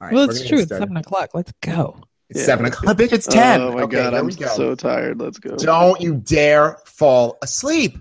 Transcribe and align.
right, 0.00 0.12
well, 0.14 0.28
it's 0.30 0.46
true. 0.46 0.60
It's 0.60 0.68
seven 0.68 0.96
o'clock. 0.96 1.30
Let's 1.34 1.52
go. 1.60 2.00
It's 2.28 2.40
Yeah, 2.40 2.46
seven 2.46 2.64
let's 2.64 2.76
o'clock. 2.78 2.96
Bitch, 2.96 3.12
it's 3.12 3.28
oh 3.28 3.32
ten. 3.32 3.60
Oh 3.60 3.72
my 3.72 3.82
okay, 3.82 3.96
god, 3.96 4.14
I'm 4.14 4.28
go. 4.28 4.46
so 4.46 4.74
tired. 4.74 5.20
Let's 5.20 5.38
go. 5.38 5.56
Don't 5.56 6.00
you 6.00 6.14
dare 6.16 6.78
fall 6.86 7.38
asleep. 7.42 7.98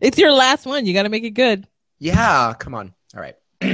It's 0.00 0.18
your 0.18 0.32
last 0.32 0.66
one. 0.66 0.86
You 0.86 0.94
got 0.94 1.02
to 1.04 1.08
make 1.08 1.24
it 1.24 1.30
good. 1.30 1.66
Yeah, 1.98 2.54
come 2.58 2.74
on. 2.74 2.94
All 3.14 3.20
right. 3.20 3.34
oh, 3.62 3.66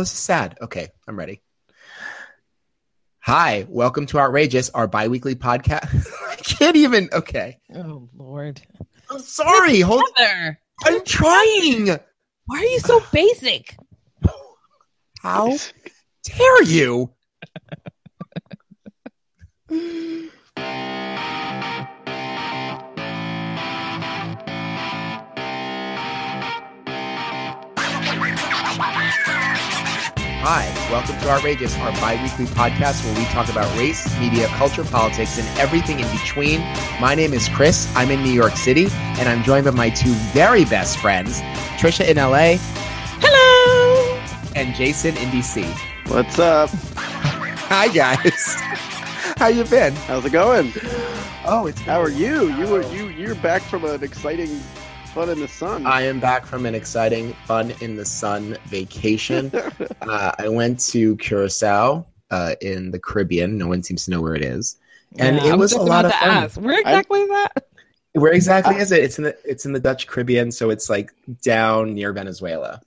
this 0.00 0.12
is 0.12 0.18
sad. 0.18 0.58
Okay, 0.60 0.88
I'm 1.08 1.18
ready. 1.18 1.40
Hi, 3.20 3.66
welcome 3.68 4.06
to 4.06 4.20
Outrageous, 4.20 4.70
our 4.70 4.86
bi-weekly 4.86 5.34
podcast. 5.34 6.06
I 6.30 6.36
can't 6.36 6.76
even. 6.76 7.08
Okay, 7.12 7.58
Oh 7.74 8.08
Lord, 8.16 8.60
I'm 9.10 9.18
sorry. 9.20 9.80
Hold. 9.80 10.04
Heather, 10.16 10.60
I'm 10.84 11.04
trying. 11.04 11.86
why 12.44 12.58
are 12.58 12.64
you 12.64 12.78
so 12.80 13.02
basic? 13.12 13.76
How 15.22 15.56
dare 16.26 16.62
you? 16.64 17.10
Hi, 30.48 30.72
welcome 30.90 31.18
to 31.18 31.28
Outrageous, 31.28 31.76
our 31.78 31.90
bi 31.92 32.20
weekly 32.22 32.46
podcast 32.46 33.04
where 33.04 33.14
we 33.18 33.24
talk 33.26 33.48
about 33.48 33.76
race, 33.76 34.06
media, 34.20 34.46
culture, 34.48 34.84
politics, 34.84 35.38
and 35.38 35.58
everything 35.58 35.98
in 36.00 36.10
between. 36.16 36.60
My 37.00 37.14
name 37.16 37.32
is 37.34 37.48
Chris. 37.48 37.92
I'm 37.96 38.10
in 38.10 38.22
New 38.22 38.30
York 38.32 38.56
City, 38.56 38.86
and 39.18 39.28
I'm 39.28 39.42
joined 39.42 39.64
by 39.64 39.72
my 39.72 39.90
two 39.90 40.12
very 40.32 40.64
best 40.64 40.98
friends, 40.98 41.40
Trisha 41.78 42.08
in 42.08 42.16
LA 42.16 42.56
Hello. 43.20 44.20
and 44.54 44.74
Jason 44.74 45.16
in 45.16 45.30
DC. 45.30 45.95
What's 46.08 46.38
up? 46.38 46.70
Hi, 46.98 47.88
guys. 47.88 48.54
How 49.38 49.48
you 49.48 49.64
been? 49.64 49.94
How's 49.94 50.24
it 50.24 50.30
going? 50.32 50.72
Oh, 51.44 51.66
it's 51.68 51.80
How 51.80 52.00
are 52.00 52.08
you? 52.10 52.48
You 52.56 52.66
were 52.68 52.82
you 52.92 53.08
you're 53.08 53.34
back 53.36 53.62
from 53.62 53.84
an 53.84 54.02
exciting 54.02 54.48
fun 55.12 55.28
in 55.28 55.40
the 55.40 55.48
sun. 55.48 55.84
I 55.86 56.02
am 56.02 56.20
back 56.20 56.46
from 56.46 56.64
an 56.66 56.74
exciting 56.74 57.32
fun 57.44 57.72
in 57.80 57.96
the 57.96 58.04
sun 58.04 58.56
vacation. 58.66 59.50
uh, 60.02 60.32
I 60.38 60.48
went 60.48 60.80
to 60.90 61.16
Curacao 61.16 62.06
uh, 62.30 62.54
in 62.60 62.90
the 62.92 62.98
Caribbean. 62.98 63.58
No 63.58 63.66
one 63.66 63.82
seems 63.82 64.04
to 64.06 64.10
know 64.12 64.20
where 64.20 64.34
it 64.34 64.42
is. 64.44 64.76
And 65.18 65.36
Yeah, 65.36 65.46
it 65.48 65.52
I 65.52 65.56
was 65.56 65.72
a 65.72 65.80
lot 65.82 66.04
of 66.04 66.12
fun. 66.12 66.28
ask, 66.30 66.56
Where 66.60 66.78
exactly 66.80 67.20
is 67.20 67.28
that? 67.28 67.66
Where 68.12 68.32
exactly 68.32 68.76
Uh, 68.76 68.78
is 68.78 68.92
it? 68.92 69.04
It's 69.04 69.18
in 69.18 69.24
the 69.24 69.36
it's 69.44 69.66
in 69.66 69.72
the 69.72 69.80
Dutch 69.80 70.06
Caribbean, 70.06 70.50
so 70.52 70.70
it's 70.70 70.88
like 70.88 71.12
down 71.42 71.94
near 71.94 72.12
Venezuela. 72.12 72.80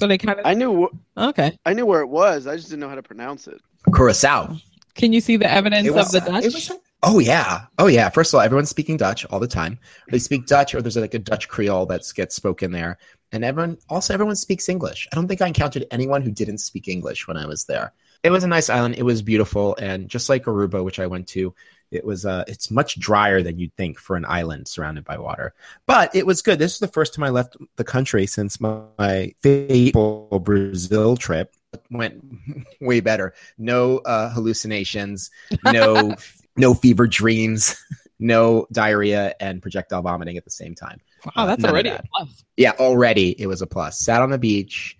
So 0.00 0.06
they 0.06 0.16
kind 0.16 0.38
of 0.38 0.46
I 0.46 0.54
knew 0.54 0.88
okay. 1.16 1.58
I 1.66 1.74
knew 1.74 1.84
where 1.84 2.00
it 2.00 2.06
was. 2.06 2.46
I 2.46 2.56
just 2.56 2.70
didn't 2.70 2.80
know 2.80 2.88
how 2.88 2.94
to 2.94 3.02
pronounce 3.02 3.46
it. 3.46 3.60
Curacao. 3.94 4.56
Can 4.94 5.12
you 5.12 5.20
see 5.20 5.36
the 5.36 5.50
evidence 5.50 5.90
was, 5.90 6.14
of 6.14 6.24
the 6.24 6.30
Dutch? 6.30 6.44
was- 6.44 6.72
oh 7.02 7.18
yeah, 7.18 7.66
oh 7.78 7.86
yeah. 7.86 8.08
First 8.08 8.32
of 8.32 8.38
all, 8.38 8.40
everyone's 8.40 8.70
speaking 8.70 8.96
Dutch 8.96 9.26
all 9.26 9.38
the 9.38 9.46
time. 9.46 9.78
They 10.08 10.18
speak 10.18 10.46
Dutch, 10.46 10.74
or 10.74 10.80
there's 10.80 10.96
like 10.96 11.12
a 11.12 11.18
Dutch 11.18 11.48
Creole 11.48 11.84
that 11.86 12.02
gets 12.14 12.34
spoken 12.34 12.72
there, 12.72 12.96
and 13.32 13.44
everyone 13.44 13.76
also 13.90 14.14
everyone 14.14 14.36
speaks 14.36 14.70
English. 14.70 15.06
I 15.12 15.16
don't 15.16 15.28
think 15.28 15.42
I 15.42 15.46
encountered 15.46 15.84
anyone 15.90 16.22
who 16.22 16.30
didn't 16.30 16.58
speak 16.58 16.88
English 16.88 17.28
when 17.28 17.36
I 17.36 17.44
was 17.44 17.64
there. 17.64 17.92
It 18.22 18.30
was 18.30 18.42
a 18.42 18.48
nice 18.48 18.70
island. 18.70 18.94
It 18.96 19.02
was 19.02 19.20
beautiful, 19.20 19.76
and 19.76 20.08
just 20.08 20.30
like 20.30 20.44
Aruba, 20.44 20.82
which 20.82 20.98
I 20.98 21.06
went 21.06 21.28
to, 21.28 21.54
it 21.90 22.04
was 22.04 22.24
uh, 22.24 22.44
it's 22.46 22.70
much 22.70 22.98
drier 22.98 23.42
than 23.42 23.58
you'd 23.58 23.74
think 23.76 23.98
for 23.98 24.16
an 24.16 24.24
island 24.26 24.68
surrounded 24.68 25.04
by 25.04 25.18
water. 25.18 25.54
But 25.86 26.14
it 26.14 26.26
was 26.26 26.42
good. 26.42 26.58
This 26.58 26.74
is 26.74 26.78
the 26.78 26.88
first 26.88 27.14
time 27.14 27.24
I 27.24 27.30
left 27.30 27.56
the 27.76 27.84
country 27.84 28.26
since 28.26 28.60
my, 28.60 28.82
my 28.98 29.34
fateful 29.42 30.40
Brazil 30.42 31.16
trip. 31.16 31.54
Went 31.90 32.24
way 32.80 33.00
better. 33.00 33.34
No 33.58 33.98
uh, 33.98 34.30
hallucinations. 34.30 35.30
No 35.64 36.14
no 36.56 36.74
fever 36.74 37.06
dreams. 37.06 37.76
No 38.18 38.66
diarrhea 38.70 39.34
and 39.40 39.62
projectile 39.62 40.02
vomiting 40.02 40.36
at 40.36 40.44
the 40.44 40.50
same 40.50 40.74
time. 40.74 41.00
wow, 41.34 41.46
that's 41.46 41.64
of 41.64 41.70
already 41.70 41.88
a 41.88 41.92
that. 41.92 42.04
plus. 42.14 42.44
Yeah, 42.56 42.72
already 42.78 43.30
it 43.40 43.46
was 43.46 43.62
a 43.62 43.66
plus. 43.66 43.98
Sat 43.98 44.20
on 44.20 44.30
the 44.30 44.38
beach, 44.38 44.96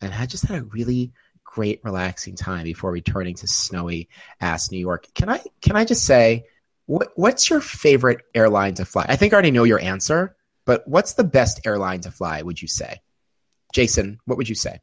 and 0.00 0.12
I 0.12 0.26
just 0.26 0.44
had 0.44 0.58
a 0.58 0.64
really 0.64 1.12
great, 1.54 1.80
relaxing 1.84 2.34
time 2.34 2.64
before 2.64 2.90
returning 2.90 3.36
to 3.36 3.46
snowy 3.46 4.08
ass 4.40 4.72
New 4.72 4.78
York. 4.78 5.06
Can 5.14 5.28
I 5.28 5.40
can 5.62 5.76
I 5.76 5.84
just 5.84 6.04
say, 6.04 6.46
what 6.86 7.12
what's 7.14 7.48
your 7.48 7.60
favorite 7.60 8.22
airline 8.34 8.74
to 8.74 8.84
fly? 8.84 9.06
I 9.08 9.14
think 9.14 9.32
I 9.32 9.34
already 9.34 9.52
know 9.52 9.62
your 9.62 9.80
answer, 9.80 10.34
but 10.64 10.86
what's 10.88 11.14
the 11.14 11.22
best 11.22 11.64
airline 11.64 12.00
to 12.00 12.10
fly? 12.10 12.42
Would 12.42 12.60
you 12.60 12.66
say, 12.66 13.00
Jason? 13.72 14.18
What 14.24 14.36
would 14.36 14.48
you 14.48 14.56
say? 14.56 14.80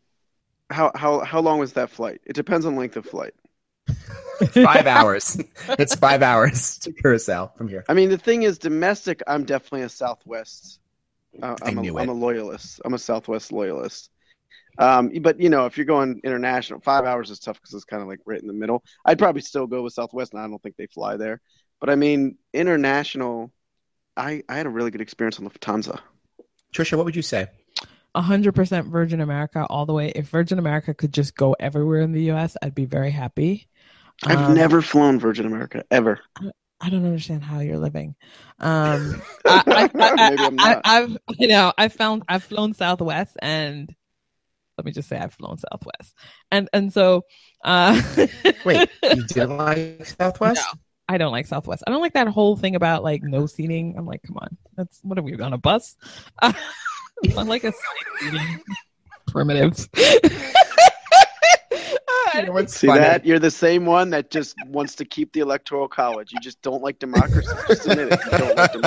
How 0.70 0.94
how 0.96 1.20
how 1.20 1.42
long 1.42 1.60
was 1.60 1.74
that 1.74 1.90
flight? 1.90 2.22
It 2.26 2.34
depends 2.34 2.66
on 2.66 2.78
length 2.78 2.96
of 2.96 3.06
flight. 3.06 3.34
Five 4.54 4.88
hours. 4.88 5.38
It's 5.78 5.94
five 5.96 6.24
hours 6.24 6.78
to 6.80 6.94
Curacao 6.94 7.52
from 7.58 7.68
here. 7.68 7.84
I 7.90 7.94
mean, 7.94 8.10
the 8.10 8.18
thing 8.18 8.44
is, 8.44 8.58
domestic. 8.58 9.22
I'm 9.28 9.44
definitely 9.44 9.82
a 9.82 9.90
Southwest. 9.90 10.80
Uh, 11.42 11.56
I 11.62 11.70
I'm, 11.70 11.76
knew 11.76 11.98
a, 11.98 12.00
it. 12.00 12.04
I'm 12.04 12.10
a 12.10 12.14
loyalist. 12.14 12.82
I'm 12.86 12.94
a 12.94 12.98
Southwest 12.98 13.52
loyalist. 13.52 14.11
Um, 14.78 15.12
but 15.22 15.40
you 15.40 15.50
know, 15.50 15.66
if 15.66 15.78
you're 15.78 15.86
going 15.86 16.22
international, 16.24 16.80
five 16.82 17.06
hours 17.06 17.30
is 17.30 17.40
tough 17.40 17.58
because 17.62 17.74
it's 17.74 17.86
kind 17.86 18.02
of 18.02 18.08
like 18.08 18.20
right 18.26 18.42
in 18.42 18.48
the 18.48 18.54
middle. 18.54 18.84
I'd 19.06 19.20
probably 19.20 19.42
still 19.42 19.68
go 19.68 19.84
with 19.84 19.94
Southwest, 19.94 20.34
and 20.34 20.42
I 20.42 20.48
don't 20.48 20.62
think 20.62 20.76
they 20.78 20.88
fly 20.88 21.18
there. 21.18 21.42
But 21.80 21.90
I 21.90 21.96
mean, 21.96 22.38
international. 22.54 23.52
I 24.18 24.44
I 24.50 24.58
had 24.58 24.66
a 24.66 24.70
really 24.70 24.92
good 24.92 25.02
experience 25.02 25.40
on 25.40 25.46
the 25.46 25.52
Lufthansa. 25.52 26.00
Trisha, 26.74 26.96
what 26.98 27.06
would 27.06 27.16
you 27.16 27.22
say? 27.22 27.48
hundred 28.16 28.54
percent 28.54 28.88
Virgin 28.88 29.22
America 29.22 29.66
all 29.70 29.86
the 29.86 29.94
way. 29.94 30.10
If 30.10 30.30
Virgin 30.30 30.60
America 30.60 30.94
could 30.94 31.14
just 31.14 31.36
go 31.36 31.56
everywhere 31.60 32.02
in 32.02 32.12
the 32.12 32.24
U.S., 32.24 32.58
I'd 32.62 32.76
be 32.76 32.86
very 32.86 33.12
happy. 33.12 33.68
I've 34.26 34.38
Um, 34.40 34.54
never 34.54 34.82
flown 34.82 35.20
Virgin 35.20 35.46
America 35.46 35.84
ever. 35.90 36.20
I 36.82 36.90
don't 36.90 37.06
understand 37.06 37.44
how 37.44 37.60
you're 37.60 37.78
living. 37.78 38.16
Um, 38.60 39.22
I, 39.48 39.64
I, 39.68 39.90
I, 40.00 40.16
Maybe 40.30 40.44
I'm 40.46 40.60
I, 40.60 40.76
not. 40.76 40.82
I, 40.84 40.94
have 41.02 41.18
you 41.40 41.48
know, 41.48 41.74
I 41.78 41.88
found 41.88 42.24
I've 42.28 42.44
flown 42.44 42.74
Southwest, 42.74 43.36
and 43.42 43.94
let 44.78 44.86
me 44.86 44.92
just 44.92 45.10
say 45.10 45.18
I've 45.18 45.34
flown 45.34 45.58
Southwest, 45.58 46.16
and 46.52 46.70
and 46.74 46.92
so, 46.92 47.24
uh, 47.64 48.02
Wait, 48.66 48.90
you 49.04 49.24
didn't 49.26 49.58
like 49.58 50.06
Southwest? 50.06 50.62
No. 50.74 50.80
I 51.10 51.18
don't 51.18 51.34
like 51.34 51.46
Southwest. 51.46 51.84
I 51.86 51.92
don't 51.92 52.02
like 52.02 52.14
that 52.14 52.30
whole 52.30 52.56
thing 52.56 52.76
about 52.76 53.04
like 53.04 53.22
no 53.22 53.46
seating. 53.46 53.96
I'm 53.98 54.06
like, 54.06 54.24
come 54.24 54.38
on, 54.38 54.58
that's 54.78 55.00
what 55.04 55.20
are 55.20 55.22
we 55.22 55.38
on 55.40 55.52
a 55.52 55.58
bus? 55.58 55.98
I 56.42 56.54
like 57.30 57.66
a 57.66 57.72
side 57.72 57.82
seating. 58.20 58.62
Primitives. 59.28 59.90
You 62.42 62.46
know 62.46 62.66
See 62.66 62.88
funny? 62.88 63.00
that? 63.02 63.26
You're 63.26 63.40
the 63.40 63.52
same 63.52 63.86
one 63.86 64.10
that 64.12 64.32
just 64.32 64.56
wants 64.68 64.96
to 64.96 65.06
keep 65.06 65.34
the 65.34 65.40
electoral 65.42 65.88
college. 65.88 66.32
You 66.32 66.40
just 66.40 66.62
don't 66.62 66.82
like 66.82 67.00
democracy. 67.00 67.50
Just 67.68 67.88
admit 67.88 68.12
it. 68.12 68.20
You 68.32 68.38
don't 68.38 68.56
like 68.58 68.72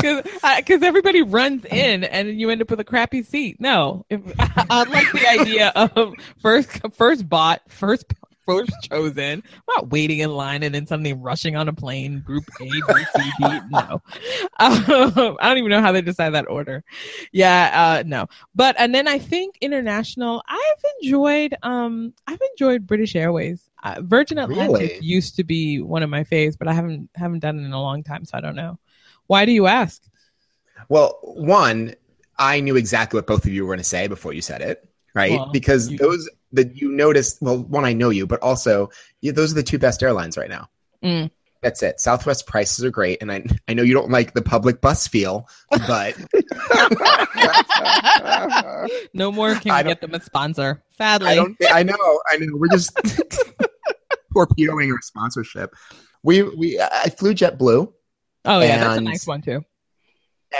democracy. 0.00 0.22
because 0.56 0.82
everybody 0.82 1.22
runs 1.22 1.64
in 1.66 2.04
and 2.04 2.40
you 2.40 2.50
end 2.50 2.62
up 2.62 2.70
with 2.70 2.80
a 2.80 2.84
crappy 2.84 3.22
seat. 3.22 3.60
No, 3.60 4.06
if, 4.10 4.20
I 4.38 4.84
like 4.84 5.10
the 5.12 5.26
idea 5.28 5.72
of 5.76 6.14
first 6.38 6.70
first 6.94 7.28
bought, 7.28 7.62
first 7.68 8.06
first 8.48 8.72
chosen. 8.90 9.42
I'm 9.46 9.62
not 9.76 9.90
waiting 9.90 10.20
in 10.20 10.30
line 10.30 10.62
and 10.62 10.74
then 10.74 10.86
suddenly 10.86 11.12
rushing 11.12 11.56
on 11.56 11.68
a 11.68 11.72
plane. 11.72 12.20
Group 12.20 12.44
A, 12.60 12.64
B, 12.64 12.80
C, 13.16 13.30
D. 13.38 13.60
No, 13.70 14.02
um, 14.58 15.36
I 15.40 15.48
don't 15.48 15.58
even 15.58 15.70
know 15.70 15.80
how 15.80 15.92
they 15.92 16.02
decide 16.02 16.30
that 16.30 16.48
order. 16.48 16.82
Yeah, 17.32 17.70
uh, 18.00 18.02
no. 18.06 18.26
But 18.54 18.76
and 18.78 18.94
then 18.94 19.06
I 19.06 19.18
think 19.18 19.58
international. 19.60 20.42
I've 20.48 20.84
enjoyed. 21.02 21.54
Um, 21.62 22.14
I've 22.26 22.40
enjoyed 22.52 22.86
British 22.86 23.14
Airways. 23.14 23.68
Uh, 23.82 24.00
Virgin 24.00 24.38
Atlantic 24.38 24.90
Really? 24.92 24.98
used 25.00 25.36
to 25.36 25.44
be 25.44 25.80
one 25.80 26.02
of 26.02 26.10
my 26.10 26.24
faves, 26.24 26.58
but 26.58 26.66
I 26.66 26.72
haven't 26.72 27.10
haven't 27.14 27.40
done 27.40 27.58
it 27.58 27.64
in 27.64 27.72
a 27.72 27.80
long 27.80 28.02
time, 28.02 28.24
so 28.24 28.36
I 28.36 28.40
don't 28.40 28.56
know. 28.56 28.78
Why 29.26 29.44
do 29.44 29.52
you 29.52 29.66
ask? 29.66 30.02
Well, 30.88 31.18
one, 31.22 31.94
I 32.38 32.60
knew 32.60 32.76
exactly 32.76 33.18
what 33.18 33.26
both 33.26 33.44
of 33.44 33.52
you 33.52 33.62
were 33.62 33.68
going 33.68 33.78
to 33.78 33.84
say 33.84 34.06
before 34.06 34.32
you 34.32 34.40
said 34.40 34.62
it, 34.62 34.88
right? 35.14 35.32
Well, 35.32 35.50
because 35.52 35.90
you- 35.90 35.98
those 35.98 36.28
that 36.52 36.76
you 36.76 36.92
noticed, 36.92 37.42
well, 37.42 37.58
one, 37.58 37.84
I 37.84 37.92
know 37.92 38.10
you, 38.10 38.26
but 38.26 38.42
also 38.42 38.90
you, 39.20 39.32
those 39.32 39.52
are 39.52 39.56
the 39.56 39.62
two 39.62 39.78
best 39.78 40.02
airlines 40.02 40.36
right 40.36 40.48
now. 40.48 40.68
Mm. 41.02 41.30
That's 41.62 41.82
it. 41.82 42.00
Southwest 42.00 42.46
prices 42.46 42.84
are 42.84 42.90
great, 42.90 43.20
and 43.20 43.32
I 43.32 43.44
I 43.66 43.74
know 43.74 43.82
you 43.82 43.92
don't 43.92 44.10
like 44.10 44.32
the 44.32 44.42
public 44.42 44.80
bus 44.80 45.08
feel, 45.08 45.48
but 45.88 46.14
no 49.12 49.32
more 49.32 49.56
can 49.56 49.72
I 49.72 49.82
we 49.82 49.88
get 49.88 50.00
them 50.00 50.14
a 50.14 50.20
sponsor. 50.20 50.84
Sadly, 50.96 51.28
I 51.28 51.34
don't. 51.34 51.56
I 51.68 51.82
know. 51.82 52.22
I 52.30 52.36
know. 52.36 52.46
We're 52.52 52.68
just 52.68 52.96
torpedoing 54.32 54.92
our 54.92 55.00
sponsorship. 55.02 55.74
We 56.22 56.42
we 56.42 56.80
I 56.80 57.10
flew 57.10 57.34
JetBlue 57.34 57.92
oh 58.44 58.60
yeah, 58.60 58.78
that's 58.78 58.98
a 58.98 59.00
nice 59.00 59.26
one 59.26 59.42
too. 59.42 59.64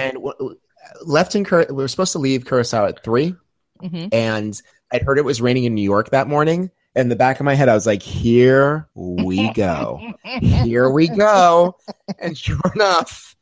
and 0.01 0.15
w- 0.15 0.35
w- 0.39 0.59
left 1.05 1.35
in 1.35 1.45
Cur- 1.45 1.67
we 1.69 1.75
were 1.77 1.89
supposed 1.89 2.13
to 2.13 2.19
leave 2.19 2.47
Curacao 2.47 2.87
at 2.87 3.05
three, 3.05 3.35
hmm 3.81 4.07
and 4.13 4.61
I'd 4.93 5.03
heard 5.03 5.19
it 5.19 5.25
was 5.25 5.41
raining 5.41 5.65
in 5.65 5.75
New 5.75 5.83
York 5.83 6.11
that 6.11 6.29
morning. 6.29 6.71
In 6.97 7.09
the 7.09 7.17
back 7.17 7.39
of 7.39 7.45
my 7.45 7.55
head, 7.55 7.69
I 7.69 7.75
was 7.75 7.87
like, 7.87 8.03
"Here 8.03 8.89
we 8.95 9.53
go, 9.53 10.01
here 10.25 10.91
we 10.91 11.09
go," 11.09 11.77
and 12.19 12.37
sure 12.37 12.59
enough, 12.75 13.37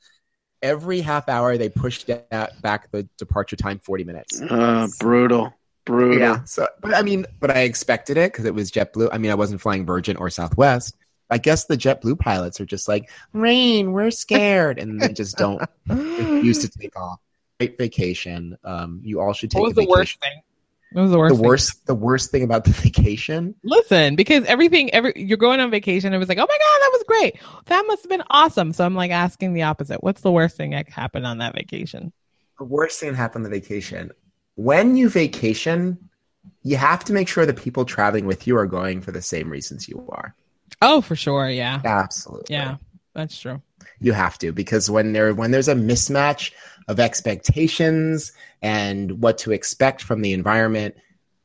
every 0.62 1.00
half 1.00 1.28
hour 1.28 1.56
they 1.56 1.68
pushed 1.68 2.08
that 2.08 2.60
back 2.60 2.90
the 2.90 3.08
departure 3.16 3.56
time 3.56 3.78
forty 3.78 4.04
minutes. 4.04 4.42
Uh, 4.42 4.88
brutal. 4.98 5.54
Brutal. 5.86 6.18
Yeah. 6.18 6.44
So, 6.44 6.66
but 6.80 6.94
I 6.94 7.02
mean, 7.02 7.24
but 7.40 7.50
I 7.50 7.60
expected 7.60 8.18
it 8.18 8.32
because 8.32 8.44
it 8.44 8.54
was 8.54 8.70
JetBlue. 8.72 9.08
I 9.12 9.18
mean, 9.18 9.30
I 9.30 9.36
wasn't 9.36 9.60
flying 9.60 9.86
Virgin 9.86 10.16
or 10.16 10.28
Southwest. 10.28 10.96
I 11.30 11.38
guess 11.38 11.64
the 11.64 11.76
JetBlue 11.76 12.18
pilots 12.18 12.60
are 12.60 12.66
just 12.66 12.88
like, 12.88 13.10
rain, 13.32 13.92
we're 13.92 14.10
scared, 14.10 14.78
and 14.78 15.00
they 15.00 15.12
just 15.12 15.36
don't 15.36 15.62
refuse 15.88 16.58
to 16.58 16.68
take 16.68 16.96
off. 16.96 17.20
Great 17.58 17.78
vacation. 17.78 18.58
Um, 18.64 19.00
you 19.02 19.20
all 19.20 19.32
should 19.32 19.50
take. 19.50 19.60
What 19.60 19.68
was 19.74 19.78
a 19.78 19.80
the 19.82 19.86
worst 19.88 20.20
thing? 20.20 20.42
What 20.96 21.02
was 21.02 21.10
the 21.10 21.18
worst? 21.18 21.34
The 21.34 21.36
thing? 21.36 21.46
worst. 21.46 21.86
The 21.86 21.94
worst 21.94 22.30
thing 22.30 22.42
about 22.42 22.64
the 22.64 22.70
vacation. 22.72 23.54
Listen, 23.62 24.16
because 24.16 24.46
everything, 24.46 24.90
every 24.94 25.12
you're 25.14 25.36
going 25.36 25.60
on 25.60 25.70
vacation. 25.70 26.14
It 26.14 26.16
was 26.16 26.26
like, 26.26 26.38
oh 26.38 26.40
my 26.40 26.46
god, 26.46 26.80
that 26.80 26.90
was 26.90 27.04
great. 27.06 27.38
That 27.66 27.84
must 27.86 28.02
have 28.02 28.08
been 28.08 28.22
awesome. 28.30 28.72
So 28.72 28.82
I'm 28.82 28.94
like 28.94 29.10
asking 29.10 29.52
the 29.52 29.64
opposite. 29.64 30.02
What's 30.02 30.22
the 30.22 30.32
worst 30.32 30.56
thing 30.56 30.70
that 30.70 30.88
happened 30.88 31.26
on 31.26 31.36
that 31.38 31.54
vacation? 31.54 32.14
The 32.58 32.64
worst 32.64 32.98
thing 32.98 33.10
that 33.10 33.16
happened 33.16 33.44
on 33.44 33.50
the 33.50 33.60
vacation. 33.60 34.10
When 34.54 34.96
you 34.96 35.10
vacation, 35.10 35.98
you 36.62 36.78
have 36.78 37.04
to 37.04 37.12
make 37.12 37.28
sure 37.28 37.44
the 37.44 37.52
people 37.52 37.84
traveling 37.84 38.24
with 38.24 38.46
you 38.46 38.56
are 38.56 38.66
going 38.66 39.02
for 39.02 39.12
the 39.12 39.20
same 39.20 39.50
reasons 39.50 39.90
you 39.90 40.02
are. 40.08 40.34
Oh, 40.80 41.02
for 41.02 41.14
sure. 41.14 41.50
Yeah. 41.50 41.78
Absolutely. 41.84 42.54
Yeah. 42.54 42.76
That's 43.12 43.38
true. 43.38 43.60
You 44.00 44.12
have 44.12 44.38
to 44.38 44.52
because 44.52 44.90
when 44.90 45.12
there 45.12 45.34
when 45.34 45.50
there's 45.50 45.68
a 45.68 45.74
mismatch 45.74 46.52
of 46.88 47.00
expectations 47.00 48.32
and 48.62 49.22
what 49.22 49.38
to 49.38 49.52
expect 49.52 50.02
from 50.02 50.22
the 50.22 50.32
environment, 50.32 50.94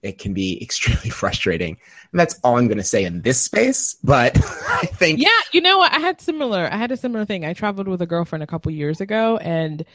it 0.01 0.17
can 0.17 0.33
be 0.33 0.57
extremely 0.61 1.09
frustrating. 1.09 1.77
And 2.11 2.19
that's 2.19 2.39
all 2.43 2.57
I'm 2.57 2.67
going 2.67 2.77
to 2.77 2.83
say 2.83 3.03
in 3.03 3.21
this 3.21 3.41
space. 3.41 3.95
But 4.03 4.37
I 4.67 4.85
think 4.85 5.19
Yeah, 5.19 5.29
you 5.51 5.61
know 5.61 5.77
what? 5.77 5.93
I 5.93 5.99
had 5.99 6.21
similar. 6.21 6.67
I 6.71 6.77
had 6.77 6.91
a 6.91 6.97
similar 6.97 7.25
thing. 7.25 7.45
I 7.45 7.53
traveled 7.53 7.87
with 7.87 8.01
a 8.01 8.07
girlfriend 8.07 8.43
a 8.43 8.47
couple 8.47 8.71
years 8.71 9.01
ago, 9.01 9.37
and 9.37 9.85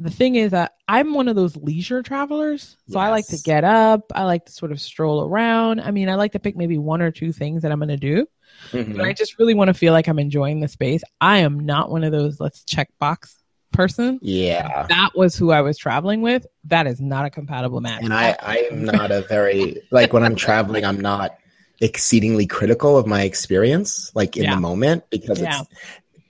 the 0.00 0.10
thing 0.10 0.34
is 0.34 0.50
that 0.50 0.74
I'm 0.88 1.14
one 1.14 1.28
of 1.28 1.36
those 1.36 1.56
leisure 1.56 2.02
travelers. 2.02 2.76
So 2.88 2.98
I 2.98 3.10
like 3.10 3.26
to 3.28 3.38
get 3.38 3.62
up. 3.64 4.10
I 4.14 4.24
like 4.24 4.46
to 4.46 4.52
sort 4.52 4.72
of 4.72 4.80
stroll 4.80 5.24
around. 5.24 5.80
I 5.80 5.90
mean, 5.92 6.08
I 6.08 6.16
like 6.16 6.32
to 6.32 6.38
pick 6.40 6.56
maybe 6.56 6.78
one 6.78 7.00
or 7.00 7.10
two 7.12 7.32
things 7.32 7.62
that 7.62 7.70
I'm 7.72 7.78
going 7.78 7.88
to 7.90 7.96
do. 7.96 8.26
Mhm. 8.72 8.96
But 8.96 9.06
I 9.06 9.12
just 9.12 9.38
really 9.38 9.54
want 9.54 9.68
to 9.68 9.74
feel 9.74 9.92
like 9.92 10.08
I'm 10.08 10.18
enjoying 10.18 10.60
the 10.60 10.68
space. 10.68 11.02
I 11.20 11.38
am 11.38 11.60
not 11.60 11.90
one 11.90 12.02
of 12.04 12.12
those 12.12 12.40
let's 12.40 12.64
check 12.64 12.88
box 12.98 13.36
person. 13.72 14.18
yeah. 14.22 14.86
That 14.88 15.10
was 15.16 15.36
who 15.36 15.50
I 15.50 15.60
was 15.60 15.76
traveling 15.78 16.22
with. 16.22 16.46
That 16.64 16.86
is 16.86 17.00
not 17.00 17.24
a 17.26 17.30
compatible 17.30 17.80
match. 17.80 18.02
And 18.04 18.12
I, 18.14 18.36
I 18.40 18.56
am 18.70 18.84
not 18.84 19.10
a 19.10 19.22
very 19.22 19.80
like 19.90 20.12
when 20.12 20.22
I'm 20.24 20.36
traveling, 20.36 20.84
I'm 20.84 21.00
not 21.00 21.36
exceedingly 21.80 22.46
critical 22.46 22.96
of 22.96 23.06
my 23.06 23.22
experience, 23.22 24.12
like 24.14 24.36
in 24.36 24.44
Yeah. 24.44 24.54
the 24.54 24.60
moment, 24.60 25.04
because 25.10 25.40
Yeah. 25.40 25.60
it's 25.62 25.70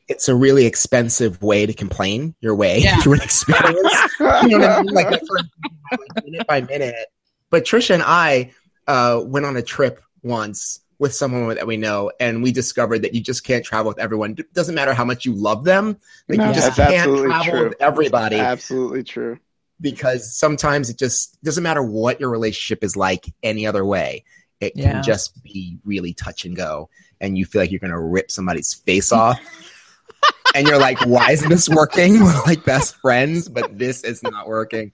it's 0.08 0.28
a 0.28 0.34
really 0.34 0.66
expensive 0.66 1.42
way 1.42 1.64
to 1.66 1.72
complain 1.72 2.34
your 2.40 2.54
way 2.54 2.78
Yeah. 2.78 2.98
through 2.98 3.14
an 3.14 3.20
experience. 3.22 3.78
you 4.20 4.58
know 4.58 4.58
what 4.58 4.70
I 4.70 4.82
mean? 4.82 4.94
Like, 4.94 5.10
that's 5.10 5.28
what 5.30 5.40
I'm 5.40 5.98
thinking 5.98 6.00
about, 6.00 6.14
like, 6.16 6.24
minute 6.24 6.46
by 6.46 6.60
minute. 6.62 7.06
But 7.50 7.64
Trisha 7.64 7.94
and 7.94 8.02
I 8.04 8.52
uh, 8.86 9.22
went 9.24 9.46
on 9.46 9.56
a 9.56 9.62
trip 9.62 10.02
once 10.22 10.80
with 10.98 11.14
someone 11.14 11.48
that 11.54 11.66
we 11.66 11.76
know, 11.76 12.10
and 12.20 12.42
we 12.42 12.52
discovered 12.52 13.02
that 13.02 13.14
you 13.14 13.20
just 13.20 13.44
can't 13.44 13.64
travel 13.64 13.90
with 13.90 13.98
everyone. 13.98 14.34
It 14.38 14.52
doesn't 14.54 14.74
matter 14.74 14.94
how 14.94 15.04
much 15.04 15.24
you 15.24 15.32
love 15.34 15.64
them, 15.64 15.98
like 16.28 16.38
No, 16.38 16.48
you 16.48 16.54
just 16.54 16.76
can't 16.76 16.94
absolutely 16.94 17.28
travel 17.28 17.52
true. 17.52 17.68
with 17.70 17.76
everybody 17.80 18.36
Absolutely 18.36 19.02
true. 19.02 19.38
because 19.80 20.36
sometimes 20.36 20.90
it 20.90 20.98
just 20.98 21.42
doesn't 21.42 21.62
matter 21.64 21.82
what 21.82 22.20
your 22.20 22.30
relationship 22.30 22.84
is 22.84 22.96
like 22.96 23.26
any 23.42 23.66
other 23.66 23.84
way. 23.84 24.24
It 24.60 24.74
Yeah. 24.76 24.92
can 24.92 25.02
just 25.02 25.42
be 25.42 25.78
really 25.84 26.14
touch 26.14 26.44
and 26.44 26.54
go, 26.56 26.88
and 27.20 27.36
you 27.36 27.44
feel 27.44 27.60
like 27.62 27.70
you're 27.72 27.80
going 27.80 27.90
to 27.90 27.98
rip 27.98 28.30
somebody's 28.30 28.72
face 28.72 29.10
off. 29.12 29.40
and 30.54 30.66
you're 30.66 30.78
like, 30.78 30.98
why 31.06 31.32
isn't 31.32 31.48
this 31.48 31.68
working? 31.68 32.20
We're 32.22 32.42
like 32.46 32.64
best 32.64 32.96
friends, 32.96 33.48
but 33.48 33.76
this 33.78 34.04
is 34.04 34.22
not 34.22 34.46
working. 34.48 34.92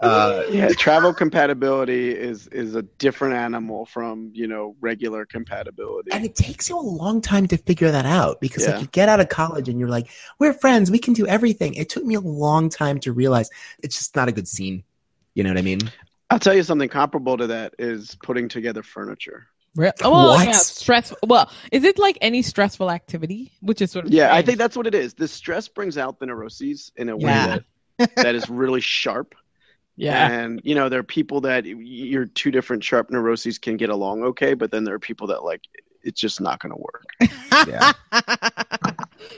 Uh, 0.00 0.42
Yeah, 0.50 0.68
travel 0.70 1.14
compatibility 1.14 2.10
is 2.10 2.48
is 2.48 2.74
a 2.74 2.82
different 2.82 3.34
animal 3.34 3.86
from 3.86 4.32
you 4.34 4.48
know 4.48 4.74
regular 4.80 5.24
compatibility. 5.24 6.10
and 6.10 6.24
it 6.24 6.34
takes 6.34 6.68
you 6.68 6.76
a 6.76 6.80
long 6.82 7.20
time 7.20 7.46
to 7.46 7.56
figure 7.56 7.90
that 7.92 8.04
out 8.04 8.40
because 8.40 8.64
Yeah. 8.64 8.72
like 8.72 8.80
you 8.80 8.88
get 8.88 9.08
out 9.08 9.20
of 9.20 9.28
college 9.28 9.68
and 9.68 9.78
you're 9.78 9.88
like, 9.88 10.08
we're 10.40 10.54
friends, 10.54 10.90
we 10.90 10.98
can 10.98 11.14
do 11.14 11.24
everything. 11.28 11.74
It 11.74 11.88
took 11.88 12.04
me 12.04 12.16
a 12.16 12.20
long 12.20 12.68
time 12.68 12.98
to 13.00 13.12
realize 13.12 13.48
it's 13.80 13.96
just 13.96 14.16
not 14.16 14.28
a 14.28 14.32
good 14.32 14.48
scene. 14.48 14.82
You 15.34 15.44
know 15.44 15.50
what 15.50 15.58
I 15.58 15.62
mean? 15.62 15.78
I'll 16.30 16.40
tell 16.40 16.54
you 16.54 16.64
something 16.64 16.88
comparable 16.88 17.36
to 17.36 17.46
that 17.48 17.74
is 17.78 18.16
putting 18.24 18.48
together 18.48 18.82
furniture. 18.82 19.46
Re- 19.74 19.92
oh, 20.02 20.10
well, 20.10 20.28
What? 20.34 20.46
yeah, 20.46 20.52
stress. 20.58 21.14
Well, 21.26 21.50
is 21.70 21.84
it 21.84 21.98
like 21.98 22.18
any 22.20 22.42
stressful 22.42 22.90
activity, 22.90 23.52
which 23.60 23.80
is 23.80 23.90
sort 23.90 24.04
of 24.06 24.12
Yeah, 24.12 24.34
I 24.34 24.42
think 24.42 24.58
that's 24.58 24.76
what 24.76 24.86
it 24.86 24.94
is. 24.94 25.14
The 25.14 25.26
stress 25.28 25.66
brings 25.68 25.96
out 25.96 26.18
the 26.18 26.26
neuroses 26.26 26.92
in 26.96 27.08
a 27.08 27.16
Yeah. 27.18 27.46
way 27.56 27.62
that, 27.98 28.14
that 28.16 28.34
is 28.34 28.50
really 28.50 28.80
sharp. 28.82 29.34
yeah, 29.96 30.28
And 30.30 30.60
you 30.64 30.74
know, 30.74 30.88
there 30.88 31.00
are 31.00 31.04
people 31.04 31.40
that 31.42 31.64
your 31.64 32.26
two 32.26 32.50
different 32.50 32.84
sharp 32.84 33.10
neuroses 33.10 33.58
can 33.58 33.76
get 33.78 33.88
along 33.88 34.22
okay, 34.24 34.54
but 34.54 34.70
then 34.70 34.84
there 34.84 34.94
are 34.94 34.98
people 34.98 35.26
that 35.28 35.42
like 35.44 35.62
it's 36.02 36.20
just 36.20 36.40
not 36.40 36.58
going 36.60 36.72
to 36.74 36.78
work. 36.80 37.06
Yeah. 37.66 37.92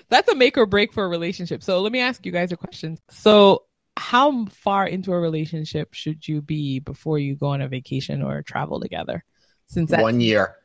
that's 0.09 0.29
a 0.29 0.35
make 0.35 0.57
or 0.57 0.67
break 0.67 0.93
for 0.93 1.05
a 1.05 1.09
relationship. 1.09 1.63
So 1.63 1.81
let 1.81 1.93
me 1.93 2.01
ask 2.01 2.25
you 2.25 2.33
guys 2.33 2.53
a 2.53 2.57
question. 2.57 2.99
So, 3.11 3.65
how 3.97 4.47
far 4.47 4.87
into 4.89 5.13
a 5.13 5.21
relationship 5.21 5.95
should 5.95 6.27
you 6.27 6.43
be 6.43 6.81
before 6.81 7.19
you 7.19 7.37
go 7.37 7.49
on 7.49 7.61
a 7.61 7.69
vacation 7.69 8.23
or 8.23 8.43
travel 8.43 8.81
together? 8.81 9.25
Since 9.75 9.91
that 9.91 10.01
One 10.03 10.21
year. 10.21 10.57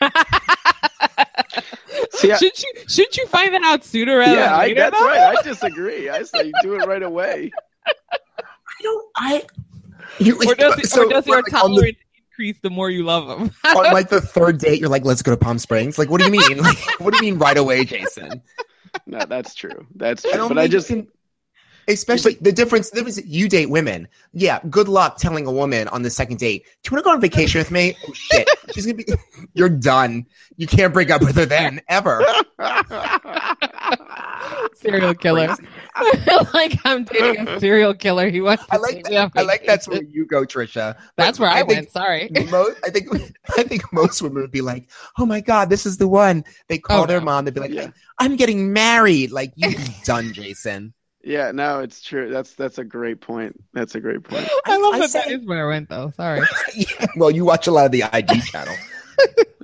See, 2.10 2.32
I, 2.32 2.36
should 2.36 2.60
you 2.62 2.72
should 2.88 3.16
you 3.16 3.26
find 3.26 3.54
that 3.54 3.62
out 3.62 3.84
sooner 3.84 4.18
rather 4.18 4.34
yeah, 4.34 4.50
than 4.50 4.60
I, 4.60 4.74
that's 4.74 4.98
though? 4.98 5.06
right. 5.06 5.36
I 5.38 5.42
disagree. 5.42 6.08
I 6.08 6.22
say 6.24 6.44
you 6.46 6.52
do 6.62 6.74
it 6.74 6.86
right 6.86 7.02
away. 7.02 7.50
I 7.86 7.92
don't. 8.82 9.08
I. 9.16 9.44
You, 10.18 10.36
Or 10.46 10.54
does, 10.54 10.90
so 10.90 11.04
or 11.06 11.08
does 11.10 11.26
your 11.26 11.36
like, 11.36 11.52
on 11.54 11.70
the- 11.72 11.76
tolerance 11.76 11.98
increase 12.30 12.56
the 12.62 12.70
more 12.70 12.90
you 12.90 13.04
love 13.04 13.28
them? 13.28 13.50
on 13.64 13.92
like 13.92 14.08
the 14.08 14.20
third 14.36 14.58
date, 14.58 14.80
you're 14.80 14.88
like, 14.88 15.04
let's 15.04 15.22
go 15.22 15.30
to 15.30 15.36
Palm 15.36 15.58
Springs. 15.58 15.96
Like, 15.98 16.10
what 16.10 16.20
do 16.20 16.24
you 16.26 16.32
mean? 16.32 16.58
Like, 16.62 16.78
what 17.00 17.12
do 17.14 17.24
you 17.24 17.32
mean 17.32 17.38
right 17.40 17.56
away, 17.56 17.84
Jason? 17.84 18.42
No, 19.06 19.20
that's 19.26 19.54
true. 19.54 19.86
That's 19.94 20.24
I 20.24 20.30
true. 20.30 20.38
don't 20.38 20.48
But 20.48 20.58
I 20.58 20.62
think 20.62 20.72
you 20.72 20.78
just 20.78 20.88
can- 20.88 21.08
especially 21.88 22.34
the 22.40 22.52
difference. 22.52 22.90
The 22.90 22.96
difference. 22.96 23.24
You 23.24 23.48
date 23.48 23.70
women. 23.70 24.08
Yeah. 24.32 24.60
Good 24.70 24.88
luck 24.88 25.18
telling 25.18 25.46
a 25.46 25.52
woman 25.52 25.88
on 25.88 26.02
the 26.02 26.10
second 26.10 26.38
date. 26.38 26.64
Do 26.82 26.90
you 26.90 26.94
want 26.94 27.04
to 27.04 27.08
go 27.08 27.12
on 27.14 27.20
vacation 27.20 27.58
with 27.58 27.70
me? 27.70 27.96
Oh 28.08 28.12
shit. 28.12 28.48
She's 28.72 28.86
gonna 28.86 28.96
be. 28.96 29.06
You're 29.54 29.68
done. 29.68 30.26
You 30.56 30.66
can't 30.66 30.92
break 30.94 31.10
up 31.10 31.20
with 31.22 31.36
her 31.36 31.46
then 31.46 31.80
ever. 31.88 32.24
serial 34.74 35.14
killer. 35.14 35.48
like 36.54 36.78
I'm 36.84 37.04
dating 37.04 37.48
a 37.48 37.60
serial 37.60 37.94
killer. 37.94 38.28
He 38.28 38.40
wants 38.40 38.64
to 38.66 38.74
I 38.74 38.76
like. 38.78 38.94
take 38.96 39.10
me 39.10 39.16
on 39.16 39.30
I 39.36 39.42
like 39.42 39.64
that's 39.66 39.88
where 39.88 40.02
you 40.02 40.26
go, 40.26 40.44
Trisha. 40.44 40.96
That's 41.16 41.38
But 41.38 41.44
where 41.44 41.50
I, 41.50 41.56
think 41.58 41.68
went. 41.68 41.90
Sorry. 41.90 42.30
most, 42.50 42.78
I 42.84 42.90
think 42.90 43.08
I 43.56 43.62
think 43.62 43.92
most 43.92 44.22
women 44.22 44.42
would 44.42 44.50
be 44.52 44.60
like, 44.60 44.90
"Oh 45.18 45.26
my 45.26 45.40
god, 45.40 45.70
this 45.70 45.86
is 45.86 45.96
the 45.96 46.08
one." 46.08 46.44
They 46.68 46.78
call 46.78 47.02
Oh, 47.02 47.06
their 47.06 47.20
no. 47.20 47.26
mom. 47.26 47.44
They'd 47.44 47.54
be 47.54 47.60
like, 47.60 47.72
Yeah. 47.72 47.90
"I'm 48.18 48.36
getting 48.36 48.72
married." 48.72 49.30
Like 49.32 49.52
you 49.56 49.74
done, 50.04 50.32
Jason. 50.32 50.94
Yeah, 51.28 51.52
no, 51.52 51.80
it's 51.80 52.00
true. 52.00 52.30
That's 52.30 52.54
that's 52.54 52.78
a 52.78 52.84
great 52.84 53.20
point. 53.20 53.62
That's 53.74 53.94
a 53.94 54.00
great 54.00 54.24
point. 54.24 54.48
I 54.64 54.78
love 54.78 54.94
I 54.94 54.98
that 55.00 55.12
that 55.12 55.24
say- 55.26 55.34
is 55.34 55.46
where 55.46 55.66
I 55.66 55.68
went 55.68 55.88
though. 55.88 56.12
Sorry. 56.16 56.40
Yeah, 56.74 57.06
well, 57.16 57.30
you 57.30 57.44
watch 57.44 57.66
a 57.66 57.70
lot 57.70 57.86
of 57.86 57.92
the 57.92 58.04
ID 58.04 58.40
channel. 58.42 58.74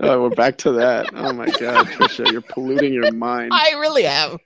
Oh, 0.01 0.23
we're 0.25 0.31
back 0.31 0.59
to 0.59 0.73
that. 0.73 1.09
Oh 1.15 1.33
my 1.33 1.47
god, 1.47 1.87
Trisha, 1.87 2.31
you're 2.31 2.43
polluting 2.43 2.93
your 2.93 3.11
mind. 3.13 3.53
I 3.55 3.71
really 3.79 4.05
am. 4.05 4.37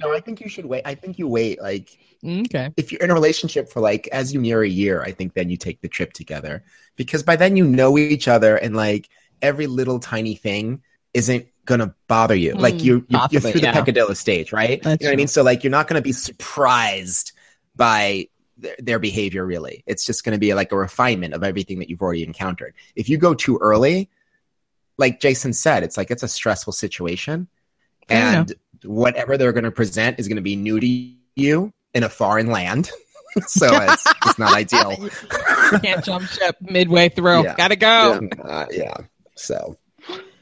No, 0.00 0.12
I 0.12 0.20
think 0.20 0.40
you 0.40 0.48
should 0.48 0.64
wait. 0.64 0.82
I 0.84 0.94
think 0.94 1.18
you 1.18 1.28
wait. 1.28 1.60
Like 1.60 1.96
okay. 2.24 2.70
if 2.76 2.90
you're 2.90 3.02
in 3.02 3.10
a 3.10 3.14
relationship 3.14 3.70
for 3.70 3.80
like 3.80 4.08
as 4.08 4.32
you 4.32 4.40
near 4.40 4.62
a 4.62 4.68
year, 4.68 5.02
I 5.02 5.12
think 5.12 5.34
then 5.34 5.50
you 5.50 5.56
take 5.56 5.80
the 5.80 5.88
trip 5.88 6.12
together 6.12 6.64
because 6.96 7.22
by 7.22 7.36
then 7.36 7.56
you 7.56 7.64
know 7.64 7.98
each 7.98 8.28
other 8.28 8.56
and 8.56 8.74
like 8.74 9.08
every 9.42 9.66
little 9.66 9.98
tiny 9.98 10.34
thing 10.34 10.82
isn't 11.14 11.46
gonna 11.68 11.94
bother 12.08 12.34
you. 12.34 12.54
Mm, 12.54 12.60
like 12.60 12.74
you, 12.74 12.80
you 12.80 13.06
you're 13.08 13.20
possibly, 13.20 13.52
through 13.52 13.60
the 13.60 13.66
yeah. 13.66 13.72
peccadillo 13.72 14.14
stage, 14.14 14.52
right? 14.52 14.82
That's 14.82 15.00
you 15.00 15.06
know 15.06 15.10
what 15.10 15.14
I 15.14 15.16
mean? 15.16 15.28
So 15.28 15.42
like 15.42 15.62
you're 15.62 15.70
not 15.70 15.86
gonna 15.86 16.02
be 16.02 16.12
surprised 16.12 17.32
by 17.76 18.28
their, 18.56 18.76
their 18.78 18.98
behavior. 18.98 19.44
Really, 19.44 19.84
it's 19.86 20.04
just 20.04 20.24
gonna 20.24 20.38
be 20.38 20.54
like 20.54 20.72
a 20.72 20.76
refinement 20.76 21.34
of 21.34 21.44
everything 21.44 21.78
that 21.78 21.90
you've 21.90 22.02
already 22.02 22.24
encountered. 22.24 22.74
If 22.96 23.08
you 23.08 23.18
go 23.18 23.34
too 23.34 23.58
early, 23.60 24.08
like 24.96 25.20
Jason 25.20 25.52
said, 25.52 25.82
it's 25.82 25.96
like 25.96 26.10
it's 26.10 26.22
a 26.22 26.28
stressful 26.28 26.72
situation, 26.72 27.48
and 28.08 28.52
whatever 28.84 29.36
they're 29.36 29.52
going 29.52 29.64
to 29.64 29.70
present 29.70 30.18
is 30.18 30.28
going 30.28 30.36
to 30.36 30.42
be 30.42 30.56
new 30.56 30.80
to 30.80 31.14
you 31.36 31.72
in 31.94 32.02
a 32.02 32.08
foreign 32.08 32.48
land. 32.48 32.90
so 33.46 33.66
it's, 33.70 34.04
it's 34.26 34.38
not 34.38 34.54
ideal. 34.54 34.96
Can't 35.82 36.04
jump 36.04 36.24
ship 36.28 36.56
midway 36.60 37.08
through. 37.08 37.44
Yeah. 37.44 37.54
Gotta 37.56 37.76
go. 37.76 38.28
Uh, 38.42 38.66
yeah. 38.70 38.96
So 39.36 39.76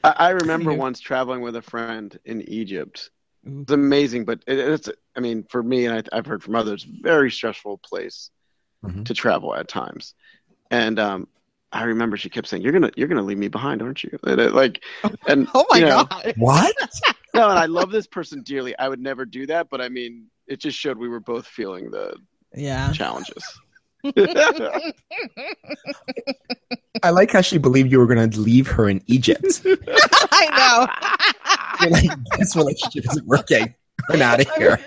I, 0.07 0.15
I 0.29 0.31
remember 0.31 0.73
Anywho. 0.73 0.79
once 0.79 1.01
traveling 1.01 1.43
with 1.43 1.57
a 1.57 1.63
friend 1.63 2.19
in 2.25 2.43
Egypt. 2.43 3.11
It's 3.45 3.73
amazing, 3.73 4.25
but 4.25 4.41
it, 4.47 4.59
it's 4.59 4.91
I 5.17 5.21
mean, 5.21 5.45
for 5.51 5.63
me, 5.63 5.87
and 5.87 5.95
I, 6.13 6.17
I've 6.17 6.27
heard 6.27 6.43
from 6.43 6.57
others, 6.57 6.85
very 6.85 7.31
stressful 7.31 7.79
place 7.85 8.31
Mhm. 8.85 9.05
to 9.07 9.15
travel 9.15 9.55
at 9.55 9.69
times. 9.69 10.15
And 10.71 10.99
um, 10.99 11.29
I 11.73 11.85
remember 11.85 12.17
she 12.17 12.31
kept 12.31 12.49
saying, 12.49 12.63
"You're 12.63 12.73
gonna 12.73 12.91
you're 12.97 13.09
gonna 13.09 13.23
leave 13.23 13.39
me 13.39 13.49
behind, 13.49 13.83
aren't 13.83 14.05
you?" 14.05 14.19
And 14.25 14.41
it, 14.41 14.53
like, 14.55 14.83
and 15.29 15.49
Oh 15.55 15.67
my 15.71 15.81
you 15.81 15.85
know, 15.85 16.09
god. 16.09 16.33
what? 16.37 16.75
no, 17.35 17.51
and 17.51 17.59
I 17.59 17.67
love 17.67 17.91
this 17.91 18.07
person 18.07 18.43
dearly. 18.43 18.77
I 18.79 18.89
would 18.89 19.01
never 19.01 19.25
do 19.25 19.47
that, 19.47 19.69
but 19.71 19.81
I 19.81 19.89
mean, 19.89 20.27
it 20.47 20.61
just 20.61 20.79
showed 20.79 20.99
we 20.99 21.09
were 21.09 21.21
both 21.21 21.47
feeling 21.47 21.91
the 21.91 22.15
Yeah. 22.55 22.93
challenges. 22.93 23.61
I 27.03 27.11
like 27.11 27.31
how 27.33 27.41
she 27.41 27.59
believed 27.59 27.91
you 27.91 27.99
were 27.99 28.07
going 28.07 28.31
to 28.31 28.41
leave 28.41 28.69
her 28.69 28.89
in 28.89 29.03
Egypt. 29.07 29.63
I 29.67 30.89
You're 31.81 31.91
like, 31.91 32.11
this 32.39 32.57
relationship 32.57 33.05
isn't 33.11 33.27
working. 33.27 33.75
I'm 34.11 34.23
out 34.23 34.41
of 34.41 34.51
here. 34.57 34.79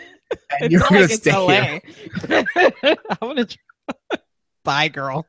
And 0.59 0.71
It's 0.71 0.71
you're 0.71 0.81
going 0.81 1.01
like 1.01 1.09
to 1.09 1.13
it's 1.13 1.23
stay 1.23 1.81
here. 2.29 2.43
I'm 3.21 3.27
gonna. 3.27 3.45
Try. 3.45 4.19
Bye, 4.63 4.87
girl. 4.89 5.25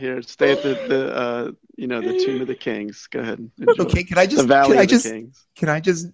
Here, 0.00 0.22
stay 0.22 0.52
at 0.52 0.62
the, 0.62 0.74
the 0.88 1.14
uh, 1.14 1.50
you 1.76 1.86
know 1.86 2.00
the 2.00 2.24
Tomb 2.24 2.40
of 2.40 2.46
the 2.46 2.54
Kings. 2.54 3.06
Go 3.10 3.20
ahead. 3.20 3.50
Enjoy. 3.58 3.84
Okay, 3.84 4.04
can 4.04 4.16
I 4.18 4.26
just 4.26 4.36
The 4.36 4.42
just 4.44 4.48
Valley 4.48 4.68
can 4.70 4.78
I 4.78 4.82
of 4.82 4.88
just 4.88 5.04
the 5.04 5.10
Kings. 5.10 5.46
can 5.56 5.68
I 5.68 5.80
just 5.80 6.06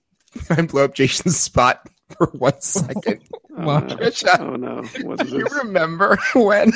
can 0.47 0.59
I 0.59 0.63
blow 0.63 0.85
up 0.85 0.95
Jason's 0.95 1.39
spot 1.39 1.89
for 2.17 2.27
one 2.29 2.61
second? 2.61 3.21
Oh, 3.31 3.39
Wow. 3.57 3.79
no. 3.87 3.95
Trisha. 3.97 4.41
oh 4.41 4.57
no! 4.57 4.83
What 5.07 5.23
is 5.23 5.31
Do 5.31 5.39
you 5.39 5.45
this? 5.45 5.55
remember 5.55 6.19
when? 6.35 6.73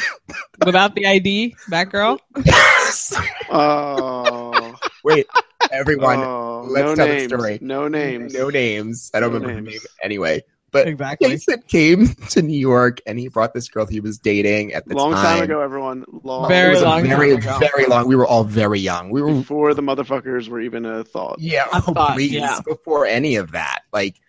Without 0.65 0.95
the 0.95 1.07
ID, 1.07 1.57
back 1.69 1.91
girl. 1.91 2.21
Yes. 2.45 3.17
Oh, 3.51 4.75
Wait, 5.03 5.27
everyone, 5.73 6.21
oh, 6.21 6.67
let's 6.71 6.85
no 6.87 6.95
tell 6.95 7.09
the 7.09 7.25
story. 7.27 7.59
No 7.61 7.89
names. 7.89 8.33
no 8.33 8.49
names. 8.51 9.11
I 9.13 9.19
don't 9.21 9.33
No 9.33 9.41
remember 9.41 9.55
her 9.57 9.61
names. 9.63 9.73
name 9.75 9.81
anyway. 10.05 10.43
But 10.71 10.87
Exactly. 10.87 11.31
Jason 11.31 11.63
came 11.67 12.09
to 12.31 12.43
New 12.43 12.59
York 12.59 13.01
and 13.07 13.19
he 13.19 13.29
brought 13.29 13.55
this 13.55 13.69
girl 13.69 13.87
he 13.87 14.01
was 14.01 14.19
dating 14.19 14.75
at 14.75 14.85
the 14.85 14.91
time. 14.91 14.99
Long 14.99 15.13
time. 15.15 15.25
time 15.25 15.43
ago, 15.45 15.61
everyone. 15.63 16.05
Long 16.23 16.47
Very 16.49 16.73
It 16.73 16.75
was 16.75 16.83
long 16.83 17.01
time 17.01 17.09
very, 17.09 17.33
ago. 17.33 17.59
very 17.59 17.87
long. 17.87 18.07
We 18.07 18.15
were 18.17 18.27
all 18.27 18.45
very 18.45 18.79
young. 18.79 19.09
We 19.11 19.23
were 19.23 19.33
before 19.33 19.73
the 19.73 19.81
motherfuckers 19.83 20.49
were 20.49 20.61
even 20.61 20.85
a 20.85 21.05
thought. 21.05 21.39
Yeah, 21.41 21.67
I 21.73 21.79
oh, 21.89 21.93
thought, 21.95 22.13
please, 22.15 22.33
yeah. 22.33 22.61
before 22.67 23.07
any 23.07 23.37
of 23.37 23.53
that. 23.53 23.81
Like, 23.95 24.21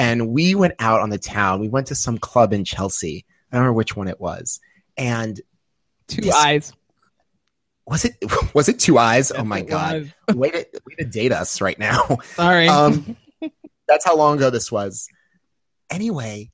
and 0.00 0.28
we 0.30 0.54
went 0.54 0.74
out 0.78 1.00
on 1.00 1.10
the 1.10 1.18
town. 1.18 1.60
We 1.60 1.68
went 1.68 1.88
to 1.88 1.94
some 1.94 2.16
club 2.18 2.52
in 2.54 2.64
Chelsea. 2.64 3.26
I 3.52 3.56
don't 3.56 3.62
remember 3.64 3.76
which 3.76 3.94
one 3.96 4.08
it 4.08 4.18
was. 4.20 4.58
And 4.96 5.40
Two 6.08 6.22
This- 6.22 6.34
eyes. 6.34 6.72
was 7.86 8.04
it 8.04 8.14
was 8.54 8.68
it 8.68 8.78
Two 8.80 8.98
Eyes? 8.98 9.30
oh 9.30 9.44
my 9.44 9.60
god, 9.62 10.12
way 10.34 10.50
to 10.50 10.58
way 10.86 10.94
to 10.98 11.04
date 11.04 11.32
us 11.32 11.60
right 11.60 11.78
now. 11.78 12.18
Sorry. 12.34 12.66
Um, 12.68 13.16
that's 13.86 14.04
how 14.04 14.16
long 14.16 14.36
ago 14.38 14.50
this 14.50 14.72
was. 14.72 15.06
Anyway, 15.90 16.50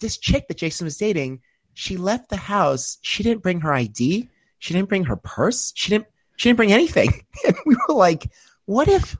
this 0.00 0.18
chick 0.18 0.46
that 0.48 0.56
Jason 0.58 0.84
was 0.84 0.96
dating, 0.96 1.40
she 1.74 1.96
left 1.96 2.28
the 2.28 2.36
house. 2.36 2.98
She 3.02 3.22
didn't 3.22 3.42
bring 3.42 3.60
her 3.60 3.72
ID. 3.72 4.28
She 4.58 4.74
didn't 4.74 4.88
bring 4.88 5.04
her 5.04 5.16
purse. 5.16 5.72
She 5.74 5.90
didn't. 5.90 6.06
She 6.36 6.48
didn't 6.48 6.56
bring 6.58 6.72
anything. 6.72 7.24
And 7.46 7.56
we 7.66 7.76
were 7.88 7.94
like, 7.94 8.30
"What 8.66 8.88
if?" 8.88 9.16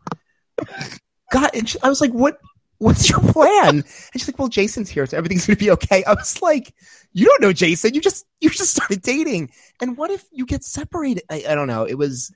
God, 1.33 1.51
I 1.83 1.89
was 1.89 2.01
like, 2.01 2.13
"What? 2.13 2.39
What's 2.83 3.09
your 3.09 3.21
plan?" 3.21 3.77
And 3.77 3.85
she's 4.15 4.27
like, 4.29 4.39
"Well, 4.39 4.49
Jason's 4.49 4.91
here, 4.91 5.07
so 5.07 5.17
everything's 5.17 5.47
gonna 5.47 5.57
be 5.57 5.71
okay." 5.71 6.03
I 6.05 6.13
was 6.15 6.43
like, 6.43 6.75
"You 7.13 7.27
don't 7.27 7.41
know 7.41 7.53
Jason. 7.53 7.95
You 7.95 8.01
just 8.01 8.27
you 8.41 8.51
just 8.51 8.71
started 8.73 9.03
dating. 9.03 9.51
And 9.81 9.97
what 9.97 10.11
if 10.11 10.25
you 10.33 10.45
get 10.47 10.65
separated?" 10.65 11.23
I, 11.31 11.45
I 11.49 11.55
don't 11.55 11.69
know. 11.69 11.85
It 11.85 11.95
was. 11.95 12.33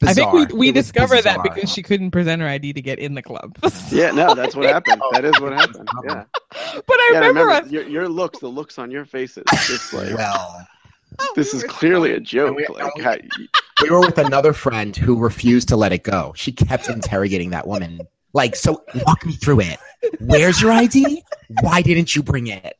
I 0.00 0.14
think 0.14 0.32
we 0.32 0.44
bizarre. 0.46 0.58
we 0.58 0.72
discovered 0.72 1.22
that 1.24 1.42
because 1.42 1.72
she 1.72 1.82
couldn't 1.82 2.12
present 2.12 2.40
her 2.40 2.46
ID 2.46 2.72
to 2.74 2.80
get 2.80 2.98
in 3.00 3.14
the 3.14 3.22
club. 3.22 3.58
Yeah, 3.90 4.12
no, 4.12 4.32
that's 4.34 4.54
what 4.54 4.66
happened. 4.68 5.02
That 5.12 5.24
is 5.24 5.40
what 5.40 5.52
happened. 5.52 5.88
Yeah, 6.04 6.24
But 6.52 6.96
I 7.00 7.10
yeah. 7.12 7.18
I 7.18 7.26
remember, 7.26 7.40
remember 7.40 7.66
us- 7.66 7.70
your, 7.72 7.82
your 7.88 8.08
looks, 8.08 8.38
the 8.38 8.46
looks 8.48 8.78
on 8.78 8.90
your 8.92 9.04
faces. 9.04 9.42
Just 9.66 9.92
like 9.94 10.14
well. 10.16 10.66
Oh, 11.20 11.32
this 11.34 11.52
is 11.52 11.64
clearly 11.64 12.12
a 12.12 12.20
joke. 12.20 12.56
we- 12.56 12.66
Like, 12.68 12.92
and 12.94 13.04
how, 13.04 13.16
we 13.82 13.90
were 13.90 14.00
with 14.00 14.18
another 14.18 14.52
friend 14.52 14.94
who 14.96 15.16
refused 15.18 15.66
to 15.70 15.76
let 15.76 15.92
it 15.92 16.04
go. 16.04 16.32
She 16.36 16.52
kept 16.52 16.88
interrogating 16.88 17.50
that 17.50 17.66
woman. 17.66 18.00
Like, 18.32 18.56
so 18.56 18.84
walk 19.06 19.24
me 19.26 19.32
through 19.32 19.60
it. 19.60 19.78
Where's 20.20 20.60
your 20.60 20.72
ID? 20.72 21.22
Why 21.62 21.82
didn't 21.82 22.14
you 22.14 22.22
bring 22.22 22.46
it? 22.48 22.76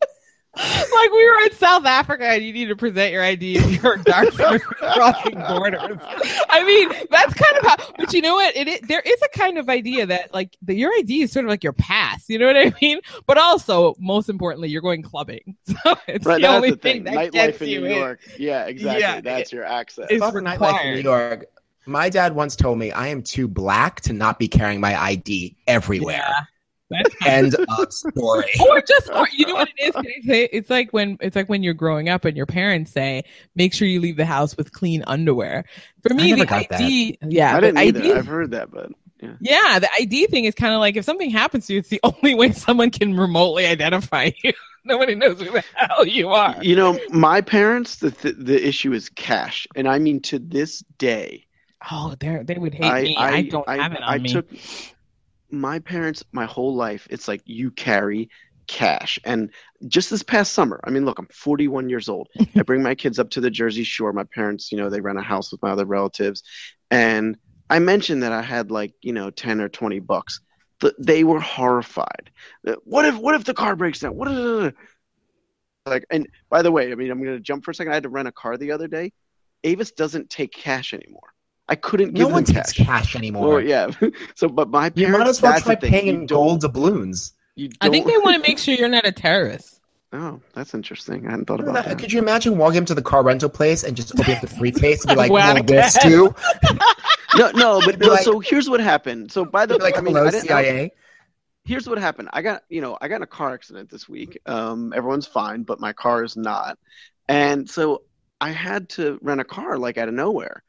like 0.59 1.13
we 1.13 1.29
were 1.29 1.41
in 1.45 1.53
South 1.53 1.85
Africa 1.85 2.25
and 2.27 2.43
you 2.43 2.53
need 2.53 2.67
to 2.67 2.75
present 2.77 3.13
your 3.13 3.23
ID 3.23 3.57
if 3.59 3.83
you're 3.83 3.97
dark 3.99 4.31
crossing 4.63 5.35
borders. 5.39 5.99
I 6.51 6.65
mean, 6.65 6.89
that's 7.11 7.35
kind 7.35 7.57
of 7.59 7.65
how. 7.65 7.77
But 7.97 8.13
you 8.13 8.23
know 8.23 8.35
what? 8.35 8.57
It, 8.57 8.67
is 8.67 8.81
there 8.89 9.01
is 9.01 9.21
a 9.23 9.39
kind 9.39 9.59
of 9.59 9.69
idea 9.69 10.07
that 10.07 10.35
like 10.35 10.57
the, 10.63 10.75
your 10.75 10.93
ID 10.99 11.23
is 11.23 11.33
sort 11.33 11.45
of 11.45 11.51
like 11.51 11.63
your 11.63 11.75
pass. 11.75 12.25
You 12.29 12.39
know 12.39 12.47
what 12.47 12.57
I 12.57 12.73
mean? 12.83 13.01
But 13.27 13.39
also, 13.39 13.95
most 14.01 14.29
importantly, 14.29 14.69
you're 14.69 14.83
going 14.83 15.03
clubbing, 15.03 15.57
so 15.65 15.75
it's 16.09 16.27
right, 16.27 16.37
the 16.37 16.43
that's 16.43 16.55
only 16.57 16.71
the 16.71 16.77
thing. 16.77 17.05
thing 17.05 17.15
that 17.15 17.15
Nightlife 17.15 17.33
gets 17.33 17.61
in 17.63 17.69
you 17.69 17.81
New 17.81 17.87
in. 17.87 17.97
York. 17.97 18.21
Yeah, 18.37 18.65
exactly. 18.65 19.01
Yeah, 19.01 19.21
that's 19.21 19.53
your 19.53 19.65
access. 19.65 20.07
it's 20.11 20.21
Fuck 20.21 20.35
nightlife 20.35 20.85
in. 20.85 20.95
New 20.95 21.01
York. 21.03 21.47
My 21.89 22.11
dad 22.11 22.35
once 22.35 22.55
told 22.55 22.79
me 22.79 22.93
I 22.93 23.09
am 23.09 23.23
too 23.23 23.49
black 23.49 24.03
to 24.03 24.13
not 24.13 24.39
be 24.39 24.47
carrying 24.47 24.79
my 24.81 24.95
ID 25.01 25.57
everywhere. 25.67 26.17
Yeah. 26.17 26.41
That's 26.91 27.15
End 27.27 27.55
of 27.79 27.93
story. 27.93 28.47
or 28.61 28.81
just 28.83 29.11
or, 29.11 29.27
you 29.33 29.47
know 29.47 29.55
what 29.55 29.69
it 29.77 29.89
is 29.89 29.93
Can 29.95 30.07
I 30.07 30.27
say? 30.27 30.49
it's 30.53 30.71
like 30.71 30.91
when 30.93 31.17
it's 31.21 31.37
like 31.37 31.49
when 31.49 31.63
you're 31.63 31.75
growing 31.75 32.09
up 32.09 32.25
and 32.25 32.37
your 32.37 32.47
parents 32.47 32.93
say 32.93 33.25
make 33.57 33.75
sure 33.75 33.87
you 33.89 34.01
leave 34.01 34.17
the 34.17 34.25
house 34.27 34.57
with 34.57 34.73
clean 34.73 35.03
underwear 35.07 35.65
for 36.03 36.15
me 36.15 36.31
never 36.31 36.41
the 36.41 36.47
got 36.47 36.69
that. 36.71 36.81
id 36.81 37.19
yeah 37.29 37.57
I 37.57 37.61
didn't 37.61 37.79
either. 37.79 38.01
ID, 38.01 38.13
I've 38.15 38.27
heard 38.27 38.51
that, 38.53 38.71
but 38.71 38.91
yeah 39.41 39.79
the 39.79 39.89
id 40.01 40.27
thing 40.29 40.45
is 40.47 40.55
kind 40.55 40.73
of 40.73 40.81
like 40.81 40.97
if 40.97 41.05
something 41.05 41.29
happens 41.29 41.67
to 41.67 41.75
you 41.75 41.81
it's 41.81 41.91
the 41.91 42.01
only 42.05 42.35
way 42.35 42.53
someone 42.53 42.91
can 42.91 43.15
remotely 43.19 43.67
identify 43.67 44.31
you 44.43 44.53
nobody 44.85 45.15
knows 45.15 45.39
who 45.43 45.51
the 45.51 45.65
hell 45.75 46.07
you 46.07 46.29
are 46.31 46.57
you 46.63 46.75
know, 46.75 46.99
my 47.11 47.43
parents, 47.43 47.97
the 47.97 48.11
th- 48.13 48.37
the 48.39 48.67
issue 48.67 48.95
is 48.95 49.11
cash, 49.11 49.67
and 49.77 49.87
I 49.89 49.99
mean 49.99 50.21
to 50.23 50.39
this 50.39 50.83
day, 50.97 51.45
oh 51.91 52.15
they 52.19 52.43
they 52.45 52.59
would 52.59 52.75
hate 52.75 52.93
I 52.93 53.03
me 53.03 53.17
i, 53.17 53.43
don't 53.43 53.69
have 53.69 53.93
it 53.93 54.03
on 54.03 54.15
I 54.15 54.19
me 54.19 54.33
took 54.33 54.47
my 55.51 55.79
parents 55.79 56.23
my 56.33 56.45
whole 56.45 56.75
life. 56.75 57.07
It's 57.11 57.29
like 57.29 57.43
you 57.47 57.71
carry 57.71 58.29
cash, 58.67 59.19
and 59.25 59.51
just 59.87 60.11
this 60.11 60.23
past 60.23 60.53
summer, 60.53 60.81
I 60.85 60.91
mean, 60.91 61.05
look, 61.05 61.19
I'm 61.19 61.29
41 61.33 61.89
years 61.89 62.09
old. 62.09 62.29
I 62.57 62.63
bring 62.63 62.83
my 62.83 62.95
kids 62.95 63.19
up 63.19 63.31
to 63.31 63.41
the 63.41 63.51
Jersey 63.51 63.85
Shore. 63.85 64.13
My 64.13 64.25
parents, 64.35 64.71
you 64.71 64.79
know, 64.79 64.91
they 64.91 65.01
rent 65.01 65.19
a 65.19 65.23
house 65.23 65.51
with 65.51 65.63
my 65.63 65.71
other 65.71 65.87
relatives, 65.87 66.43
and 66.91 67.37
I 67.71 67.79
mentioned 67.79 68.23
that 68.23 68.33
I 68.33 68.43
had 68.43 68.71
like 68.71 68.93
you 69.03 69.13
know 69.13 69.31
10 69.31 69.61
or 69.61 69.69
20 69.69 70.01
bucks. 70.01 70.41
Th- 70.81 70.95
They 70.99 71.25
were 71.25 71.41
horrified. 71.41 72.31
Uh, 72.67 72.75
What 72.85 73.05
if 73.05 73.17
what 73.17 73.35
if 73.35 73.45
the 73.45 73.55
car 73.55 73.77
breaks 73.77 74.01
down? 74.01 74.15
What 74.15 74.29
if 74.31 74.75
like 75.87 76.05
and 76.11 76.29
by 76.51 76.63
the 76.63 76.73
way, 76.73 76.93
I 76.93 76.95
mean 76.95 77.11
I'm 77.11 77.23
gonna 77.23 77.41
jump 77.41 77.65
for 77.65 77.71
a 77.71 77.75
second. 77.75 77.93
I 77.93 77.97
had 77.97 78.03
to 78.05 78.09
rent 78.11 78.29
a 78.29 78.33
car 78.33 78.57
the 78.57 78.73
other 78.73 78.89
day. 78.89 79.13
Avis 79.65 79.93
doesn't 79.93 80.31
take 80.31 80.53
cash 80.53 80.93
anymore. 80.95 81.33
I 81.69 81.75
couldn't 81.77 82.15
give 82.15 82.27
No 82.29 82.35
one 82.35 82.45
them 82.45 82.55
takes 82.55 82.73
cash. 82.73 82.87
cash 82.87 83.17
anymore. 83.17 83.49
Well, 83.49 83.61
yeah. 83.61 83.91
so, 84.35 84.49
but 84.49 84.71
my 84.71 84.87
You 84.95 85.07
parents, 85.07 85.19
might 85.19 85.29
as 85.29 85.43
well 85.43 85.61
try 85.61 85.75
the 85.75 85.81
thing. 85.83 85.91
paying 85.91 86.07
in 86.07 86.27
don't- 86.27 86.37
gold 86.39 86.61
doubloons. 86.63 87.33
You 87.57 87.71
i 87.81 87.89
think 87.89 88.07
they 88.07 88.17
want 88.19 88.37
to 88.43 88.49
make 88.49 88.59
sure 88.59 88.75
you're 88.75 88.89
not 88.89 89.07
a 89.07 89.13
terrorist 89.13 89.75
Oh, 90.11 90.41
that's 90.55 90.73
interesting. 90.73 91.27
I 91.27 91.33
hadn't 91.33 91.45
thought 91.45 91.61
about 91.61 91.85
that. 91.85 91.99
Could 91.99 92.11
you 92.11 92.19
imagine 92.19 92.57
walking 92.57 92.81
up 92.81 92.87
to 92.87 92.95
the 92.95 93.03
car 93.03 93.23
rental 93.23 93.51
place 93.51 93.85
and 93.85 93.95
just 93.95 94.19
open 94.19 94.33
up 94.37 94.41
the 94.41 94.47
free 94.47 94.71
case 94.73 95.05
and 95.05 95.11
be 95.11 95.17
like, 95.17 95.31
Whack 95.31 95.55
"Well, 95.55 95.65
this 95.65 95.99
too"? 95.99 96.35
No, 97.37 97.51
no, 97.51 97.81
but 97.85 97.99
no, 97.99 98.09
like- 98.09 98.23
so 98.23 98.39
here's 98.41 98.71
what 98.71 98.81
happened. 98.81 99.31
So 99.31 99.45
by 99.45 99.67
the 99.67 99.75
way, 99.77 99.83
like, 99.85 99.99
I 99.99 100.01
mean, 100.01 100.15
"Hello, 100.15 100.27
I 100.29 100.31
didn't 100.31 100.47
CIA." 100.49 100.93
here's 101.67 101.87
what 101.87 101.99
happened. 101.99 102.31
I 102.33 102.41
got, 102.41 102.63
you 102.71 102.81
know, 102.81 102.97
I 103.03 103.09
got 103.09 103.17
in 103.17 103.23
a 103.23 103.27
car 103.27 103.53
accident 103.53 103.91
this 103.91 104.09
week. 104.09 104.39
Um, 104.47 104.95
everyone's 104.97 105.27
fine, 105.27 105.65
but 105.65 105.79
my 105.79 105.93
car 105.93 106.25
is 106.25 106.35
not. 106.39 106.79
And 107.29 107.69
so 107.69 108.01
I 108.41 108.49
had 108.53 108.89
to 108.91 109.19
rent 109.21 109.43
a 109.43 109.45
car 109.45 109.77
like 109.77 109.99
out 109.99 110.09
of 110.09 110.15
nowhere. 110.15 110.63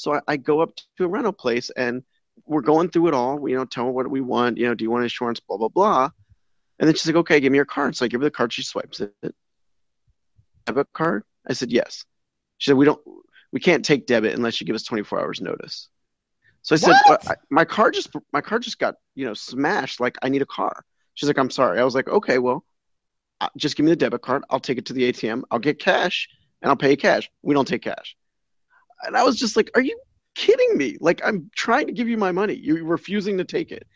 So 0.00 0.14
I, 0.14 0.20
I 0.28 0.36
go 0.36 0.60
up 0.60 0.72
to 0.96 1.04
a 1.04 1.08
rental 1.08 1.32
place 1.32 1.70
and 1.70 2.02
we're 2.46 2.62
going 2.62 2.88
through 2.88 3.08
it 3.08 3.14
all. 3.14 3.38
We, 3.38 3.52
You 3.52 3.58
know, 3.58 3.64
tell 3.66 3.84
her 3.84 3.90
what 3.90 4.10
we 4.10 4.20
want. 4.20 4.56
You 4.56 4.66
know, 4.66 4.74
do 4.74 4.82
you 4.84 4.90
want 4.90 5.04
insurance? 5.04 5.40
Blah 5.40 5.58
blah 5.58 5.68
blah. 5.68 6.10
And 6.78 6.88
then 6.88 6.94
she's 6.94 7.06
like, 7.06 7.16
"Okay, 7.16 7.38
give 7.40 7.52
me 7.52 7.56
your 7.58 7.66
card." 7.66 7.94
So 7.94 8.04
I 8.04 8.08
give 8.08 8.20
her 8.20 8.26
the 8.26 8.30
card. 8.30 8.52
She 8.52 8.62
swipes 8.62 9.00
it. 9.00 9.12
Debit 10.66 10.88
card? 10.94 11.24
I 11.48 11.52
said 11.52 11.70
yes. 11.70 12.04
She 12.58 12.70
said, 12.70 12.76
"We 12.76 12.86
don't, 12.86 13.00
we 13.52 13.60
can't 13.60 13.84
take 13.84 14.06
debit 14.06 14.34
unless 14.34 14.60
you 14.60 14.66
give 14.66 14.74
us 14.74 14.84
24 14.84 15.20
hours 15.20 15.40
notice." 15.40 15.88
So 16.62 16.74
I 16.74 16.78
said, 16.78 16.94
"Well, 17.06 17.18
I- 17.26 17.36
"My 17.50 17.64
car 17.66 17.90
just, 17.90 18.10
my 18.32 18.40
car 18.40 18.58
just 18.58 18.78
got, 18.78 18.94
you 19.14 19.26
know, 19.26 19.34
smashed. 19.34 20.00
Like 20.00 20.16
I 20.22 20.30
need 20.30 20.42
a 20.42 20.46
car." 20.46 20.82
She's 21.14 21.28
like, 21.28 21.38
"I'm 21.38 21.50
sorry." 21.50 21.78
I 21.78 21.84
was 21.84 21.94
like, 21.94 22.08
"Okay, 22.08 22.38
well, 22.38 22.64
uh, 23.42 23.48
just 23.58 23.76
give 23.76 23.84
me 23.84 23.92
the 23.92 23.96
debit 23.96 24.22
card. 24.22 24.44
I'll 24.48 24.60
take 24.60 24.78
it 24.78 24.86
to 24.86 24.94
the 24.94 25.04
ATM. 25.12 25.42
I'll 25.50 25.58
get 25.58 25.78
cash, 25.78 26.28
and 26.62 26.70
I'll 26.70 26.76
pay 26.76 26.90
you 26.92 26.96
cash. 26.96 27.30
We 27.42 27.54
don't 27.54 27.68
take 27.68 27.82
cash." 27.82 28.16
And 29.06 29.16
I 29.16 29.22
was 29.24 29.36
just 29.38 29.56
like, 29.56 29.70
"Are 29.74 29.80
you 29.82 29.98
kidding 30.34 30.76
me? 30.76 30.96
Like 31.00 31.20
I'm 31.24 31.50
trying 31.56 31.86
to 31.86 31.92
give 31.92 32.08
you 32.08 32.16
my 32.16 32.32
money. 32.32 32.54
You're 32.54 32.84
refusing 32.84 33.38
to 33.38 33.44
take 33.44 33.72
it." 33.72 33.86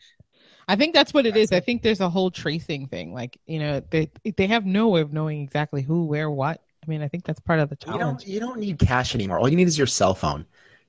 I 0.67 0.75
think 0.75 0.95
that's 0.95 1.13
what 1.13 1.25
it 1.27 1.37
is. 1.37 1.51
I 1.51 1.59
think 1.59 1.83
there's 1.83 2.01
a 2.01 2.09
whole 2.09 2.31
tracing 2.31 2.87
thing. 2.87 3.13
Like, 3.13 3.39
you 3.45 3.59
know, 3.59 3.81
they 3.91 4.09
they 4.35 4.47
have 4.47 4.65
no 4.65 4.89
way 4.89 5.01
of 5.01 5.13
knowing 5.13 5.41
exactly 5.41 5.83
who, 5.83 6.05
where, 6.05 6.29
what. 6.29 6.61
I 6.83 6.89
mean, 6.89 7.01
I 7.01 7.07
think 7.07 7.23
that's 7.25 7.39
part 7.39 7.59
of 7.59 7.69
the 7.69 7.77
You 7.81 7.93
challenge. 7.93 8.23
don't, 8.23 8.27
you 8.27 8.39
don't 8.39 8.59
need 8.59 8.79
cash 8.79 9.15
anymore. 9.15 9.39
All 9.39 9.49
you 9.49 9.55
need 9.55 9.67
is 9.67 9.77
your 9.77 9.87
cell 9.87 10.13
phone. 10.15 10.45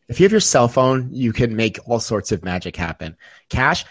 If 0.09 0.21
you 0.21 0.25
have 0.25 0.33
your 0.33 0.41
cell 0.41 0.69
phone, 0.69 1.09
you 1.13 1.33
can 1.33 1.57
make 1.57 1.79
all 1.89 1.99
sorts 1.99 2.31
of 2.31 2.45
magic 2.45 2.77
happen. 2.77 3.17
Cash, 3.49 3.85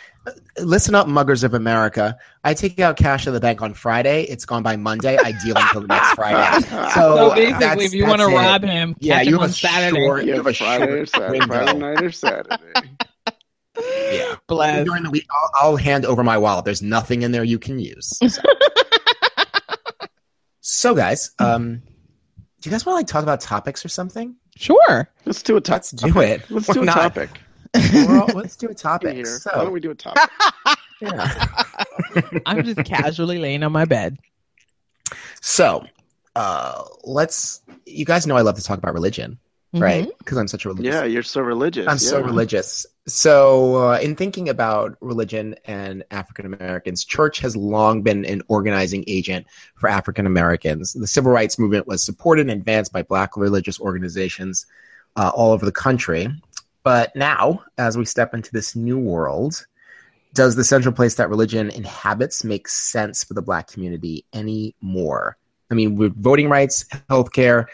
listen 0.57 0.95
up, 0.95 1.07
muggers 1.07 1.43
of 1.43 1.53
America. 1.53 2.17
I 2.43 2.53
take 2.53 2.79
out 2.79 2.95
cash 2.95 3.27
at 3.27 3.31
the 3.33 3.41
bank 3.41 3.61
on 3.61 3.73
Friday. 3.73 4.23
It's 4.23 4.45
gone 4.45 4.63
by 4.63 4.77
Monday. 4.77 5.17
I 5.17 5.33
deal 5.43 5.57
until 5.57 5.81
the 5.81 5.87
next 5.87 6.13
Friday. 6.15 6.65
So, 6.69 6.89
So 6.93 7.29
basically, 7.35 7.59
that's- 7.59 7.81
if 7.83 7.93
you 7.93 8.05
want 8.07 8.21
to 8.21 8.27
rob 8.27 8.63
him, 8.63 8.95
Yeah, 8.99 9.17
catch 9.17 9.25
you 9.27 9.33
him 9.35 9.39
have 9.41 9.43
on 9.43 9.49
a 9.49 9.53
Saturday. 9.53 9.97
short- 10.05 10.23
you 10.23 10.29
Yeah, 10.29 10.35
have 10.37 10.47
a 10.47 10.53
Friday 10.53 10.83
or 10.85 11.05
short 11.05 11.09
Saturday, 11.09 11.39
window. 11.39 11.47
Friday 11.55 11.79
night 11.79 12.01
or 12.03 12.11
Saturday. 12.11 12.57
Yeah. 14.13 14.35
Bless. 14.47 14.85
During 14.85 15.03
the 15.03 15.09
week, 15.09 15.25
I'll, 15.29 15.71
I'll 15.71 15.75
hand 15.75 16.05
over 16.05 16.23
my 16.23 16.37
wallet. 16.37 16.63
There's 16.63 16.81
nothing 16.81 17.23
in 17.23 17.33
there 17.33 17.43
you 17.43 17.59
can 17.59 17.77
use. 17.77 18.17
So, 18.25 18.41
So, 20.61 20.95
guys, 20.95 21.31
um, 21.39 21.81
Do 22.61 22.69
you 22.69 22.71
guys 22.71 22.85
want 22.85 22.95
to 22.95 22.99
like 22.99 23.07
talk 23.07 23.21
about 23.23 23.41
topics 23.41 23.83
or 23.85 23.89
something? 23.89 24.35
Sure. 24.55 25.09
Let's 25.25 25.43
do 25.43 25.57
a 25.57 25.61
topic. 25.61 25.83
Let's 26.01 26.13
do 26.13 26.19
it. 26.19 26.49
Let's 26.49 26.67
Why 26.67 26.73
do 26.73 26.81
a 26.81 26.85
not? 26.85 26.95
topic. 26.95 27.29
We're 27.93 28.19
all- 28.21 28.27
let's 28.35 28.55
do 28.55 28.67
a 28.69 28.73
topic. 28.73 29.15
Here. 29.15 29.25
So, 29.25 29.51
Why 29.53 29.63
don't 29.63 29.73
we 29.73 29.79
do 29.81 29.91
a 29.91 29.95
topic? 29.95 30.29
yeah. 31.01 31.45
I'm 32.45 32.63
just 32.63 32.83
casually 32.85 33.37
laying 33.37 33.63
on 33.63 33.71
my 33.71 33.85
bed. 33.85 34.17
So, 35.41 35.85
uh, 36.35 36.83
let's. 37.03 37.61
You 37.85 38.05
guys 38.05 38.25
know 38.25 38.37
I 38.37 38.41
love 38.41 38.55
to 38.55 38.63
talk 38.63 38.77
about 38.77 38.93
religion, 38.93 39.37
right? 39.81 40.07
Because 40.19 40.37
I'm 40.37 40.47
such 40.47 40.65
a 40.65 40.69
religious. 40.69 40.93
yeah, 40.93 41.03
you're 41.03 41.23
so 41.23 41.41
religious. 41.41 41.87
I'm 41.87 41.97
so 41.97 42.21
religious. 42.21 42.85
So, 43.07 43.89
uh, 43.89 43.99
in 43.99 44.15
thinking 44.15 44.49
about 44.49 44.97
religion 45.01 45.55
and 45.65 46.03
African 46.11 46.45
Americans, 46.45 47.05
church 47.05 47.39
has 47.39 47.55
long 47.55 48.01
been 48.01 48.25
an 48.25 48.41
organizing 48.47 49.03
agent 49.07 49.45
for 49.75 49.89
African 49.89 50.25
Americans. 50.25 50.93
The 50.93 51.07
civil 51.07 51.31
rights 51.31 51.59
movement 51.59 51.87
was 51.87 52.03
supported 52.03 52.49
and 52.49 52.51
advanced 52.59 52.91
by 52.91 53.03
Black 53.03 53.37
religious 53.37 53.79
organizations 53.79 54.65
uh, 55.15 55.31
all 55.35 55.51
over 55.51 55.65
the 55.65 55.71
country. 55.71 56.29
But 56.83 57.15
now, 57.15 57.63
as 57.77 57.97
we 57.97 58.05
step 58.05 58.33
into 58.33 58.51
this 58.51 58.75
new 58.75 58.99
world, 58.99 59.65
does 60.33 60.55
the 60.55 60.63
central 60.63 60.93
place 60.93 61.15
that 61.15 61.29
religion 61.29 61.69
inhabits 61.69 62.43
make 62.43 62.67
sense 62.67 63.23
for 63.23 63.33
the 63.33 63.41
Black 63.41 63.71
community 63.71 64.25
anymore? 64.33 65.37
I 65.71 65.73
mean, 65.73 65.95
with 65.95 66.21
voting 66.21 66.49
rights, 66.49 66.85
healthcare, 67.09 67.65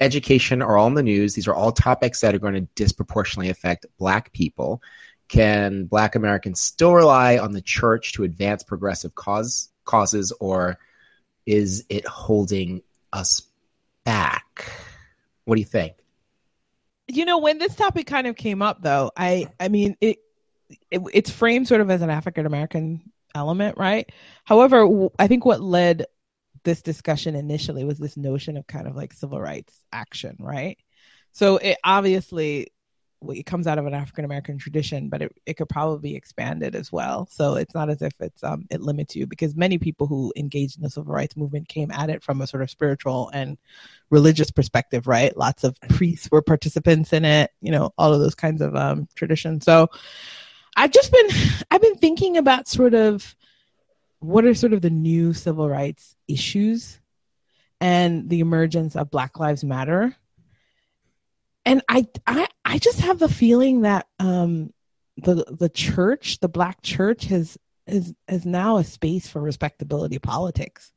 education 0.00 0.62
are 0.62 0.76
all 0.76 0.86
in 0.86 0.94
the 0.94 1.02
news. 1.02 1.34
These 1.34 1.48
are 1.48 1.54
all 1.54 1.72
topics 1.72 2.20
that 2.20 2.34
are 2.34 2.38
going 2.38 2.54
to 2.54 2.68
disproportionately 2.74 3.50
affect 3.50 3.86
Black 3.98 4.32
people. 4.32 4.82
Can 5.28 5.86
Black 5.86 6.14
Americans 6.14 6.60
still 6.60 6.94
rely 6.94 7.38
on 7.38 7.52
the 7.52 7.62
church 7.62 8.12
to 8.14 8.24
advance 8.24 8.62
progressive 8.62 9.14
cause 9.14 9.70
causes, 9.84 10.32
or 10.40 10.78
is 11.46 11.84
it 11.88 12.06
holding 12.06 12.82
us 13.12 13.42
back? 14.04 14.70
What 15.44 15.56
do 15.56 15.60
you 15.60 15.66
think? 15.66 15.94
you 17.08 17.24
know 17.24 17.38
when 17.38 17.58
this 17.58 17.74
topic 17.74 18.06
kind 18.06 18.26
of 18.26 18.36
came 18.36 18.62
up 18.62 18.82
though 18.82 19.10
i 19.16 19.46
i 19.60 19.68
mean 19.68 19.96
it, 20.00 20.18
it 20.90 21.02
it's 21.12 21.30
framed 21.30 21.68
sort 21.68 21.80
of 21.80 21.90
as 21.90 22.02
an 22.02 22.10
african 22.10 22.46
american 22.46 23.00
element 23.34 23.76
right 23.78 24.10
however 24.44 25.08
i 25.18 25.26
think 25.26 25.44
what 25.44 25.60
led 25.60 26.06
this 26.66 26.82
discussion 26.82 27.34
initially 27.34 27.84
was 27.84 27.98
this 27.98 28.16
notion 28.16 28.56
of 28.56 28.66
kind 28.66 28.86
of 28.86 28.94
like 28.94 29.12
civil 29.12 29.40
rights 29.40 29.82
action 29.92 30.36
right 30.40 30.78
so 31.32 31.56
it 31.58 31.78
obviously 31.84 32.66
it 33.30 33.46
comes 33.46 33.66
out 33.66 33.78
of 33.78 33.86
an 33.86 33.94
african 33.94 34.24
american 34.24 34.58
tradition 34.58 35.08
but 35.08 35.22
it, 35.22 35.32
it 35.46 35.54
could 35.54 35.68
probably 35.68 36.10
be 36.10 36.16
expanded 36.16 36.74
as 36.74 36.92
well 36.92 37.26
so 37.30 37.54
it's 37.54 37.74
not 37.74 37.88
as 37.88 38.02
if 38.02 38.12
it's 38.20 38.44
um 38.44 38.66
it 38.70 38.82
limits 38.82 39.16
you 39.16 39.26
because 39.26 39.56
many 39.56 39.78
people 39.78 40.06
who 40.06 40.32
engaged 40.36 40.76
in 40.76 40.82
the 40.82 40.90
civil 40.90 41.14
rights 41.14 41.36
movement 41.36 41.68
came 41.68 41.90
at 41.92 42.10
it 42.10 42.22
from 42.22 42.42
a 42.42 42.46
sort 42.46 42.62
of 42.62 42.70
spiritual 42.70 43.30
and 43.32 43.56
religious 44.10 44.50
perspective, 44.50 45.06
right? 45.06 45.36
Lots 45.36 45.64
of 45.64 45.80
priests 45.88 46.28
were 46.30 46.42
participants 46.42 47.12
in 47.12 47.24
it, 47.24 47.50
you 47.60 47.72
know, 47.72 47.92
all 47.98 48.12
of 48.12 48.20
those 48.20 48.34
kinds 48.34 48.60
of 48.60 48.76
um, 48.76 49.08
traditions. 49.14 49.64
So 49.64 49.88
I've 50.76 50.92
just 50.92 51.10
been, 51.12 51.28
I've 51.70 51.82
been 51.82 51.96
thinking 51.96 52.36
about 52.36 52.68
sort 52.68 52.94
of 52.94 53.34
what 54.26 54.44
are 54.44 54.54
sort 54.54 54.72
of 54.72 54.82
the 54.82 54.90
new 54.90 55.32
civil 55.32 55.68
rights 55.68 56.16
issues 56.28 57.00
and 57.80 58.28
the 58.28 58.40
emergence 58.40 58.96
of 58.96 59.10
Black 59.10 59.38
Lives 59.38 59.64
Matter. 59.64 60.16
And 61.64 61.82
I, 61.88 62.06
I, 62.26 62.48
I 62.64 62.78
just 62.78 63.00
have 63.00 63.18
the 63.18 63.28
feeling 63.28 63.82
that 63.82 64.06
um, 64.18 64.72
the 65.16 65.44
the 65.50 65.68
church, 65.68 66.38
the 66.40 66.48
Black 66.48 66.82
church, 66.82 67.24
has 67.24 67.58
is 67.86 68.14
is 68.28 68.46
now 68.46 68.76
a 68.76 68.84
space 68.84 69.28
for 69.28 69.40
respectability 69.40 70.18
politics, 70.18 70.92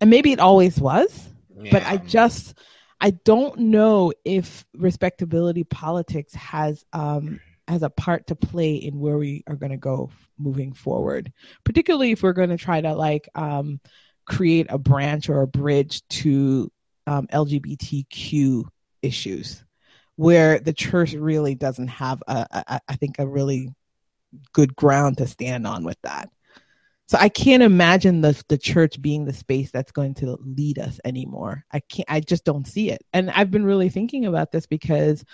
and 0.00 0.10
maybe 0.10 0.32
it 0.32 0.40
always 0.40 0.78
was 0.78 1.30
but 1.70 1.84
I 1.84 1.96
just 1.98 2.58
I 3.00 3.10
don't 3.10 3.58
know 3.58 4.12
if 4.24 4.64
respectability 4.74 5.64
politics 5.64 6.34
has 6.34 6.84
um 6.92 7.40
has 7.70 7.82
a 7.82 7.90
part 7.90 8.26
to 8.26 8.34
play 8.34 8.74
in 8.74 8.98
where 8.98 9.18
we 9.18 9.44
are 9.46 9.56
going 9.56 9.72
to 9.72 9.76
go 9.76 10.10
moving 10.38 10.72
forward, 10.72 11.32
particularly 11.64 12.12
if 12.12 12.22
we're 12.22 12.32
going 12.32 12.50
to 12.50 12.56
try 12.56 12.80
to 12.80 12.94
like 12.94 13.28
um 13.34 13.80
create 14.26 14.66
a 14.68 14.78
branch 14.78 15.28
or 15.28 15.42
a 15.42 15.46
bridge 15.46 16.06
to 16.08 16.70
um, 17.06 17.26
LGBTQ 17.28 18.64
issues, 19.02 19.64
where 20.16 20.60
the 20.60 20.72
church 20.72 21.14
really 21.14 21.54
doesn't 21.54 21.88
have 21.88 22.22
a, 22.28 22.46
a 22.50 22.80
I 22.88 22.96
think 22.96 23.18
a 23.18 23.26
really 23.26 23.74
good 24.52 24.76
ground 24.76 25.18
to 25.18 25.26
stand 25.26 25.66
on 25.66 25.84
with 25.84 25.98
that. 26.02 26.30
So 27.08 27.18
I 27.20 27.28
can't 27.28 27.64
imagine 27.64 28.20
the 28.20 28.40
the 28.48 28.58
church 28.58 29.02
being 29.02 29.24
the 29.24 29.32
space 29.32 29.72
that's 29.72 29.90
going 29.90 30.14
to 30.14 30.38
lead 30.42 30.78
us 30.78 31.00
anymore. 31.04 31.64
I 31.72 31.80
can't. 31.80 32.08
I 32.08 32.20
just 32.20 32.44
don't 32.44 32.68
see 32.68 32.90
it. 32.90 33.02
And 33.12 33.30
I've 33.30 33.50
been 33.50 33.64
really 33.64 33.88
thinking 33.88 34.26
about 34.26 34.52
this 34.52 34.66
because, 34.66 35.24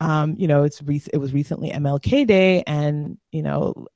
um, 0.00 0.34
you 0.38 0.48
know, 0.48 0.64
it's 0.64 0.82
re- 0.82 1.02
it 1.12 1.18
was 1.18 1.32
recently 1.32 1.70
MLK 1.70 2.26
Day, 2.26 2.62
and 2.66 3.18
you 3.32 3.42
know, 3.42 3.86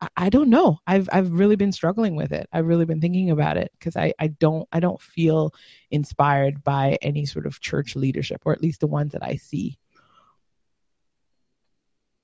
I, 0.00 0.08
I 0.16 0.28
don't 0.28 0.50
know. 0.50 0.78
I've 0.86 1.08
I've 1.12 1.32
really 1.32 1.56
been 1.56 1.72
struggling 1.72 2.16
with 2.16 2.32
it. 2.32 2.46
I've 2.52 2.66
really 2.66 2.84
been 2.84 3.00
thinking 3.00 3.30
about 3.30 3.56
it 3.56 3.72
because 3.78 3.96
I 3.96 4.12
I 4.18 4.28
don't 4.28 4.68
I 4.72 4.80
don't 4.80 5.00
feel 5.00 5.54
inspired 5.90 6.62
by 6.62 6.98
any 7.02 7.24
sort 7.26 7.46
of 7.46 7.60
church 7.60 7.96
leadership, 7.96 8.42
or 8.44 8.52
at 8.52 8.62
least 8.62 8.80
the 8.80 8.86
ones 8.86 9.12
that 9.12 9.24
I 9.24 9.36
see. 9.36 9.78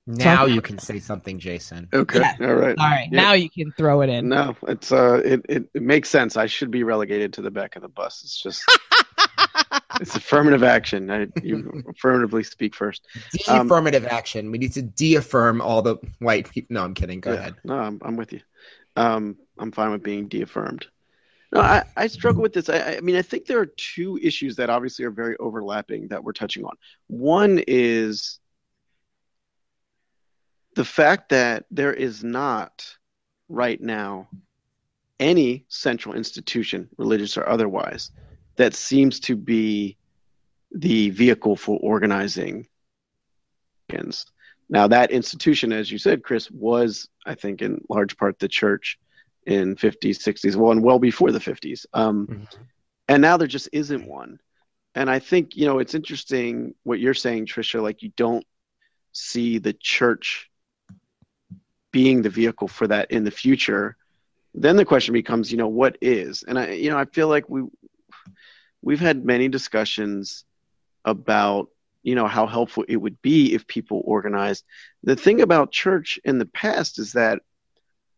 Now 0.07 0.45
you 0.45 0.61
can 0.61 0.79
say 0.79 0.97
something, 0.99 1.37
Jason. 1.37 1.87
Okay. 1.93 2.19
Yeah. 2.19 2.33
All 2.41 2.55
right. 2.55 2.75
All 2.79 2.89
right, 2.89 3.09
Yeah. 3.11 3.21
now 3.21 3.33
you 3.33 3.47
can 3.47 3.71
throw 3.77 4.01
it 4.01 4.09
in. 4.09 4.27
No, 4.29 4.55
it's 4.67 4.91
uh, 4.91 5.21
it, 5.23 5.45
it 5.47 5.69
it 5.75 5.83
makes 5.83 6.09
sense. 6.09 6.35
I 6.35 6.47
should 6.47 6.71
be 6.71 6.83
relegated 6.83 7.31
to 7.33 7.43
the 7.43 7.51
back 7.51 7.75
of 7.75 7.83
the 7.83 7.89
bus. 7.89 8.23
It's 8.23 8.41
just 8.41 8.63
it's 9.99 10.15
affirmative 10.15 10.63
action. 10.63 11.09
I, 11.11 11.27
you 11.43 11.83
affirmatively 11.89 12.43
speak 12.43 12.75
first. 12.75 13.07
Um, 13.47 13.67
De-affirmative 13.67 14.05
action. 14.05 14.51
We 14.51 14.57
need 14.57 14.73
to 14.73 14.81
de-affirm 14.81 15.61
all 15.61 15.81
the 15.81 15.97
white 16.19 16.49
people. 16.49 16.73
No, 16.75 16.83
I'm 16.83 16.93
kidding. 16.93 17.19
Go 17.19 17.33
Yeah. 17.33 17.39
ahead. 17.39 17.55
No, 17.63 17.75
I'm 17.75 17.99
I'm 18.03 18.15
with 18.15 18.33
you. 18.33 18.41
Um, 18.95 19.37
I'm 19.57 19.71
fine 19.71 19.91
with 19.91 20.03
being 20.03 20.27
de-affirmed. 20.27 20.87
No, 21.51 21.61
I, 21.61 21.83
I 21.97 22.07
struggle 22.07 22.41
with 22.43 22.53
this. 22.53 22.69
I, 22.69 22.97
I 22.97 22.99
mean, 23.01 23.15
I 23.15 23.23
think 23.23 23.45
there 23.45 23.59
are 23.59 23.65
two 23.65 24.19
issues 24.21 24.55
that 24.57 24.69
obviously 24.69 25.03
are 25.05 25.09
very 25.11 25.35
overlapping 25.37 26.07
that 26.09 26.23
we're 26.23 26.31
touching 26.31 26.63
on. 26.63 26.75
One 27.07 27.63
is 27.67 28.39
the 30.75 30.85
fact 30.85 31.29
that 31.29 31.65
there 31.71 31.93
is 31.93 32.23
not 32.23 32.85
right 33.47 33.81
now 33.81 34.27
any 35.19 35.65
central 35.69 36.13
institution, 36.15 36.87
religious 36.97 37.35
or 37.35 37.49
otherwise, 37.49 38.11
that 38.59 38.73
seems 38.75 39.21
to 39.21 39.37
be 39.37 39.97
the 40.71 41.09
vehicle 41.11 41.55
for 41.55 41.79
organizing. 41.79 42.67
Now, 44.69 44.87
that 44.87 45.11
institution, 45.11 45.71
as 45.71 45.89
you 45.91 45.97
said, 45.97 46.23
Chris, 46.23 46.51
was, 46.51 47.07
I 47.25 47.35
think, 47.35 47.61
in 47.61 47.81
large 47.89 48.17
part 48.17 48.37
the 48.37 48.47
church 48.47 48.99
in 49.47 49.75
50s, 49.75 50.19
60s, 50.19 50.55
well, 50.55 50.73
and 50.73 50.83
well 50.83 50.99
before 50.99 51.31
the 51.31 51.39
50s. 51.39 51.85
Um, 51.93 52.27
Mhm. 52.27 52.47
And 53.07 53.21
now 53.23 53.37
there 53.37 53.47
just 53.47 53.69
isn't 53.71 54.05
one. 54.05 54.39
And 54.93 55.09
I 55.09 55.17
think, 55.19 55.55
you 55.55 55.65
know, 55.65 55.79
it's 55.79 55.95
interesting 55.95 56.75
what 56.83 56.99
you're 56.99 57.15
saying, 57.15 57.47
Trisha, 57.47 57.81
like 57.81 58.03
you 58.03 58.11
don't 58.15 58.45
see 59.13 59.57
the 59.57 59.73
church 59.73 60.51
being 61.91 62.21
the 62.21 62.29
vehicle 62.29 62.67
for 62.67 62.87
that 62.87 63.09
in 63.09 63.23
the 63.23 63.31
future. 63.31 63.95
Then 64.53 64.75
the 64.75 64.85
question 64.85 65.13
becomes, 65.13 65.51
you 65.51 65.57
know, 65.57 65.67
what 65.69 65.97
is? 66.01 66.43
And 66.43 66.59
I, 66.59 66.71
you 66.73 66.91
know, 66.91 66.97
I 66.99 67.05
feel 67.05 67.29
like 67.29 67.49
we, 67.49 67.63
we've 68.81 68.99
had 68.99 69.25
many 69.25 69.47
discussions 69.47 70.45
about 71.05 71.69
you 72.03 72.15
know 72.15 72.27
how 72.27 72.45
helpful 72.47 72.85
it 72.87 72.97
would 72.97 73.21
be 73.21 73.53
if 73.53 73.67
people 73.67 74.01
organized 74.05 74.63
the 75.03 75.15
thing 75.15 75.41
about 75.41 75.71
church 75.71 76.19
in 76.23 76.37
the 76.39 76.45
past 76.45 76.99
is 76.99 77.13
that 77.13 77.39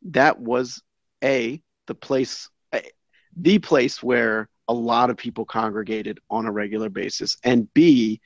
that 0.03 0.39
was 0.39 0.81
a 1.23 1.61
the 1.87 1.95
place 1.95 2.49
eh, 2.73 2.81
the 3.37 3.59
place 3.59 4.01
where 4.03 4.49
a 4.67 4.73
lot 4.73 5.09
of 5.09 5.17
people 5.17 5.45
congregated 5.45 6.19
on 6.29 6.45
a 6.45 6.51
regular 6.51 6.89
basis 6.89 7.37
and 7.43 7.71
b 7.73 8.19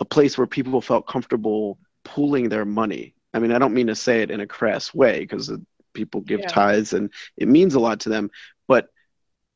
a 0.00 0.04
place 0.04 0.36
where 0.36 0.46
people 0.46 0.80
felt 0.80 1.06
comfortable 1.06 1.78
pooling 2.04 2.48
their 2.48 2.64
money 2.64 3.14
i 3.34 3.38
mean 3.38 3.52
i 3.52 3.58
don't 3.58 3.74
mean 3.74 3.86
to 3.86 3.94
say 3.94 4.22
it 4.22 4.30
in 4.30 4.40
a 4.40 4.46
crass 4.46 4.94
way 4.94 5.20
because 5.20 5.50
people 5.92 6.20
give 6.20 6.40
Yeah. 6.40 6.46
tithes 6.46 6.92
and 6.92 7.10
it 7.36 7.48
means 7.48 7.74
a 7.74 7.80
lot 7.80 8.00
to 8.00 8.08
them 8.08 8.30
but 8.66 8.88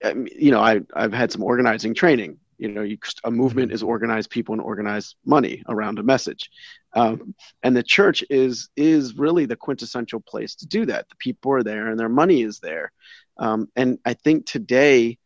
you 0.04 0.50
know 0.50 0.60
I, 0.60 0.80
i've 0.94 1.12
had 1.12 1.32
some 1.32 1.42
organizing 1.42 1.94
training. 1.94 2.38
You 2.58 2.68
know 2.68 2.82
you, 2.82 2.98
a 3.24 3.30
movement 3.30 3.72
is 3.72 3.82
organized 3.82 4.30
people 4.30 4.52
and 4.52 4.62
organized 4.62 5.16
money 5.24 5.62
around 5.68 5.98
a 5.98 6.02
message. 6.02 6.50
Um, 6.94 7.34
and 7.62 7.76
the 7.76 7.82
church 7.82 8.24
is 8.30 8.68
is 8.76 9.16
really 9.16 9.46
the 9.46 9.56
quintessential 9.56 10.20
place 10.20 10.54
to 10.56 10.66
do 10.66 10.86
that. 10.86 11.08
The 11.08 11.16
people 11.16 11.52
are 11.52 11.62
there 11.62 11.88
and 11.88 11.98
their 11.98 12.08
money 12.08 12.42
is 12.42 12.60
there. 12.60 12.92
Um, 13.36 13.68
and 13.76 13.98
i 14.04 14.14
think 14.14 14.46
today 14.46 15.18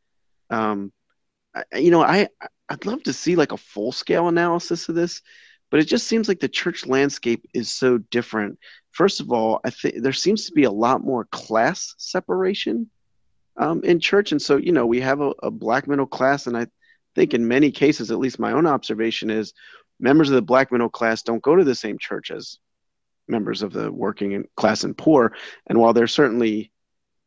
um, 0.51 0.93
I, 1.55 1.65
you 1.79 1.91
know 1.91 2.03
i 2.03 2.29
i'd 2.69 2.87
love 2.87 3.03
to 3.05 3.13
see 3.13 3.37
like 3.37 3.53
a 3.53 3.57
full 3.57 3.93
scale 3.93 4.29
analysis 4.29 4.89
of 4.89 4.95
this 4.95 5.23
but 5.71 5.81
it 5.81 5.85
just 5.85 6.07
seems 6.07 6.29
like 6.29 6.41
the 6.41 6.49
church 6.51 6.85
landscape 6.85 7.47
is 7.55 7.71
so 7.71 7.97
different. 7.97 8.59
First 8.91 9.21
of 9.21 9.33
all 9.33 9.61
i 9.65 9.71
think 9.71 10.03
there 10.03 10.13
seems 10.13 10.45
to 10.45 10.53
be 10.53 10.65
a 10.65 10.71
lot 10.71 11.03
more 11.03 11.25
class 11.25 11.95
separation 11.97 12.91
um, 13.57 13.83
in 13.85 14.01
church 14.01 14.33
and 14.33 14.41
so 14.41 14.57
you 14.57 14.73
know 14.73 14.87
we 14.87 15.01
have 15.01 15.21
a, 15.21 15.33
a 15.43 15.51
black 15.51 15.87
middle 15.87 16.07
class 16.07 16.47
and 16.47 16.57
i 16.57 16.67
think 17.15 17.35
in 17.35 17.47
many 17.47 17.71
cases, 17.71 18.11
at 18.11 18.19
least 18.19 18.39
my 18.39 18.53
own 18.53 18.67
observation 18.67 19.31
is, 19.31 19.53
members 20.01 20.31
of 20.31 20.35
the 20.35 20.43
black 20.43 20.73
middle 20.73 20.89
class 20.89 21.23
don't 21.23 21.43
go 21.43 21.55
to 21.55 21.65
the 21.65 21.75
same 21.75 21.99
church 21.99 22.31
as 22.31 22.59
members 23.29 23.63
of 23.63 23.73
the 23.73 23.91
working 23.93 24.45
class 24.57 24.85
and 24.85 24.97
poor. 24.97 25.35
And 25.67 25.79
while 25.79 25.93
there's 25.93 26.13
certainly 26.13 26.73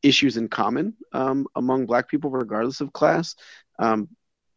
issues 0.03 0.37
in 0.37 0.49
common 0.49 0.95
um, 1.13 1.47
among 1.55 1.85
black 1.85 2.09
people, 2.09 2.29
regardless 2.29 2.81
of 2.81 2.93
class, 2.93 3.35
um, 3.79 4.09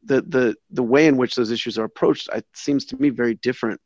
the 0.04 0.22
the 0.22 0.54
the 0.70 0.82
way 0.82 1.06
in 1.06 1.16
which 1.16 1.34
those 1.34 1.50
issues 1.50 1.76
are 1.76 1.84
approached 1.84 2.28
it 2.32 2.46
seems 2.54 2.86
to 2.86 2.96
me 2.96 3.10
very 3.10 3.34
different. 3.34 3.80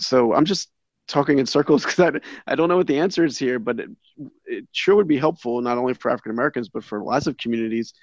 So 0.00 0.34
I'm 0.34 0.44
just 0.44 0.70
talking 1.08 1.38
in 1.38 1.46
circles 1.46 1.84
because 1.86 2.00
I, 2.00 2.20
I 2.50 2.54
don't 2.54 2.68
know 2.68 2.76
what 2.76 2.86
the 2.86 2.98
answer 2.98 3.24
is 3.24 3.38
here, 3.38 3.58
but 3.58 3.80
it, 3.80 3.90
it 4.46 4.64
sure 4.72 4.96
would 4.96 5.08
be 5.08 5.18
helpful 5.18 5.60
not 5.60 5.78
only 5.78 5.94
for 5.94 6.10
African 6.10 6.32
Americans 6.32 6.68
but 6.68 6.84
for 6.84 7.02
lots 7.02 7.26
of 7.26 7.36
communities 7.36 7.94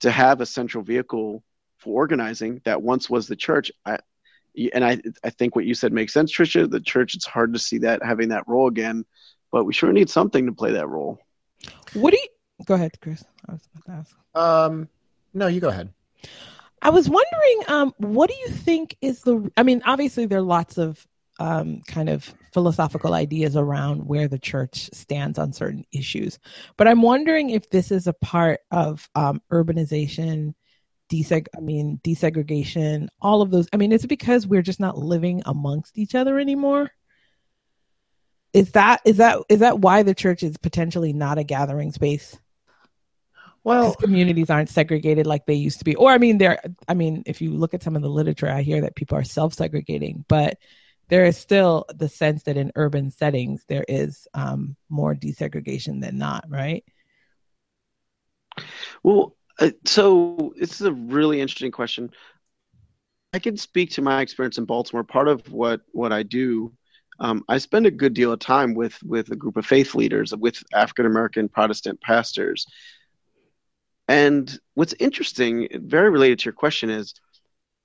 to 0.00 0.10
have 0.10 0.40
a 0.40 0.46
central 0.46 0.84
vehicle 0.84 1.42
for 1.78 1.94
organizing 1.94 2.60
that 2.64 2.82
once 2.82 3.08
was 3.08 3.26
the 3.26 3.36
church. 3.36 3.70
I, 3.84 3.98
and 4.72 4.84
I 4.84 5.00
I 5.22 5.30
think 5.30 5.54
what 5.54 5.66
you 5.66 5.74
said 5.74 5.92
makes 5.92 6.12
sense, 6.12 6.32
Trisha. 6.32 6.70
The 6.70 6.80
church, 6.80 7.14
it's 7.14 7.26
hard 7.26 7.52
to 7.52 7.58
see 7.58 7.78
that 7.78 8.02
having 8.02 8.30
that 8.30 8.44
role 8.46 8.68
again, 8.68 9.04
but 9.52 9.64
we 9.64 9.72
sure 9.72 9.92
need 9.92 10.08
something 10.08 10.46
to 10.46 10.52
play 10.52 10.72
that 10.72 10.88
role. 10.88 11.18
What 11.92 12.12
do 12.12 12.18
you? 12.18 12.28
Go 12.64 12.74
ahead, 12.74 12.92
Chris. 13.02 13.22
I 13.46 13.52
was 13.52 13.68
about 13.74 13.84
to 13.84 13.92
ask. 13.92 14.16
Um, 14.34 14.88
no, 15.34 15.46
you 15.46 15.60
go 15.60 15.68
ahead. 15.68 15.92
I 16.80 16.90
was 16.90 17.08
wondering, 17.08 17.62
um, 17.68 17.94
what 17.98 18.30
do 18.30 18.36
you 18.36 18.48
think 18.48 18.96
is 19.00 19.20
the? 19.20 19.50
I 19.56 19.62
mean, 19.62 19.82
obviously 19.84 20.26
there 20.26 20.38
are 20.38 20.42
lots 20.42 20.78
of 20.78 21.06
um, 21.38 21.82
kind 21.86 22.08
of 22.08 22.32
philosophical 22.52 23.14
ideas 23.14 23.56
around 23.56 24.06
where 24.06 24.28
the 24.28 24.38
church 24.38 24.88
stands 24.92 25.38
on 25.38 25.52
certain 25.52 25.84
issues, 25.92 26.38
but 26.76 26.88
I'm 26.88 27.02
wondering 27.02 27.50
if 27.50 27.70
this 27.70 27.90
is 27.90 28.06
a 28.06 28.12
part 28.12 28.60
of 28.70 29.08
um, 29.14 29.40
urbanization, 29.50 30.54
deseg. 31.10 31.46
I 31.56 31.60
mean, 31.60 32.00
desegregation, 32.04 33.08
all 33.20 33.42
of 33.42 33.50
those. 33.50 33.68
I 33.72 33.76
mean, 33.76 33.92
is 33.92 34.04
it 34.04 34.08
because 34.08 34.46
we're 34.46 34.62
just 34.62 34.80
not 34.80 34.98
living 34.98 35.42
amongst 35.46 35.98
each 35.98 36.14
other 36.14 36.38
anymore? 36.38 36.90
Is 38.52 38.72
that 38.72 39.02
is 39.04 39.18
that 39.18 39.40
is 39.48 39.60
that 39.60 39.80
why 39.80 40.02
the 40.02 40.14
church 40.14 40.42
is 40.42 40.56
potentially 40.56 41.12
not 41.12 41.38
a 41.38 41.44
gathering 41.44 41.92
space? 41.92 42.38
Well, 43.64 43.96
communities 43.96 44.48
aren't 44.48 44.68
segregated 44.68 45.26
like 45.26 45.44
they 45.44 45.54
used 45.54 45.80
to 45.80 45.84
be. 45.84 45.96
Or 45.96 46.12
I 46.12 46.18
mean, 46.18 46.38
there. 46.38 46.60
I 46.86 46.94
mean, 46.94 47.24
if 47.26 47.42
you 47.42 47.50
look 47.50 47.74
at 47.74 47.82
some 47.82 47.96
of 47.96 48.02
the 48.02 48.08
literature, 48.08 48.48
I 48.48 48.62
hear 48.62 48.82
that 48.82 48.94
people 48.94 49.18
are 49.18 49.24
self-segregating, 49.24 50.24
but 50.28 50.56
there 51.08 51.24
is 51.24 51.36
still 51.36 51.86
the 51.94 52.08
sense 52.08 52.42
that 52.44 52.56
in 52.56 52.72
urban 52.74 53.10
settings 53.10 53.64
there 53.68 53.84
is 53.88 54.26
um, 54.34 54.76
more 54.88 55.14
desegregation 55.14 56.00
than 56.00 56.18
not, 56.18 56.44
right? 56.48 56.84
Well, 59.02 59.36
uh, 59.58 59.70
so 59.84 60.52
this 60.58 60.80
is 60.80 60.86
a 60.86 60.92
really 60.92 61.40
interesting 61.40 61.70
question. 61.70 62.10
I 63.32 63.38
can 63.38 63.56
speak 63.56 63.90
to 63.92 64.02
my 64.02 64.20
experience 64.20 64.58
in 64.58 64.64
Baltimore. 64.64 65.04
Part 65.04 65.28
of 65.28 65.50
what 65.52 65.82
what 65.92 66.12
I 66.12 66.22
do, 66.22 66.72
um, 67.20 67.44
I 67.48 67.58
spend 67.58 67.86
a 67.86 67.90
good 67.90 68.14
deal 68.14 68.32
of 68.32 68.38
time 68.38 68.74
with 68.74 69.00
with 69.02 69.30
a 69.30 69.36
group 69.36 69.56
of 69.56 69.66
faith 69.66 69.94
leaders, 69.94 70.34
with 70.34 70.62
African 70.72 71.06
American 71.06 71.48
Protestant 71.48 72.00
pastors, 72.00 72.66
and 74.08 74.58
what's 74.74 74.94
interesting, 74.98 75.68
very 75.72 76.10
related 76.10 76.38
to 76.40 76.44
your 76.46 76.52
question, 76.52 76.90
is 76.90 77.14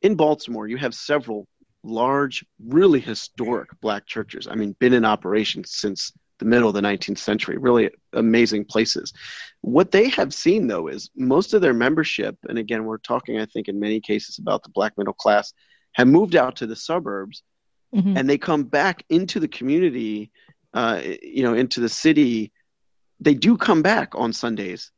in 0.02 0.16
Baltimore, 0.16 0.68
you 0.68 0.78
have 0.78 0.94
several 0.94 1.48
large, 1.84 2.46
really 2.64 3.00
historic 3.00 3.70
black 3.82 4.06
churches. 4.06 4.48
I 4.48 4.56
mean, 4.56 4.76
been 4.80 4.94
in 4.94 5.06
operation 5.06 5.64
since 5.66 6.12
the 6.40 6.46
middle 6.46 6.68
of 6.68 6.74
the 6.74 6.82
19th 6.82 7.20
century, 7.20 7.58
really 7.58 7.92
amazing 8.14 8.66
places. 8.66 9.14
What 9.62 9.92
they 9.92 10.10
have 10.10 10.34
seen, 10.34 10.68
though, 10.68 10.88
is 10.88 11.10
most 11.16 11.54
of 11.54 11.62
their 11.62 11.74
membership, 11.74 12.36
and 12.50 12.58
again, 12.58 12.84
we're 12.84 12.98
talking, 12.98 13.40
I 13.40 13.46
think, 13.46 13.68
in 13.68 13.80
many 13.80 14.02
cases 14.02 14.40
about 14.40 14.64
the 14.64 14.70
black 14.70 14.98
middle 14.98 15.14
class, 15.14 15.54
have 15.94 16.08
moved 16.08 16.36
out 16.36 16.56
to 16.58 16.68
the 16.68 16.76
suburbs 16.76 17.44
mm-hmm. 17.94 18.18
and 18.18 18.30
they 18.30 18.38
come 18.38 18.64
back 18.64 19.04
into 19.10 19.40
the 19.40 19.48
community, 19.48 20.32
uh, 20.74 21.02
you 21.22 21.44
know, 21.44 21.54
into 21.54 21.80
the 21.80 21.90
city. 21.90 22.52
They 23.20 23.34
do 23.34 23.58
come 23.58 23.82
back 23.82 24.16
on 24.16 24.34
Sundays 24.34 24.92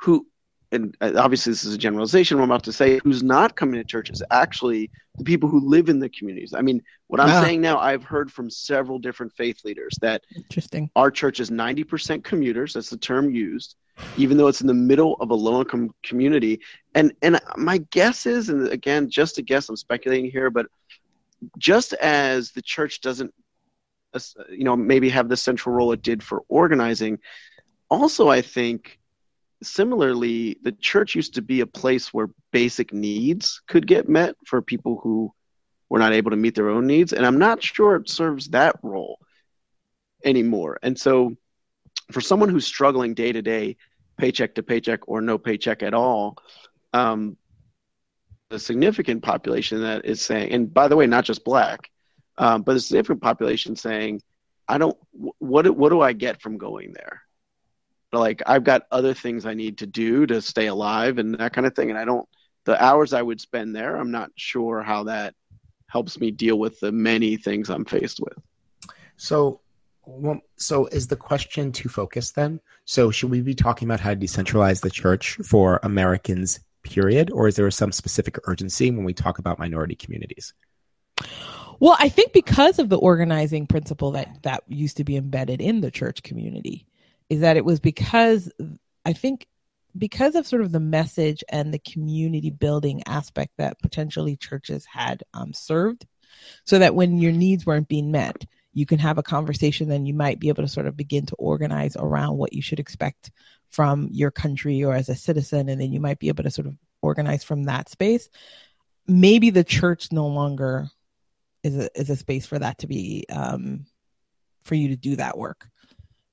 who 0.00 0.26
and 0.72 0.96
uh, 1.00 1.12
obviously 1.16 1.52
this 1.52 1.64
is 1.64 1.74
a 1.74 1.78
generalization 1.78 2.38
I'm 2.38 2.44
about 2.44 2.64
to 2.64 2.72
say, 2.72 3.00
who's 3.04 3.22
not 3.22 3.56
coming 3.56 3.76
to 3.76 3.84
church 3.84 4.10
is 4.10 4.22
actually 4.30 4.90
the 5.16 5.24
people 5.24 5.48
who 5.48 5.60
live 5.60 5.88
in 5.88 6.00
the 6.00 6.08
communities. 6.08 6.54
I 6.54 6.62
mean, 6.62 6.82
what 7.06 7.20
I'm 7.20 7.30
ah. 7.30 7.42
saying 7.42 7.60
now, 7.60 7.78
I've 7.78 8.04
heard 8.04 8.32
from 8.32 8.50
several 8.50 8.98
different 8.98 9.32
faith 9.32 9.64
leaders 9.64 9.96
that 10.00 10.24
interesting. 10.34 10.90
Our 10.96 11.10
church 11.10 11.40
is 11.40 11.50
90% 11.50 12.24
commuters. 12.24 12.74
That's 12.74 12.90
the 12.90 12.96
term 12.96 13.30
used, 13.30 13.76
even 14.16 14.36
though 14.36 14.48
it's 14.48 14.60
in 14.60 14.66
the 14.66 14.74
middle 14.74 15.14
of 15.20 15.30
a 15.30 15.34
low 15.34 15.60
income 15.60 15.94
community. 16.02 16.60
And 16.94 17.12
and 17.22 17.40
my 17.56 17.78
guess 17.90 18.26
is, 18.26 18.48
and 18.48 18.68
again, 18.68 19.08
just 19.08 19.38
a 19.38 19.42
guess, 19.42 19.68
I'm 19.68 19.76
speculating 19.76 20.30
here, 20.30 20.50
but 20.50 20.66
just 21.58 21.92
as 21.94 22.50
the 22.52 22.62
church 22.62 23.00
doesn't, 23.00 23.32
you 24.48 24.64
know, 24.64 24.74
maybe 24.74 25.10
have 25.10 25.28
the 25.28 25.36
central 25.36 25.74
role 25.74 25.92
it 25.92 26.02
did 26.02 26.22
for 26.22 26.42
organizing, 26.48 27.18
also 27.88 28.28
I 28.28 28.42
think 28.42 28.98
similarly, 29.62 30.58
the 30.62 30.72
church 30.72 31.14
used 31.14 31.34
to 31.34 31.42
be 31.42 31.60
a 31.60 31.66
place 31.66 32.12
where 32.12 32.28
basic 32.52 32.92
needs 32.92 33.62
could 33.66 33.86
get 33.86 34.08
met 34.08 34.34
for 34.46 34.62
people 34.62 35.00
who 35.02 35.32
were 35.88 35.98
not 35.98 36.12
able 36.12 36.30
to 36.30 36.36
meet 36.36 36.54
their 36.54 36.68
own 36.68 36.86
needs. 36.86 37.12
And 37.12 37.24
I'm 37.24 37.38
not 37.38 37.62
sure 37.62 37.96
it 37.96 38.08
serves 38.08 38.48
that 38.48 38.76
role 38.82 39.18
anymore. 40.24 40.78
And 40.82 40.98
so, 40.98 41.36
for 42.12 42.20
someone 42.20 42.48
who's 42.48 42.66
struggling 42.66 43.14
day 43.14 43.32
to 43.32 43.42
day, 43.42 43.76
paycheck 44.16 44.54
to 44.54 44.62
paycheck, 44.62 45.08
or 45.08 45.20
no 45.20 45.38
paycheck 45.38 45.82
at 45.82 45.94
all, 45.94 46.36
um, 46.92 47.36
a 48.50 48.58
significant 48.58 49.22
population 49.22 49.82
that 49.82 50.04
is 50.04 50.22
saying, 50.22 50.52
and 50.52 50.72
by 50.72 50.88
the 50.88 50.96
way, 50.96 51.06
not 51.06 51.24
just 51.24 51.44
black, 51.44 51.90
um, 52.38 52.62
but 52.62 52.76
a 52.76 52.80
significant 52.80 53.20
population 53.22 53.74
saying, 53.74 54.22
I 54.68 54.78
don't, 54.78 54.96
what, 55.12 55.68
what 55.76 55.90
do 55.90 56.00
I 56.00 56.12
get 56.12 56.40
from 56.40 56.58
going 56.58 56.92
there? 56.92 57.22
Like 58.12 58.42
I've 58.46 58.64
got 58.64 58.86
other 58.90 59.14
things 59.14 59.46
I 59.46 59.54
need 59.54 59.78
to 59.78 59.86
do 59.86 60.26
to 60.26 60.40
stay 60.40 60.66
alive 60.66 61.18
and 61.18 61.34
that 61.36 61.52
kind 61.52 61.66
of 61.66 61.74
thing. 61.74 61.90
And 61.90 61.98
I 61.98 62.04
don't, 62.04 62.28
the 62.64 62.82
hours 62.82 63.12
I 63.12 63.22
would 63.22 63.40
spend 63.40 63.74
there, 63.74 63.96
I'm 63.96 64.10
not 64.10 64.30
sure 64.36 64.82
how 64.82 65.04
that 65.04 65.34
helps 65.88 66.18
me 66.18 66.30
deal 66.30 66.58
with 66.58 66.78
the 66.80 66.92
many 66.92 67.36
things 67.36 67.70
I'm 67.70 67.84
faced 67.84 68.20
with. 68.20 68.38
So, 69.16 69.60
well, 70.04 70.40
so 70.56 70.86
is 70.86 71.08
the 71.08 71.16
question 71.16 71.72
too 71.72 71.88
focused 71.88 72.34
then? 72.34 72.60
So 72.84 73.10
should 73.10 73.30
we 73.30 73.40
be 73.40 73.54
talking 73.54 73.88
about 73.88 74.00
how 74.00 74.10
to 74.10 74.16
decentralize 74.16 74.80
the 74.80 74.90
church 74.90 75.36
for 75.44 75.80
Americans, 75.82 76.60
period, 76.82 77.30
or 77.30 77.48
is 77.48 77.56
there 77.56 77.70
some 77.70 77.92
specific 77.92 78.38
urgency 78.44 78.90
when 78.90 79.04
we 79.04 79.14
talk 79.14 79.38
about 79.38 79.58
minority 79.58 79.96
communities? 79.96 80.54
Well, 81.80 81.96
I 81.98 82.08
think 82.08 82.32
because 82.32 82.78
of 82.78 82.88
the 82.88 82.98
organizing 82.98 83.66
principle 83.66 84.12
that 84.12 84.42
that 84.42 84.62
used 84.68 84.96
to 84.98 85.04
be 85.04 85.16
embedded 85.16 85.60
in 85.60 85.80
the 85.80 85.90
church 85.90 86.22
community, 86.22 86.86
is 87.28 87.40
that 87.40 87.56
it 87.56 87.64
was 87.64 87.80
because 87.80 88.50
I 89.04 89.12
think 89.12 89.46
because 89.96 90.34
of 90.34 90.46
sort 90.46 90.62
of 90.62 90.72
the 90.72 90.80
message 90.80 91.42
and 91.48 91.72
the 91.72 91.78
community 91.78 92.50
building 92.50 93.02
aspect 93.06 93.52
that 93.58 93.80
potentially 93.80 94.36
churches 94.36 94.84
had 94.84 95.22
um, 95.32 95.52
served, 95.52 96.06
so 96.64 96.78
that 96.78 96.94
when 96.94 97.18
your 97.18 97.32
needs 97.32 97.64
weren't 97.64 97.88
being 97.88 98.10
met, 98.10 98.44
you 98.74 98.84
can 98.84 98.98
have 98.98 99.16
a 99.16 99.22
conversation, 99.22 99.88
then 99.88 100.04
you 100.04 100.12
might 100.12 100.38
be 100.38 100.48
able 100.48 100.62
to 100.62 100.68
sort 100.68 100.86
of 100.86 100.96
begin 100.96 101.24
to 101.26 101.34
organize 101.36 101.96
around 101.96 102.36
what 102.36 102.52
you 102.52 102.60
should 102.60 102.80
expect 102.80 103.30
from 103.70 104.08
your 104.12 104.30
country 104.30 104.84
or 104.84 104.94
as 104.94 105.08
a 105.08 105.14
citizen, 105.14 105.68
and 105.68 105.80
then 105.80 105.92
you 105.92 106.00
might 106.00 106.18
be 106.18 106.28
able 106.28 106.44
to 106.44 106.50
sort 106.50 106.66
of 106.66 106.76
organize 107.00 107.42
from 107.42 107.64
that 107.64 107.88
space. 107.88 108.28
Maybe 109.06 109.50
the 109.50 109.64
church 109.64 110.12
no 110.12 110.26
longer 110.26 110.88
is 111.62 111.76
a 111.76 111.88
is 111.98 112.10
a 112.10 112.16
space 112.16 112.46
for 112.46 112.58
that 112.58 112.78
to 112.78 112.86
be 112.86 113.24
um, 113.30 113.86
for 114.64 114.74
you 114.74 114.88
to 114.88 114.96
do 114.96 115.16
that 115.16 115.38
work 115.38 115.68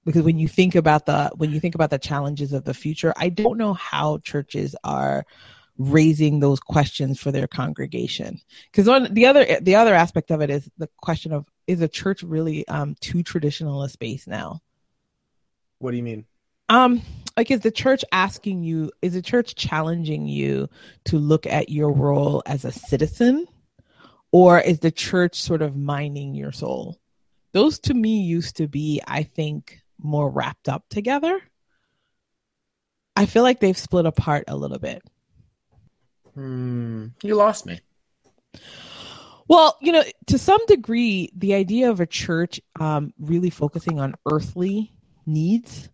because 0.06 0.24
when 0.24 0.38
you 0.38 0.48
think 0.48 0.76
about 0.76 1.06
the 1.06 1.32
when 1.36 1.52
you 1.52 1.60
think 1.60 1.76
about 1.76 1.89
the 1.89 2.00
challenges 2.00 2.54
of 2.54 2.63
the 2.63 2.74
future 2.74 3.13
i 3.18 3.30
don't 3.30 3.58
know 3.58 3.74
how 3.74 4.18
churches 4.20 4.76
are 4.84 5.26
raising 5.78 6.39
those 6.39 6.60
questions 6.60 7.20
for 7.20 7.32
their 7.32 7.48
congregation. 7.48 8.39
Because 8.72 8.88
on 8.88 9.13
the 9.13 9.26
other 9.26 9.46
the 9.62 9.76
other 9.76 9.94
aspect 9.94 10.32
of 10.32 10.42
it 10.42 10.50
is 10.50 10.70
the 10.78 10.89
question 11.02 11.32
of 11.34 11.46
is 11.68 11.82
a 11.82 11.88
church 11.88 12.24
really 12.24 12.68
um 12.68 12.96
too 13.00 13.24
traditional 13.24 13.84
a 13.84 13.89
space 13.89 14.28
now? 14.28 14.62
What 15.80 15.92
do 15.92 15.98
you 15.98 16.04
mean? 16.04 16.26
Um 16.70 17.02
like 17.36 17.50
is 17.50 17.62
the 17.62 17.72
church 17.72 18.06
asking 18.12 18.63
you 18.63 18.92
is 19.02 19.13
the 19.13 19.22
church 19.22 19.56
challenging 19.56 20.28
you 20.28 20.70
to 21.06 21.18
look 21.18 21.48
at 21.48 21.70
your 21.70 21.92
role 21.92 22.44
as 22.46 22.66
a 22.66 22.72
citizen? 22.72 23.48
Or 24.32 24.60
is 24.60 24.80
the 24.80 24.92
church 24.92 25.39
sort 25.39 25.62
of 25.62 25.76
mining 25.76 26.34
your 26.34 26.52
soul? 26.52 27.00
Those 27.52 27.78
to 27.80 27.94
me 27.94 28.22
used 28.22 28.58
to 28.58 28.68
be 28.68 29.02
i 29.08 29.24
think 29.24 29.83
more 30.04 30.30
wrapped 30.30 30.70
up 30.70 30.84
together. 30.89 31.42
I 33.16 33.26
feel 33.26 33.44
like 33.44 33.60
they've 33.60 33.78
split 33.78 34.06
apart 34.06 34.46
a 34.48 34.56
little 34.56 34.80
bit. 34.80 35.02
Hmm, 36.34 37.08
you 37.22 37.36
lost 37.36 37.66
me. 37.66 37.80
Well, 39.48 39.78
you 39.82 39.92
know, 39.92 40.04
to 40.28 40.38
some 40.38 40.66
degree, 40.68 41.32
the 41.36 41.54
idea 41.54 41.92
of 41.92 42.00
a 42.00 42.06
church 42.06 42.62
um, 42.80 43.13
really 43.20 43.50
focusing 43.50 44.00
on 44.00 44.16
earthly 44.32 44.94
needs 45.26 45.89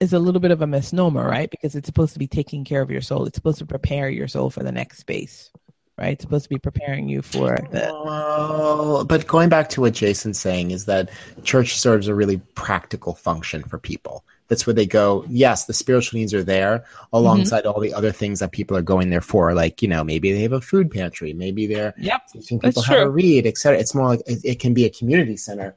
is 0.00 0.12
a 0.12 0.18
little 0.18 0.40
bit 0.40 0.50
of 0.50 0.62
a 0.62 0.66
misnomer, 0.66 1.26
right? 1.26 1.50
Because 1.50 1.74
it's 1.74 1.86
supposed 1.86 2.12
to 2.12 2.18
be 2.18 2.26
taking 2.26 2.64
care 2.64 2.82
of 2.82 2.90
your 2.90 3.00
soul. 3.00 3.26
It's 3.26 3.36
supposed 3.36 3.58
to 3.58 3.66
prepare 3.66 4.08
your 4.08 4.28
soul 4.28 4.50
for 4.50 4.62
the 4.62 4.72
next 4.72 4.98
space, 4.98 5.50
right? 5.98 6.12
It's 6.12 6.22
supposed 6.22 6.44
to 6.44 6.48
be 6.48 6.58
preparing 6.58 7.08
you 7.08 7.22
for 7.22 7.58
the. 7.70 7.90
Well, 8.04 9.04
but 9.04 9.26
going 9.26 9.48
back 9.48 9.68
to 9.70 9.80
what 9.80 9.94
Jason's 9.94 10.38
saying 10.38 10.70
is 10.70 10.84
that 10.86 11.10
church 11.42 11.78
serves 11.78 12.08
a 12.08 12.14
really 12.14 12.38
practical 12.54 13.14
function 13.14 13.62
for 13.62 13.78
people. 13.78 14.24
That's 14.48 14.66
where 14.66 14.74
they 14.74 14.86
go. 14.86 15.24
Yes, 15.28 15.66
the 15.66 15.74
spiritual 15.74 16.18
needs 16.18 16.32
are 16.32 16.42
there 16.42 16.84
alongside 17.12 17.64
mm-hmm. 17.64 17.68
all 17.68 17.80
the 17.80 17.92
other 17.92 18.12
things 18.12 18.40
that 18.40 18.52
people 18.52 18.76
are 18.76 18.82
going 18.82 19.10
there 19.10 19.20
for. 19.20 19.52
Like, 19.52 19.82
you 19.82 19.88
know, 19.88 20.02
maybe 20.02 20.32
they 20.32 20.40
have 20.42 20.52
a 20.52 20.60
food 20.60 20.90
pantry. 20.90 21.34
Maybe 21.34 21.66
they're 21.66 21.94
Yep. 21.98 22.22
teaching 22.32 22.58
That's 22.58 22.76
people 22.76 22.82
how 22.82 23.02
to 23.02 23.10
read, 23.10 23.46
etc. 23.46 23.78
It's 23.78 23.94
more 23.94 24.06
like 24.06 24.22
it, 24.26 24.40
it 24.44 24.60
can 24.60 24.72
be 24.72 24.86
a 24.86 24.90
community 24.90 25.36
center 25.36 25.76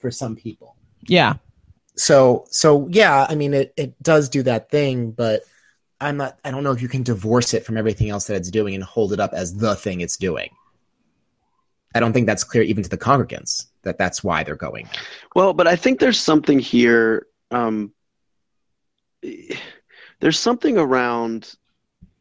for 0.00 0.10
some 0.10 0.36
people. 0.36 0.76
Yeah. 1.02 1.34
So, 1.96 2.44
so 2.50 2.88
yeah, 2.90 3.26
I 3.28 3.34
mean, 3.34 3.54
it, 3.54 3.72
it 3.76 4.02
does 4.02 4.28
do 4.28 4.42
that 4.42 4.70
thing, 4.70 5.12
but 5.12 5.42
I'm 6.00 6.16
not, 6.16 6.38
I 6.44 6.50
don't 6.50 6.64
know 6.64 6.72
if 6.72 6.80
you 6.80 6.88
can 6.88 7.02
divorce 7.02 7.52
it 7.52 7.64
from 7.64 7.76
everything 7.76 8.08
else 8.08 8.26
that 8.26 8.36
it's 8.36 8.50
doing 8.50 8.74
and 8.74 8.82
hold 8.82 9.12
it 9.12 9.20
up 9.20 9.32
as 9.32 9.56
the 9.56 9.74
thing 9.76 10.00
it's 10.00 10.16
doing. 10.16 10.50
I 11.94 12.00
don't 12.00 12.12
think 12.12 12.26
that's 12.26 12.44
clear 12.44 12.62
even 12.62 12.82
to 12.82 12.88
the 12.88 12.98
congregants 12.98 13.66
that 13.82 13.98
that's 13.98 14.22
why 14.22 14.44
they're 14.44 14.56
going. 14.56 14.88
Well, 15.34 15.52
but 15.52 15.66
I 15.66 15.76
think 15.76 15.98
there's 15.98 16.20
something 16.20 16.58
here. 16.58 17.26
Um, 17.50 17.92
there's 20.20 20.38
something 20.38 20.78
around. 20.78 21.54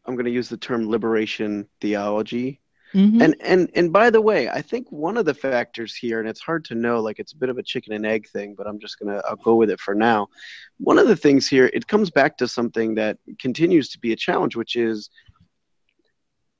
I'm 0.06 0.16
going 0.16 0.26
to 0.26 0.32
use 0.32 0.50
the 0.50 0.58
term 0.58 0.90
liberation 0.90 1.68
theology, 1.82 2.62
Mhm. 2.94 3.22
and 3.22 3.36
and 3.42 3.70
and 3.76 3.94
by 3.94 4.10
the 4.10 4.22
way, 4.22 4.50
I 4.50 4.62
think 4.62 4.92
one 4.92 5.18
of 5.18 5.26
the 5.26 5.34
factors 5.34 5.96
here, 5.96 6.20
and 6.20 6.28
it's 6.28 6.40
hard 6.42 6.66
to 6.66 6.76
know, 6.76 7.00
like 7.02 7.20
it's 7.20 7.34
a 7.34 7.38
bit 7.38 7.50
of 7.50 7.58
a 7.58 7.64
chicken 7.64 7.94
and 7.94 8.06
egg 8.06 8.28
thing, 8.30 8.56
but 8.56 8.66
I'm 8.68 8.80
just 8.80 8.98
gonna 8.98 9.22
I'll 9.28 9.36
go 9.36 9.56
with 9.56 9.70
it 9.70 9.80
for 9.80 9.94
now. 9.94 10.30
One 10.78 10.98
of 10.98 11.08
the 11.08 11.16
things 11.16 11.48
here, 11.48 11.70
it 11.74 11.88
comes 11.88 12.10
back 12.10 12.38
to 12.38 12.48
something 12.48 12.96
that 12.96 13.18
continues 13.40 13.90
to 13.90 14.00
be 14.00 14.12
a 14.12 14.16
challenge, 14.16 14.56
which 14.56 14.76
is 14.76 15.10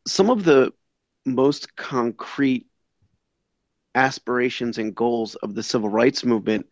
some 0.08 0.30
of 0.30 0.44
the 0.44 0.72
most 1.26 1.76
concrete 1.76 2.68
aspirations 3.96 4.78
and 4.78 4.96
goals 4.96 5.36
of 5.36 5.56
the 5.56 5.64
civil 5.64 5.90
rights 5.90 6.24
movement 6.24 6.68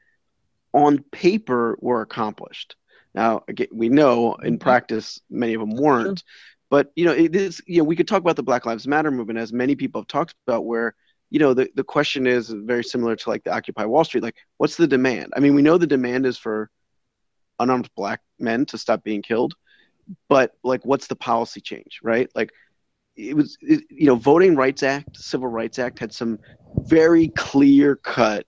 on 0.74 1.00
paper 1.12 1.78
were 1.82 2.02
accomplished. 2.02 2.76
Now, 3.13 3.43
again, 3.48 3.67
we 3.72 3.89
know 3.89 4.36
in 4.36 4.58
Mhm. 4.58 4.62
practice 4.62 5.20
many 5.30 5.56
of 5.56 5.62
them 5.62 5.76
weren't, 5.76 6.24
but 6.69 6.91
you 6.95 7.06
know, 7.06 7.13
it 7.13 7.36
is. 7.36 7.62
You 7.65 7.80
know, 7.80 7.84
we 7.84 7.95
could 7.95 8.08
talk 8.08 8.21
about 8.21 8.36
the 8.36 8.43
Black 8.43 8.65
Lives 8.65 8.88
Matter 8.88 9.12
movement, 9.12 9.39
as 9.39 9.53
many 9.53 9.75
people 9.75 10.01
have 10.01 10.08
talked 10.08 10.36
about, 10.47 10.65
where 10.65 10.95
you 11.30 11.39
know 11.39 11.53
the 11.53 11.69
the 11.75 11.84
question 11.84 12.27
is 12.27 12.49
very 12.49 12.84
similar 12.84 13.15
to 13.15 13.30
like 13.30 13.43
the 13.43 13.53
Occupy 13.53 13.86
Wall 13.86 14.03
Street. 14.03 14.23
Like, 14.23 14.36
what's 14.58 14.75
the 14.75 14.88
demand? 14.88 15.34
I 15.36 15.39
mean, 15.39 15.56
we 15.56 15.62
know 15.62 15.77
the 15.77 15.88
demand 15.88 16.25
is 16.25 16.38
for 16.38 16.69
unarmed 17.60 17.89
black 17.95 18.21
men 18.39 18.65
to 18.67 18.77
stop 18.77 19.03
being 19.03 19.21
killed, 19.21 19.56
but 20.30 20.53
like, 20.63 20.86
what's 20.86 21.08
the 21.08 21.15
policy 21.15 21.62
change, 21.62 21.99
right? 22.03 22.30
Like, 22.36 22.51
it 23.15 23.36
was, 23.36 23.58
it, 23.62 23.84
you 23.89 24.06
know, 24.06 24.15
Voting 24.15 24.56
Rights 24.56 24.84
Act, 24.84 25.17
Civil 25.17 25.47
Rights 25.47 25.80
Act 25.80 25.99
had 25.99 26.13
some 26.13 26.38
very 26.82 27.30
clear 27.30 27.95
cut, 27.95 28.45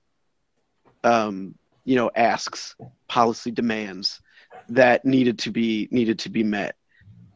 um, 1.04 1.56
you 1.86 1.96
know, 1.96 2.12
asks, 2.16 2.76
policy 3.08 3.50
demands 3.50 4.22
that 4.68 5.06
needed 5.06 5.40
to 5.40 5.52
be 5.52 5.88
needed 5.90 6.20
to 6.20 6.30
be 6.30 6.44
met 6.44 6.76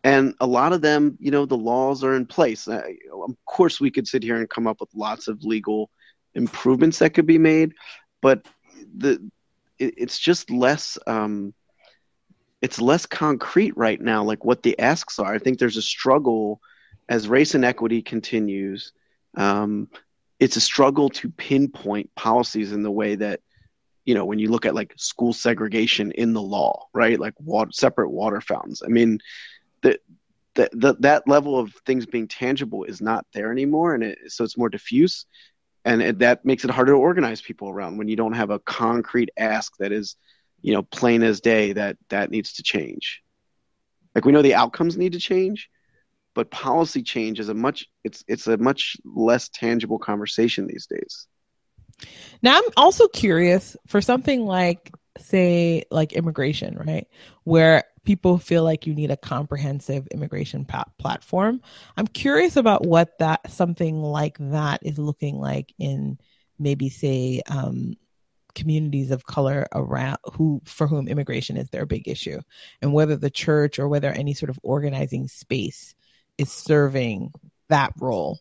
and 0.03 0.33
a 0.39 0.47
lot 0.47 0.73
of 0.73 0.81
them 0.81 1.17
you 1.19 1.31
know 1.31 1.45
the 1.45 1.57
laws 1.57 2.03
are 2.03 2.15
in 2.15 2.25
place. 2.25 2.67
Uh, 2.67 2.83
of 3.13 3.35
course 3.45 3.79
we 3.79 3.91
could 3.91 4.07
sit 4.07 4.23
here 4.23 4.37
and 4.37 4.49
come 4.49 4.67
up 4.67 4.79
with 4.79 4.89
lots 4.95 5.27
of 5.27 5.43
legal 5.43 5.89
improvements 6.35 6.99
that 6.99 7.13
could 7.13 7.27
be 7.27 7.37
made 7.37 7.73
but 8.21 8.45
the 8.97 9.19
it, 9.77 9.93
it's 9.97 10.17
just 10.17 10.49
less 10.49 10.97
um 11.05 11.53
it's 12.61 12.81
less 12.81 13.05
concrete 13.05 13.75
right 13.77 14.01
now 14.01 14.23
like 14.23 14.43
what 14.45 14.63
the 14.63 14.79
asks 14.79 15.19
are. 15.19 15.33
I 15.33 15.37
think 15.37 15.59
there's 15.59 15.77
a 15.77 15.81
struggle 15.81 16.59
as 17.09 17.27
race 17.27 17.53
and 17.53 17.65
equity 17.65 18.01
continues 18.01 18.93
um 19.35 19.89
it's 20.39 20.55
a 20.55 20.61
struggle 20.61 21.09
to 21.09 21.29
pinpoint 21.29 22.09
policies 22.15 22.71
in 22.71 22.81
the 22.81 22.91
way 22.91 23.15
that 23.15 23.41
you 24.05 24.15
know 24.15 24.25
when 24.25 24.39
you 24.39 24.49
look 24.49 24.65
at 24.65 24.75
like 24.75 24.93
school 24.97 25.33
segregation 25.33 26.11
in 26.13 26.33
the 26.33 26.41
law 26.41 26.87
right? 26.93 27.19
Like 27.19 27.33
water, 27.39 27.71
separate 27.71 28.09
water 28.09 28.41
fountains. 28.41 28.81
I 28.83 28.87
mean 28.87 29.19
that 29.83 29.99
that 30.55 30.71
that 30.73 31.01
that 31.01 31.27
level 31.27 31.57
of 31.59 31.73
things 31.85 32.05
being 32.05 32.27
tangible 32.27 32.83
is 32.83 33.01
not 33.01 33.25
there 33.33 33.51
anymore 33.51 33.93
and 33.93 34.03
it, 34.03 34.17
so 34.27 34.43
it's 34.43 34.57
more 34.57 34.69
diffuse 34.69 35.25
and 35.85 36.01
it, 36.01 36.19
that 36.19 36.45
makes 36.45 36.63
it 36.63 36.71
harder 36.71 36.93
to 36.93 36.97
organize 36.97 37.41
people 37.41 37.69
around 37.69 37.97
when 37.97 38.07
you 38.07 38.15
don't 38.15 38.33
have 38.33 38.49
a 38.49 38.59
concrete 38.59 39.29
ask 39.37 39.73
that 39.77 39.91
is 39.91 40.15
you 40.61 40.73
know 40.73 40.83
plain 40.83 41.23
as 41.23 41.41
day 41.41 41.73
that 41.73 41.97
that 42.09 42.31
needs 42.31 42.53
to 42.53 42.63
change 42.63 43.21
like 44.15 44.25
we 44.25 44.31
know 44.31 44.41
the 44.41 44.55
outcomes 44.55 44.97
need 44.97 45.13
to 45.13 45.19
change 45.19 45.69
but 46.35 46.49
policy 46.51 47.03
change 47.03 47.39
is 47.39 47.49
a 47.49 47.53
much 47.53 47.85
it's 48.03 48.23
it's 48.27 48.47
a 48.47 48.57
much 48.57 48.97
less 49.05 49.49
tangible 49.49 49.99
conversation 49.99 50.67
these 50.67 50.87
days 50.87 51.27
Now 52.41 52.57
I'm 52.57 52.63
also 52.77 53.07
curious 53.07 53.77
for 53.87 54.01
something 54.01 54.45
like 54.45 54.91
say 55.19 55.83
like 55.91 56.13
immigration, 56.13 56.77
right? 56.77 57.07
Where 57.43 57.83
people 58.03 58.37
feel 58.37 58.63
like 58.63 58.85
you 58.85 58.93
need 58.93 59.11
a 59.11 59.17
comprehensive 59.17 60.07
immigration 60.07 60.65
pa- 60.65 60.85
platform. 60.97 61.61
I'm 61.97 62.07
curious 62.07 62.55
about 62.57 62.85
what 62.85 63.17
that 63.19 63.49
something 63.51 64.01
like 64.01 64.37
that 64.39 64.81
is 64.83 64.97
looking 64.97 65.39
like 65.39 65.73
in 65.79 66.17
maybe 66.59 66.89
say 66.89 67.41
um 67.49 67.95
communities 68.55 69.09
of 69.09 69.25
color 69.25 69.65
around 69.73 70.17
who 70.33 70.61
for 70.65 70.85
whom 70.85 71.07
immigration 71.07 71.57
is 71.57 71.69
their 71.69 71.85
big 71.85 72.07
issue 72.07 72.39
and 72.81 72.93
whether 72.93 73.15
the 73.15 73.29
church 73.29 73.79
or 73.79 73.87
whether 73.87 74.09
any 74.11 74.33
sort 74.33 74.51
of 74.51 74.59
organizing 74.61 75.27
space 75.27 75.95
is 76.37 76.51
serving 76.51 77.31
that 77.69 77.91
role 77.99 78.39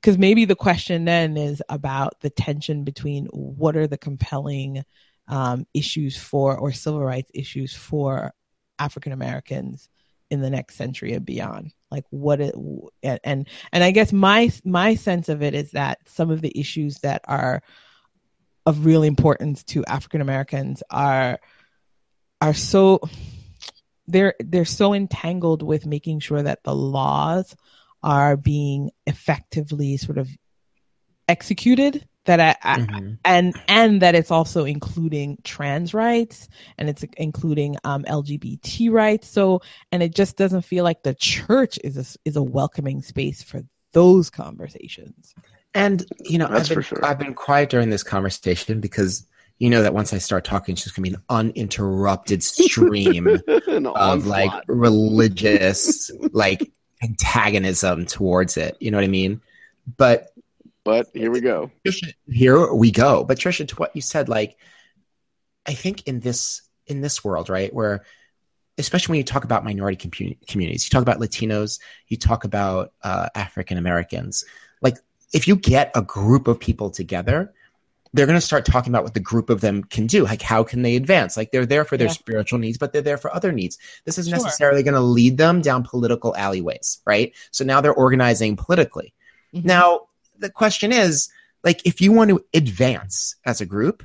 because 0.00 0.16
maybe 0.16 0.46
the 0.46 0.56
question 0.56 1.04
then 1.04 1.36
is 1.36 1.62
about 1.68 2.18
the 2.22 2.30
tension 2.30 2.84
between 2.84 3.26
what 3.26 3.76
are 3.76 3.86
the 3.86 3.98
compelling 3.98 4.82
um, 5.28 5.66
issues 5.74 6.16
for 6.16 6.56
or 6.56 6.72
civil 6.72 7.02
rights 7.02 7.30
issues 7.34 7.74
for 7.74 8.32
African 8.80 9.12
Americans 9.12 9.88
in 10.30 10.40
the 10.40 10.50
next 10.50 10.76
century 10.76 11.12
and 11.12 11.24
beyond. 11.24 11.72
Like 11.90 12.04
what 12.10 12.40
it 12.40 12.54
and, 13.02 13.48
and 13.72 13.84
I 13.84 13.90
guess 13.90 14.12
my 14.12 14.50
my 14.64 14.94
sense 14.94 15.28
of 15.28 15.42
it 15.42 15.54
is 15.54 15.72
that 15.72 15.98
some 16.06 16.30
of 16.30 16.40
the 16.40 16.58
issues 16.58 16.98
that 17.00 17.22
are 17.26 17.62
of 18.64 18.84
real 18.84 19.02
importance 19.02 19.64
to 19.64 19.84
African 19.84 20.20
Americans 20.20 20.82
are 20.90 21.40
are 22.40 22.54
so 22.54 23.00
they're 24.06 24.34
they're 24.40 24.64
so 24.64 24.94
entangled 24.94 25.62
with 25.62 25.86
making 25.86 26.20
sure 26.20 26.42
that 26.42 26.62
the 26.62 26.74
laws 26.74 27.56
are 28.02 28.36
being 28.36 28.90
effectively 29.06 29.96
sort 29.96 30.18
of 30.18 30.28
executed 31.28 32.06
that 32.30 32.40
I, 32.40 32.74
I 32.74 32.78
Mhm. 32.78 33.18
and 33.24 33.54
and 33.66 34.02
that 34.02 34.14
it's 34.14 34.30
also 34.30 34.64
including 34.64 35.38
trans 35.42 35.92
rights 35.92 36.48
and 36.78 36.88
it's 36.88 37.04
including 37.16 37.76
um, 37.82 38.04
LGBT 38.04 38.90
rights. 38.92 39.28
So 39.28 39.62
and 39.90 40.00
it 40.00 40.14
just 40.14 40.36
doesn't 40.36 40.62
feel 40.62 40.84
like 40.84 41.02
the 41.02 41.14
church 41.14 41.78
is 41.82 41.96
a, 41.98 42.28
is 42.28 42.36
a 42.36 42.42
welcoming 42.42 43.02
space 43.02 43.42
for 43.42 43.62
those 43.92 44.30
conversations. 44.30 45.34
And 45.74 46.06
you 46.20 46.38
know, 46.38 46.46
That's 46.46 46.70
I've 46.70 46.76
been 46.76 46.82
for 46.82 46.82
sure. 46.82 47.04
I've 47.04 47.18
been 47.18 47.34
quiet 47.34 47.68
during 47.68 47.90
this 47.90 48.04
conversation 48.04 48.80
because 48.80 49.26
you 49.58 49.68
know 49.68 49.82
that 49.82 49.92
once 49.92 50.12
I 50.12 50.18
start 50.18 50.44
talking, 50.44 50.74
it's 50.74 50.84
just 50.84 50.94
gonna 50.94 51.08
be 51.08 51.14
an 51.14 51.22
uninterrupted 51.28 52.44
stream 52.44 53.40
An 53.66 53.86
of 53.86 54.26
like 54.26 54.52
religious 54.68 56.12
like 56.32 56.70
antagonism 57.02 58.06
towards 58.06 58.56
it. 58.56 58.76
You 58.78 58.92
know 58.92 58.98
what 58.98 59.04
I 59.04 59.08
mean? 59.08 59.40
But 59.96 60.28
but 60.84 61.06
here 61.14 61.30
we 61.30 61.40
go 61.40 61.70
here 62.28 62.72
we 62.72 62.90
go. 62.90 63.24
But 63.24 63.38
Trisha, 63.38 63.66
to 63.68 63.76
what 63.76 63.94
you 63.94 64.02
said, 64.02 64.28
like 64.28 64.56
I 65.66 65.74
think 65.74 66.06
in 66.06 66.20
this 66.20 66.62
in 66.86 67.00
this 67.00 67.22
world, 67.24 67.48
right, 67.48 67.72
where 67.72 68.04
especially 68.78 69.12
when 69.12 69.18
you 69.18 69.24
talk 69.24 69.44
about 69.44 69.62
minority 69.64 70.08
commu- 70.08 70.46
communities, 70.46 70.84
you 70.84 70.90
talk 70.90 71.02
about 71.02 71.18
Latinos, 71.18 71.80
you 72.08 72.16
talk 72.16 72.44
about 72.44 72.92
uh, 73.02 73.28
African 73.34 73.76
Americans. 73.76 74.44
Like 74.80 74.96
if 75.34 75.46
you 75.46 75.56
get 75.56 75.90
a 75.94 76.02
group 76.02 76.48
of 76.48 76.58
people 76.58 76.90
together, 76.90 77.52
they're 78.12 78.26
going 78.26 78.38
to 78.38 78.44
start 78.44 78.64
talking 78.64 78.90
about 78.90 79.04
what 79.04 79.14
the 79.14 79.20
group 79.20 79.50
of 79.50 79.60
them 79.60 79.84
can 79.84 80.06
do. 80.06 80.24
Like 80.24 80.42
how 80.42 80.64
can 80.64 80.82
they 80.82 80.96
advance? 80.96 81.36
Like 81.36 81.52
they're 81.52 81.66
there 81.66 81.84
for 81.84 81.96
their 81.96 82.08
Yeah. 82.08 82.14
spiritual 82.14 82.58
needs, 82.58 82.78
but 82.78 82.92
they're 82.92 83.02
there 83.02 83.18
for 83.18 83.32
other 83.34 83.52
needs. 83.52 83.78
This 84.04 84.18
isn't 84.18 84.34
Sure. 84.34 84.42
necessarily 84.42 84.82
going 84.82 84.94
to 84.94 85.00
lead 85.00 85.36
them 85.36 85.60
down 85.60 85.84
political 85.84 86.34
alleyways, 86.34 87.00
right? 87.06 87.32
So 87.52 87.64
now 87.64 87.80
they're 87.80 87.94
organizing 87.94 88.56
politically. 88.56 89.14
Mhm. 89.54 89.64
Now, 89.64 90.00
the 90.40 90.50
question 90.50 90.92
is 90.92 91.28
like, 91.62 91.86
if 91.86 92.00
you 92.00 92.12
want 92.12 92.30
to 92.30 92.44
advance 92.54 93.36
as 93.44 93.60
a 93.60 93.66
group, 93.66 94.02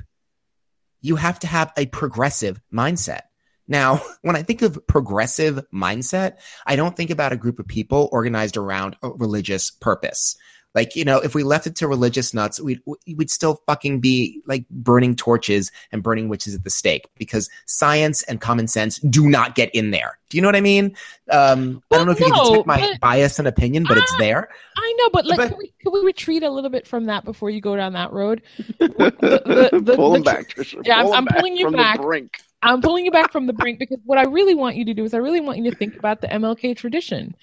you 1.00 1.16
have 1.16 1.38
to 1.40 1.46
have 1.46 1.72
a 1.76 1.86
progressive 1.86 2.60
mindset. 2.72 3.22
Now, 3.68 4.02
when 4.22 4.36
I 4.36 4.42
think 4.42 4.62
of 4.62 4.86
progressive 4.86 5.64
mindset, 5.72 6.38
I 6.66 6.76
don't 6.76 6.96
think 6.96 7.10
about 7.10 7.32
a 7.32 7.36
group 7.36 7.58
of 7.58 7.66
people 7.66 8.08
organized 8.12 8.56
around 8.56 8.96
a 9.02 9.10
religious 9.10 9.70
purpose. 9.70 10.36
Like, 10.76 10.94
you 10.94 11.04
know, 11.06 11.18
if 11.18 11.34
we 11.34 11.42
left 11.42 11.66
it 11.66 11.74
to 11.76 11.88
religious 11.88 12.34
nuts, 12.34 12.60
we'd, 12.60 12.80
we'd 13.06 13.30
still 13.30 13.62
fucking 13.66 13.98
be 14.00 14.42
like 14.46 14.68
burning 14.68 15.16
torches 15.16 15.72
and 15.90 16.02
burning 16.02 16.28
witches 16.28 16.54
at 16.54 16.64
the 16.64 16.70
stake 16.70 17.08
because 17.16 17.48
science 17.64 18.22
and 18.24 18.42
common 18.42 18.68
sense 18.68 18.98
do 18.98 19.28
not 19.28 19.54
get 19.54 19.74
in 19.74 19.90
there. 19.90 20.18
Do 20.28 20.36
you 20.36 20.42
know 20.42 20.48
what 20.48 20.54
I 20.56 20.60
mean? 20.60 20.94
Um, 21.30 21.82
I 21.90 21.96
don't 21.96 22.04
know 22.06 22.12
if 22.12 22.20
you 22.20 22.26
can 22.30 22.44
detect 22.50 22.66
my 22.66 22.94
bias 23.00 23.38
and 23.38 23.48
opinion, 23.48 23.84
but 23.88 23.96
it's 23.96 24.12
Ah, 24.12 24.18
there. 24.18 24.48
I 24.76 24.94
know, 24.98 25.08
but 25.14 25.24
like, 25.24 25.38
But- 25.38 25.48
can, 25.48 25.58
we, 25.58 25.72
can 25.80 25.92
we 25.92 26.00
retreat 26.00 26.42
a 26.42 26.50
little 26.50 26.68
bit 26.68 26.86
from 26.86 27.06
that 27.06 27.24
before 27.24 27.48
you 27.48 27.62
go 27.62 27.74
down 27.74 27.94
that 27.94 28.12
road? 28.12 28.42
The- 28.78 29.70
the- 29.70 29.80
the- 29.80 29.96
Pull 29.96 30.12
the 30.12 30.20
back, 30.20 30.50
Trisha. 30.50 30.82
Yeah, 30.84 30.98
I'm- 30.98 31.12
I'm 31.12 31.24
back 31.24 31.36
pulling 31.38 31.56
you 31.56 31.64
from 31.66 31.74
back. 31.74 31.96
The 31.96 32.02
brink. 32.02 32.32
I'm 32.62 32.82
pulling 32.82 33.06
you 33.06 33.10
back 33.10 33.32
from 33.32 33.46
the 33.46 33.52
brink 33.54 33.78
because 33.78 33.98
what 34.04 34.18
I 34.18 34.24
really 34.24 34.54
want 34.54 34.76
you 34.76 34.84
to 34.84 34.92
do 34.94 35.04
is 35.04 35.14
I 35.14 35.18
really 35.18 35.40
want 35.40 35.56
you 35.58 35.70
to 35.70 35.76
think 35.76 35.96
about 35.96 36.20
the 36.20 36.26
MLK 36.28 36.76
tradition. 36.76 37.34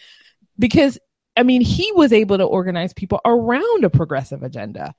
Because, 0.59 0.99
I 1.35 1.43
mean, 1.43 1.61
he 1.61 1.91
was 1.93 2.13
able 2.13 2.37
to 2.37 2.43
organize 2.43 2.93
people 2.93 3.19
around 3.25 3.83
a 3.83 3.89
progressive 3.89 4.43
agenda. 4.43 4.93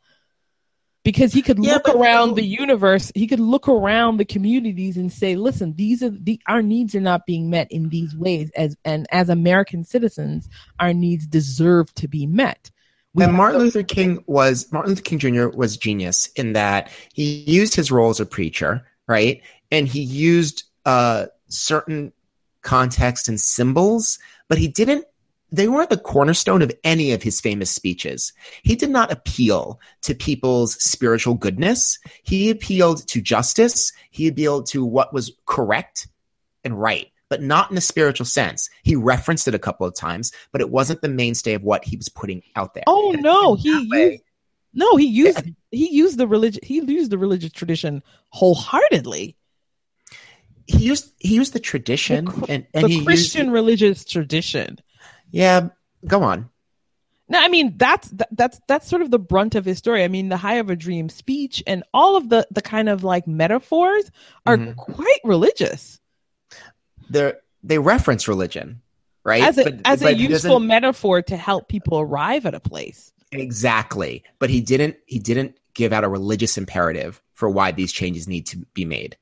Because 1.04 1.34
he 1.34 1.42
could 1.42 1.62
Yeah, 1.62 1.74
look 1.74 1.84
but- 1.84 1.96
around 1.96 2.34
the 2.34 2.42
universe, 2.46 3.12
he 3.14 3.26
could 3.26 3.38
look 3.40 3.68
around 3.68 4.16
the 4.16 4.24
communities 4.24 4.96
and 4.96 5.12
say, 5.12 5.36
"Listen, 5.36 5.74
these 5.76 6.02
are 6.02 6.08
the 6.08 6.40
our 6.48 6.62
needs 6.62 6.94
are 6.94 7.00
not 7.00 7.26
being 7.26 7.50
met 7.50 7.70
in 7.70 7.90
these 7.90 8.16
ways." 8.16 8.50
As 8.56 8.74
and 8.86 9.06
as 9.12 9.28
American 9.28 9.84
citizens, 9.84 10.48
our 10.80 10.94
needs 10.94 11.26
deserve 11.26 11.92
to 11.96 12.08
be 12.08 12.26
met. 12.26 12.70
We 13.12 13.22
and 13.24 13.34
Martin 13.34 13.58
to- 13.60 13.64
Luther 13.66 13.82
King 13.82 14.24
was 14.26 14.72
Martin 14.72 14.92
Luther 14.92 15.02
King 15.02 15.18
Jr. 15.18 15.48
was 15.48 15.76
genius 15.76 16.28
in 16.36 16.54
that 16.54 16.88
he 17.12 17.44
used 17.46 17.76
his 17.76 17.92
role 17.92 18.08
as 18.08 18.18
a 18.18 18.24
preacher, 18.24 18.86
right? 19.06 19.42
And 19.70 19.86
he 19.86 20.00
used 20.00 20.64
uh, 20.86 21.26
certain 21.48 22.14
context 22.62 23.28
and 23.28 23.38
symbols, 23.38 24.18
but 24.48 24.56
he 24.56 24.68
didn't. 24.68 25.04
They 25.54 25.68
weren't 25.68 25.90
the 25.90 25.96
cornerstone 25.98 26.62
of 26.62 26.72
any 26.82 27.12
of 27.12 27.22
his 27.22 27.40
famous 27.40 27.70
speeches. 27.70 28.32
He 28.62 28.74
did 28.74 28.90
not 28.90 29.12
appeal 29.12 29.78
to 30.02 30.14
people's 30.14 30.74
spiritual 30.82 31.34
goodness. 31.34 31.98
He 32.22 32.50
appealed 32.50 33.06
to 33.08 33.20
justice. 33.20 33.92
He 34.10 34.26
appealed 34.26 34.66
to 34.68 34.84
what 34.84 35.12
was 35.12 35.32
correct 35.46 36.08
and 36.64 36.80
right, 36.80 37.08
but 37.28 37.42
not 37.42 37.70
in 37.70 37.76
a 37.76 37.80
spiritual 37.80 38.26
sense. 38.26 38.68
He 38.82 38.96
referenced 38.96 39.46
it 39.46 39.54
a 39.54 39.58
couple 39.58 39.86
of 39.86 39.94
times, 39.94 40.32
but 40.50 40.60
it 40.60 40.70
wasn't 40.70 41.02
the 41.02 41.08
mainstay 41.08 41.54
of 41.54 41.62
what 41.62 41.84
he 41.84 41.96
was 41.96 42.08
putting 42.08 42.42
out 42.56 42.74
there. 42.74 42.84
Oh 42.86 43.12
And 43.12 43.22
no, 43.22 43.54
he 43.54 43.88
way- 43.90 44.10
used 44.12 44.22
no, 44.76 44.96
he 44.96 45.06
used 45.06 45.50
he 45.70 45.88
used 45.94 46.18
the 46.18 46.26
religion 46.26 46.60
he 46.64 46.80
used 46.80 47.12
the 47.12 47.18
religious 47.18 47.52
tradition 47.52 48.02
wholeheartedly. 48.30 49.36
he 50.66 50.78
used 50.84 51.12
he 51.18 51.34
used 51.34 51.52
the 51.52 51.60
tradition 51.60 52.24
The 52.24 52.46
and, 52.48 52.66
and 52.74 52.84
the 52.84 52.88
he 52.88 53.04
Christian 53.04 53.42
used 53.46 53.52
religious 53.52 54.04
tradition. 54.04 54.78
Yeah 55.34 55.68
go 56.06 56.22
on 56.22 56.48
No, 57.28 57.38
I 57.40 57.48
mean 57.48 57.76
that's 57.76 58.12
that's 58.30 58.60
that's 58.68 58.88
sort 58.88 59.02
of 59.02 59.10
the 59.10 59.18
brunt 59.18 59.54
of 59.54 59.64
his 59.64 59.78
story. 59.78 60.04
I 60.04 60.08
mean, 60.08 60.28
the 60.28 60.36
I 60.42 60.54
Have 60.54 60.68
a 60.70 60.76
Dream 60.76 61.08
speech 61.08 61.62
and 61.66 61.82
all 61.94 62.16
of 62.16 62.28
the 62.28 62.46
the 62.50 62.60
kind 62.62 62.88
of 62.88 63.02
like 63.04 63.26
metaphors 63.26 64.10
are 64.46 64.56
Mhm. 64.58 64.76
quite 64.76 65.20
religious 65.24 65.98
they 67.10 67.32
they 67.62 67.78
reference 67.78 68.28
religion 68.28 68.80
right 69.24 69.42
as 69.42 69.58
a 69.58 69.64
But- 69.64 69.80
as 69.86 70.00
but 70.02 70.12
a 70.14 70.16
useful 70.16 70.60
metaphor 70.60 71.22
to 71.22 71.36
help 71.36 71.68
people 71.68 71.98
arrive 71.98 72.46
at 72.46 72.54
a 72.54 72.60
place. 72.60 73.12
exactly 73.32 74.22
but 74.38 74.50
he 74.50 74.60
didn't 74.60 74.96
he 75.06 75.18
didn't 75.18 75.56
give 75.74 75.92
out 75.92 76.04
a 76.04 76.08
religious 76.08 76.56
imperative 76.58 77.20
for 77.32 77.48
why 77.50 77.72
these 77.72 77.92
changes 77.92 78.28
need 78.28 78.46
to 78.46 78.58
be 78.74 78.84
made 78.84 79.16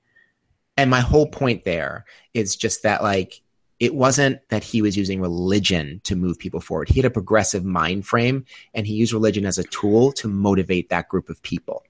and 0.77 0.91
my 0.91 1.01
whole 1.01 1.27
point 1.27 1.65
there 1.65 2.05
is 2.35 2.57
just 2.57 2.83
that 2.83 3.03
like 3.03 3.42
it 3.83 3.97
wasn't 3.97 4.39
that 4.49 4.63
he 4.63 4.81
was 4.81 4.97
using 4.97 5.21
religion 5.21 6.01
to 6.05 6.15
move 6.15 6.39
people 6.39 6.61
forward 6.61 6.89
he 6.89 7.01
had 7.01 7.05
a 7.05 7.11
progressive 7.11 7.65
mind 7.65 8.07
frame 8.07 8.45
and 8.75 8.87
he 8.87 8.95
used 8.95 9.13
religion 9.13 9.45
as 9.45 9.59
a 9.59 9.65
tool 9.65 10.13
to 10.13 10.29
motivate 10.29 10.89
that 10.89 11.09
group 11.09 11.29
of 11.29 11.43
people 11.43 11.85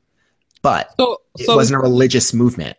but 0.62 0.94
So 0.98 1.20
it 1.38 1.48
wasn't 1.48 1.78
a 1.78 1.82
religious 1.82 2.32
movement 2.32 2.76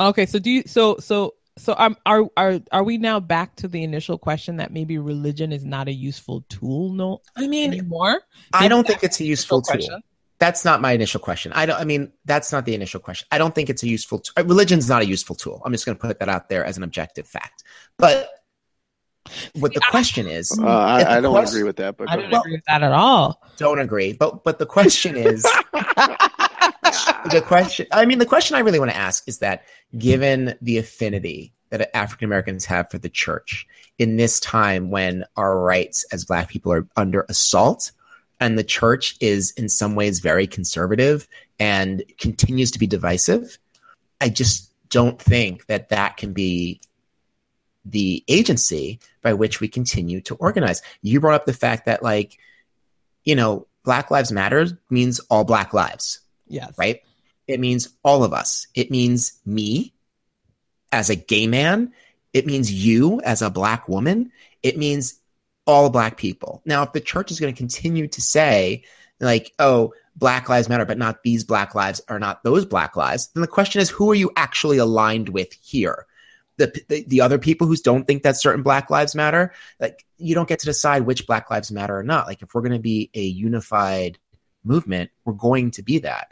Okay, 0.00 0.26
so 0.26 0.38
do 0.38 0.50
you 0.50 0.62
so 0.66 0.96
so 0.98 1.34
so 1.56 1.74
um, 1.78 1.96
are 2.04 2.24
are 2.36 2.60
are 2.72 2.82
we 2.82 2.98
now 2.98 3.20
back 3.20 3.54
to 3.56 3.68
the 3.68 3.84
initial 3.84 4.18
question 4.18 4.56
that 4.56 4.72
maybe 4.72 4.98
religion 4.98 5.52
is 5.52 5.64
not 5.64 5.86
a 5.86 5.92
useful 5.92 6.44
tool 6.48 6.92
no 6.92 7.20
i 7.36 7.46
mean 7.46 7.72
anymore? 7.72 8.22
I 8.52 8.66
don't 8.66 8.86
think 8.86 9.04
it's 9.04 9.20
a 9.20 9.24
useful 9.24 9.62
tool. 9.62 9.76
question. 9.76 10.02
That's 10.38 10.64
not 10.64 10.80
my 10.80 10.92
initial 10.92 11.20
question. 11.20 11.52
I 11.52 11.64
don't. 11.64 11.80
I 11.80 11.84
mean, 11.84 12.12
that's 12.24 12.50
not 12.50 12.66
the 12.66 12.74
initial 12.74 12.98
question. 12.98 13.28
I 13.30 13.38
don't 13.38 13.54
think 13.54 13.70
it's 13.70 13.84
a 13.84 13.88
useful. 13.88 14.18
T- 14.18 14.32
uh, 14.36 14.44
religion's 14.44 14.88
not 14.88 15.00
a 15.00 15.06
useful 15.06 15.36
tool. 15.36 15.62
I'm 15.64 15.70
just 15.70 15.86
going 15.86 15.96
to 15.96 16.06
put 16.06 16.18
that 16.18 16.28
out 16.28 16.48
there 16.48 16.64
as 16.64 16.76
an 16.76 16.82
objective 16.82 17.26
fact. 17.26 17.62
But 17.98 18.28
what 19.54 19.72
the 19.74 19.80
question 19.90 20.26
is, 20.26 20.50
Uh, 20.58 20.66
I, 20.66 21.16
I 21.16 21.20
don't 21.20 21.32
quest- 21.32 21.52
agree 21.54 21.64
with 21.64 21.76
that, 21.76 21.96
but 21.96 22.10
I 22.10 22.16
don't 22.16 22.24
ahead. 22.26 22.40
agree 22.40 22.52
with 22.52 22.64
that 22.66 22.82
at 22.82 22.92
all. 22.92 23.40
don't 23.56 23.78
agree. 23.78 24.12
But 24.12 24.44
but 24.44 24.58
the 24.58 24.66
question 24.66 25.16
is, 25.16 25.42
the 25.72 27.42
question. 27.44 27.86
I 27.92 28.04
mean, 28.06 28.18
the 28.18 28.26
question 28.26 28.56
I 28.56 28.60
really 28.60 28.78
want 28.78 28.90
to 28.90 28.96
ask 28.96 29.26
is 29.28 29.38
that 29.38 29.64
given 29.98 30.54
the 30.60 30.78
affinity 30.78 31.52
that 31.70 31.94
African 31.96 32.26
Americans 32.26 32.64
have 32.66 32.90
for 32.90 32.98
the 32.98 33.08
church 33.08 33.66
in 33.98 34.16
this 34.16 34.38
time 34.40 34.90
when 34.90 35.24
our 35.36 35.58
rights 35.58 36.04
as 36.12 36.24
Black 36.24 36.48
people 36.48 36.72
are 36.72 36.86
under 36.96 37.24
assault, 37.28 37.92
and 38.40 38.58
the 38.58 38.64
church 38.64 39.16
is 39.20 39.52
in 39.52 39.68
some 39.68 39.94
ways 39.94 40.20
very 40.20 40.46
conservative 40.46 41.26
and 41.58 42.02
continues 42.18 42.70
to 42.72 42.78
be 42.78 42.86
divisive, 42.86 43.58
I 44.20 44.28
just 44.28 44.70
don't 44.90 45.20
think 45.20 45.66
that 45.66 45.88
that 45.90 46.16
can 46.16 46.32
be 46.32 46.80
the 47.84 48.24
agency 48.28 48.98
by 49.24 49.32
which 49.32 49.60
we 49.60 49.66
continue 49.66 50.20
to 50.20 50.36
organize. 50.36 50.82
You 51.02 51.18
brought 51.18 51.34
up 51.34 51.46
the 51.46 51.52
fact 51.52 51.86
that, 51.86 52.04
like, 52.04 52.38
you 53.24 53.34
know, 53.34 53.66
Black 53.82 54.12
Lives 54.12 54.30
Matter 54.30 54.78
means 54.88 55.18
all 55.28 55.42
Black 55.44 55.74
lives 55.74 56.20
Yes. 56.46 56.72
right? 56.78 57.00
It 57.48 57.58
means 57.58 57.88
all 58.02 58.22
of 58.22 58.32
us. 58.32 58.68
It 58.74 58.90
means 58.90 59.40
me 59.44 59.92
as 60.92 61.10
a 61.10 61.16
gay 61.16 61.46
man. 61.46 61.92
It 62.32 62.46
means 62.46 62.72
you 62.72 63.20
as 63.22 63.42
a 63.42 63.50
black 63.50 63.88
woman. 63.88 64.32
It 64.62 64.78
means 64.78 65.20
all 65.66 65.90
black 65.90 66.16
people. 66.16 66.62
Now, 66.64 66.82
if 66.82 66.92
the 66.92 67.00
church 67.00 67.30
is 67.30 67.40
going 67.40 67.52
to 67.52 67.58
continue 67.58 68.08
to 68.08 68.20
say, 68.20 68.84
like, 69.20 69.52
oh, 69.58 69.92
Black 70.16 70.48
Lives 70.48 70.68
Matter, 70.68 70.84
but 70.84 70.98
not 70.98 71.22
these 71.22 71.44
Black 71.44 71.74
lives 71.74 72.00
are 72.08 72.18
not 72.18 72.44
those 72.44 72.64
Black 72.64 72.96
lives, 72.96 73.28
then 73.34 73.40
the 73.40 73.48
question 73.48 73.80
is, 73.80 73.90
who 73.90 74.10
are 74.10 74.14
you 74.14 74.30
actually 74.36 74.78
aligned 74.78 75.28
with 75.28 75.52
here? 75.54 76.06
The, 76.56 76.72
the, 76.88 77.04
the 77.08 77.20
other 77.20 77.38
people 77.38 77.66
who 77.66 77.76
don't 77.76 78.06
think 78.06 78.22
that 78.22 78.40
certain 78.40 78.62
Black 78.62 78.88
Lives 78.88 79.14
Matter, 79.14 79.52
like, 79.80 80.04
you 80.18 80.34
don't 80.34 80.48
get 80.48 80.60
to 80.60 80.66
decide 80.66 81.02
which 81.02 81.26
Black 81.26 81.50
Lives 81.50 81.72
Matter 81.72 81.98
or 81.98 82.04
not. 82.04 82.26
Like, 82.26 82.42
if 82.42 82.54
we're 82.54 82.60
going 82.62 82.72
to 82.72 82.78
be 82.78 83.10
a 83.14 83.22
unified 83.22 84.18
movement, 84.62 85.10
we're 85.24 85.32
going 85.32 85.72
to 85.72 85.82
be 85.82 85.98
that. 85.98 86.30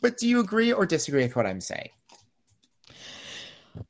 But 0.00 0.18
do 0.18 0.28
you 0.28 0.40
agree 0.40 0.72
or 0.72 0.86
disagree 0.86 1.22
with 1.22 1.36
what 1.36 1.46
I'm 1.46 1.60
saying? 1.60 1.90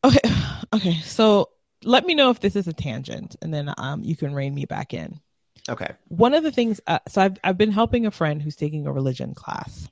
Okay. 0.05 0.21
Okay. 0.75 0.95
So 0.95 1.51
let 1.85 2.05
me 2.05 2.17
know 2.17 2.31
if 2.31 2.41
this 2.41 2.57
is 2.57 2.67
a 2.67 2.73
tangent, 2.73 3.37
and 3.41 3.55
then 3.55 3.73
um 3.79 4.03
you 4.03 4.17
can 4.17 4.35
rein 4.35 4.53
me 4.53 4.65
back 4.65 4.93
in. 4.93 5.21
Okay. 5.69 5.93
One 6.09 6.35
of 6.35 6.43
the 6.43 6.51
things. 6.51 6.81
Uh, 6.87 6.99
so 7.07 7.23
I've 7.23 7.37
I've 7.45 7.57
been 7.57 7.71
helping 7.71 8.05
a 8.05 8.11
friend 8.11 8.43
who's 8.43 8.57
taking 8.57 8.87
a 8.87 8.93
religion 8.93 9.33
class, 9.33 9.89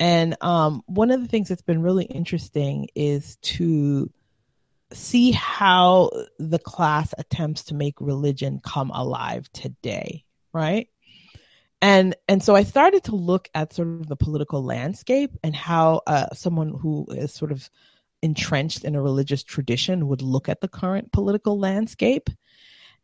and 0.00 0.36
um 0.42 0.82
one 0.86 1.12
of 1.12 1.20
the 1.20 1.28
things 1.28 1.48
that's 1.48 1.62
been 1.62 1.80
really 1.80 2.06
interesting 2.06 2.88
is 2.96 3.36
to 3.42 4.10
see 4.92 5.32
how 5.32 6.10
the 6.38 6.58
class 6.58 7.14
attempts 7.18 7.64
to 7.64 7.74
make 7.74 8.00
religion 8.00 8.60
come 8.62 8.90
alive 8.90 9.50
today, 9.52 10.24
right? 10.52 10.88
and 11.80 12.16
and 12.26 12.42
so 12.42 12.56
I 12.56 12.64
started 12.64 13.04
to 13.04 13.14
look 13.14 13.48
at 13.54 13.72
sort 13.72 13.88
of 13.88 14.08
the 14.08 14.16
political 14.16 14.64
landscape 14.64 15.36
and 15.44 15.54
how 15.54 16.02
uh, 16.06 16.34
someone 16.34 16.70
who 16.70 17.06
is 17.10 17.32
sort 17.32 17.52
of 17.52 17.70
entrenched 18.20 18.84
in 18.84 18.96
a 18.96 19.02
religious 19.02 19.44
tradition 19.44 20.08
would 20.08 20.22
look 20.22 20.48
at 20.48 20.60
the 20.60 20.68
current 20.68 21.12
political 21.12 21.58
landscape. 21.58 22.30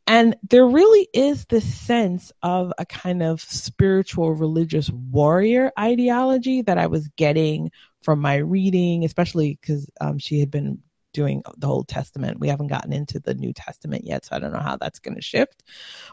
And 0.07 0.37
there 0.51 0.67
really 0.67 1.09
is 1.15 1.47
this 1.47 1.65
sense 1.65 2.31
of 2.43 2.73
a 2.77 2.85
kind 2.85 3.23
of 3.23 3.41
spiritual 3.41 4.35
religious 4.35 4.91
warrior 4.91 5.73
ideology 5.79 6.61
that 6.63 6.77
I 6.77 6.89
was 6.89 7.09
getting 7.17 7.71
from 8.03 8.21
my 8.21 8.37
reading, 8.37 9.05
especially 9.05 9.59
because 9.59 9.89
um, 10.01 10.19
she 10.19 10.41
had 10.41 10.51
been 10.51 10.83
doing 11.15 11.43
the 11.57 11.67
Old 11.67 11.89
Testament. 11.89 12.41
We 12.41 12.49
haven't 12.49 12.67
gotten 12.67 12.93
into 12.93 13.19
the 13.19 13.35
New 13.35 13.55
Testament 13.55 14.05
yet, 14.05 14.27
so 14.27 14.37
I 14.37 14.39
don't 14.39 14.53
know 14.53 14.59
how 14.59 14.77
that's 14.77 14.99
going 14.99 15.15
to 15.15 15.23
shift. 15.23 15.63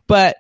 But 0.08 0.38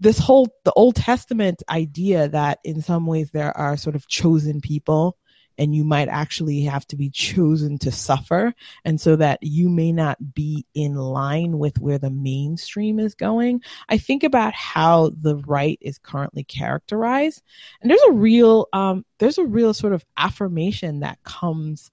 this 0.00 0.18
whole 0.18 0.48
the 0.64 0.72
Old 0.72 0.96
Testament 0.96 1.62
idea 1.68 2.28
that 2.28 2.60
in 2.64 2.80
some 2.80 3.06
ways 3.06 3.30
there 3.30 3.54
are 3.56 3.76
sort 3.76 3.96
of 3.96 4.08
chosen 4.08 4.62
people 4.62 5.18
and 5.58 5.74
you 5.74 5.84
might 5.84 6.08
actually 6.08 6.62
have 6.62 6.86
to 6.88 6.96
be 6.96 7.10
chosen 7.10 7.78
to 7.78 7.92
suffer 7.92 8.54
and 8.84 9.00
so 9.00 9.16
that 9.16 9.38
you 9.42 9.68
may 9.68 9.92
not 9.92 10.34
be 10.34 10.66
in 10.74 10.94
line 10.94 11.58
with 11.58 11.80
where 11.80 11.98
the 11.98 12.10
mainstream 12.10 12.98
is 12.98 13.14
going 13.14 13.60
i 13.88 13.96
think 13.96 14.22
about 14.22 14.52
how 14.52 15.10
the 15.16 15.36
right 15.46 15.78
is 15.80 15.98
currently 15.98 16.44
characterized 16.44 17.42
and 17.80 17.90
there's 17.90 18.02
a 18.08 18.12
real 18.12 18.66
um 18.72 19.04
there's 19.18 19.38
a 19.38 19.44
real 19.44 19.72
sort 19.74 19.92
of 19.92 20.04
affirmation 20.16 21.00
that 21.00 21.22
comes 21.24 21.90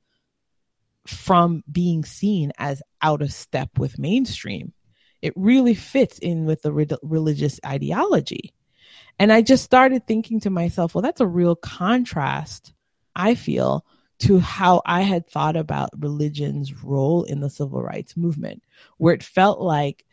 from 1.07 1.63
being 1.71 2.03
seen 2.05 2.51
as 2.57 2.81
out 3.01 3.21
of 3.21 3.33
step 3.33 3.69
with 3.77 3.99
mainstream. 3.99 4.73
It 5.21 5.33
really 5.35 5.73
fits 5.73 6.19
in 6.19 6.45
with 6.45 6.61
the 6.61 6.71
re- 6.71 6.87
religious 7.03 7.59
ideology. 7.65 8.53
And 9.19 9.31
I 9.31 9.41
just 9.41 9.63
started 9.63 10.07
thinking 10.07 10.39
to 10.41 10.49
myself, 10.49 10.95
well, 10.95 11.01
that's 11.01 11.21
a 11.21 11.27
real 11.27 11.55
contrast, 11.55 12.73
I 13.15 13.35
feel, 13.35 13.85
to 14.19 14.39
how 14.39 14.81
I 14.85 15.01
had 15.01 15.27
thought 15.27 15.55
about 15.55 15.89
religion's 15.97 16.83
role 16.83 17.23
in 17.23 17.39
the 17.39 17.49
civil 17.49 17.81
rights 17.81 18.15
movement, 18.15 18.63
where 18.97 19.13
it 19.13 19.23
felt 19.23 19.59
like 19.59 20.05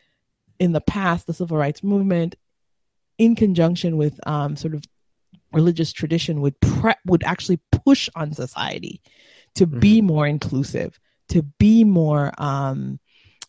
in 0.59 0.73
the 0.73 0.81
past, 0.81 1.27
the 1.27 1.33
civil 1.33 1.57
rights 1.57 1.83
movement, 1.83 2.35
in 3.17 3.35
conjunction 3.35 3.97
with 3.97 4.19
um, 4.27 4.55
sort 4.55 4.73
of 4.73 4.83
religious 5.51 5.91
tradition, 5.91 6.41
would 6.41 6.59
pre- 6.59 6.93
would 7.05 7.23
actually 7.23 7.59
push 7.71 8.09
on 8.15 8.33
society 8.33 9.01
to 9.55 9.67
mm-hmm. 9.67 9.79
be 9.79 10.01
more 10.01 10.27
inclusive, 10.27 10.99
to 11.29 11.43
be 11.43 11.83
more, 11.83 12.31
um, 12.37 12.99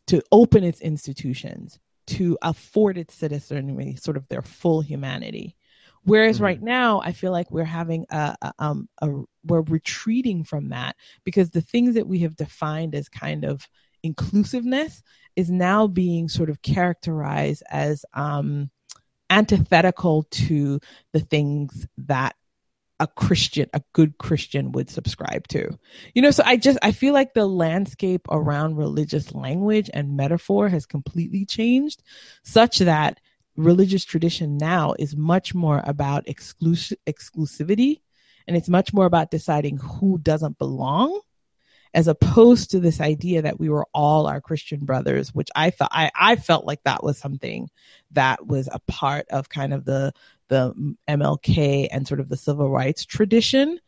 to 0.06 0.22
open 0.32 0.64
its 0.64 0.80
institutions, 0.80 1.78
to 2.08 2.36
afford 2.42 2.98
its 2.98 3.14
citizenry 3.14 3.96
sort 3.96 4.16
of 4.16 4.26
their 4.28 4.42
full 4.42 4.80
humanity. 4.80 5.56
Whereas 6.04 6.36
mm-hmm. 6.36 6.44
right 6.44 6.62
now, 6.62 7.00
I 7.00 7.12
feel 7.12 7.32
like 7.32 7.50
we're 7.50 7.64
having 7.64 8.06
a, 8.10 8.34
a, 8.40 8.52
um, 8.58 8.88
a, 9.02 9.10
we're 9.44 9.60
retreating 9.62 10.44
from 10.44 10.70
that 10.70 10.96
because 11.24 11.50
the 11.50 11.60
things 11.60 11.94
that 11.94 12.06
we 12.06 12.20
have 12.20 12.36
defined 12.36 12.94
as 12.94 13.08
kind 13.08 13.44
of 13.44 13.68
inclusiveness 14.02 15.02
is 15.36 15.50
now 15.50 15.86
being 15.86 16.28
sort 16.28 16.50
of 16.50 16.62
characterized 16.62 17.62
as 17.70 18.04
um, 18.14 18.70
antithetical 19.28 20.24
to 20.30 20.80
the 21.12 21.20
things 21.20 21.86
that 21.98 22.34
a 23.00 23.06
Christian, 23.06 23.68
a 23.72 23.82
good 23.94 24.18
Christian 24.18 24.72
would 24.72 24.90
subscribe 24.90 25.48
to. 25.48 25.76
You 26.14 26.22
know, 26.22 26.30
so 26.30 26.42
I 26.46 26.56
just, 26.56 26.78
I 26.82 26.92
feel 26.92 27.14
like 27.14 27.34
the 27.34 27.46
landscape 27.46 28.26
around 28.30 28.76
religious 28.76 29.34
language 29.34 29.90
and 29.92 30.16
metaphor 30.16 30.68
has 30.68 30.86
completely 30.86 31.44
changed 31.44 32.02
such 32.44 32.78
that 32.78 33.18
religious 33.56 34.04
tradition 34.04 34.56
now 34.58 34.94
is 34.98 35.16
much 35.16 35.54
more 35.54 35.82
about 35.84 36.28
exclusive 36.28 36.98
exclusivity 37.06 38.00
and 38.46 38.56
it's 38.56 38.68
much 38.68 38.92
more 38.92 39.06
about 39.06 39.30
deciding 39.30 39.78
who 39.78 40.18
doesn't 40.18 40.58
belong 40.58 41.20
as 41.92 42.06
opposed 42.06 42.70
to 42.70 42.80
this 42.80 43.00
idea 43.00 43.42
that 43.42 43.58
we 43.58 43.68
were 43.68 43.86
all 43.92 44.26
our 44.26 44.40
Christian 44.40 44.84
brothers, 44.84 45.34
which 45.34 45.48
I 45.56 45.70
thought 45.70 45.90
I, 45.90 46.10
I 46.14 46.36
felt 46.36 46.64
like 46.64 46.82
that 46.84 47.02
was 47.02 47.18
something 47.18 47.68
that 48.12 48.46
was 48.46 48.68
a 48.70 48.78
part 48.86 49.26
of 49.30 49.48
kind 49.48 49.72
of 49.72 49.84
the 49.84 50.12
the 50.50 50.74
MLK 51.08 51.88
and 51.90 52.06
sort 52.06 52.20
of 52.20 52.28
the 52.28 52.36
civil 52.36 52.68
rights 52.68 53.06
tradition. 53.06 53.80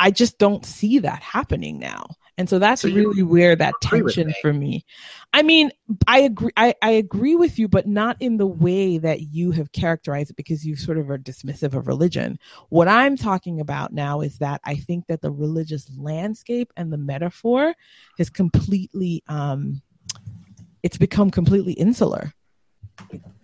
I 0.00 0.10
just 0.10 0.38
don't 0.38 0.64
see 0.64 0.98
that 0.98 1.22
happening 1.22 1.78
now. 1.78 2.06
And 2.38 2.48
so 2.48 2.58
that's 2.58 2.80
so 2.80 2.88
really 2.88 3.22
where 3.22 3.54
that 3.54 3.74
tension 3.82 4.32
for 4.40 4.50
me. 4.50 4.86
I 5.34 5.42
mean, 5.42 5.70
I 6.06 6.20
agree 6.20 6.52
I, 6.56 6.74
I 6.80 6.92
agree 6.92 7.36
with 7.36 7.58
you, 7.58 7.68
but 7.68 7.86
not 7.86 8.16
in 8.18 8.38
the 8.38 8.46
way 8.46 8.96
that 8.96 9.20
you 9.20 9.50
have 9.50 9.72
characterized 9.72 10.30
it 10.30 10.36
because 10.36 10.64
you 10.64 10.74
sort 10.74 10.96
of 10.96 11.10
are 11.10 11.18
dismissive 11.18 11.74
of 11.74 11.86
religion. 11.86 12.38
What 12.70 12.88
I'm 12.88 13.18
talking 13.18 13.60
about 13.60 13.92
now 13.92 14.22
is 14.22 14.38
that 14.38 14.62
I 14.64 14.76
think 14.76 15.06
that 15.08 15.20
the 15.20 15.30
religious 15.30 15.90
landscape 15.98 16.72
and 16.78 16.90
the 16.90 16.96
metaphor 16.96 17.74
has 18.16 18.30
completely 18.30 19.22
um 19.28 19.82
it's 20.82 20.96
become 20.96 21.30
completely 21.30 21.74
insular 21.74 22.32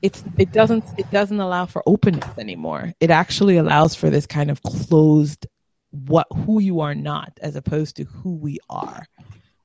it's 0.02 0.22
it 0.38 0.52
doesn't 0.52 0.84
it 0.98 1.10
doesn't 1.10 1.40
allow 1.40 1.66
for 1.66 1.82
openness 1.86 2.38
anymore. 2.38 2.92
It 3.00 3.10
actually 3.10 3.56
allows 3.56 3.94
for 3.94 4.10
this 4.10 4.26
kind 4.26 4.50
of 4.50 4.62
closed 4.62 5.46
what 5.90 6.26
who 6.32 6.60
you 6.60 6.80
are 6.80 6.94
not 6.94 7.38
as 7.40 7.56
opposed 7.56 7.96
to 7.96 8.04
who 8.04 8.34
we 8.34 8.58
are 8.68 9.06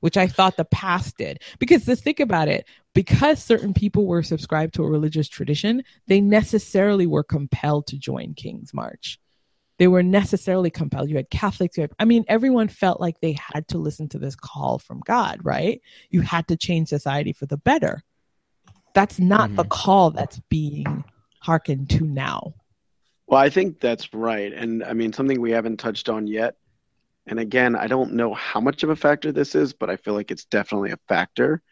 which 0.00 0.16
i 0.16 0.26
thought 0.26 0.56
the 0.56 0.64
past 0.64 1.16
did. 1.16 1.40
Because 1.58 1.84
to 1.84 1.96
think 1.96 2.20
about 2.20 2.48
it. 2.48 2.66
Because 2.94 3.42
certain 3.42 3.72
people 3.72 4.06
were 4.06 4.22
subscribed 4.22 4.74
to 4.74 4.84
a 4.84 4.90
religious 4.90 5.28
tradition 5.28 5.82
they 6.06 6.20
necessarily 6.20 7.06
were 7.06 7.24
compelled 7.24 7.86
to 7.88 7.98
join 7.98 8.34
king's 8.34 8.74
march. 8.74 9.18
They 9.78 9.88
were 9.88 10.02
necessarily 10.02 10.70
compelled. 10.70 11.08
You 11.08 11.16
had 11.16 11.30
catholics 11.30 11.76
you 11.76 11.82
had, 11.82 11.92
i 11.98 12.04
mean 12.04 12.24
everyone 12.28 12.68
felt 12.68 13.00
like 13.00 13.20
they 13.20 13.32
had 13.54 13.68
to 13.68 13.78
listen 13.78 14.08
to 14.10 14.18
this 14.18 14.36
call 14.36 14.78
from 14.78 15.00
god 15.06 15.40
right? 15.42 15.80
You 16.10 16.22
had 16.22 16.48
to 16.48 16.56
change 16.56 16.88
society 16.88 17.32
for 17.32 17.46
the 17.46 17.56
better 17.58 18.02
that's 18.94 19.18
not 19.18 19.48
mm-hmm. 19.48 19.56
the 19.56 19.64
call 19.64 20.10
that's 20.10 20.40
being 20.48 21.04
hearkened 21.40 21.90
to 21.90 22.04
now 22.04 22.54
well, 23.32 23.40
I 23.40 23.48
think 23.48 23.80
that's 23.80 24.12
right. 24.12 24.52
And 24.52 24.84
I 24.84 24.92
mean, 24.92 25.14
something 25.14 25.40
we 25.40 25.52
haven't 25.52 25.78
touched 25.78 26.10
on 26.10 26.26
yet. 26.26 26.56
And 27.26 27.40
again, 27.40 27.74
I 27.74 27.86
don't 27.86 28.12
know 28.12 28.34
how 28.34 28.60
much 28.60 28.82
of 28.82 28.90
a 28.90 28.96
factor 28.96 29.32
this 29.32 29.54
is, 29.54 29.72
but 29.72 29.88
I 29.88 29.96
feel 29.96 30.12
like 30.12 30.30
it's 30.30 30.44
definitely 30.44 30.90
a 30.90 30.98
factor. 31.08 31.62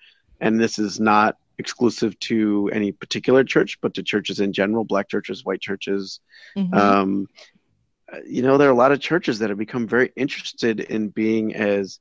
And 0.40 0.58
this 0.58 0.78
is 0.78 0.98
not 0.98 1.36
exclusive 1.58 2.18
to 2.20 2.70
any 2.72 2.92
particular 2.92 3.44
church, 3.44 3.78
but 3.82 3.92
to 3.92 4.02
churches 4.02 4.40
in 4.40 4.54
general, 4.54 4.84
black 4.84 5.10
churches, 5.10 5.44
white 5.44 5.60
churches. 5.60 6.20
Mm-hmm. 6.56 6.72
Um, 6.72 7.26
you 8.26 8.40
know, 8.40 8.56
there 8.56 8.70
are 8.70 8.72
a 8.72 8.74
lot 8.74 8.92
of 8.92 9.00
churches 9.00 9.38
that 9.40 9.50
have 9.50 9.58
become 9.58 9.86
very 9.86 10.12
interested 10.16 10.80
in 10.80 11.10
being 11.10 11.54
as 11.54 12.00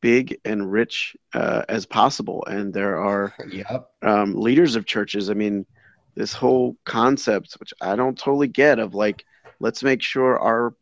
big 0.00 0.38
and 0.44 0.70
rich 0.70 1.16
uh, 1.34 1.62
as 1.68 1.86
possible. 1.86 2.44
And 2.46 2.72
there 2.72 2.98
are 2.98 3.34
yep. 3.50 3.90
um, 4.02 4.34
leaders 4.34 4.76
of 4.76 4.86
churches. 4.86 5.30
I 5.30 5.34
mean, 5.34 5.66
this 6.14 6.32
whole 6.32 6.76
concept, 6.84 7.54
which 7.60 7.72
I 7.80 7.96
don't 7.96 8.18
totally 8.18 8.48
get, 8.48 8.78
of 8.78 8.94
like, 8.94 9.24
let's 9.60 9.82
make 9.82 10.02
sure 10.02 10.38
our 10.38 10.74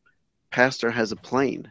pastor 0.50 0.90
has 0.90 1.12
a 1.12 1.16
plane. 1.16 1.70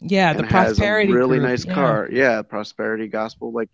Yeah, 0.00 0.32
the 0.32 0.44
prosperity. 0.44 1.12
really 1.12 1.38
group. 1.38 1.50
nice 1.50 1.64
yeah. 1.64 1.74
car. 1.74 2.08
Yeah, 2.10 2.42
prosperity 2.42 3.08
gospel. 3.08 3.52
Like, 3.52 3.70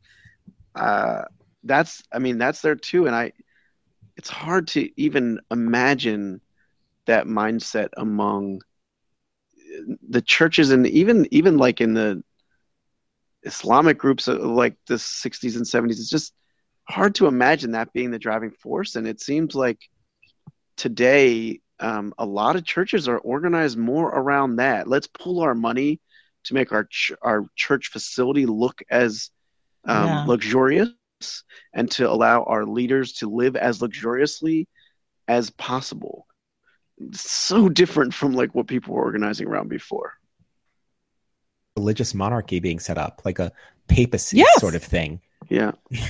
uh, 0.74 1.22
that's. 1.64 2.02
I 2.12 2.18
mean, 2.18 2.38
that's 2.38 2.60
there 2.60 2.76
too. 2.76 3.06
And 3.06 3.16
I, 3.16 3.32
it's 4.16 4.28
hard 4.28 4.68
to 4.68 4.90
even 5.00 5.40
imagine 5.50 6.40
that 7.06 7.26
mindset 7.26 7.88
among 7.96 8.60
the 10.08 10.20
churches 10.20 10.70
and 10.70 10.86
even 10.86 11.26
even 11.30 11.56
like 11.56 11.80
in 11.80 11.94
the 11.94 12.22
Islamic 13.42 13.98
groups 13.98 14.28
like 14.28 14.76
the 14.86 14.94
60s 14.94 15.56
and 15.56 15.64
70s. 15.64 15.92
It's 15.92 16.10
just 16.10 16.32
hard 16.84 17.14
to 17.16 17.26
imagine 17.26 17.72
that 17.72 17.92
being 17.92 18.10
the 18.10 18.18
driving 18.18 18.50
force. 18.50 18.96
And 18.96 19.06
it 19.06 19.20
seems 19.20 19.54
like 19.54 19.78
today, 20.76 21.60
um, 21.78 22.12
a 22.18 22.26
lot 22.26 22.56
of 22.56 22.64
churches 22.64 23.08
are 23.08 23.18
organized 23.18 23.78
more 23.78 24.08
around 24.08 24.56
that. 24.56 24.86
Let's 24.86 25.06
pull 25.06 25.40
our 25.40 25.54
money 25.54 26.00
to 26.44 26.54
make 26.54 26.72
our 26.72 26.84
ch- 26.84 27.12
our 27.22 27.46
church 27.56 27.88
facility 27.88 28.46
look 28.46 28.82
as 28.90 29.30
um, 29.86 30.06
yeah. 30.06 30.24
luxurious 30.26 30.92
and 31.74 31.90
to 31.92 32.10
allow 32.10 32.42
our 32.44 32.64
leaders 32.64 33.12
to 33.14 33.28
live 33.28 33.56
as 33.56 33.80
luxuriously 33.80 34.68
as 35.28 35.50
possible. 35.50 36.26
so 37.12 37.68
different 37.68 38.12
from 38.12 38.32
like 38.32 38.54
what 38.54 38.66
people 38.66 38.94
were 38.94 39.02
organizing 39.02 39.46
around 39.46 39.68
before. 39.68 40.14
Religious 41.80 42.14
monarchy 42.14 42.60
being 42.60 42.78
set 42.78 42.98
up, 42.98 43.22
like 43.24 43.38
a 43.38 43.50
papacy 43.88 44.38
yes. 44.38 44.60
sort 44.60 44.74
of 44.74 44.84
thing. 44.84 45.20
Yeah. 45.48 45.72
know? 45.90 45.98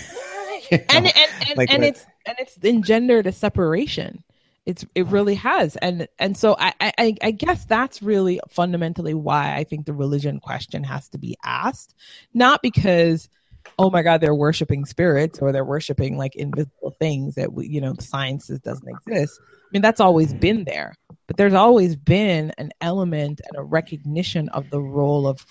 and 0.71 1.07
and 1.07 1.09
and, 1.49 1.57
like 1.57 1.71
and 1.71 1.85
it's 1.85 2.07
and 2.27 2.37
it's 2.39 2.57
engendered 2.63 3.27
a 3.27 3.33
separation 3.33 4.23
it's 4.67 4.85
it 4.95 5.07
really 5.07 5.35
has 5.35 5.77
and 5.77 6.07
and 6.19 6.37
so 6.37 6.55
I, 6.59 6.75
I 6.81 7.15
i 7.23 7.31
guess 7.31 7.65
that's 7.65 8.03
really 8.03 8.41
fundamentally 8.49 9.15
why 9.15 9.57
i 9.57 9.65
think 9.65 9.87
the 9.87 9.93
religion 9.93 10.39
question 10.39 10.85
has 10.85 11.09
to 11.11 11.19
be 11.19 11.37
asked 11.45 11.95
not 12.35 12.63
because 12.63 13.29
oh 13.79 13.91
my 13.91 14.03
god 14.03 14.21
they're 14.21 14.35
worshiping 14.35 14.85
spirits 14.85 15.41
or 15.41 15.51
they're 15.51 15.65
worshiping 15.65 16.17
like 16.17 16.37
invisible 16.37 16.95
things 17.01 17.35
that 17.35 17.53
we, 17.53 17.67
you 17.67 17.81
know 17.81 17.95
the 17.95 18.05
sciences 18.05 18.61
doesn't 18.61 18.89
exist 18.89 19.41
i 19.43 19.69
mean 19.73 19.83
that's 19.83 20.01
always 20.01 20.33
been 20.35 20.65
there 20.65 20.95
but 21.27 21.37
there's 21.37 21.55
always 21.55 21.97
been 21.97 22.53
an 22.59 22.71
element 22.81 23.41
and 23.49 23.59
a 23.59 23.63
recognition 23.63 24.49
of 24.51 24.71
the 24.71 24.81
role 24.81 25.27
of 25.27 25.45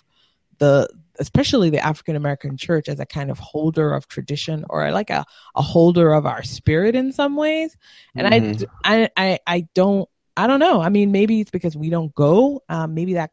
the 0.59 0.87
especially 1.19 1.69
the 1.69 1.85
African 1.85 2.15
American 2.15 2.57
church 2.57 2.87
as 2.87 2.99
a 2.99 3.05
kind 3.05 3.29
of 3.29 3.37
holder 3.37 3.93
of 3.93 4.07
tradition 4.07 4.65
or 4.69 4.89
like 4.91 5.09
a, 5.09 5.25
a 5.55 5.61
holder 5.61 6.13
of 6.13 6.25
our 6.25 6.43
spirit 6.43 6.95
in 6.95 7.11
some 7.11 7.35
ways. 7.35 7.77
And 8.15 8.27
mm-hmm. 8.27 8.63
I, 8.83 9.09
I, 9.17 9.39
I 9.45 9.67
don't, 9.75 10.07
I 10.37 10.47
don't 10.47 10.61
know. 10.61 10.81
I 10.81 10.89
mean, 10.89 11.11
maybe 11.11 11.41
it's 11.41 11.51
because 11.51 11.75
we 11.75 11.89
don't 11.89 12.15
go. 12.15 12.61
Um, 12.69 12.93
maybe 12.93 13.15
that, 13.15 13.31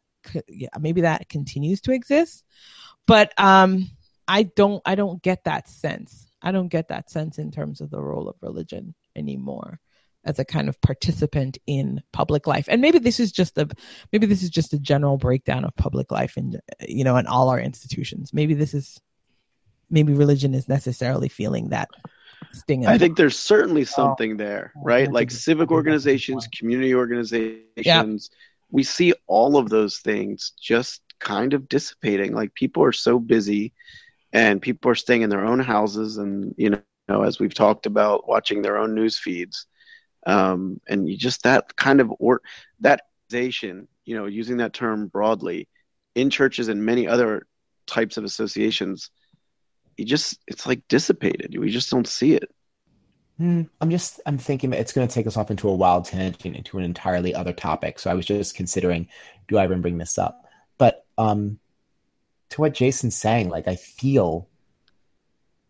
yeah, 0.49 0.69
maybe 0.81 1.03
that 1.03 1.29
continues 1.29 1.81
to 1.83 1.93
exist, 1.93 2.45
but 3.07 3.33
um, 3.39 3.89
I 4.27 4.43
don't, 4.43 4.83
I 4.85 4.97
don't 4.97 5.23
get 5.23 5.45
that 5.45 5.69
sense. 5.69 6.27
I 6.43 6.51
don't 6.51 6.69
get 6.69 6.89
that 6.89 7.09
sense 7.09 7.39
in 7.39 7.53
terms 7.53 7.81
of 7.81 7.91
the 7.91 8.01
role 8.01 8.29
of 8.29 8.37
religion 8.41 8.95
anymore 9.15 9.81
as 10.27 10.39
a 10.39 10.45
kind 10.45 10.69
of 10.69 10.81
participant 10.81 11.59
in 11.67 12.03
public 12.13 12.47
life. 12.47 12.67
And 12.69 12.81
maybe 12.81 12.99
this 12.99 13.19
is 13.19 13.33
just 13.33 13.57
a 13.59 13.69
maybe 14.13 14.27
this 14.27 14.43
is 14.43 14.51
just 14.51 14.73
a 14.73 14.79
general 14.79 15.17
breakdown 15.17 15.65
of 15.65 15.75
public 15.77 16.11
life 16.11 16.37
and 16.37 16.61
you 16.81 17.05
know 17.05 17.17
in 17.17 17.27
all 17.27 17.49
our 17.49 17.61
institutions. 17.61 18.33
Maybe 18.33 18.55
this 18.55 18.75
is 18.75 19.01
maybe 19.89 20.13
religion 20.13 20.55
is 20.55 20.69
necessarily 20.69 21.29
feeling 21.29 21.69
that 21.69 21.89
sting 22.53 22.87
i 22.87 22.99
think 22.99 23.17
there's 23.17 23.39
certainly 23.39 23.83
oh. 23.83 23.85
something 23.85 24.33
oh. 24.33 24.37
there 24.37 24.73
right? 24.77 25.11
Like 25.11 25.31
civic 25.31 25.71
organizations 25.71 26.49
community 26.53 26.95
organizations 26.95 28.31
we 28.71 28.83
see 28.83 29.15
all 29.27 29.57
of 29.57 29.69
those 29.69 29.99
things 29.99 30.53
just 30.61 31.01
kind 31.19 31.55
of 31.55 31.69
dissipating. 31.69 32.35
Like 32.35 32.55
people 32.55 32.83
are 32.83 32.93
so 32.93 33.19
busy 33.19 33.73
and 34.33 34.61
people 34.61 34.91
are 34.91 34.97
staying 34.97 35.23
in 35.23 35.31
their 35.31 35.45
own 35.45 35.61
houses 35.61 36.19
and 36.19 36.55
you 36.57 36.71
know 37.09 37.23
as 37.23 37.39
we've 37.39 37.55
talked 37.55 37.87
about 37.87 38.29
watching 38.29 38.63
their 38.63 38.77
own 38.77 38.95
news 38.95 39.19
feeds 39.19 39.67
um, 40.27 40.81
and 40.89 41.09
you 41.09 41.17
just 41.17 41.45
that 41.45 41.77
kind 41.77 42.01
of 42.01 42.13
or 42.19 42.43
that 42.81 43.03
organization, 43.33 43.89
you 44.05 44.17
know, 44.17 44.27
using 44.27 44.59
that 44.59 44.73
term 44.73 45.07
broadly, 45.07 45.69
in 46.15 46.31
churches 46.31 46.69
and 46.69 46.85
many 46.85 47.07
other 47.07 47.47
types 47.87 48.17
of 48.17 48.25
associations, 48.25 49.11
you 49.97 50.05
just 50.05 50.39
it's 50.47 50.67
like 50.67 50.87
dissipated. 50.89 51.57
We 51.59 51.71
just 51.71 51.91
don't 51.91 52.07
see 52.07 52.35
it. 52.35 52.51
Hmm, 53.39 53.63
I'm 53.81 53.91
just 53.91 54.21
I'm 54.27 54.39
thinking 54.39 54.73
it's 54.73 54.93
going 54.93 55.07
to 55.07 55.15
take 55.15 55.27
us 55.27 55.37
off 55.37 55.51
into 55.51 55.69
a 55.69 55.75
wild 55.75 56.07
tangent 56.07 56.57
into 56.57 56.79
an 56.79 56.85
entirely 56.85 57.35
other 57.35 57.53
topic. 57.53 57.99
So 57.99 58.11
I 58.11 58.15
was 58.15 58.27
just 58.27 58.55
considering, 58.55 59.09
do 59.49 59.59
I 59.59 59.65
even 59.65 59.83
bring 59.83 59.99
this 59.99 60.19
up? 60.19 60.47
But 60.79 61.05
um, 61.19 61.59
to 62.51 62.61
what 62.61 62.75
Jason's 62.75 63.17
saying, 63.17 63.49
like 63.49 63.69
I 63.69 63.77
feel, 63.77 64.49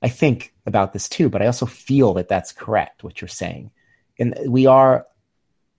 I 0.02 0.08
think 0.08 0.54
about 0.64 0.92
this 0.92 1.08
too, 1.08 1.28
but 1.28 1.42
I 1.42 1.46
also 1.46 1.66
feel 1.66 2.14
that 2.14 2.28
that's 2.28 2.52
correct 2.52 3.02
what 3.02 3.20
you're 3.20 3.28
saying, 3.28 3.70
and 4.18 4.36
we 4.46 4.66
are 4.66 5.06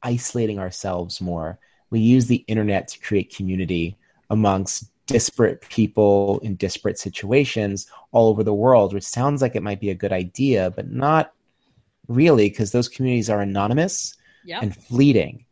isolating 0.04 0.60
ourselves 0.60 1.22
more. 1.22 1.60
We 1.90 2.00
use 2.00 2.28
the 2.28 2.44
internet 2.48 2.88
to 2.90 3.00
create 3.00 3.36
community 3.36 3.98
amongst 4.30 4.92
disparate 5.06 5.62
people 5.62 6.40
in 6.40 6.56
disparate 6.56 7.00
situations 7.00 7.88
all 8.12 8.30
over 8.30 8.44
the 8.44 8.54
world, 8.54 8.94
which 8.94 9.06
sounds 9.06 9.42
like 9.42 9.56
it 9.56 9.64
might 9.64 9.80
be 9.80 9.90
a 9.90 9.96
good 9.96 10.12
idea, 10.12 10.70
but 10.72 10.92
not 10.92 11.34
really, 12.08 12.50
because 12.50 12.72
those 12.72 12.90
communities 12.90 13.30
are 13.30 13.42
anonymous 13.42 14.16
Yep. 14.46 14.64
and 14.64 14.76
fleeting. 14.76 15.46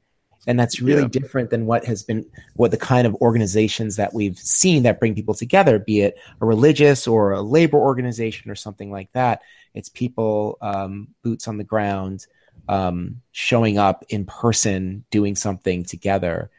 And 0.48 0.60
that's 0.60 0.80
really 0.82 1.02
Yeah. 1.04 1.08
different 1.08 1.50
than 1.50 1.66
what 1.66 1.86
has 1.86 2.04
been 2.04 2.26
what 2.56 2.72
the 2.72 2.78
kind 2.78 3.08
of 3.08 3.16
organizations 3.16 3.96
that 3.96 4.14
we've 4.14 4.38
seen 4.38 4.84
that 4.84 5.00
bring 5.00 5.16
people 5.16 5.34
together, 5.34 5.80
be 5.80 6.02
it 6.02 6.18
a 6.40 6.46
religious 6.46 7.08
or 7.08 7.32
a 7.32 7.42
labor 7.42 7.78
organization 7.78 8.52
or 8.52 8.56
something 8.56 8.92
like 8.92 9.12
that. 9.14 9.42
It's 9.74 9.90
people 9.90 10.58
um, 10.62 11.08
boots 11.24 11.48
on 11.48 11.58
the 11.58 11.64
ground, 11.64 12.28
um, 12.68 13.22
showing 13.32 13.78
up 13.78 14.06
in 14.10 14.26
person, 14.26 15.06
doing 15.12 15.36
something 15.36 15.84
together. 15.84 16.50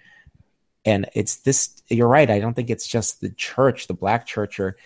And 0.85 1.09
it's 1.15 1.37
this. 1.37 1.83
You're 1.89 2.09
right. 2.09 2.31
I 2.31 2.39
don't 2.39 2.55
think 2.55 2.71
it's 2.71 2.87
just 2.87 3.21
the 3.21 3.31
church, 3.31 3.87
the 3.87 3.95
black 3.95 4.27
church, 4.27 4.61
or 4.61 4.77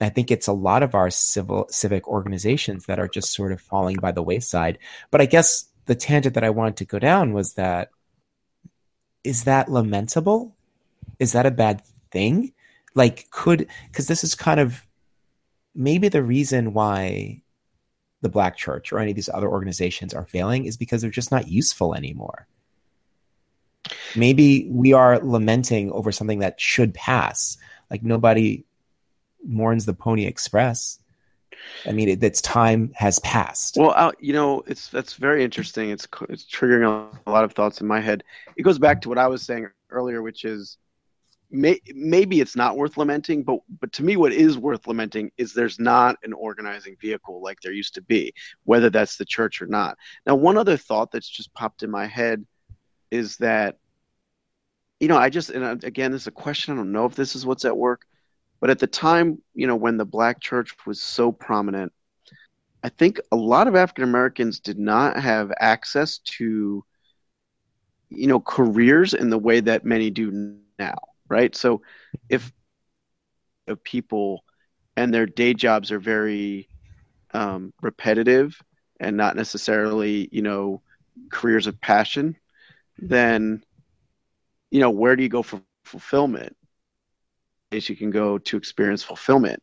I 0.00 0.10
think 0.10 0.30
it's 0.30 0.48
a 0.48 0.52
lot 0.52 0.82
of 0.82 0.94
our 0.94 1.10
civil 1.10 1.66
civic 1.70 2.06
organizations 2.08 2.86
that 2.86 2.98
are 2.98 3.08
just 3.08 3.32
sort 3.32 3.52
of 3.52 3.60
falling 3.60 3.96
by 3.96 4.12
the 4.12 4.22
wayside. 4.22 4.78
But 5.10 5.20
I 5.20 5.26
guess 5.26 5.66
the 5.86 5.94
tangent 5.94 6.34
that 6.34 6.44
I 6.44 6.50
wanted 6.50 6.76
to 6.78 6.84
go 6.84 6.98
down 6.98 7.32
was 7.32 7.54
that 7.54 7.90
is 9.22 9.44
that 9.44 9.70
lamentable? 9.70 10.54
Is 11.18 11.32
that 11.32 11.46
a 11.46 11.50
bad 11.50 11.82
thing? 12.10 12.52
Like, 12.94 13.30
could 13.30 13.66
because 13.90 14.06
this 14.06 14.22
is 14.24 14.34
kind 14.34 14.60
of 14.60 14.86
maybe 15.74 16.08
the 16.08 16.22
reason 16.22 16.74
why 16.74 17.42
the 18.24 18.28
Black 18.30 18.56
Church 18.56 18.90
or 18.90 18.98
any 18.98 19.12
of 19.12 19.16
these 19.16 19.28
other 19.28 19.48
organizations 19.48 20.14
are 20.14 20.24
failing 20.24 20.64
is 20.64 20.78
because 20.78 21.02
they're 21.02 21.10
just 21.10 21.30
not 21.30 21.46
useful 21.46 21.94
anymore. 21.94 22.48
Maybe 24.16 24.66
we 24.70 24.94
are 24.94 25.18
lamenting 25.18 25.92
over 25.92 26.10
something 26.10 26.38
that 26.38 26.58
should 26.58 26.94
pass. 26.94 27.58
Like 27.90 28.02
nobody 28.02 28.64
mourns 29.46 29.84
the 29.84 29.92
Pony 29.92 30.24
Express. 30.24 30.98
I 31.86 31.92
mean, 31.92 32.08
it, 32.08 32.22
its 32.22 32.40
time 32.40 32.92
has 32.96 33.18
passed. 33.18 33.76
Well, 33.78 33.92
uh, 33.94 34.12
you 34.18 34.32
know, 34.32 34.62
it's 34.66 34.88
that's 34.88 35.14
very 35.14 35.44
interesting. 35.44 35.90
It's 35.90 36.08
it's 36.30 36.44
triggering 36.44 36.88
a, 36.88 37.30
a 37.30 37.30
lot 37.30 37.44
of 37.44 37.52
thoughts 37.52 37.82
in 37.82 37.86
my 37.86 38.00
head. 38.00 38.24
It 38.56 38.62
goes 38.62 38.78
back 38.78 39.02
to 39.02 39.10
what 39.10 39.18
I 39.18 39.26
was 39.28 39.42
saying 39.42 39.68
earlier, 39.90 40.22
which 40.22 40.46
is 40.46 40.78
may, 41.54 41.80
maybe 41.94 42.40
it's 42.40 42.56
not 42.56 42.76
worth 42.76 42.96
lamenting, 42.96 43.42
but 43.42 43.60
but 43.80 43.92
to 43.92 44.02
me, 44.02 44.16
what 44.16 44.32
is 44.32 44.58
worth 44.58 44.86
lamenting 44.86 45.30
is 45.38 45.52
there's 45.52 45.78
not 45.78 46.16
an 46.24 46.32
organizing 46.32 46.96
vehicle 47.00 47.40
like 47.42 47.60
there 47.60 47.72
used 47.72 47.94
to 47.94 48.02
be, 48.02 48.32
whether 48.64 48.90
that's 48.90 49.16
the 49.16 49.24
church 49.24 49.62
or 49.62 49.66
not. 49.66 49.96
Now, 50.26 50.34
one 50.34 50.58
other 50.58 50.76
thought 50.76 51.10
that's 51.10 51.28
just 51.28 51.54
popped 51.54 51.82
in 51.82 51.90
my 51.90 52.06
head 52.06 52.44
is 53.10 53.36
that, 53.38 53.78
you 55.00 55.08
know, 55.08 55.16
I 55.16 55.30
just 55.30 55.50
and 55.50 55.64
uh, 55.64 55.76
again, 55.86 56.12
this 56.12 56.22
is 56.22 56.26
a 56.26 56.32
question. 56.32 56.74
I 56.74 56.76
don't 56.76 56.92
know 56.92 57.06
if 57.06 57.14
this 57.14 57.36
is 57.36 57.46
what's 57.46 57.64
at 57.64 57.76
work, 57.76 58.02
but 58.60 58.70
at 58.70 58.78
the 58.78 58.86
time, 58.86 59.40
you 59.54 59.66
know, 59.66 59.76
when 59.76 59.96
the 59.96 60.04
black 60.04 60.40
church 60.40 60.74
was 60.86 61.00
so 61.00 61.32
prominent. 61.32 61.92
I 62.82 62.90
think 62.90 63.18
a 63.32 63.36
lot 63.36 63.66
of 63.66 63.76
African 63.76 64.04
Americans 64.04 64.60
did 64.60 64.78
not 64.78 65.18
have 65.18 65.50
access 65.58 66.18
to, 66.18 66.84
you 68.10 68.26
know, 68.26 68.40
careers 68.40 69.14
in 69.14 69.30
the 69.30 69.38
way 69.38 69.60
that 69.60 69.86
many 69.86 70.10
do 70.10 70.58
now, 70.78 70.98
right? 71.28 71.54
So, 71.54 71.82
if 72.28 72.52
of 73.66 73.82
people 73.82 74.44
and 74.96 75.12
their 75.12 75.26
day 75.26 75.54
jobs 75.54 75.90
are 75.90 75.98
very 75.98 76.68
um, 77.32 77.72
repetitive 77.82 78.60
and 79.00 79.16
not 79.16 79.36
necessarily, 79.36 80.28
you 80.30 80.42
know, 80.42 80.82
careers 81.30 81.66
of 81.66 81.80
passion, 81.80 82.36
then, 82.98 83.64
you 84.70 84.80
know, 84.80 84.90
where 84.90 85.16
do 85.16 85.22
you 85.22 85.28
go 85.28 85.42
for 85.42 85.60
fulfillment? 85.84 86.56
Is 87.70 87.88
you 87.88 87.96
can 87.96 88.10
go 88.10 88.38
to 88.38 88.56
experience 88.56 89.02
fulfillment. 89.02 89.62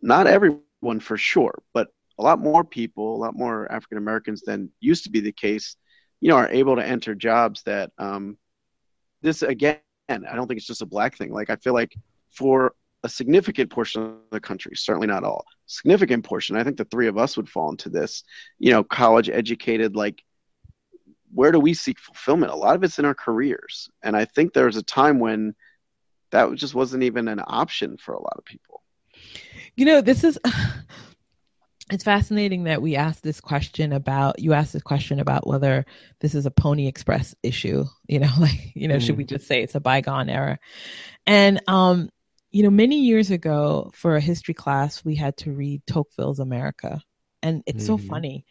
Not 0.00 0.26
everyone 0.26 1.00
for 1.00 1.16
sure, 1.16 1.62
but 1.72 1.88
a 2.18 2.22
lot 2.22 2.38
more 2.38 2.62
people, 2.62 3.16
a 3.16 3.18
lot 3.18 3.34
more 3.34 3.70
African 3.70 3.98
Americans 3.98 4.42
than 4.42 4.70
used 4.80 5.04
to 5.04 5.10
be 5.10 5.20
the 5.20 5.32
case, 5.32 5.76
you 6.20 6.28
know, 6.28 6.36
are 6.36 6.50
able 6.50 6.76
to 6.76 6.86
enter 6.86 7.14
jobs 7.14 7.62
that 7.64 7.90
um, 7.98 8.38
this 9.22 9.42
again. 9.42 9.78
I 10.08 10.34
don't 10.34 10.46
think 10.46 10.58
it's 10.58 10.66
just 10.66 10.82
a 10.82 10.86
black 10.86 11.16
thing. 11.16 11.32
Like 11.32 11.50
I 11.50 11.56
feel 11.56 11.74
like 11.74 11.94
for 12.30 12.74
a 13.02 13.08
significant 13.08 13.70
portion 13.70 14.02
of 14.02 14.16
the 14.30 14.40
country, 14.40 14.76
certainly 14.76 15.06
not 15.06 15.24
all, 15.24 15.44
significant 15.66 16.24
portion. 16.24 16.56
I 16.56 16.64
think 16.64 16.76
the 16.76 16.86
three 16.86 17.06
of 17.06 17.18
us 17.18 17.36
would 17.36 17.48
fall 17.48 17.70
into 17.70 17.90
this. 17.90 18.24
You 18.58 18.72
know, 18.72 18.84
college 18.84 19.28
educated. 19.28 19.94
Like, 19.94 20.22
where 21.32 21.52
do 21.52 21.60
we 21.60 21.74
seek 21.74 21.98
fulfillment? 21.98 22.52
A 22.52 22.56
lot 22.56 22.76
of 22.76 22.82
it's 22.82 22.98
in 22.98 23.04
our 23.04 23.14
careers, 23.14 23.90
and 24.02 24.16
I 24.16 24.24
think 24.24 24.52
there 24.52 24.66
was 24.66 24.76
a 24.76 24.82
time 24.82 25.18
when 25.20 25.54
that 26.30 26.52
just 26.54 26.74
wasn't 26.74 27.02
even 27.02 27.28
an 27.28 27.40
option 27.46 27.96
for 27.96 28.14
a 28.14 28.22
lot 28.22 28.34
of 28.36 28.44
people. 28.44 28.82
You 29.76 29.84
know, 29.84 30.00
this 30.00 30.24
is 30.24 30.38
it's 31.90 32.04
fascinating 32.04 32.64
that 32.64 32.80
we 32.80 32.96
asked 32.96 33.22
this 33.22 33.40
question 33.40 33.92
about 33.92 34.38
you 34.38 34.54
asked 34.54 34.72
this 34.72 34.82
question 34.82 35.20
about 35.20 35.46
whether 35.46 35.84
this 36.20 36.34
is 36.34 36.46
a 36.46 36.50
Pony 36.50 36.86
Express 36.86 37.34
issue. 37.42 37.84
You 38.08 38.20
know, 38.20 38.30
like 38.40 38.72
you 38.74 38.88
know, 38.88 38.98
should 38.98 39.16
we 39.16 39.24
just 39.24 39.46
say 39.46 39.62
it's 39.62 39.74
a 39.74 39.80
bygone 39.80 40.30
era? 40.30 40.58
And 41.26 41.60
um, 41.68 42.10
you 42.50 42.62
know, 42.62 42.70
many 42.70 43.00
years 43.00 43.30
ago 43.30 43.90
for 43.94 44.16
a 44.16 44.20
history 44.20 44.54
class, 44.54 45.04
we 45.04 45.14
had 45.16 45.36
to 45.38 45.52
read 45.52 45.82
Tocqueville's 45.86 46.40
America, 46.40 47.02
and 47.42 47.62
it's 47.66 47.84
so 47.84 47.98
Mhm. 47.98 48.06
funny. 48.06 48.46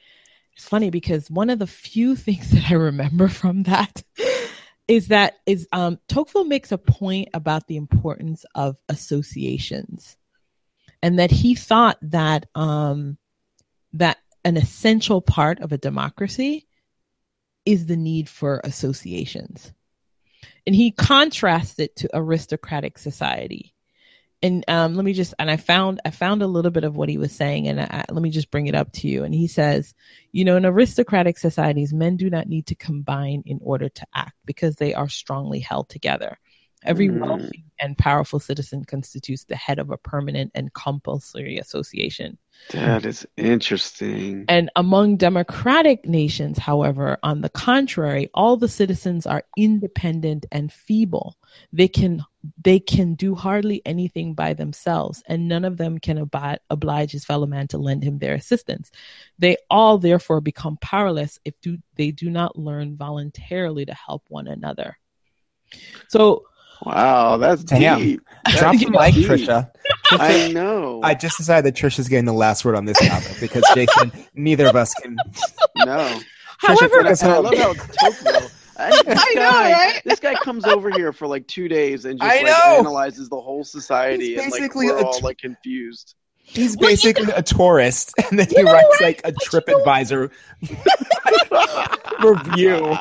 It's 0.55 0.67
funny 0.67 0.91
because 0.91 1.29
one 1.31 1.49
of 1.49 1.59
the 1.59 1.67
few 1.67 2.15
things 2.17 2.51
that 2.51 2.69
I 2.71 2.75
remember 2.75 3.27
from 3.29 3.63
that 3.63 4.03
is 4.87 5.07
that 5.07 5.35
is 5.45 5.67
um, 5.71 5.97
Tocqueville 6.07 6.45
makes 6.45 6.71
a 6.71 6.77
point 6.77 7.29
about 7.33 7.67
the 7.67 7.77
importance 7.77 8.45
of 8.53 8.77
associations, 8.89 10.17
and 11.01 11.19
that 11.19 11.31
he 11.31 11.55
thought 11.55 11.97
that 12.03 12.45
um, 12.55 13.17
that 13.93 14.17
an 14.43 14.57
essential 14.57 15.21
part 15.21 15.59
of 15.59 15.71
a 15.71 15.77
democracy 15.77 16.67
is 17.65 17.85
the 17.85 17.95
need 17.95 18.27
for 18.27 18.61
associations, 18.63 19.71
and 20.67 20.75
he 20.75 20.91
contrasts 20.91 21.79
it 21.79 21.95
to 21.97 22.09
aristocratic 22.13 22.97
society. 22.97 23.73
And 24.41 24.65
um, 24.67 24.95
let 24.95 25.05
me 25.05 25.13
just 25.13 25.33
and 25.39 25.49
I 25.49 25.55
found 25.55 26.01
I 26.03 26.09
found 26.09 26.43
a 26.43 26.47
little 26.47 26.71
bit 26.71 26.83
of 26.83 26.97
what 26.97 27.07
he 27.07 27.17
was 27.17 27.31
saying, 27.31 27.69
and 27.69 27.79
I, 27.79 28.03
let 28.11 28.21
me 28.21 28.29
just 28.29 28.51
bring 28.51 28.67
it 28.67 28.75
up 28.75 28.91
to 28.93 29.07
you. 29.07 29.23
And 29.23 29.33
he 29.33 29.47
says, 29.47 29.93
you 30.33 30.43
know, 30.43 30.57
in 30.57 30.65
aristocratic 30.65 31.37
societies, 31.37 31.93
men 31.93 32.17
do 32.17 32.29
not 32.29 32.47
need 32.47 32.67
to 32.67 32.75
combine 32.75 33.43
in 33.45 33.59
order 33.61 33.87
to 33.87 34.05
act 34.13 34.35
because 34.43 34.75
they 34.75 34.93
are 34.93 35.07
strongly 35.07 35.59
held 35.59 35.87
together. 35.87 36.37
Every 36.85 37.09
Mm. 37.09 37.19
wealthy 37.19 37.65
and 37.79 37.97
powerful 37.97 38.39
citizen 38.39 38.85
constitutes 38.85 39.43
the 39.45 39.55
head 39.55 39.79
of 39.79 39.89
a 39.89 39.97
permanent 39.97 40.51
and 40.55 40.73
compulsory 40.73 41.57
association. 41.57 42.37
That 42.71 43.05
is 43.05 43.27
interesting. 43.35 44.45
And 44.47 44.69
among 44.75 45.17
democratic 45.17 46.05
nations, 46.05 46.57
however, 46.57 47.17
on 47.23 47.41
the 47.41 47.49
contrary, 47.49 48.29
all 48.33 48.57
the 48.57 48.69
citizens 48.69 49.25
are 49.25 49.43
independent 49.57 50.45
and 50.51 50.71
feeble. 50.71 51.37
They 51.71 51.87
can 51.87 52.23
they 52.61 52.77
can 52.77 53.15
do 53.15 53.35
hardly 53.35 53.81
anything 53.85 54.33
by 54.33 54.53
themselves, 54.53 55.23
and 55.27 55.47
none 55.47 55.63
of 55.63 55.77
them 55.77 55.97
can 55.97 56.17
abi- 56.17 56.59
oblige 56.69 57.11
his 57.11 57.23
fellow 57.23 57.45
man 57.45 57.69
to 57.69 57.77
lend 57.77 58.03
him 58.03 58.19
their 58.19 58.33
assistance. 58.33 58.91
They 59.39 59.55
all 59.69 59.97
therefore 59.97 60.41
become 60.41 60.77
powerless 60.81 61.39
if 61.45 61.59
do, 61.61 61.77
they 61.95 62.11
do 62.11 62.29
not 62.29 62.57
learn 62.57 62.97
voluntarily 62.97 63.85
to 63.85 63.93
help 63.93 64.23
one 64.27 64.47
another. 64.47 64.97
So 66.09 66.43
Wow, 66.85 67.37
that's 67.37 67.63
Damn. 67.63 67.99
deep. 67.99 68.21
Drop 68.57 68.77
the 68.77 68.89
mic, 68.89 69.13
deep. 69.13 69.27
Trisha. 69.27 69.69
I 70.11 70.51
know. 70.51 70.99
I 71.03 71.13
just 71.13 71.37
decided 71.37 71.65
that 71.65 71.75
Trisha's 71.81 72.09
getting 72.09 72.25
the 72.25 72.33
last 72.33 72.65
word 72.65 72.75
on 72.75 72.85
this 72.85 72.97
topic 72.99 73.37
because 73.39 73.63
Jason, 73.73 74.11
neither 74.35 74.67
of 74.67 74.75
us 74.75 74.93
can. 74.95 75.15
know. 75.77 76.19
However, 76.59 76.99
And 76.99 77.07
I, 77.07 77.11
and 77.11 77.23
I 77.31 77.37
love 77.37 77.57
how 77.57 77.73
Tocqueville. 77.73 78.49
I, 78.77 78.89
this 79.05 79.19
I 79.19 79.33
know, 79.35 79.41
guy, 79.41 79.71
right? 79.71 80.01
This 80.05 80.19
guy 80.19 80.33
comes 80.35 80.65
over 80.65 80.89
here 80.91 81.13
for 81.13 81.27
like 81.27 81.47
two 81.47 81.67
days 81.67 82.05
and 82.05 82.19
just 82.19 82.31
I 82.31 82.37
like 82.37 82.45
know. 82.47 82.79
analyzes 82.79 83.29
the 83.29 83.39
whole 83.39 83.63
society, 83.63 84.33
He's 84.35 84.43
and 84.43 84.51
like 84.51 84.61
basically 84.61 84.87
we're 84.87 84.97
a 84.99 85.05
all 85.05 85.19
tr- 85.19 85.25
like 85.25 85.37
confused. 85.37 86.15
He's 86.45 86.75
Well, 86.75 86.89
you 86.89 86.95
basically 86.97 87.31
a 87.33 87.41
tourist, 87.41 88.13
and 88.29 88.37
then 88.39 88.47
he 88.49 88.57
You 88.57 88.63
know 88.63 88.73
writes 88.73 88.87
what? 88.89 89.01
like 89.01 89.21
a 89.23 89.31
But 89.31 89.41
you 89.43 89.61
TripAdvisor. 89.61 90.31
review. 92.23 92.97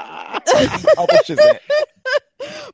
publishes 0.97 1.39
it. 1.41 1.63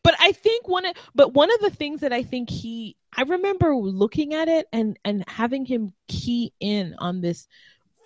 But 0.03 0.15
I 0.21 0.33
think 0.33 0.69
one 0.69 0.85
of 0.85 0.95
but 1.15 1.35
one 1.35 1.53
of 1.53 1.61
the 1.61 1.71
things 1.71 2.01
that 2.01 2.13
I 2.13 2.23
think 2.23 2.51
he 2.51 2.97
I 3.17 3.23
remember 3.23 3.75
looking 3.75 4.35
at 4.35 4.49
it 4.49 4.67
and 4.73 4.99
and 5.05 5.25
having 5.29 5.65
him 5.65 5.93
key 6.09 6.53
in 6.61 6.95
on 6.99 7.21
this 7.21 7.47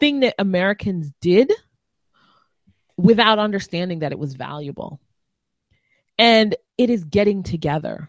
thing 0.00 0.20
that 0.20 0.34
Americans 0.38 1.12
did 1.20 1.52
without 2.96 3.38
understanding 3.38 4.00
that 4.00 4.12
it 4.12 4.18
was 4.18 4.34
valuable. 4.34 5.00
And 6.18 6.54
it 6.78 6.90
is 6.90 7.04
getting 7.04 7.42
together. 7.42 8.08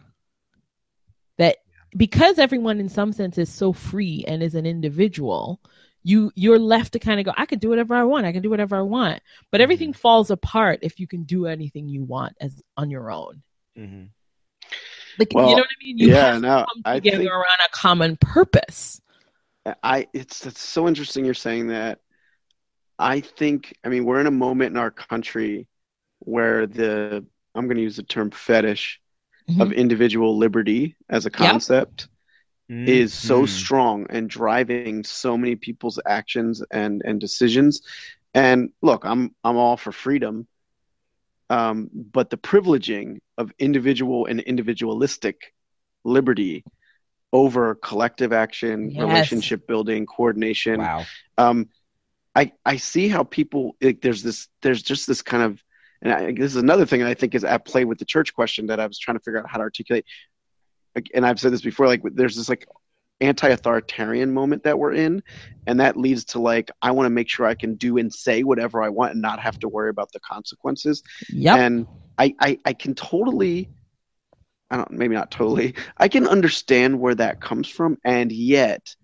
That 1.38 1.56
because 1.96 2.38
everyone 2.38 2.80
in 2.80 2.88
some 2.88 3.12
sense 3.12 3.38
is 3.38 3.48
so 3.48 3.72
free 3.72 4.24
and 4.26 4.42
is 4.42 4.54
an 4.54 4.66
individual, 4.66 5.60
you 6.04 6.30
you're 6.34 6.58
left 6.58 6.92
to 6.92 6.98
kind 6.98 7.18
of 7.18 7.26
go 7.26 7.32
i 7.36 7.46
can 7.46 7.58
do 7.58 7.70
whatever 7.70 7.94
i 7.94 8.04
want 8.04 8.26
i 8.26 8.32
can 8.32 8.42
do 8.42 8.50
whatever 8.50 8.76
i 8.76 8.82
want 8.82 9.20
but 9.50 9.60
everything 9.60 9.90
mm-hmm. 9.90 10.00
falls 10.00 10.30
apart 10.30 10.78
if 10.82 11.00
you 11.00 11.08
can 11.08 11.24
do 11.24 11.46
anything 11.46 11.88
you 11.88 12.04
want 12.04 12.36
as 12.40 12.62
on 12.76 12.90
your 12.90 13.10
own 13.10 13.42
mm-hmm. 13.78 14.04
like 15.18 15.28
well, 15.34 15.48
you 15.48 15.56
know 15.56 15.62
what 15.62 15.68
i 15.68 15.84
mean 15.84 15.98
you 15.98 16.08
yeah 16.08 16.32
have 16.32 16.42
no, 16.42 16.66
come 16.84 16.94
together 16.94 17.18
think, 17.18 17.30
around 17.30 17.60
a 17.64 17.70
common 17.72 18.16
purpose 18.16 19.00
i 19.82 20.06
it's 20.12 20.46
it's 20.46 20.60
so 20.60 20.86
interesting 20.88 21.24
you're 21.24 21.34
saying 21.34 21.68
that 21.68 22.00
i 22.98 23.20
think 23.20 23.74
i 23.84 23.88
mean 23.88 24.04
we're 24.04 24.20
in 24.20 24.26
a 24.26 24.30
moment 24.32 24.70
in 24.70 24.76
our 24.76 24.90
country 24.90 25.66
where 26.20 26.66
the 26.66 27.24
i'm 27.54 27.66
going 27.66 27.76
to 27.76 27.82
use 27.82 27.96
the 27.96 28.02
term 28.02 28.30
fetish 28.30 29.00
mm-hmm. 29.48 29.60
of 29.60 29.72
individual 29.72 30.36
liberty 30.36 30.96
as 31.08 31.26
a 31.26 31.30
concept 31.30 32.02
yep 32.02 32.10
mm-hmm. 32.70 32.88
is 32.88 33.12
so 33.12 33.38
mm-hmm. 33.38 33.46
strong 33.46 34.06
and 34.10 34.28
driving 34.28 35.04
so 35.04 35.36
many 35.36 35.56
people's 35.56 36.00
actions 36.06 36.62
and 36.70 37.02
and 37.04 37.20
decisions. 37.20 37.82
And 38.32 38.70
look, 38.82 39.04
I'm 39.04 39.34
I'm 39.44 39.56
all 39.56 39.76
for 39.76 39.92
freedom, 39.92 40.46
um, 41.54 41.88
but 41.92 42.30
the 42.30 42.36
privileging 42.36 43.18
of 43.38 43.52
individual 43.58 44.26
and 44.26 44.40
individualistic 44.40 45.54
liberty 46.04 46.64
over 47.32 47.76
collective 47.76 48.32
action, 48.32 48.90
yes. 48.90 49.00
relationship 49.00 49.66
building, 49.66 50.04
coordination. 50.04 50.80
Wow. 50.80 51.04
Um, 51.38 51.68
I 52.34 52.52
I 52.64 52.76
see 52.78 53.08
how 53.08 53.22
people 53.22 53.76
like, 53.80 54.00
there's 54.00 54.22
this 54.24 54.48
there's 54.62 54.82
just 54.82 55.06
this 55.06 55.22
kind 55.22 55.44
of 55.44 55.62
and 56.02 56.12
I, 56.12 56.32
this 56.32 56.50
is 56.50 56.56
another 56.56 56.86
thing 56.86 57.00
that 57.00 57.08
I 57.08 57.14
think 57.14 57.36
is 57.36 57.44
at 57.44 57.64
play 57.64 57.84
with 57.84 57.98
the 57.98 58.04
church 58.04 58.34
question 58.34 58.66
that 58.66 58.80
I 58.80 58.86
was 58.86 58.98
trying 58.98 59.16
to 59.16 59.22
figure 59.22 59.38
out 59.38 59.48
how 59.48 59.58
to 59.58 59.62
articulate 59.62 60.04
and 61.14 61.26
I've 61.26 61.40
said 61.40 61.52
this 61.52 61.62
before, 61.62 61.86
like 61.86 62.02
there's 62.04 62.36
this 62.36 62.48
like 62.48 62.66
anti-authoritarian 63.24 64.32
moment 64.32 64.62
that 64.62 64.78
we're 64.78 64.92
in 64.92 65.22
and 65.66 65.80
that 65.80 65.96
leads 65.96 66.24
to 66.24 66.38
like 66.38 66.70
i 66.82 66.90
want 66.90 67.06
to 67.06 67.10
make 67.10 67.28
sure 67.28 67.46
i 67.46 67.54
can 67.54 67.74
do 67.74 67.98
and 67.98 68.12
say 68.12 68.42
whatever 68.42 68.82
i 68.82 68.88
want 68.88 69.12
and 69.12 69.22
not 69.22 69.40
have 69.40 69.58
to 69.58 69.68
worry 69.68 69.90
about 69.90 70.10
the 70.12 70.20
consequences 70.20 71.02
yeah 71.28 71.56
and 71.56 71.86
I, 72.18 72.34
I 72.40 72.58
i 72.64 72.72
can 72.72 72.94
totally 72.94 73.70
i 74.70 74.76
don't 74.76 74.90
maybe 74.90 75.14
not 75.14 75.30
totally 75.30 75.74
i 75.96 76.08
can 76.08 76.26
understand 76.26 77.00
where 77.00 77.14
that 77.14 77.40
comes 77.40 77.68
from 77.68 77.98
and 78.04 78.30
yet 78.30 78.94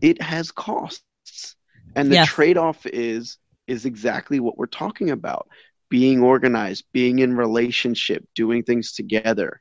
it 0.00 0.20
has 0.20 0.50
costs 0.50 1.56
and 1.94 2.10
the 2.10 2.16
yes. 2.16 2.28
trade-off 2.28 2.86
is 2.86 3.38
is 3.66 3.84
exactly 3.84 4.40
what 4.40 4.58
we're 4.58 4.66
talking 4.66 5.10
about 5.10 5.48
being 5.88 6.22
organized 6.22 6.84
being 6.92 7.18
in 7.18 7.36
relationship 7.36 8.26
doing 8.34 8.62
things 8.62 8.92
together 8.92 9.60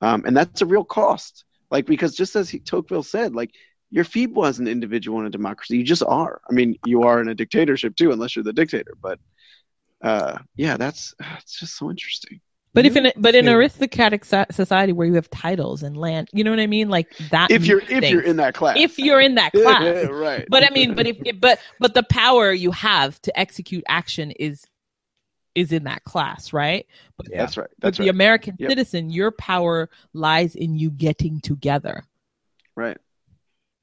um, 0.00 0.24
and 0.26 0.36
that's 0.36 0.62
a 0.62 0.66
real 0.66 0.84
cost. 0.84 1.44
Like 1.70 1.86
because 1.86 2.14
just 2.14 2.36
as 2.36 2.48
he, 2.48 2.58
Tocqueville 2.60 3.02
said, 3.02 3.34
like 3.34 3.50
you're 3.90 4.04
feeble 4.04 4.44
as 4.44 4.58
an 4.58 4.68
individual 4.68 5.20
in 5.20 5.26
a 5.26 5.30
democracy. 5.30 5.78
You 5.78 5.84
just 5.84 6.02
are. 6.02 6.40
I 6.48 6.52
mean, 6.52 6.78
you 6.84 7.02
are 7.02 7.20
in 7.20 7.28
a 7.28 7.34
dictatorship 7.34 7.96
too, 7.96 8.12
unless 8.12 8.36
you're 8.36 8.42
the 8.42 8.52
dictator. 8.52 8.94
But 9.00 9.18
uh, 10.02 10.38
yeah, 10.56 10.76
that's 10.76 11.14
it's 11.38 11.58
just 11.58 11.76
so 11.76 11.90
interesting. 11.90 12.40
But 12.74 12.84
if 12.84 12.96
in 12.96 13.10
but 13.16 13.34
in 13.34 13.48
aristocratic 13.48 14.24
society 14.24 14.92
where 14.92 15.06
you 15.06 15.14
have 15.14 15.30
titles 15.30 15.82
and 15.82 15.96
land, 15.96 16.28
you 16.32 16.44
know 16.44 16.50
what 16.50 16.60
I 16.60 16.66
mean, 16.66 16.88
like 16.88 17.16
that. 17.30 17.50
If 17.50 17.64
you're 17.64 17.80
if 17.80 18.08
you're 18.10 18.20
in 18.20 18.36
that 18.36 18.54
class, 18.54 18.76
if 18.78 18.98
you're 18.98 19.20
in 19.20 19.34
that 19.36 19.52
class, 19.54 20.06
right. 20.10 20.46
But 20.48 20.64
I 20.64 20.70
mean, 20.70 20.94
but 20.94 21.06
if 21.06 21.40
but 21.40 21.58
but 21.80 21.94
the 21.94 22.02
power 22.04 22.52
you 22.52 22.70
have 22.72 23.20
to 23.22 23.38
execute 23.38 23.84
action 23.88 24.30
is 24.32 24.64
is 25.58 25.72
in 25.72 25.84
that 25.84 26.04
class, 26.04 26.52
right? 26.52 26.86
But, 27.16 27.28
yeah, 27.30 27.38
that's 27.38 27.56
right. 27.56 27.68
That's 27.78 27.98
but 27.98 28.02
right. 28.02 28.06
the 28.06 28.10
American 28.10 28.56
yep. 28.58 28.70
citizen, 28.70 29.10
your 29.10 29.30
power 29.30 29.90
lies 30.12 30.54
in 30.54 30.76
you 30.78 30.90
getting 30.90 31.40
together. 31.40 32.04
Right. 32.76 32.98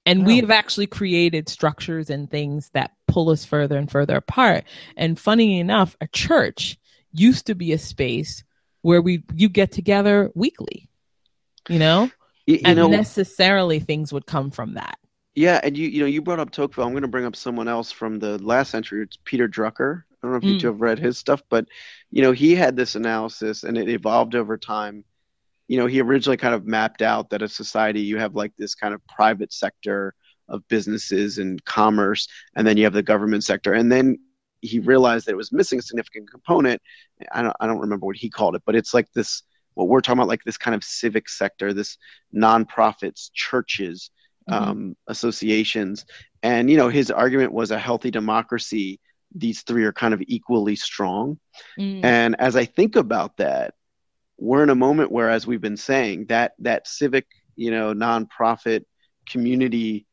And 0.06 0.26
we 0.26 0.38
have 0.38 0.52
actually 0.52 0.86
created 0.86 1.50
structures 1.50 2.12
and 2.12 2.30
things 2.30 2.70
that 2.74 2.92
pull 3.08 3.30
us 3.32 3.44
further 3.44 3.78
and 3.78 3.90
further 3.90 4.18
apart. 4.18 4.64
And 4.96 5.20
funny 5.20 5.60
enough, 5.60 5.98
a 6.00 6.08
church 6.08 6.78
used 7.12 7.48
to 7.48 7.56
be 7.56 7.74
a 7.74 7.80
space 7.80 8.44
where 8.84 9.02
we 9.02 9.24
you 9.34 9.50
get 9.50 9.72
together 9.72 10.30
weekly. 10.36 10.90
You 11.68 11.80
know? 11.80 12.12
You, 12.46 12.56
you 12.56 12.62
and 12.66 12.78
know, 12.78 12.88
necessarily 12.88 13.80
things 13.80 14.14
would 14.14 14.28
come 14.28 14.52
from 14.52 14.76
that. 14.76 15.00
Yeah, 15.34 15.60
and 15.64 15.76
you 15.76 15.90
you 15.90 16.00
know 16.02 16.06
you 16.06 16.22
brought 16.22 16.40
up 16.40 16.52
Tocqueville. 16.52 16.86
I'm 16.86 16.92
going 16.92 17.02
to 17.02 17.10
bring 17.10 17.26
up 17.26 17.36
someone 17.36 17.68
else 17.68 17.92
from 17.92 18.20
the 18.20 18.38
last 18.42 18.70
century. 18.70 19.04
It's 19.04 19.18
Peter 19.26 19.50
Drucker. 19.50 20.04
I 20.26 20.32
don't 20.32 20.42
know 20.42 20.48
if 20.48 20.54
mm. 20.54 20.54
you 20.56 20.60
two 20.60 20.68
have 20.68 20.82
read 20.82 21.00
his 21.00 21.18
stuff, 21.18 21.42
but 21.50 21.66
you 22.12 22.22
know 22.22 22.32
he 22.32 22.56
had 22.56 22.76
this 22.76 22.96
analysis, 22.96 23.64
and 23.64 23.78
it 23.78 23.90
evolved 23.90 24.36
over 24.36 24.58
time. 24.58 25.04
You 25.68 25.80
know, 25.80 25.88
he 25.88 26.02
originally 26.02 26.38
kind 26.38 26.54
of 26.54 26.66
mapped 26.66 27.02
out 27.02 27.30
that 27.30 27.42
a 27.42 27.48
society 27.48 28.02
you 28.02 28.18
have 28.18 28.36
like 28.36 28.54
this 28.58 28.76
kind 28.76 28.94
of 28.94 29.06
private 29.08 29.52
sector 29.52 30.16
of 30.48 30.68
businesses 30.68 31.38
and 31.38 31.64
commerce, 31.66 32.28
and 32.56 32.66
then 32.66 32.78
you 32.78 32.84
have 32.84 32.94
the 32.94 33.04
government 33.04 33.44
sector, 33.44 33.74
and 33.74 33.92
then 33.92 34.18
he 34.62 34.80
realized 34.80 35.28
that 35.28 35.32
it 35.32 35.38
was 35.38 35.52
missing 35.52 35.80
a 35.80 35.82
significant 35.82 36.30
component. 36.32 36.82
I 37.32 37.42
don't 37.42 37.56
I 37.60 37.68
don't 37.68 37.80
remember 37.80 38.06
what 38.06 38.16
he 38.16 38.30
called 38.30 38.56
it, 38.56 38.64
but 38.66 38.76
it's 38.76 38.94
like 38.94 39.12
this 39.14 39.44
what 39.76 39.88
we're 39.88 40.02
talking 40.02 40.20
about, 40.20 40.30
like 40.30 40.44
this 40.44 40.58
kind 40.58 40.74
of 40.74 40.84
civic 40.84 41.30
sector, 41.30 41.74
this 41.74 41.98
nonprofits, 42.34 43.30
churches 43.34 44.10
mm-hmm. 44.50 44.70
um, 44.70 44.98
associations. 45.08 46.06
And, 46.44 46.70
you 46.70 46.78
know, 46.78 46.90
his 46.90 47.12
argument 47.12 47.54
was 47.54 47.72
a 47.72 47.80
healthy 47.80 48.12
democracy, 48.12 49.00
these 49.36 49.62
three 49.62 49.84
are 49.84 49.94
kind 49.94 50.14
of 50.14 50.24
equally 50.28 50.76
strong. 50.76 51.40
Mm. 51.80 52.04
And 52.04 52.36
as 52.40 52.56
I 52.56 52.66
think 52.66 52.96
about 52.96 53.38
that, 53.38 53.76
we're 54.38 54.64
in 54.64 54.70
a 54.70 54.76
moment 54.76 55.12
where, 55.12 55.30
as 55.30 55.46
we've 55.46 55.62
been 55.62 55.78
saying, 55.78 56.26
that 56.28 56.54
that 56.60 56.88
civic, 56.88 57.28
you 57.56 57.72
know, 57.72 57.94
nonprofit 57.94 58.86
community 59.30 60.06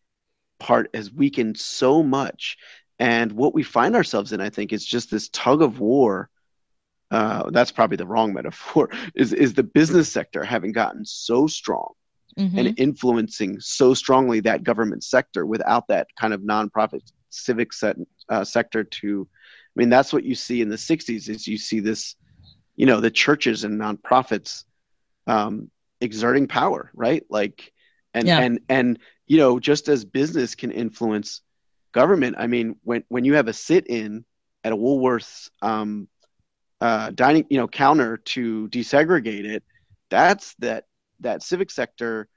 part 0.59 0.91
has 0.95 1.13
weakened 1.13 1.59
so 1.59 2.03
much. 2.03 2.57
And 2.99 3.33
what 3.33 3.55
we 3.55 3.63
find 3.63 3.97
ourselves 3.97 4.33
in, 4.33 4.41
I 4.41 4.51
think, 4.51 4.73
is 4.73 4.85
just 4.85 5.11
this 5.11 5.29
tug 5.31 5.63
of 5.63 5.81
war. 5.81 6.29
Uh, 7.11 7.51
that's 7.51 7.73
probably 7.73 7.97
the 7.97 8.07
wrong 8.07 8.33
metaphor. 8.35 8.91
Is 9.15 9.33
is 9.33 9.55
the 9.55 9.65
business 9.65 10.11
sector 10.11 10.45
having 10.45 10.73
gotten 10.73 11.05
so 11.05 11.47
strong 11.47 11.93
mm-hmm. 12.39 12.59
and 12.59 12.79
influencing 12.79 13.61
so 13.61 13.95
strongly 13.95 14.41
that 14.41 14.63
government 14.63 15.05
sector 15.05 15.45
without 15.45 15.89
that 15.89 16.09
kind 16.19 16.33
of 16.33 16.41
nonprofit 16.43 17.01
civic 17.33 17.73
set, 17.73 17.97
uh, 18.29 18.45
sector 18.45 18.85
to 18.85 19.27
i 19.33 19.75
mean 19.77 19.89
that's 19.89 20.13
what 20.13 20.25
you 20.25 20.35
see 20.35 20.61
in 20.61 20.69
the 20.69 20.77
60s 20.77 21.29
is 21.29 21.47
you 21.47 21.59
see 21.59 21.81
this 21.81 22.17
you 22.77 22.87
know 22.87 23.01
the 23.01 23.11
churches 23.11 23.65
and 23.65 23.81
nonprofits 23.81 24.65
um, 25.27 25.71
exerting 26.01 26.47
power 26.47 26.91
right 26.95 27.25
like 27.31 27.73
and 28.15 28.27
yeah. 28.27 28.41
and 28.41 28.61
and 28.69 28.99
you 29.27 29.39
know 29.39 29.59
just 29.61 29.89
as 29.89 30.05
business 30.05 30.55
can 30.55 30.71
influence 30.71 31.43
government 31.93 32.37
i 32.39 32.47
mean 32.47 32.77
when 32.83 33.05
when 33.09 33.25
you 33.25 33.35
have 33.35 33.49
a 33.49 33.53
sit-in 33.53 34.25
at 34.65 34.73
a 34.73 34.77
woolworths 34.77 35.51
um, 35.61 36.09
uh, 36.81 37.11
dining 37.11 37.47
you 37.49 37.59
know 37.59 37.69
counter 37.69 38.17
to 38.17 38.69
desegregate 38.69 39.45
it 39.45 39.63
that's 40.11 40.55
that 40.59 40.87
that 41.21 41.43
civic 41.43 41.71
sector 41.71 42.29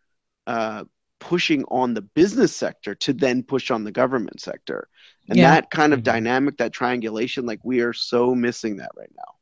uh, 0.47 0.83
pushing 1.19 1.63
on 1.65 1.93
the 1.93 2.01
business 2.01 2.55
sector 2.55 2.93
to 2.95 3.13
then 3.13 3.43
push 3.43 3.71
on 3.71 3.83
the 3.83 3.91
government 3.91 4.41
sector 4.41 4.87
and 5.29 5.37
yeah. 5.37 5.55
that 5.55 5.71
kind 5.71 5.93
of 5.93 5.99
mm-hmm. 5.99 6.13
dynamic 6.13 6.57
that 6.57 6.73
triangulation 6.73 7.45
like 7.45 7.59
we 7.63 7.79
are 7.79 7.93
so 7.93 8.35
missing 8.35 8.77
that 8.77 8.91
right 8.97 9.11
now 9.15 9.33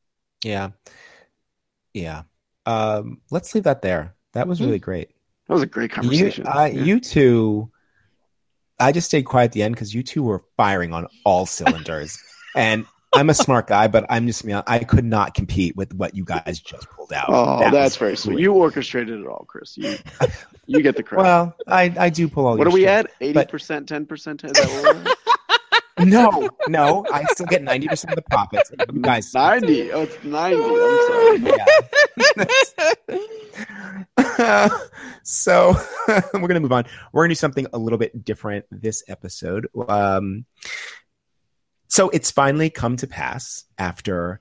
yeah 0.44 0.70
yeah 1.94 2.24
um, 2.66 3.20
let's 3.30 3.54
leave 3.54 3.66
that 3.66 3.82
there 3.82 4.16
that 4.34 4.48
was 4.48 4.60
mm-hmm. 4.60 4.68
really 4.68 4.80
great 4.80 5.10
that 5.48 5.54
was 5.54 5.64
a 5.64 5.68
great 5.68 5.92
conversation 5.92 6.46
you, 6.46 6.52
uh, 6.52 6.66
yeah. 6.66 6.84
you 6.84 7.00
two 7.00 7.70
i 8.80 8.92
just 8.92 9.08
stayed 9.08 9.24
quiet 9.24 9.46
at 9.46 9.52
the 9.52 9.64
end 9.64 9.76
because 9.76 9.94
you 9.94 10.04
two 10.04 10.24
were 10.24 10.44
firing 10.56 10.94
on 10.94 11.08
all 11.26 11.46
cylinders 11.46 12.18
and 12.56 12.86
I'm 13.16 13.30
a 13.30 13.34
smart 13.34 13.68
guy, 13.68 13.88
but 13.88 14.06
I'm 14.10 14.28
just 14.28 14.46
I 14.68 14.80
could 14.80 15.06
not 15.06 15.34
compete 15.34 15.76
with 15.76 15.94
what 15.94 16.16
you 16.16 16.24
guys 16.24 16.60
just 16.60 16.90
pulled 16.90 17.14
out. 17.14 17.26
Oh, 17.30 17.60
that 17.60 17.72
that's 17.72 17.96
very 17.98 18.18
sweet. 18.18 18.40
You 18.40 18.54
orchestrated 18.54 19.20
it 19.20 19.28
all, 19.28 19.46
Chris. 19.48 19.78
You 19.78 19.98
you 20.66 20.82
get 20.82 20.96
the 20.96 21.04
credit. 21.04 21.24
Well, 21.24 21.56
I 21.68 21.94
I 21.98 22.10
do 22.10 22.28
pull 22.28 22.46
all. 22.48 22.56
These. 22.56 22.60
What 22.60 22.68
are 22.68 22.72
we 22.72 22.88
at? 22.88 23.12
Eighty 23.22 23.46
percent, 23.46 23.88
ten 23.88 24.06
percent. 24.06 24.44
no, 26.00 26.50
no, 26.68 27.06
I 27.12 27.24
still 27.26 27.46
get 27.46 27.62
ninety 27.62 27.88
percent 27.88 28.14
of 28.14 28.16
the 28.16 28.30
profits. 28.30 28.72
You 28.72 28.86
guys, 29.02 29.34
ninety. 29.34 29.92
Oh, 29.92 30.04
it's 30.04 30.24
ninety. 30.24 30.64
I'm 30.64 31.46
sorry. 31.48 31.58
Yeah. 34.40 34.70
so 35.24 35.76
we're 36.34 36.48
gonna 36.48 36.60
move 36.60 36.72
on. 36.72 36.86
We're 37.12 37.24
gonna 37.24 37.32
do 37.32 37.36
something 37.36 37.68
a 37.74 37.78
little 37.78 38.00
bit 38.00 38.24
different 38.26 38.66
this 38.72 39.04
episode. 39.08 39.68
Um, 39.88 40.46
so 41.94 42.10
it's 42.10 42.32
finally 42.32 42.72
come 42.72 42.98
to 42.98 43.06
pass 43.06 43.66
after 43.78 44.40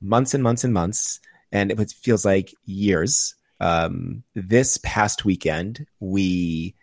months 0.00 0.32
and 0.32 0.42
months 0.42 0.64
and 0.64 0.72
months, 0.72 1.20
and 1.52 1.70
it 1.70 1.90
feels 1.90 2.24
like 2.24 2.54
years. 2.64 3.34
Um, 3.60 4.22
this 4.34 4.78
past 4.78 5.22
weekend, 5.22 5.86
we 6.00 6.74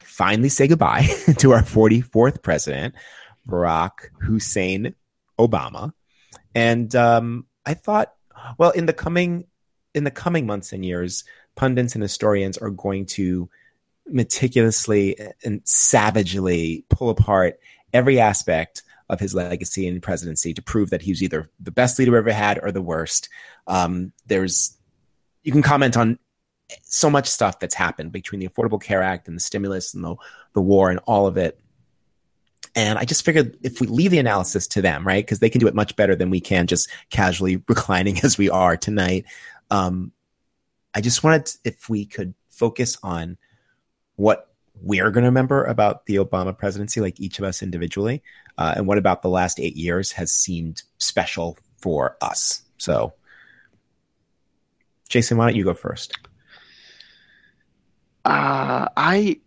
finally 0.00 0.48
say 0.48 0.66
goodbye 0.66 1.02
to 1.38 1.52
our 1.52 1.62
44th 1.62 2.42
president, 2.42 2.96
Barack 3.48 4.10
Hussein 4.20 4.96
Obama. 5.38 5.92
And 6.52 6.92
um, 6.96 7.46
I 7.64 7.74
thought, 7.74 8.12
well, 8.58 8.70
in 8.70 8.86
the 8.86 8.92
coming 8.92 9.46
in 9.94 10.02
the 10.02 10.10
coming 10.10 10.46
months 10.46 10.72
and 10.72 10.84
years, 10.84 11.22
pundits 11.54 11.94
and 11.94 12.02
historians 12.02 12.58
are 12.58 12.70
going 12.70 13.06
to 13.06 13.48
meticulously 14.04 15.16
and 15.44 15.62
savagely 15.62 16.84
pull 16.88 17.10
apart 17.10 17.60
every 17.92 18.18
aspect 18.18 18.82
of 19.10 19.20
his 19.20 19.34
legacy 19.34 19.86
and 19.86 20.02
presidency 20.02 20.54
to 20.54 20.62
prove 20.62 20.90
that 20.90 21.02
he 21.02 21.10
was 21.10 21.22
either 21.22 21.50
the 21.58 21.70
best 21.70 21.98
leader 21.98 22.12
we 22.12 22.18
ever 22.18 22.32
had 22.32 22.58
or 22.62 22.72
the 22.72 22.82
worst. 22.82 23.28
Um, 23.66 24.12
there's 24.26 24.76
you 25.42 25.52
can 25.52 25.62
comment 25.62 25.96
on 25.96 26.18
so 26.82 27.10
much 27.10 27.26
stuff 27.26 27.58
that's 27.58 27.74
happened 27.74 28.12
between 28.12 28.40
the 28.40 28.48
Affordable 28.48 28.80
Care 28.80 29.02
Act 29.02 29.26
and 29.26 29.36
the 29.36 29.40
stimulus 29.40 29.92
and 29.94 30.04
the 30.04 30.14
the 30.54 30.62
war 30.62 30.90
and 30.90 31.00
all 31.06 31.26
of 31.26 31.36
it. 31.36 31.58
And 32.76 32.98
I 32.98 33.04
just 33.04 33.24
figured 33.24 33.58
if 33.62 33.80
we 33.80 33.88
leave 33.88 34.12
the 34.12 34.18
analysis 34.18 34.68
to 34.68 34.82
them, 34.82 35.04
right, 35.04 35.24
because 35.24 35.40
they 35.40 35.50
can 35.50 35.60
do 35.60 35.66
it 35.66 35.74
much 35.74 35.96
better 35.96 36.14
than 36.14 36.30
we 36.30 36.40
can 36.40 36.68
just 36.68 36.88
casually 37.10 37.62
reclining 37.68 38.20
as 38.20 38.38
we 38.38 38.48
are 38.48 38.76
tonight. 38.76 39.24
Um, 39.70 40.12
I 40.94 41.00
just 41.00 41.24
wanted, 41.24 41.50
if 41.64 41.88
we 41.88 42.04
could 42.06 42.34
focus 42.48 42.96
on 43.02 43.38
what 44.16 44.50
we're 44.82 45.10
going 45.10 45.22
to 45.22 45.28
remember 45.28 45.64
about 45.64 46.06
the 46.06 46.16
Obama 46.16 46.56
presidency, 46.56 47.00
like 47.00 47.20
each 47.20 47.38
of 47.38 47.44
us 47.44 47.62
individually, 47.62 48.22
uh, 48.60 48.74
and 48.76 48.86
what 48.86 48.98
about 48.98 49.22
the 49.22 49.28
last 49.30 49.58
eight 49.58 49.74
years 49.74 50.12
has 50.12 50.30
seemed 50.30 50.82
special 50.98 51.56
for 51.78 52.18
us. 52.20 52.60
So, 52.76 53.14
Jason, 55.08 55.38
why 55.38 55.46
don't 55.46 55.56
you 55.56 55.64
go 55.64 55.72
first? 55.72 56.12
Uh, 58.26 58.86
I 58.98 59.40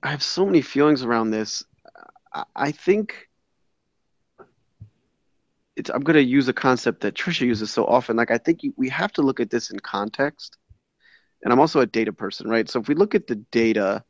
I 0.00 0.10
have 0.10 0.22
so 0.22 0.46
many 0.46 0.62
feelings 0.62 1.02
around 1.02 1.32
this. 1.32 1.64
I, 2.32 2.44
I 2.54 2.70
think 2.70 3.28
it's. 5.74 5.90
I'm 5.90 6.02
going 6.02 6.14
to 6.14 6.22
use 6.22 6.46
a 6.46 6.52
concept 6.52 7.00
that 7.00 7.14
Trisha 7.14 7.44
uses 7.44 7.72
so 7.72 7.84
often. 7.84 8.14
Like 8.14 8.30
I 8.30 8.38
think 8.38 8.62
you, 8.62 8.72
we 8.76 8.88
have 8.90 9.12
to 9.14 9.22
look 9.22 9.40
at 9.40 9.50
this 9.50 9.70
in 9.70 9.80
context. 9.80 10.56
And 11.42 11.52
I'm 11.52 11.58
also 11.58 11.80
a 11.80 11.86
data 11.86 12.12
person, 12.12 12.48
right? 12.48 12.70
So 12.70 12.80
if 12.80 12.86
we 12.86 12.94
look 12.94 13.16
at 13.16 13.26
the 13.26 13.34
data, 13.34 14.04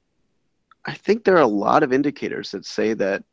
I 0.85 0.93
think 0.93 1.25
there 1.25 1.37
are 1.37 1.41
a 1.41 1.47
lot 1.47 1.83
of 1.83 1.91
indicators 1.91 2.51
that 2.51 2.67
say 2.67 2.93
that 2.93 3.25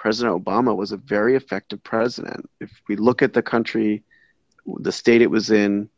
President 0.00 0.42
Obama 0.42 0.74
was 0.74 0.92
a 0.92 0.96
very 0.96 1.36
effective 1.36 1.84
president. 1.84 2.48
If 2.58 2.70
we 2.88 2.96
look 2.96 3.20
at 3.20 3.34
the 3.34 3.42
country, 3.42 4.02
the 4.66 4.90
state 4.90 5.20
it 5.20 5.30
was 5.30 5.50
in, 5.50 5.90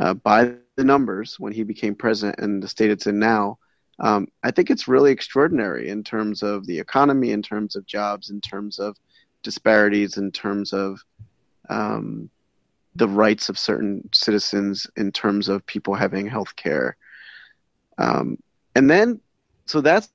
uh, 0.00 0.14
by 0.14 0.54
the 0.76 0.84
numbers 0.84 1.38
when 1.38 1.52
he 1.52 1.62
became 1.62 1.94
president 1.94 2.38
and 2.38 2.62
the 2.62 2.66
state 2.66 2.90
it's 2.90 3.06
in 3.06 3.18
now, 3.18 3.58
um, 3.98 4.26
I 4.42 4.52
think 4.52 4.70
it's 4.70 4.88
really 4.88 5.12
extraordinary 5.12 5.90
in 5.90 6.02
terms 6.02 6.42
of 6.42 6.66
the 6.66 6.78
economy, 6.78 7.32
in 7.32 7.42
terms 7.42 7.76
of 7.76 7.84
jobs, 7.84 8.30
in 8.30 8.40
terms 8.40 8.78
of 8.78 8.96
disparities, 9.42 10.16
in 10.16 10.32
terms 10.32 10.72
of 10.72 10.98
um, 11.68 12.30
the 12.96 13.06
rights 13.06 13.50
of 13.50 13.58
certain 13.58 14.08
citizens, 14.14 14.86
in 14.96 15.12
terms 15.12 15.50
of 15.50 15.66
people 15.66 15.94
having 15.94 16.26
health 16.26 16.56
care. 16.56 16.96
Um, 17.98 18.38
and 18.74 18.88
then, 18.88 19.20
so 19.66 19.82
that's 19.82 20.08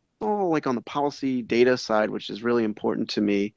all 0.47 0.53
like 0.53 0.67
on 0.67 0.75
the 0.75 0.81
policy 0.81 1.41
data 1.41 1.77
side, 1.77 2.09
which 2.09 2.29
is 2.29 2.41
really 2.41 2.63
important 2.63 3.09
to 3.09 3.21
me. 3.21 3.53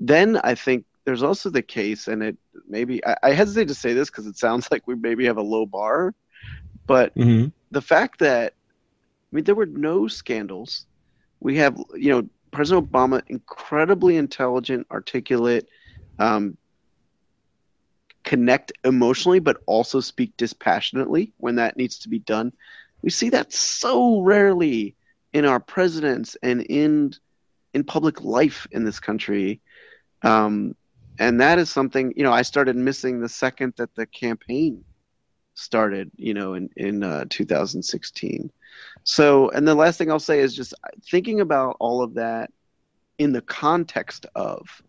Then 0.00 0.36
I 0.42 0.54
think 0.54 0.84
there's 1.04 1.22
also 1.22 1.48
the 1.50 1.62
case, 1.62 2.08
and 2.08 2.22
it 2.22 2.36
maybe 2.68 3.04
I, 3.06 3.16
I 3.22 3.32
hesitate 3.32 3.68
to 3.68 3.74
say 3.74 3.92
this 3.92 4.10
because 4.10 4.26
it 4.26 4.36
sounds 4.36 4.68
like 4.70 4.86
we 4.86 4.94
maybe 4.94 5.24
have 5.26 5.36
a 5.36 5.42
low 5.42 5.66
bar, 5.66 6.14
but 6.86 7.14
mm-hmm. 7.14 7.48
the 7.70 7.82
fact 7.82 8.18
that 8.18 8.54
I 9.32 9.36
mean 9.36 9.44
there 9.44 9.54
were 9.54 9.66
no 9.66 10.08
scandals. 10.08 10.86
We 11.40 11.56
have 11.56 11.78
you 11.94 12.10
know 12.10 12.28
President 12.50 12.90
Obama 12.90 13.22
incredibly 13.28 14.16
intelligent, 14.16 14.86
articulate, 14.90 15.68
um, 16.18 16.56
connect 18.24 18.72
emotionally, 18.84 19.38
but 19.38 19.58
also 19.66 20.00
speak 20.00 20.36
dispassionately 20.36 21.32
when 21.38 21.56
that 21.56 21.76
needs 21.76 21.98
to 22.00 22.08
be 22.08 22.18
done. 22.18 22.52
We 23.02 23.10
see 23.10 23.30
that 23.30 23.52
so 23.52 24.22
rarely 24.22 24.96
in 25.34 25.44
our 25.44 25.60
presidents 25.60 26.36
and 26.42 26.62
in 26.62 27.12
in 27.74 27.84
public 27.84 28.22
life 28.22 28.66
in 28.70 28.84
this 28.84 29.00
country. 29.00 29.60
Um, 30.22 30.74
and 31.18 31.40
that 31.40 31.58
is 31.58 31.68
something 31.68 32.14
you 32.16 32.22
know 32.22 32.32
I 32.32 32.42
started 32.42 32.76
missing 32.76 33.20
the 33.20 33.28
second 33.28 33.74
that 33.76 33.94
the 33.94 34.06
campaign 34.06 34.84
started, 35.54 36.10
you 36.16 36.32
know, 36.32 36.54
in 36.54 36.70
in 36.76 37.02
uh, 37.02 37.26
2016. 37.28 38.50
So, 39.04 39.50
and 39.50 39.68
the 39.68 39.74
last 39.74 39.98
thing 39.98 40.10
I'll 40.10 40.18
say 40.18 40.40
is 40.40 40.56
just 40.56 40.74
thinking 41.10 41.40
about 41.40 41.76
all 41.78 42.02
of 42.02 42.14
that 42.14 42.50
in 43.18 43.32
the 43.32 43.42
context 43.42 44.26
of 44.34 44.82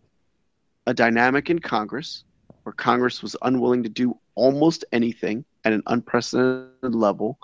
a 0.86 0.94
dynamic 0.94 1.50
in 1.50 1.58
Congress 1.58 2.24
where 2.62 2.72
Congress 2.72 3.22
was 3.22 3.36
unwilling 3.42 3.82
to 3.84 3.88
do 3.88 4.18
almost 4.34 4.84
anything 4.92 5.44
at 5.66 5.72
an 5.72 5.82
unprecedented 5.88 6.94
level, 6.94 7.38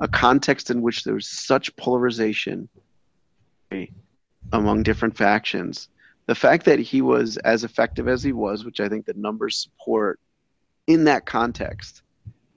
a 0.00 0.08
context 0.08 0.70
in 0.70 0.80
which 0.80 1.04
there 1.04 1.14
was 1.14 1.28
such 1.28 1.74
polarization 1.76 2.68
among 4.52 4.82
different 4.82 5.16
factions 5.16 5.88
the 6.26 6.34
fact 6.34 6.64
that 6.64 6.78
he 6.78 7.02
was 7.02 7.36
as 7.38 7.64
effective 7.64 8.08
as 8.08 8.22
he 8.22 8.32
was, 8.32 8.64
which 8.64 8.80
I 8.80 8.88
think 8.88 9.04
the 9.04 9.14
numbers 9.14 9.56
support 9.56 10.18
in 10.86 11.04
that 11.04 11.26
context, 11.26 12.02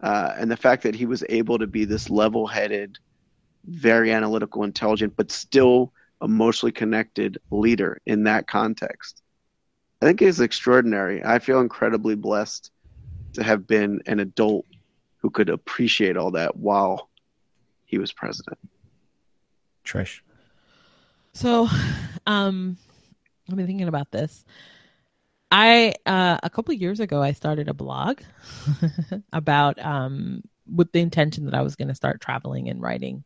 uh, 0.01 0.33
and 0.37 0.49
the 0.49 0.57
fact 0.57 0.83
that 0.83 0.95
he 0.95 1.05
was 1.05 1.23
able 1.29 1.59
to 1.59 1.67
be 1.67 1.85
this 1.85 2.09
level 2.09 2.47
headed, 2.47 2.97
very 3.65 4.11
analytical, 4.11 4.63
intelligent, 4.63 5.13
but 5.17 5.31
still 5.31 5.91
emotionally 6.21 6.71
connected 6.71 7.37
leader 7.51 7.99
in 8.05 8.23
that 8.23 8.47
context, 8.47 9.21
I 10.01 10.05
think 10.05 10.21
is 10.21 10.39
extraordinary. 10.39 11.23
I 11.23 11.39
feel 11.39 11.59
incredibly 11.59 12.15
blessed 12.15 12.71
to 13.33 13.43
have 13.43 13.67
been 13.67 14.01
an 14.05 14.19
adult 14.19 14.65
who 15.27 15.31
could 15.31 15.49
appreciate 15.49 16.15
all 16.15 16.31
that 16.31 16.55
while 16.55 17.09
he 17.83 17.97
was 17.97 18.13
president. 18.13 18.57
Trish. 19.83 20.21
So, 21.33 21.67
um, 22.25 22.77
I've 23.49 23.57
been 23.57 23.67
thinking 23.67 23.89
about 23.89 24.09
this. 24.09 24.45
I 25.51 25.95
uh, 26.05 26.37
a 26.41 26.49
couple 26.49 26.73
years 26.75 27.01
ago 27.01 27.21
I 27.21 27.33
started 27.33 27.67
a 27.67 27.73
blog 27.73 28.21
about 29.33 29.77
um, 29.85 30.43
with 30.65 30.93
the 30.93 31.01
intention 31.01 31.43
that 31.43 31.53
I 31.53 31.61
was 31.61 31.75
going 31.75 31.89
to 31.89 31.95
start 31.95 32.21
traveling 32.21 32.69
and 32.69 32.81
writing. 32.81 33.25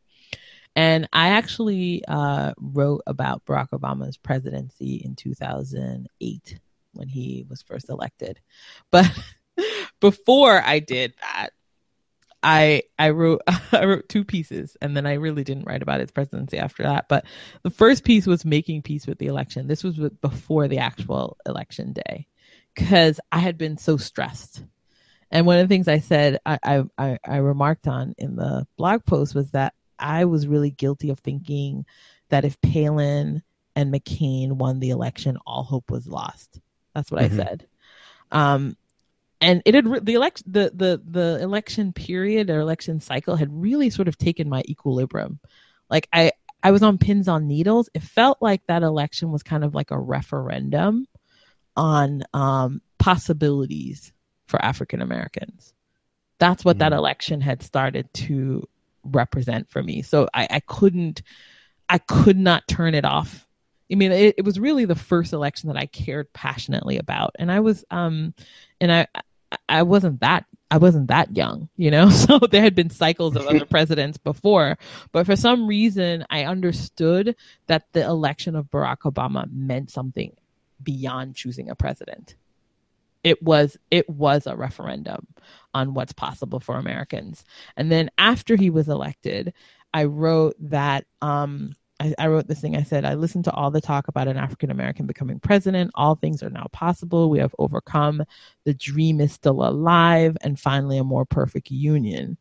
And 0.75 1.07
I 1.13 1.29
actually 1.29 2.03
uh, 2.07 2.53
wrote 2.57 3.03
about 3.05 3.45
Barack 3.45 3.69
Obama's 3.69 4.17
presidency 4.17 5.03
in 5.05 5.15
2008 5.15 6.59
when 6.93 7.07
he 7.07 7.45
was 7.47 7.61
first 7.61 7.89
elected. 7.89 8.39
But 8.89 9.07
before 9.99 10.63
I 10.65 10.79
did 10.79 11.13
that, 11.21 11.51
I 12.43 12.83
I 12.97 13.09
wrote 13.11 13.41
I 13.71 13.85
wrote 13.85 14.09
two 14.09 14.23
pieces 14.23 14.77
and 14.81 14.95
then 14.95 15.05
I 15.05 15.13
really 15.13 15.43
didn't 15.43 15.65
write 15.65 15.81
about 15.81 16.01
its 16.01 16.11
presidency 16.11 16.57
after 16.57 16.83
that. 16.83 17.07
But 17.07 17.25
the 17.63 17.69
first 17.69 18.03
piece 18.03 18.25
was 18.25 18.45
making 18.45 18.81
peace 18.81 19.07
with 19.07 19.19
the 19.19 19.27
election. 19.27 19.67
This 19.67 19.83
was 19.83 19.97
before 20.21 20.67
the 20.67 20.79
actual 20.79 21.37
election 21.45 21.93
day 21.93 22.27
because 22.75 23.19
I 23.31 23.39
had 23.39 23.57
been 23.57 23.77
so 23.77 23.97
stressed. 23.97 24.63
And 25.29 25.45
one 25.45 25.59
of 25.59 25.67
the 25.67 25.73
things 25.73 25.87
I 25.87 25.99
said 25.99 26.39
I, 26.45 26.83
I 26.97 27.19
I 27.25 27.37
remarked 27.37 27.87
on 27.87 28.13
in 28.17 28.35
the 28.35 28.67
blog 28.77 29.05
post 29.05 29.35
was 29.35 29.51
that 29.51 29.73
I 29.97 30.25
was 30.25 30.47
really 30.47 30.71
guilty 30.71 31.09
of 31.09 31.19
thinking 31.19 31.85
that 32.29 32.43
if 32.43 32.59
Palin 32.61 33.43
and 33.75 33.93
McCain 33.93 34.53
won 34.53 34.79
the 34.79 34.89
election, 34.89 35.37
all 35.45 35.63
hope 35.63 35.91
was 35.91 36.07
lost. 36.07 36.59
That's 36.93 37.11
what 37.11 37.21
mm-hmm. 37.21 37.39
I 37.39 37.43
said. 37.43 37.67
Um, 38.31 38.77
and 39.41 39.61
it 39.65 39.73
had 39.73 39.87
re- 39.87 39.99
the 39.99 40.13
election 40.13 40.45
the, 40.49 40.71
the 40.73 41.01
the 41.03 41.39
election 41.41 41.91
period 41.91 42.49
or 42.49 42.59
election 42.59 42.99
cycle 42.99 43.35
had 43.35 43.49
really 43.51 43.89
sort 43.89 44.07
of 44.07 44.17
taken 44.17 44.47
my 44.47 44.63
equilibrium. 44.69 45.39
Like 45.89 46.07
i 46.13 46.31
i 46.63 46.71
was 46.71 46.83
on 46.83 46.97
pins 46.97 47.27
on 47.27 47.47
needles. 47.47 47.89
It 47.93 48.03
felt 48.03 48.37
like 48.41 48.65
that 48.67 48.83
election 48.83 49.31
was 49.31 49.43
kind 49.43 49.63
of 49.63 49.73
like 49.73 49.91
a 49.91 49.99
referendum 49.99 51.07
on 51.75 52.23
um 52.33 52.81
possibilities 52.99 54.13
for 54.45 54.63
african 54.63 55.01
americans. 55.01 55.73
That's 56.37 56.63
what 56.63 56.75
mm-hmm. 56.75 56.91
that 56.91 56.93
election 56.93 57.41
had 57.41 57.63
started 57.63 58.13
to 58.13 58.67
represent 59.03 59.69
for 59.69 59.81
me. 59.81 60.03
So 60.03 60.27
i 60.33 60.47
i 60.51 60.59
couldn't 60.59 61.23
i 61.89 61.97
could 61.97 62.37
not 62.37 62.67
turn 62.67 62.93
it 62.93 63.05
off. 63.05 63.47
I 63.91 63.95
mean, 63.95 64.13
it, 64.13 64.35
it, 64.37 64.45
was 64.45 64.57
really 64.57 64.85
the 64.85 64.95
first 64.95 65.33
election 65.33 65.67
that 65.67 65.75
I 65.75 65.85
cared 65.85 66.31
passionately 66.31 66.97
about, 66.97 67.35
and 67.37 67.51
I 67.51 67.59
was, 67.59 67.83
um, 67.91 68.33
and 68.79 68.89
I, 68.89 69.05
I 69.69 69.83
wasn't 69.83 70.21
that 70.21 70.45
I 70.71 70.77
wasn't 70.77 71.07
that 71.09 71.35
young, 71.35 71.69
you 71.77 71.91
know. 71.91 72.09
So 72.11 72.39
there 72.39 72.61
had 72.61 72.75
been 72.75 72.89
cycles 72.89 73.35
of 73.35 73.45
other 73.47 73.65
presidents 73.69 74.17
before, 74.17 74.77
but 75.11 75.25
for 75.25 75.35
some 75.35 75.67
reason 75.67 76.25
I 76.29 76.45
understood 76.45 77.35
that 77.67 77.85
the 77.93 78.03
election 78.05 78.55
of 78.55 78.69
Barack 78.71 78.99
Obama 78.99 79.51
meant 79.51 79.91
something 79.91 80.33
beyond 80.83 81.35
choosing 81.35 81.69
a 81.69 81.75
president. 81.75 82.35
it 83.23 83.41
was 83.43 83.77
it 83.91 84.09
was 84.09 84.47
a 84.47 84.55
referendum 84.55 85.27
on 85.73 85.93
what's 85.93 86.13
possible 86.13 86.59
for 86.59 86.77
Americans. 86.77 87.43
And 87.77 87.91
then 87.91 88.09
after 88.17 88.55
he 88.55 88.69
was 88.69 88.89
elected, 88.89 89.53
I 89.93 90.05
wrote 90.05 90.55
that 90.69 91.05
um, 91.21 91.75
I, 92.01 92.15
I, 92.17 92.27
wrote 92.27 92.47
this 92.47 92.59
thing. 92.59 92.75
I 92.75 92.81
said, 92.81 93.05
I 93.05 93.13
listened 93.13 93.45
to 93.45 93.51
all 93.51 93.69
the 93.69 93.79
talk 93.79 94.07
about 94.07 94.27
an 94.27 94.37
African 94.37 94.71
American 94.71 95.05
becoming 95.05 95.39
president. 95.39 95.91
All 95.93 96.15
things 96.15 96.41
are 96.41 96.49
now 96.49 96.65
possible. 96.71 97.29
We 97.29 97.37
have 97.39 97.53
overcome. 97.59 98.23
The 98.63 98.73
dream 98.73 99.21
is 99.21 99.33
still 99.33 99.63
alive, 99.63 100.35
and 100.41 100.59
finally, 100.59 100.97
a 100.97 101.03
more 101.03 101.25
perfect 101.25 101.69
union. 101.69 102.37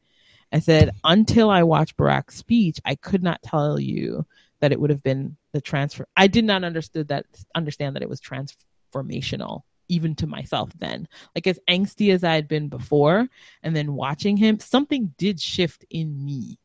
I 0.51 0.61
said, 0.61 0.93
until 1.05 1.51
I 1.51 1.63
watched 1.63 1.99
Barack's 1.99 2.37
speech, 2.37 2.81
I 2.85 2.95
could 2.95 3.23
not 3.23 3.43
tell 3.43 3.79
you 3.79 4.25
that 4.61 4.73
it 4.73 4.81
would 4.81 4.91
have 4.91 5.03
been 5.03 5.37
the 5.53 5.61
transfer. 5.61 6.09
I 6.17 6.27
did 6.27 6.45
not 6.45 6.65
understood 6.65 7.09
that 7.09 7.27
understand 7.55 7.97
that 7.97 8.03
it 8.03 8.09
was 8.09 8.21
transformational 8.21 9.63
even 9.89 10.15
to 10.17 10.27
myself 10.27 10.71
then. 10.79 11.07
Like 11.35 11.47
as 11.47 11.61
angsty 11.69 12.15
as 12.15 12.25
I 12.25 12.35
had 12.35 12.49
been 12.49 12.69
before, 12.69 13.29
and 13.63 13.77
then 13.77 13.95
watching 13.95 14.39
him, 14.39 14.59
something 14.59 15.13
did 15.19 15.39
shift 15.39 15.85
in 15.91 16.25
me 16.25 16.59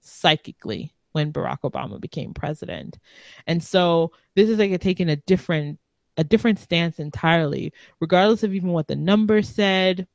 psychically 0.00 0.94
when 1.12 1.32
Barack 1.32 1.60
Obama 1.62 2.00
became 2.00 2.34
president. 2.34 2.98
And 3.46 3.62
so 3.62 4.12
this 4.34 4.48
is 4.48 4.58
like 4.58 4.70
a, 4.72 4.78
taking 4.78 5.08
a 5.08 5.16
different 5.16 5.78
a 6.16 6.24
different 6.24 6.58
stance 6.58 6.98
entirely, 6.98 7.72
regardless 8.00 8.42
of 8.42 8.52
even 8.52 8.70
what 8.70 8.88
the 8.88 8.96
numbers 8.96 9.48
said. 9.48 10.06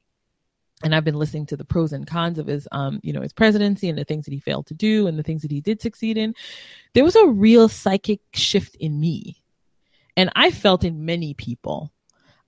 And 0.84 0.94
I've 0.94 1.06
been 1.06 1.16
listening 1.16 1.46
to 1.46 1.56
the 1.56 1.64
pros 1.64 1.94
and 1.94 2.06
cons 2.06 2.38
of 2.38 2.48
his, 2.48 2.68
um, 2.74 3.00
you 3.02 3.14
know, 3.14 3.22
his 3.22 3.32
presidency 3.32 3.88
and 3.88 3.98
the 3.98 4.04
things 4.04 4.26
that 4.26 4.34
he 4.34 4.42
failed 4.42 4.68
to 4.68 4.74
do 4.74 5.08
and 5.08 5.18
the 5.18 5.24
things 5.24 5.44
that 5.44 5.52
he 5.52 5.62
did 5.62 5.82
succeed 5.82 6.18
in. 6.18 6.36
There 6.94 7.06
was 7.06 7.16
a 7.16 7.28
real 7.28 7.70
psychic 7.70 8.20
shift 8.34 8.76
in 8.76 9.00
me, 9.00 9.42
and 10.18 10.30
I 10.36 10.52
felt 10.52 10.84
in 10.84 11.06
many 11.06 11.34
people 11.36 11.94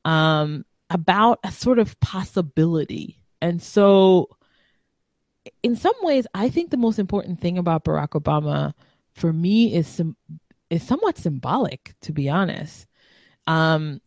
um, 0.04 0.66
about 0.90 1.40
a 1.46 1.52
sort 1.52 1.80
of 1.80 1.98
possibility. 2.02 3.22
And 3.42 3.62
so 3.62 4.36
in 5.66 5.76
some 5.76 5.96
ways, 6.04 6.28
I 6.36 6.50
think 6.50 6.70
the 6.70 6.78
most 6.78 7.00
important 7.00 7.42
thing 7.42 7.58
about 7.58 7.86
Barack 7.86 8.10
Obama 8.10 8.76
for 9.16 9.34
me 9.34 9.74
is 9.74 9.88
some 9.88 10.16
is 10.70 10.84
somewhat 10.84 11.18
symbolic, 11.18 11.96
to 12.02 12.14
be 12.14 12.30
honest. 12.30 12.86
Um, 13.48 14.00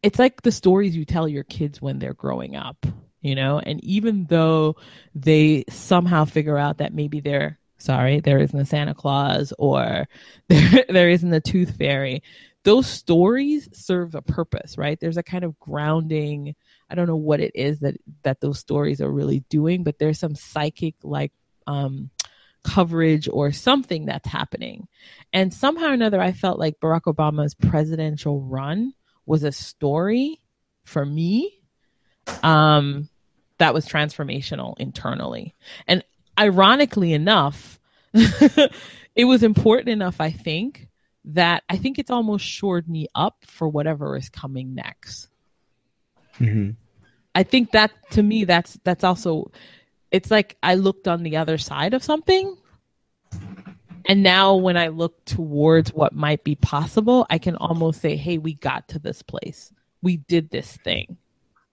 it's 0.00 0.20
like 0.20 0.42
the 0.42 0.52
stories 0.52 0.96
you 0.96 1.04
tell 1.04 1.26
your 1.26 1.42
kids 1.42 1.82
when 1.82 1.98
they're 1.98 2.14
growing 2.14 2.54
up, 2.54 2.86
you 3.20 3.34
know. 3.34 3.58
And 3.58 3.82
even 3.82 4.26
though 4.26 4.76
they 5.12 5.64
somehow 5.68 6.24
figure 6.24 6.56
out 6.56 6.78
that 6.78 6.94
maybe 6.94 7.18
they're 7.18 7.58
sorry, 7.78 8.20
there 8.20 8.38
isn't 8.38 8.60
a 8.60 8.64
Santa 8.64 8.94
Claus 8.94 9.52
or 9.58 10.06
there 10.48 10.84
there 10.88 11.08
isn't 11.08 11.32
a 11.32 11.40
Tooth 11.40 11.76
Fairy, 11.76 12.22
those 12.64 12.86
stories 12.86 13.68
serve 13.72 14.14
a 14.14 14.22
purpose, 14.22 14.76
right? 14.76 14.98
There's 15.00 15.16
a 15.16 15.22
kind 15.22 15.44
of 15.44 15.58
grounding 15.58 16.54
I 16.90 16.94
don't 16.94 17.06
know 17.06 17.16
what 17.16 17.40
it 17.40 17.52
is 17.54 17.80
that 17.80 17.96
that 18.22 18.40
those 18.40 18.58
stories 18.58 19.00
are 19.00 19.10
really 19.10 19.40
doing, 19.50 19.84
but 19.84 19.98
there's 19.98 20.18
some 20.18 20.34
psychic 20.34 20.94
like 21.02 21.32
um, 21.66 22.10
coverage 22.64 23.28
or 23.30 23.52
something 23.52 24.06
that's 24.06 24.28
happening. 24.28 24.88
And 25.32 25.52
somehow 25.52 25.88
or 25.88 25.92
another, 25.92 26.20
I 26.20 26.32
felt 26.32 26.58
like 26.58 26.80
Barack 26.80 27.02
Obama's 27.02 27.54
presidential 27.54 28.40
run 28.40 28.94
was 29.26 29.44
a 29.44 29.52
story 29.52 30.40
for 30.84 31.04
me 31.04 31.60
um, 32.42 33.08
that 33.58 33.74
was 33.74 33.86
transformational 33.86 34.78
internally. 34.78 35.54
And 35.86 36.02
ironically 36.38 37.12
enough, 37.12 37.78
it 38.14 39.24
was 39.24 39.42
important 39.42 39.90
enough, 39.90 40.20
I 40.20 40.30
think, 40.30 40.87
that 41.28 41.62
I 41.68 41.76
think 41.76 41.98
it's 41.98 42.10
almost 42.10 42.44
shored 42.44 42.88
me 42.88 43.06
up 43.14 43.44
for 43.46 43.68
whatever 43.68 44.16
is 44.16 44.28
coming 44.28 44.74
next. 44.74 45.28
Mm-hmm. 46.40 46.70
I 47.34 47.42
think 47.42 47.72
that 47.72 47.92
to 48.12 48.22
me, 48.22 48.44
that's 48.44 48.78
that's 48.82 49.04
also, 49.04 49.52
it's 50.10 50.30
like 50.30 50.56
I 50.62 50.74
looked 50.74 51.06
on 51.06 51.22
the 51.22 51.36
other 51.36 51.58
side 51.58 51.94
of 51.94 52.02
something, 52.02 52.56
and 54.06 54.22
now 54.22 54.56
when 54.56 54.76
I 54.76 54.88
look 54.88 55.24
towards 55.26 55.92
what 55.92 56.14
might 56.14 56.44
be 56.44 56.54
possible, 56.54 57.26
I 57.28 57.38
can 57.38 57.56
almost 57.56 58.00
say, 58.00 58.16
"Hey, 58.16 58.38
we 58.38 58.54
got 58.54 58.88
to 58.88 58.98
this 58.98 59.22
place. 59.22 59.72
We 60.02 60.16
did 60.16 60.50
this 60.50 60.76
thing. 60.78 61.18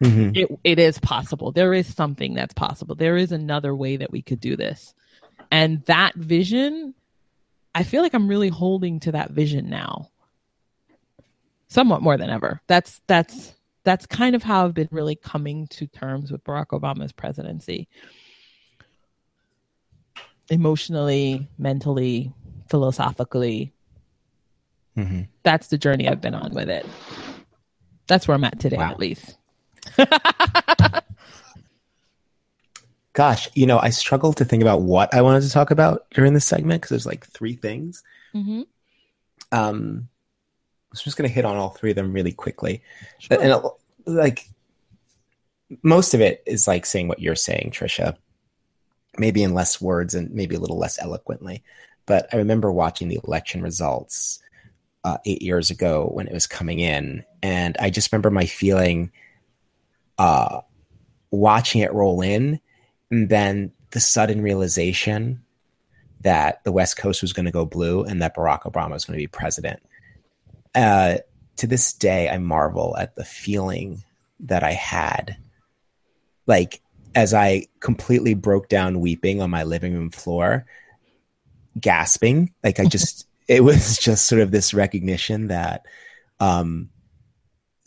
Mm-hmm. 0.03 0.35
It 0.35 0.59
it 0.63 0.79
is 0.79 0.99
possible. 0.99 1.51
There 1.51 1.73
is 1.73 1.95
something 1.95 2.33
that's 2.33 2.53
possible. 2.53 2.95
There 2.95 3.15
is 3.15 3.31
another 3.31 3.73
way 3.73 3.97
that 3.97 4.11
we 4.11 4.21
could 4.21 4.41
do 4.41 4.57
this." 4.57 4.93
And 5.49 5.83
that 5.85 6.15
vision, 6.15 6.93
I 7.75 7.83
feel 7.83 8.01
like 8.01 8.13
I'm 8.13 8.29
really 8.29 8.47
holding 8.47 9.01
to 9.01 9.11
that 9.11 9.31
vision 9.31 9.69
now 9.69 10.09
somewhat 11.67 12.01
more 12.01 12.17
than 12.17 12.29
ever. 12.29 12.61
That's 12.67 13.01
that's 13.05 13.53
that's 13.83 14.05
kind 14.07 14.33
of 14.33 14.41
how 14.41 14.65
I've 14.65 14.73
been 14.73 14.87
really 14.91 15.15
coming 15.15 15.67
to 15.67 15.85
terms 15.85 16.31
with 16.31 16.43
Barack 16.45 16.67
Obama's 16.67 17.11
presidency. 17.11 17.87
Emotionally, 20.49 21.49
mentally, 21.57 22.31
philosophically. 22.69 23.73
Mm-hmm. 24.97 25.23
That's 25.43 25.67
the 25.67 25.77
journey 25.77 26.07
I've 26.07 26.21
been 26.21 26.33
on 26.33 26.53
with 26.53 26.69
it. 26.69 26.85
That's 28.07 28.27
where 28.27 28.35
I'm 28.35 28.43
at 28.45 28.59
today, 28.59 28.77
wow. 28.77 28.91
at 28.91 28.99
least. 28.99 29.37
Gosh, 33.15 33.49
you 33.53 33.65
know, 33.65 33.79
I 33.79 33.91
struggled 33.91 34.35
to 34.37 34.45
think 34.45 34.61
about 34.61 34.81
what 34.81 35.13
I 35.13 35.21
wanted 35.21 35.43
to 35.43 35.49
talk 35.49 35.71
about 35.71 36.05
during 36.11 36.33
this 36.33 36.43
segment 36.43 36.81
because 36.81 36.89
there's 36.89 37.05
like 37.05 37.25
three 37.25 37.55
things. 37.55 38.03
Mm-hmm. 38.35 38.63
Um, 39.53 40.09
I'm 40.91 40.97
just 40.97 41.15
going 41.15 41.27
to 41.27 41.33
hit 41.33 41.45
on 41.45 41.55
all 41.55 41.69
three 41.69 41.91
of 41.91 41.95
them 41.95 42.11
really 42.11 42.33
quickly. 42.33 42.83
Sure. 43.19 43.41
And 43.41 43.63
like 44.05 44.49
most 45.81 46.13
of 46.13 46.19
it 46.19 46.43
is 46.45 46.67
like 46.67 46.85
saying 46.85 47.07
what 47.07 47.21
you're 47.21 47.35
saying, 47.35 47.71
Trisha, 47.73 48.17
maybe 49.17 49.43
in 49.43 49.53
less 49.53 49.79
words 49.79 50.13
and 50.13 50.29
maybe 50.31 50.55
a 50.55 50.59
little 50.59 50.77
less 50.77 50.99
eloquently. 50.99 51.63
But 52.05 52.27
I 52.33 52.37
remember 52.37 52.69
watching 52.69 53.07
the 53.07 53.21
election 53.23 53.61
results 53.61 54.41
uh, 55.05 55.19
eight 55.25 55.41
years 55.41 55.71
ago 55.71 56.09
when 56.11 56.27
it 56.27 56.33
was 56.33 56.47
coming 56.47 56.79
in, 56.79 57.23
and 57.41 57.77
I 57.79 57.91
just 57.91 58.11
remember 58.11 58.29
my 58.29 58.45
feeling 58.45 59.11
uh, 60.17 60.61
watching 61.31 61.79
it 61.79 61.93
roll 61.93 62.21
in, 62.21 62.59
and 63.11 63.29
then 63.29 63.71
the 63.91 63.99
sudden 63.99 64.41
realization 64.41 65.41
that 66.21 66.63
the 66.63 66.71
West 66.71 66.97
Coast 66.97 67.21
was 67.21 67.33
going 67.33 67.45
to 67.45 67.51
go 67.51 67.65
blue 67.65 68.03
and 68.03 68.21
that 68.21 68.35
Barack 68.35 68.63
Obama 68.63 68.91
was 68.91 69.05
going 69.05 69.17
to 69.17 69.23
be 69.23 69.27
president 69.27 69.81
uh, 70.75 71.17
to 71.57 71.67
this 71.67 71.93
day, 71.93 72.29
I 72.29 72.37
marvel 72.37 72.95
at 72.97 73.15
the 73.15 73.23
feeling 73.23 74.03
that 74.41 74.61
I 74.61 74.73
had. 74.73 75.37
Like, 76.45 76.81
as 77.15 77.33
I 77.33 77.67
completely 77.79 78.33
broke 78.33 78.67
down 78.67 78.99
weeping 78.99 79.41
on 79.41 79.49
my 79.49 79.63
living 79.63 79.93
room 79.93 80.11
floor, 80.11 80.65
gasping. 81.79 82.53
Like, 82.61 82.79
I 82.79 82.85
just, 82.85 83.25
it 83.47 83.63
was 83.63 83.97
just 83.97 84.27
sort 84.27 84.41
of 84.41 84.51
this 84.51 84.73
recognition 84.73 85.47
that, 85.47 85.85
um, 86.39 86.89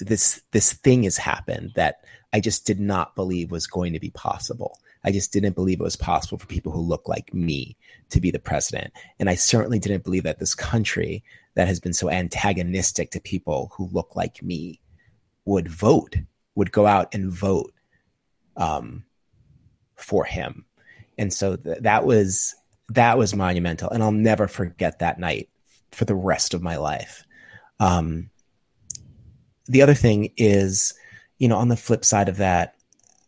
this 0.01 0.41
this 0.53 0.73
thing 0.75 1.03
has 1.03 1.17
happened 1.17 1.73
that 1.75 2.05
I 2.33 2.39
just 2.39 2.65
did 2.65 2.79
not 2.79 3.17
believe 3.17 3.51
was 3.51 3.67
going 3.67 3.95
to 3.95 4.01
be 4.01 4.11
possible. 4.11 4.79
I 5.05 5.13
just 5.13 5.33
didn't 5.33 5.55
believe 5.55 5.81
it 5.81 5.85
was 5.85 5.97
possible 5.97 6.39
for 6.39 6.47
people 6.47 6.73
who 6.73 6.81
look 6.81 7.09
like 7.09 7.33
me 7.33 7.77
to 8.11 8.21
be 8.21 8.31
the 8.31 8.39
president. 8.39 8.93
And 9.19 9.31
I 9.31 9.35
certainly 9.35 9.79
didn't 9.79 10.05
believe 10.05 10.25
that 10.25 10.39
this 10.39 10.55
country 10.55 11.23
that 11.55 11.69
has 11.69 11.81
been 11.81 11.93
so 11.93 12.11
antagonistic 12.11 13.11
to 13.13 13.21
people 13.21 13.73
who 13.75 13.89
look 13.93 14.17
like 14.17 14.43
me 14.43 14.81
would 15.45 15.69
vote, 15.69 16.17
would 16.55 16.73
go 16.73 16.87
out 16.87 17.15
and 17.15 17.33
vote 17.33 17.73
um, 18.57 19.05
for 19.97 20.25
him. 20.25 20.65
And 21.17 21.33
so 21.33 21.57
th- 21.57 21.79
that 21.81 22.05
was 22.05 22.55
that 22.91 23.19
was 23.19 23.35
monumental, 23.35 23.91
and 23.91 24.03
I'll 24.03 24.13
never 24.13 24.49
forget 24.49 25.01
that 25.01 25.19
night 25.19 25.51
for 25.93 26.05
the 26.05 26.15
rest 26.15 26.55
of 26.55 26.63
my 26.63 26.77
life. 26.77 27.25
Um, 27.81 28.31
the 29.67 29.83
other 29.83 29.95
thing 29.95 30.33
is, 30.37 30.95
you 31.39 31.49
know, 31.49 31.59
on 31.59 31.69
the 31.69 31.77
flip 31.77 32.05
side 32.05 32.29
of 32.29 32.39
that, 32.39 32.75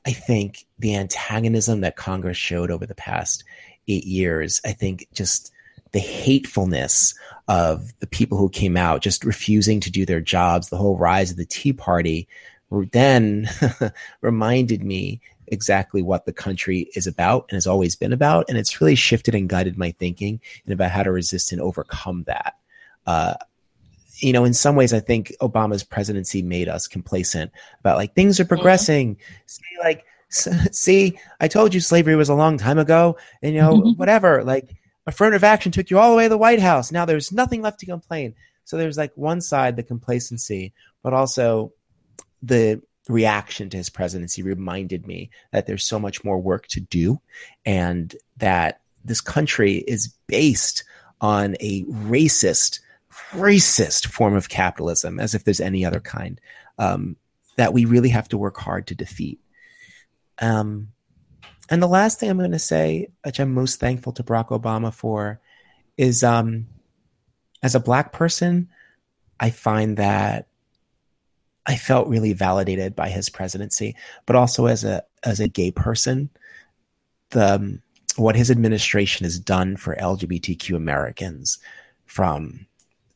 I 0.07 0.13
think 0.13 0.67
the 0.79 0.95
antagonism 0.95 1.83
that 1.83 1.97
Congress 1.97 2.37
showed 2.37 2.71
over 2.71 2.87
the 2.87 2.95
past 2.95 3.45
eight 3.89 4.05
years, 4.05 4.61
I 4.65 4.73
think 4.73 5.09
just 5.13 5.53
the 5.93 5.99
hatefulness 5.99 7.15
of 7.49 7.93
the 8.01 8.07
people 8.07 8.39
who 8.39 8.49
came 8.49 8.77
out 8.77 9.03
just 9.03 9.25
refusing 9.25 9.81
to 9.81 9.91
do 9.91 10.07
their 10.07 10.21
jobs, 10.21 10.69
the 10.69 10.77
whole 10.77 10.97
rise 10.97 11.31
of 11.31 11.37
the 11.37 11.45
Tea 11.45 11.73
Party, 11.73 12.29
then 12.93 13.49
reminded 14.21 14.85
me 14.85 15.21
exactly 15.49 16.01
what 16.01 16.27
the 16.27 16.33
country 16.33 16.89
is 16.95 17.07
about 17.07 17.47
and 17.49 17.57
has 17.57 17.67
always 17.67 17.97
been 17.97 18.13
about. 18.13 18.47
And 18.49 18.57
it's 18.57 18.81
really 18.81 18.95
shifted 18.95 19.35
and 19.35 19.49
guided 19.49 19.77
my 19.77 19.91
thinking 19.93 20.41
and 20.65 20.73
about 20.73 20.93
how 20.93 21.03
to 21.03 21.11
resist 21.11 21.51
and 21.53 21.61
overcome 21.61 22.23
that. 22.25 22.55
Uh, 23.07 23.35
you 24.21 24.33
know, 24.33 24.45
in 24.45 24.55
some 24.55 24.77
ways, 24.77 24.93
I 24.93 25.01
think 25.01 25.33
Obama's 25.41 25.85
presidency 25.85 26.43
made 26.43 26.69
us 26.69 26.87
complacent 26.87 27.51
about 27.81 27.97
like 27.97 28.15
things 28.15 28.39
are 28.41 28.45
progressing. 28.45 29.17
Mm-hmm. 29.17 29.43
See, 29.47 29.63
like, 29.81 30.05
see, 30.75 31.19
I 31.41 31.49
told 31.49 31.75
you 31.75 31.81
slavery 31.81 32.17
was 32.17 32.29
a 32.29 32.35
long 32.35 32.59
time 32.59 32.79
ago, 32.79 33.17
and 33.43 33.55
you 33.55 33.61
know, 33.61 33.75
mm-hmm. 33.75 33.99
whatever. 33.99 34.45
Like, 34.45 34.77
affirmative 35.07 35.45
action 35.45 35.73
took 35.73 35.91
you 35.91 35.99
all 35.99 36.11
the 36.11 36.17
way 36.17 36.25
to 36.25 36.29
the 36.31 36.39
White 36.39 36.61
House. 36.61 36.93
Now 36.93 37.05
there's 37.05 37.33
nothing 37.33 37.63
left 37.63 37.81
to 37.81 37.87
complain. 37.87 38.35
So 38.65 38.77
there's 38.77 38.97
like 38.97 39.13
one 39.17 39.41
side, 39.41 39.77
the 39.77 39.83
complacency, 39.83 40.73
but 41.03 41.13
also 41.13 41.73
the 42.43 42.81
reaction 43.09 43.69
to 43.71 43.77
his 43.77 43.91
presidency 43.91 44.43
reminded 44.43 45.07
me 45.07 45.31
that 45.51 45.67
there's 45.67 45.87
so 45.87 45.99
much 45.99 46.23
more 46.23 46.39
work 46.39 46.67
to 46.69 46.81
do 46.81 47.21
and 47.65 48.15
that 48.37 48.81
this 49.05 49.21
country 49.21 49.79
is 49.79 50.09
based 50.27 50.85
on 51.21 51.57
a 51.61 51.85
racist, 51.85 52.81
racist 53.33 54.07
form 54.07 54.37
of 54.37 54.49
capitalism, 54.49 55.19
as 55.21 55.35
if 55.35 55.45
there's 55.45 55.61
any 55.61 55.85
other 55.85 56.01
kind, 56.01 56.41
um, 56.79 57.17
that 57.57 57.73
we 57.73 57.85
really 57.85 58.09
have 58.11 58.29
to 58.29 58.39
work 58.39 58.57
hard 58.57 58.87
to 58.87 58.95
defeat. 58.95 59.41
Um, 60.39 60.89
and 61.69 61.83
the 61.83 61.89
last 61.89 62.19
thing 62.19 62.31
I'm 62.31 62.39
going 62.39 62.53
to 62.53 62.59
say, 62.59 63.09
which 63.25 63.39
I'm 63.39 63.55
most 63.55 63.79
thankful 63.79 64.13
to 64.15 64.23
Barack 64.23 64.49
Obama 64.49 64.93
for, 64.93 65.41
is 65.97 66.25
um, 66.25 66.67
as 67.63 67.75
a 67.75 67.81
black 67.81 68.13
person, 68.13 68.69
I 69.39 69.51
find 69.51 69.97
that 69.97 70.49
I 71.67 71.77
felt 71.77 72.09
really 72.09 72.33
validated 72.33 72.97
by 72.97 73.11
his 73.11 73.29
presidency, 73.29 73.95
but 74.27 74.35
also 74.35 74.67
as 74.67 74.83
a 74.83 75.05
as 75.23 75.41
a 75.41 75.49
gay 75.49 75.71
person, 75.71 76.31
the 77.31 77.55
um, 77.55 77.83
what 78.17 78.35
his 78.35 78.51
administration 78.51 79.25
has 79.25 79.39
done 79.39 79.77
for 79.77 79.95
LGBTQ 79.95 80.75
Americans, 80.75 81.59
from 82.07 82.67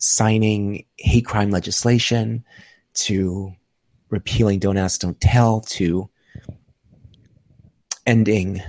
signing 0.06 0.84
hate 0.98 1.26
crime 1.26 1.50
legislation 1.50 2.44
to 2.94 3.52
repealing 4.10 4.58
Don't 4.58 4.76
Ask, 4.76 5.00
Don't 5.00 5.20
Tell 5.20 5.60
to 5.60 6.08
ending 8.06 8.62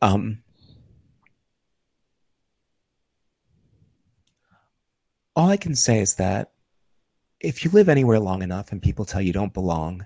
um, 0.00 0.42
all 5.38 5.48
I 5.48 5.56
can 5.56 5.76
say 5.76 6.00
is 6.00 6.16
that 6.16 6.50
if 7.40 7.64
you 7.64 7.70
live 7.70 7.88
anywhere 7.88 8.18
long 8.18 8.42
enough 8.42 8.72
and 8.72 8.82
people 8.82 9.04
tell 9.04 9.22
you 9.22 9.32
don't 9.32 9.54
belong, 9.54 10.04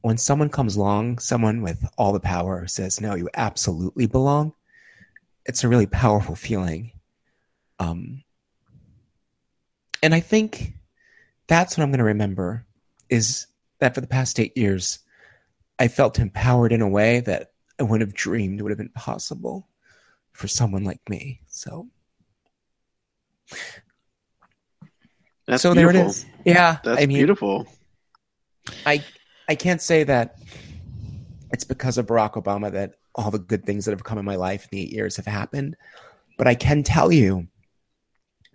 when 0.00 0.16
someone 0.16 0.48
comes 0.48 0.76
along, 0.76 1.18
someone 1.18 1.60
with 1.60 1.84
all 1.98 2.12
the 2.12 2.20
power 2.20 2.66
says, 2.68 3.00
no, 3.00 3.14
you 3.14 3.28
absolutely 3.34 4.06
belong, 4.06 4.52
it's 5.44 5.64
a 5.64 5.68
really 5.68 5.86
powerful 5.86 6.36
feeling. 6.36 6.92
Um, 7.80 8.22
and 10.02 10.14
I 10.14 10.20
think 10.20 10.72
that's 11.46 11.76
what 11.76 11.84
I'm 11.84 11.90
going 11.90 11.98
to 11.98 12.04
remember 12.04 12.66
is 13.08 13.46
that 13.78 13.94
for 13.94 14.00
the 14.00 14.06
past 14.06 14.40
eight 14.40 14.56
years, 14.56 14.98
I 15.78 15.88
felt 15.88 16.18
empowered 16.18 16.72
in 16.72 16.82
a 16.82 16.88
way 16.88 17.20
that 17.20 17.52
I 17.78 17.84
wouldn't 17.84 18.08
have 18.08 18.14
dreamed 18.14 18.60
would 18.60 18.70
have 18.70 18.78
been 18.78 18.88
possible 18.90 19.68
for 20.32 20.48
someone 20.48 20.84
like 20.84 21.00
me. 21.08 21.40
So, 21.48 21.88
That's 25.46 25.62
so 25.62 25.74
beautiful. 25.74 25.92
there 25.92 26.02
it 26.02 26.06
is. 26.06 26.26
Yeah, 26.44 26.78
That's 26.84 27.02
I 27.02 27.06
mean, 27.06 27.18
beautiful. 27.18 27.66
I 28.86 29.02
I 29.48 29.54
can't 29.54 29.82
say 29.82 30.04
that 30.04 30.36
it's 31.52 31.64
because 31.64 31.98
of 31.98 32.06
Barack 32.06 32.34
Obama 32.34 32.70
that 32.72 32.94
all 33.14 33.30
the 33.30 33.38
good 33.38 33.66
things 33.66 33.84
that 33.84 33.90
have 33.90 34.04
come 34.04 34.18
in 34.18 34.24
my 34.24 34.36
life 34.36 34.62
in 34.64 34.68
the 34.78 34.82
eight 34.84 34.92
years 34.92 35.16
have 35.16 35.26
happened, 35.26 35.76
but 36.38 36.46
I 36.46 36.54
can 36.54 36.82
tell 36.82 37.12
you 37.12 37.48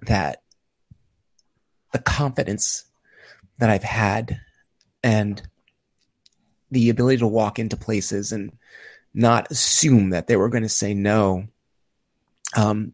that 0.04 0.42
the 1.92 2.00
confidence 2.00 2.86
that 3.60 3.70
I've 3.70 3.84
had 3.84 4.40
and 5.04 5.42
the 6.72 6.90
ability 6.90 7.18
to 7.18 7.28
walk 7.28 7.60
into 7.60 7.78
places 7.78 8.32
and 8.32 8.52
not 9.14 9.50
assume 9.52 10.10
that 10.12 10.28
they 10.28 10.36
were 10.36 10.50
going 10.50 10.64
to 10.64 10.70
say 10.70 10.94
no, 10.94 11.48
um, 12.56 12.94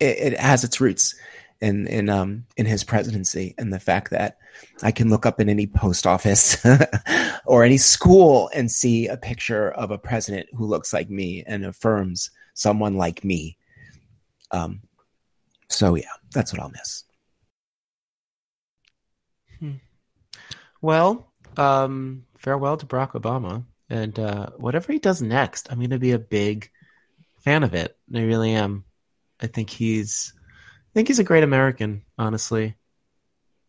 it, 0.00 0.32
it 0.32 0.40
has 0.40 0.64
its 0.64 0.80
roots 0.80 1.14
in 1.60 1.86
in 1.86 2.08
um 2.10 2.44
in 2.56 2.66
his 2.66 2.84
presidency 2.84 3.54
and 3.58 3.72
the 3.72 3.80
fact 3.80 4.10
that 4.10 4.38
I 4.82 4.90
can 4.90 5.08
look 5.08 5.24
up 5.24 5.40
in 5.40 5.48
any 5.48 5.66
post 5.66 6.06
office 6.06 6.64
or 7.46 7.64
any 7.64 7.78
school 7.78 8.50
and 8.54 8.70
see 8.70 9.06
a 9.06 9.16
picture 9.16 9.70
of 9.72 9.90
a 9.90 9.98
president 9.98 10.48
who 10.54 10.66
looks 10.66 10.92
like 10.92 11.10
me 11.10 11.42
and 11.46 11.64
affirms 11.64 12.30
someone 12.54 12.96
like 12.96 13.24
me. 13.24 13.56
Um, 14.50 14.82
so 15.68 15.94
yeah, 15.94 16.04
that's 16.32 16.52
what 16.52 16.60
I'll 16.60 16.70
miss. 16.70 17.04
Hmm. 19.58 19.72
Well, 20.84 21.32
um, 21.56 22.26
farewell 22.36 22.76
to 22.76 22.84
Barack 22.84 23.12
Obama, 23.12 23.64
and 23.88 24.18
uh, 24.18 24.50
whatever 24.58 24.92
he 24.92 24.98
does 24.98 25.22
next, 25.22 25.72
I'm 25.72 25.78
going 25.78 25.88
to 25.88 25.98
be 25.98 26.12
a 26.12 26.18
big 26.18 26.70
fan 27.38 27.62
of 27.62 27.72
it. 27.72 27.96
I 28.14 28.20
really 28.20 28.52
am. 28.52 28.84
I 29.40 29.46
think 29.46 29.70
he's, 29.70 30.34
I 30.36 30.92
think 30.92 31.08
he's 31.08 31.20
a 31.20 31.24
great 31.24 31.42
American. 31.42 32.02
Honestly. 32.18 32.76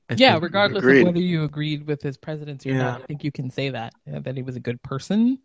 I 0.09 0.15
yeah, 0.15 0.33
think- 0.33 0.43
regardless 0.43 0.83
Agreed. 0.83 0.99
of 1.03 1.07
whether 1.07 1.19
you 1.19 1.45
agreed 1.45 1.87
with 1.87 2.01
his 2.01 2.17
presidency 2.17 2.71
or 2.71 2.75
not, 2.75 3.03
I 3.03 3.05
think 3.05 3.23
you 3.23 3.31
can 3.31 3.49
say 3.49 3.69
that 3.69 3.93
uh, 4.13 4.19
that 4.19 4.35
he 4.35 4.43
was 4.43 4.57
a 4.57 4.59
good 4.59 4.83
person, 4.83 5.39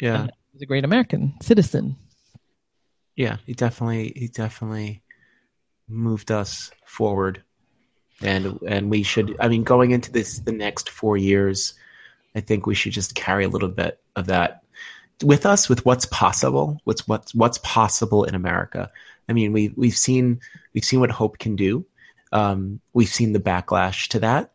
yeah. 0.00 0.20
and 0.20 0.30
he 0.30 0.54
was 0.54 0.62
a 0.62 0.66
great 0.66 0.84
American 0.84 1.34
citizen. 1.42 1.96
yeah 3.16 3.38
he 3.44 3.54
definitely 3.54 4.12
he 4.14 4.28
definitely 4.28 5.02
moved 5.88 6.30
us 6.30 6.70
forward 6.86 7.42
and 8.22 8.58
and 8.66 8.90
we 8.90 9.02
should 9.02 9.36
i 9.40 9.48
mean 9.48 9.62
going 9.62 9.92
into 9.92 10.10
this 10.10 10.40
the 10.40 10.52
next 10.52 10.90
four 10.90 11.16
years 11.16 11.74
i 12.34 12.40
think 12.40 12.66
we 12.66 12.74
should 12.74 12.92
just 12.92 13.14
carry 13.14 13.44
a 13.44 13.48
little 13.48 13.68
bit 13.68 14.00
of 14.16 14.26
that 14.26 14.62
with 15.22 15.46
us 15.46 15.68
with 15.68 15.84
what's 15.84 16.06
possible 16.06 16.80
what's 16.84 17.06
what's 17.08 17.34
what's 17.34 17.58
possible 17.58 18.24
in 18.24 18.34
america. 18.34 18.90
I 19.28 19.32
mean 19.32 19.52
we 19.52 19.72
we've 19.76 19.96
seen 19.96 20.40
we've 20.74 20.84
seen 20.84 21.00
what 21.00 21.10
hope 21.10 21.38
can 21.38 21.56
do. 21.56 21.84
Um 22.32 22.80
we've 22.92 23.08
seen 23.08 23.32
the 23.32 23.40
backlash 23.40 24.08
to 24.08 24.20
that. 24.20 24.52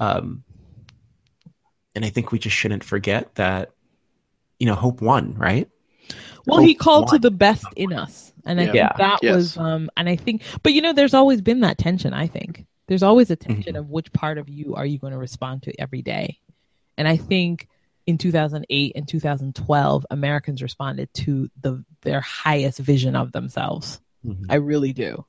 Um 0.00 0.42
and 1.94 2.04
i 2.04 2.08
think 2.10 2.32
we 2.32 2.38
just 2.38 2.56
shouldn't 2.56 2.84
forget 2.84 3.34
that 3.36 3.70
you 4.58 4.66
know 4.66 4.74
hope 4.74 5.00
won 5.00 5.34
right? 5.34 5.68
Well, 6.46 6.60
he 6.60 6.74
Hope 6.74 6.78
called 6.78 7.08
to 7.08 7.18
the 7.18 7.30
best 7.30 7.66
in 7.74 7.92
us, 7.92 8.32
and 8.44 8.60
I 8.60 8.66
Yeah. 8.66 8.72
think 8.72 8.96
that 8.98 9.22
Yes. 9.22 9.34
was, 9.34 9.56
um, 9.56 9.90
and 9.96 10.08
I 10.08 10.16
think, 10.16 10.42
but 10.62 10.72
you 10.72 10.80
know, 10.80 10.92
there's 10.92 11.14
always 11.14 11.40
been 11.40 11.60
that 11.60 11.76
tension. 11.78 12.12
I 12.14 12.26
think 12.26 12.64
there's 12.86 13.02
always 13.02 13.30
a 13.30 13.36
tension 13.36 13.74
Mhm. 13.74 13.78
of 13.78 13.90
which 13.90 14.12
part 14.12 14.38
of 14.38 14.48
you 14.48 14.74
are 14.74 14.86
you 14.86 14.98
going 14.98 15.12
to 15.12 15.18
respond 15.18 15.62
to 15.64 15.80
every 15.80 16.02
day, 16.02 16.38
and 16.96 17.06
I 17.08 17.16
think 17.16 17.68
in 18.06 18.18
2008 18.18 18.92
and 18.94 19.08
2012, 19.08 20.06
Americans 20.10 20.62
responded 20.62 21.12
to 21.14 21.50
the 21.60 21.84
their 22.02 22.20
highest 22.20 22.78
vision 22.78 23.16
of 23.16 23.32
themselves. 23.32 24.00
Mhm. 24.24 24.46
I 24.48 24.56
really 24.56 24.92
do. 24.92 25.24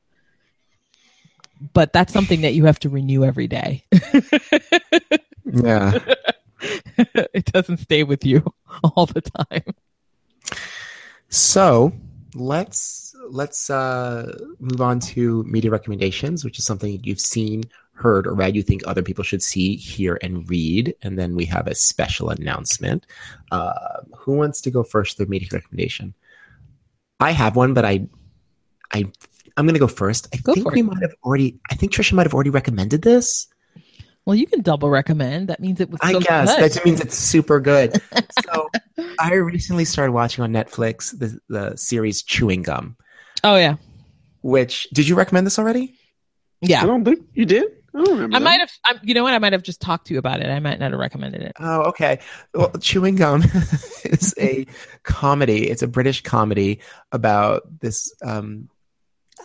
But 1.74 1.92
that's 1.92 2.14
something 2.14 2.42
that 2.42 2.54
you 2.54 2.66
have 2.66 2.80
to 2.82 2.90
renew 2.90 3.24
every 3.24 3.48
day. 3.48 3.84
yeah 5.46 5.98
it 7.34 7.46
doesn't 7.46 7.78
stay 7.78 8.04
with 8.04 8.26
you 8.26 8.44
all 8.84 9.06
the 9.08 9.22
time. 9.22 9.64
So 11.30 11.94
let's 12.36 13.07
let's 13.30 13.70
uh, 13.70 14.38
move 14.60 14.82
on 14.82 15.00
to 15.02 15.44
media 15.44 15.72
recommendations, 15.72 16.44
which 16.44 16.60
is 16.60 16.66
something 16.66 17.00
you've 17.04 17.20
seen, 17.20 17.64
heard, 17.94 18.28
or 18.28 18.34
read. 18.34 18.56
You 18.56 18.64
think 18.64 18.82
other 18.86 19.02
people 19.04 19.24
should 19.24 19.42
see, 19.44 19.76
hear, 19.76 20.18
and 20.22 20.50
read, 20.50 20.96
and 21.02 21.18
then 21.18 21.36
we 21.36 21.46
have 21.46 21.68
a 21.68 21.76
special 21.76 22.30
announcement. 22.30 23.06
Uh, 23.52 24.02
who 24.18 24.34
wants 24.34 24.62
to 24.62 24.72
go 24.72 24.84
first? 24.84 25.18
with 25.18 25.28
The 25.28 25.32
media 25.32 25.50
recommendation. 25.52 26.14
I 27.20 27.32
have 27.32 27.56
one, 27.56 27.74
but 27.74 27.84
I, 27.86 28.08
I, 28.94 29.06
I'm 29.58 29.66
going 29.66 29.74
to 29.74 29.80
go 29.80 29.88
first. 29.88 30.28
I 30.34 30.38
Go 30.38 30.54
think 30.54 30.72
we 30.72 30.82
it. 30.82 30.84
might 30.84 31.02
have 31.02 31.16
already. 31.24 31.60
I 31.72 31.76
think 31.76 31.92
Trisha 31.92 32.14
might 32.14 32.26
have 32.26 32.34
already 32.34 32.52
recommended 32.52 33.02
this. 33.02 33.48
Well, 34.26 34.36
you 34.36 34.46
can 34.46 34.62
double 34.62 34.90
recommend. 34.90 35.48
That 35.48 35.62
means 35.62 35.80
it 35.80 35.90
was. 35.90 36.00
I 36.04 36.12
so 36.12 36.20
guess 36.20 36.56
good. 36.56 36.72
that 36.74 36.86
means 36.86 37.00
it's 37.00 37.16
super 37.16 37.60
good. 37.62 38.00
so 38.46 38.70
I 39.20 39.34
recently 39.36 39.86
started 39.86 40.12
watching 40.12 40.44
on 40.44 40.52
Netflix 40.52 41.18
the 41.18 41.40
the 41.48 41.76
series 41.78 42.22
Chewing 42.22 42.62
Gum. 42.62 42.98
Oh 43.48 43.56
yeah, 43.56 43.76
Which 44.42 44.90
did 44.94 45.08
you 45.08 45.16
recommend 45.16 45.48
this 45.48 45.58
already? 45.58 45.96
yeah. 46.60 46.84
I 46.84 46.86
don't 46.86 47.06
think 47.06 47.26
you 47.34 47.46
did. 47.46 47.64
I 47.96 48.00
don't 48.04 48.10
remember. 48.10 48.36
I 48.36 48.40
that. 48.40 48.44
might 48.46 48.60
have. 48.60 48.72
I'm, 48.86 49.00
you 49.04 49.14
know 49.14 49.24
what? 49.24 49.34
I 49.34 49.40
might 49.40 49.54
have 49.54 49.64
just 49.64 49.80
talked 49.80 50.08
to 50.08 50.14
you 50.14 50.20
about 50.20 50.42
it. 50.42 50.48
I 50.48 50.60
might 50.60 50.80
not 50.80 50.92
have 50.92 51.00
recommended 51.00 51.42
it. 51.44 51.54
Oh, 51.60 51.84
okay. 51.84 52.20
Well, 52.54 52.72
Chewing 52.82 53.16
Gum 53.16 53.42
is 54.04 54.36
a 54.38 54.68
comedy. 55.04 55.70
It's 55.70 55.82
a 55.82 55.88
British 55.88 56.24
comedy 56.24 56.82
about 57.14 57.64
this. 57.80 58.14
Um, 58.22 58.68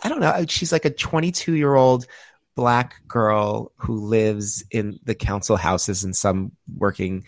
I 0.03 0.09
don't 0.09 0.19
know. 0.19 0.45
She's 0.49 0.73
like 0.73 0.83
a 0.85 0.89
22 0.89 1.55
year 1.55 1.73
old 1.73 2.05
black 2.55 2.95
girl 3.07 3.71
who 3.77 3.95
lives 3.95 4.63
in 4.69 4.99
the 5.05 5.15
council 5.15 5.55
houses 5.55 6.03
in 6.03 6.13
some 6.13 6.51
working 6.77 7.23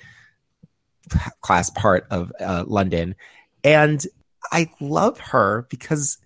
class 1.42 1.70
part 1.70 2.06
of 2.12 2.32
uh, 2.40 2.66
London, 2.68 3.16
and 3.64 4.06
I 4.52 4.70
love 4.80 5.20
her 5.20 5.66
because, 5.70 6.18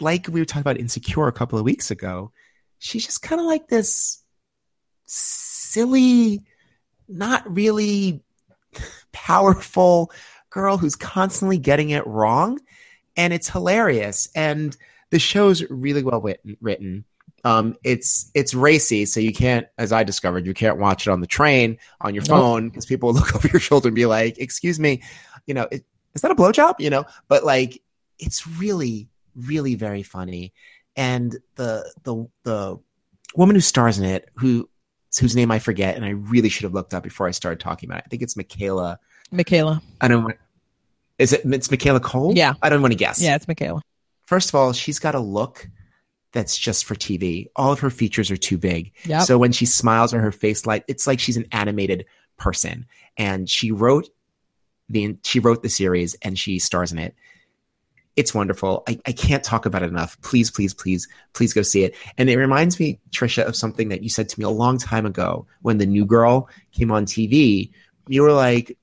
like 0.00 0.28
we 0.28 0.40
were 0.40 0.44
talking 0.44 0.60
about 0.60 0.78
Insecure 0.78 1.28
a 1.28 1.32
couple 1.32 1.58
of 1.58 1.64
weeks 1.64 1.90
ago, 1.90 2.32
she's 2.78 3.04
just 3.04 3.22
kind 3.22 3.40
of 3.40 3.46
like 3.46 3.68
this 3.68 4.22
silly 5.06 6.42
not 7.08 7.42
really 7.54 8.22
powerful 9.12 10.10
girl 10.50 10.76
who's 10.76 10.96
constantly 10.96 11.58
getting 11.58 11.90
it 11.90 12.06
wrong 12.06 12.58
and 13.16 13.32
it's 13.32 13.48
hilarious 13.48 14.28
and 14.34 14.76
the 15.10 15.18
show's 15.18 15.68
really 15.70 16.02
well 16.02 16.20
written, 16.20 16.56
written. 16.60 17.04
Um, 17.44 17.76
it's 17.84 18.30
it's 18.34 18.54
racy, 18.54 19.04
so 19.04 19.20
you 19.20 19.32
can't, 19.32 19.68
as 19.78 19.92
I 19.92 20.02
discovered, 20.02 20.46
you 20.46 20.54
can't 20.54 20.78
watch 20.78 21.06
it 21.06 21.10
on 21.10 21.20
the 21.20 21.28
train 21.28 21.78
on 22.00 22.12
your 22.12 22.24
phone 22.24 22.68
because 22.68 22.86
people 22.86 23.08
will 23.12 23.14
look 23.20 23.36
over 23.36 23.46
your 23.46 23.60
shoulder 23.60 23.88
and 23.88 23.94
be 23.94 24.06
like, 24.06 24.38
"Excuse 24.38 24.80
me, 24.80 25.02
you 25.46 25.54
know, 25.54 25.68
it, 25.70 25.84
is 26.14 26.22
that 26.22 26.32
a 26.32 26.34
blowjob?" 26.34 26.80
You 26.80 26.90
know, 26.90 27.04
but 27.28 27.44
like, 27.44 27.80
it's 28.18 28.48
really, 28.48 29.08
really 29.36 29.74
very 29.74 30.02
funny, 30.02 30.52
and 30.96 31.36
the 31.56 31.92
the 32.02 32.26
the 32.44 32.78
woman 33.34 33.56
who 33.56 33.60
stars 33.60 33.98
in 33.98 34.04
it, 34.04 34.28
who 34.34 34.68
whose 35.18 35.36
name 35.36 35.50
I 35.50 35.58
forget, 35.58 35.96
and 35.96 36.04
I 36.04 36.10
really 36.10 36.48
should 36.48 36.64
have 36.64 36.74
looked 36.74 36.94
up 36.94 37.02
before 37.02 37.26
I 37.26 37.30
started 37.30 37.60
talking 37.60 37.88
about 37.88 37.98
it. 37.98 38.04
I 38.06 38.08
think 38.08 38.22
it's 38.22 38.36
Michaela. 38.36 38.98
Michaela. 39.30 39.82
I 40.00 40.08
don't. 40.08 40.24
want 40.24 40.36
Is 41.18 41.32
it? 41.32 41.42
It's 41.44 41.70
Michaela 41.70 42.00
Coel. 42.00 42.34
Yeah. 42.34 42.54
I 42.62 42.68
don't 42.68 42.82
want 42.82 42.92
to 42.92 42.98
guess. 42.98 43.20
Yeah, 43.20 43.34
it's 43.34 43.48
Michaela. 43.48 43.82
First 44.26 44.48
of 44.48 44.54
all, 44.56 44.72
she's 44.72 44.98
got 44.98 45.14
a 45.14 45.20
look 45.20 45.68
that's 46.32 46.56
just 46.56 46.84
for 46.84 46.94
TV. 46.94 47.46
All 47.56 47.72
of 47.72 47.80
her 47.80 47.90
features 47.90 48.30
are 48.30 48.36
too 48.36 48.58
big. 48.58 48.92
Yep. 49.04 49.22
So 49.22 49.38
when 49.38 49.52
she 49.52 49.64
smiles 49.64 50.12
or 50.12 50.20
her 50.20 50.32
face 50.32 50.66
light, 50.66 50.84
it's 50.88 51.06
like 51.06 51.20
she's 51.20 51.36
an 51.36 51.46
animated 51.52 52.04
person. 52.36 52.86
And 53.16 53.48
she 53.48 53.70
wrote 53.72 54.08
the 54.88 55.16
she 55.24 55.40
wrote 55.40 55.62
the 55.62 55.68
series 55.68 56.14
and 56.22 56.38
she 56.38 56.58
stars 56.58 56.92
in 56.92 56.98
it. 56.98 57.14
It's 58.16 58.34
wonderful. 58.34 58.82
I, 58.88 58.98
I 59.06 59.12
can't 59.12 59.44
talk 59.44 59.66
about 59.66 59.82
it 59.82 59.90
enough. 59.90 60.18
Please, 60.22 60.50
please, 60.50 60.72
please, 60.72 61.06
please 61.34 61.52
go 61.52 61.60
see 61.62 61.84
it. 61.84 61.94
And 62.16 62.30
it 62.30 62.36
reminds 62.38 62.80
me, 62.80 62.98
Trisha, 63.10 63.44
of 63.44 63.54
something 63.54 63.90
that 63.90 64.02
you 64.02 64.08
said 64.08 64.28
to 64.30 64.40
me 64.40 64.44
a 64.46 64.50
long 64.50 64.78
time 64.78 65.04
ago 65.04 65.46
when 65.62 65.76
the 65.78 65.86
new 65.86 66.06
girl 66.06 66.48
came 66.72 66.90
on 66.90 67.04
TV. 67.04 67.70
You 68.08 68.22
were 68.22 68.32
like, 68.32 68.78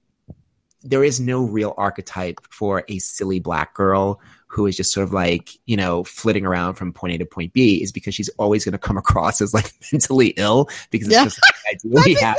there 0.83 1.03
is 1.03 1.19
no 1.19 1.43
real 1.45 1.73
archetype 1.77 2.39
for 2.51 2.83
a 2.89 2.99
silly 2.99 3.39
black 3.39 3.73
girl 3.73 4.19
who 4.47 4.67
is 4.67 4.77
just 4.77 4.93
sort 4.93 5.03
of 5.07 5.11
like 5.13 5.49
you 5.65 5.75
know 5.75 6.03
flitting 6.03 6.45
around 6.45 6.75
from 6.75 6.93
point 6.93 7.15
A 7.15 7.17
to 7.17 7.25
point 7.25 7.53
B 7.53 7.81
is 7.81 7.91
because 7.91 8.13
she's 8.13 8.29
always 8.37 8.63
going 8.63 8.73
to 8.73 8.77
come 8.77 8.97
across 8.97 9.41
as 9.41 9.51
like 9.53 9.71
mentally 9.91 10.27
ill 10.37 10.69
because 10.91 11.07
it's 11.07 11.15
Yeah. 11.15 11.23
just 11.23 11.39
not 11.41 11.55
the 11.63 11.89
idea 11.97 12.03
we 12.05 12.13
have. 12.21 12.37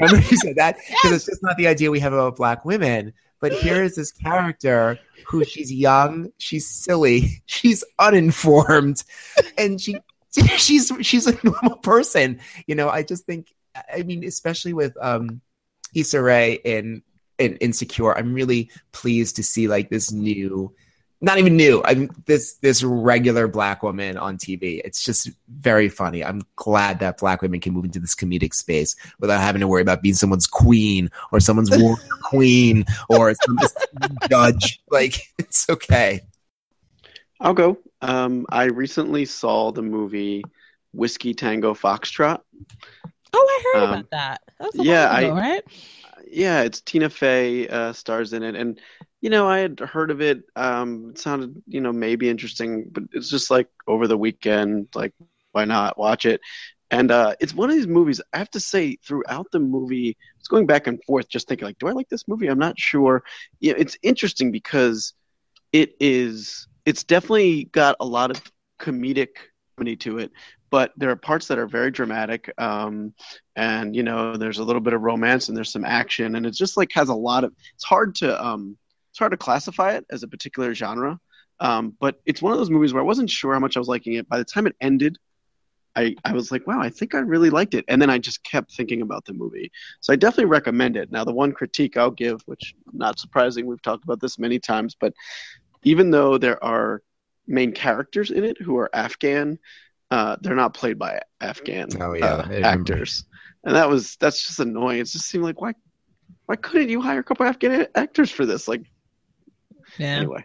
Remember 0.00 0.28
you 0.28 0.36
said 0.36 0.56
that 0.56 0.76
because 0.88 1.12
it's 1.16 1.26
just 1.26 1.42
not 1.42 1.56
the 1.56 1.66
idea 1.66 1.90
we 1.90 1.98
have 2.00 2.12
about 2.12 2.36
black 2.36 2.64
women. 2.64 3.14
But 3.40 3.52
here 3.52 3.82
is 3.82 3.96
this 3.96 4.12
character 4.12 4.98
who 5.26 5.44
she's 5.44 5.72
young, 5.72 6.30
she's 6.38 6.68
silly, 6.68 7.42
she's 7.46 7.82
uninformed, 7.98 9.02
and 9.56 9.80
she 9.80 9.98
she's 10.56 10.92
she's 11.00 11.26
a 11.26 11.38
normal 11.42 11.76
person. 11.78 12.40
You 12.66 12.74
know, 12.74 12.88
I 12.88 13.02
just 13.02 13.24
think 13.24 13.52
I 13.92 14.02
mean, 14.02 14.24
especially 14.24 14.72
with 14.72 14.96
um 15.00 15.40
Issa 15.94 16.20
Rae 16.20 16.54
in 16.64 17.02
in 17.38 17.56
Insecure, 17.56 18.16
I'm 18.16 18.34
really 18.34 18.70
pleased 18.92 19.36
to 19.36 19.42
see 19.42 19.66
like 19.68 19.88
this 19.88 20.12
new 20.12 20.74
not 21.22 21.38
even 21.38 21.56
new. 21.56 21.82
I'm 21.84 22.10
this 22.26 22.54
this 22.54 22.82
regular 22.82 23.46
black 23.46 23.82
woman 23.82 24.16
on 24.16 24.38
TV. 24.38 24.80
It's 24.84 25.04
just 25.04 25.30
very 25.48 25.88
funny. 25.88 26.24
I'm 26.24 26.42
glad 26.56 26.98
that 27.00 27.18
black 27.18 27.42
women 27.42 27.60
can 27.60 27.74
move 27.74 27.84
into 27.84 28.00
this 28.00 28.14
comedic 28.14 28.54
space 28.54 28.96
without 29.18 29.40
having 29.40 29.60
to 29.60 29.68
worry 29.68 29.82
about 29.82 30.00
being 30.02 30.14
someone's 30.14 30.46
queen 30.46 31.10
or 31.32 31.40
someone's 31.40 31.70
warrior 31.78 31.98
queen 32.22 32.84
or 33.10 33.34
some 33.34 33.58
judge. 34.30 34.80
Like 34.90 35.20
it's 35.38 35.68
okay. 35.68 36.20
I'll 37.40 37.54
go. 37.54 37.78
Um, 38.02 38.46
I 38.50 38.64
recently 38.64 39.24
saw 39.26 39.72
the 39.72 39.82
movie 39.82 40.42
Whiskey 40.92 41.34
Tango 41.34 41.74
Foxtrot. 41.74 42.40
Oh, 43.32 43.46
I 43.46 43.62
heard 43.78 43.82
Um, 43.84 43.90
about 43.90 44.10
that. 44.10 44.40
That 44.58 44.72
was 44.72 44.80
a 44.80 44.84
yeah, 44.84 45.10
while 45.12 45.18
ago, 45.24 45.34
I- 45.34 45.40
right? 45.40 45.64
Yeah, 46.32 46.62
it's 46.62 46.80
Tina 46.80 47.10
Fey 47.10 47.66
uh, 47.68 47.92
stars 47.92 48.32
in 48.32 48.42
it, 48.42 48.54
and 48.54 48.80
you 49.20 49.30
know 49.30 49.48
I 49.48 49.58
had 49.58 49.80
heard 49.80 50.10
of 50.10 50.20
it. 50.20 50.42
Um, 50.56 51.10
it 51.10 51.18
sounded 51.18 51.62
you 51.66 51.80
know 51.80 51.92
maybe 51.92 52.28
interesting, 52.28 52.88
but 52.90 53.04
it's 53.12 53.30
just 53.30 53.50
like 53.50 53.68
over 53.86 54.06
the 54.06 54.16
weekend, 54.18 54.88
like 54.94 55.14
why 55.52 55.64
not 55.64 55.98
watch 55.98 56.26
it? 56.26 56.40
And 56.90 57.10
uh, 57.12 57.34
it's 57.40 57.54
one 57.54 57.70
of 57.70 57.76
these 57.76 57.86
movies. 57.86 58.20
I 58.32 58.38
have 58.38 58.50
to 58.50 58.60
say, 58.60 58.96
throughout 59.04 59.46
the 59.52 59.60
movie, 59.60 60.16
it's 60.38 60.48
going 60.48 60.66
back 60.66 60.86
and 60.88 61.02
forth, 61.04 61.28
just 61.28 61.46
thinking 61.48 61.66
like, 61.66 61.78
do 61.78 61.86
I 61.86 61.92
like 61.92 62.08
this 62.08 62.26
movie? 62.26 62.48
I'm 62.48 62.58
not 62.58 62.78
sure. 62.78 63.22
Yeah, 63.60 63.74
it's 63.76 63.96
interesting 64.02 64.50
because 64.50 65.14
it 65.72 65.94
is. 66.00 66.66
It's 66.86 67.04
definitely 67.04 67.64
got 67.66 67.96
a 68.00 68.06
lot 68.06 68.30
of 68.30 68.42
comedic 68.80 69.28
comedy 69.76 69.96
to 69.96 70.18
it, 70.18 70.32
but 70.70 70.92
there 70.96 71.10
are 71.10 71.16
parts 71.16 71.46
that 71.48 71.58
are 71.58 71.66
very 71.66 71.90
dramatic. 71.90 72.52
Um, 72.58 73.14
and 73.56 73.94
you 73.94 74.02
know 74.02 74.36
there's 74.36 74.58
a 74.58 74.64
little 74.64 74.80
bit 74.80 74.94
of 74.94 75.02
romance 75.02 75.48
and 75.48 75.56
there's 75.56 75.72
some 75.72 75.84
action 75.84 76.34
and 76.36 76.46
it's 76.46 76.56
just 76.58 76.76
like 76.76 76.90
has 76.94 77.10
a 77.10 77.14
lot 77.14 77.44
of 77.44 77.52
it's 77.74 77.84
hard 77.84 78.14
to 78.14 78.42
um 78.44 78.76
it's 79.10 79.18
hard 79.18 79.32
to 79.32 79.36
classify 79.36 79.92
it 79.92 80.04
as 80.10 80.22
a 80.22 80.28
particular 80.28 80.74
genre 80.74 81.18
um 81.60 81.96
but 82.00 82.20
it's 82.26 82.42
one 82.42 82.52
of 82.52 82.58
those 82.58 82.70
movies 82.70 82.92
where 82.92 83.02
i 83.02 83.06
wasn't 83.06 83.28
sure 83.28 83.52
how 83.52 83.60
much 83.60 83.76
i 83.76 83.80
was 83.80 83.88
liking 83.88 84.14
it 84.14 84.28
by 84.28 84.38
the 84.38 84.44
time 84.44 84.66
it 84.66 84.76
ended 84.80 85.16
i 85.96 86.14
i 86.24 86.32
was 86.32 86.50
like 86.52 86.66
wow 86.66 86.80
i 86.80 86.88
think 86.88 87.14
i 87.14 87.18
really 87.18 87.50
liked 87.50 87.74
it 87.74 87.84
and 87.88 88.00
then 88.00 88.10
i 88.10 88.18
just 88.18 88.42
kept 88.44 88.72
thinking 88.74 89.02
about 89.02 89.24
the 89.24 89.32
movie 89.32 89.70
so 90.00 90.12
i 90.12 90.16
definitely 90.16 90.44
recommend 90.44 90.96
it 90.96 91.10
now 91.10 91.24
the 91.24 91.32
one 91.32 91.52
critique 91.52 91.96
i'll 91.96 92.10
give 92.10 92.40
which 92.46 92.74
not 92.92 93.18
surprising 93.18 93.66
we've 93.66 93.82
talked 93.82 94.04
about 94.04 94.20
this 94.20 94.38
many 94.38 94.58
times 94.58 94.96
but 95.00 95.12
even 95.82 96.10
though 96.10 96.38
there 96.38 96.62
are 96.64 97.02
main 97.46 97.72
characters 97.72 98.30
in 98.30 98.44
it 98.44 98.60
who 98.60 98.76
are 98.76 98.90
afghan 98.94 99.58
uh, 100.12 100.36
they're 100.40 100.56
not 100.56 100.74
played 100.74 100.98
by 100.98 101.20
afghan 101.40 101.88
Oh, 102.00 102.14
yeah. 102.14 102.26
uh, 102.26 102.48
actors 102.62 103.24
and 103.64 103.74
that 103.76 103.88
was 103.88 104.16
that's 104.16 104.46
just 104.46 104.58
annoying. 104.60 105.00
It 105.00 105.04
just 105.04 105.26
seemed 105.26 105.44
like 105.44 105.60
why 105.60 105.74
why 106.46 106.56
couldn't 106.56 106.88
you 106.88 107.00
hire 107.00 107.20
a 107.20 107.22
couple 107.24 107.46
Afghan 107.46 107.86
actors 107.94 108.30
for 108.30 108.46
this? 108.46 108.66
Like 108.68 108.82
Yeah. 109.98 110.16
anyway, 110.16 110.44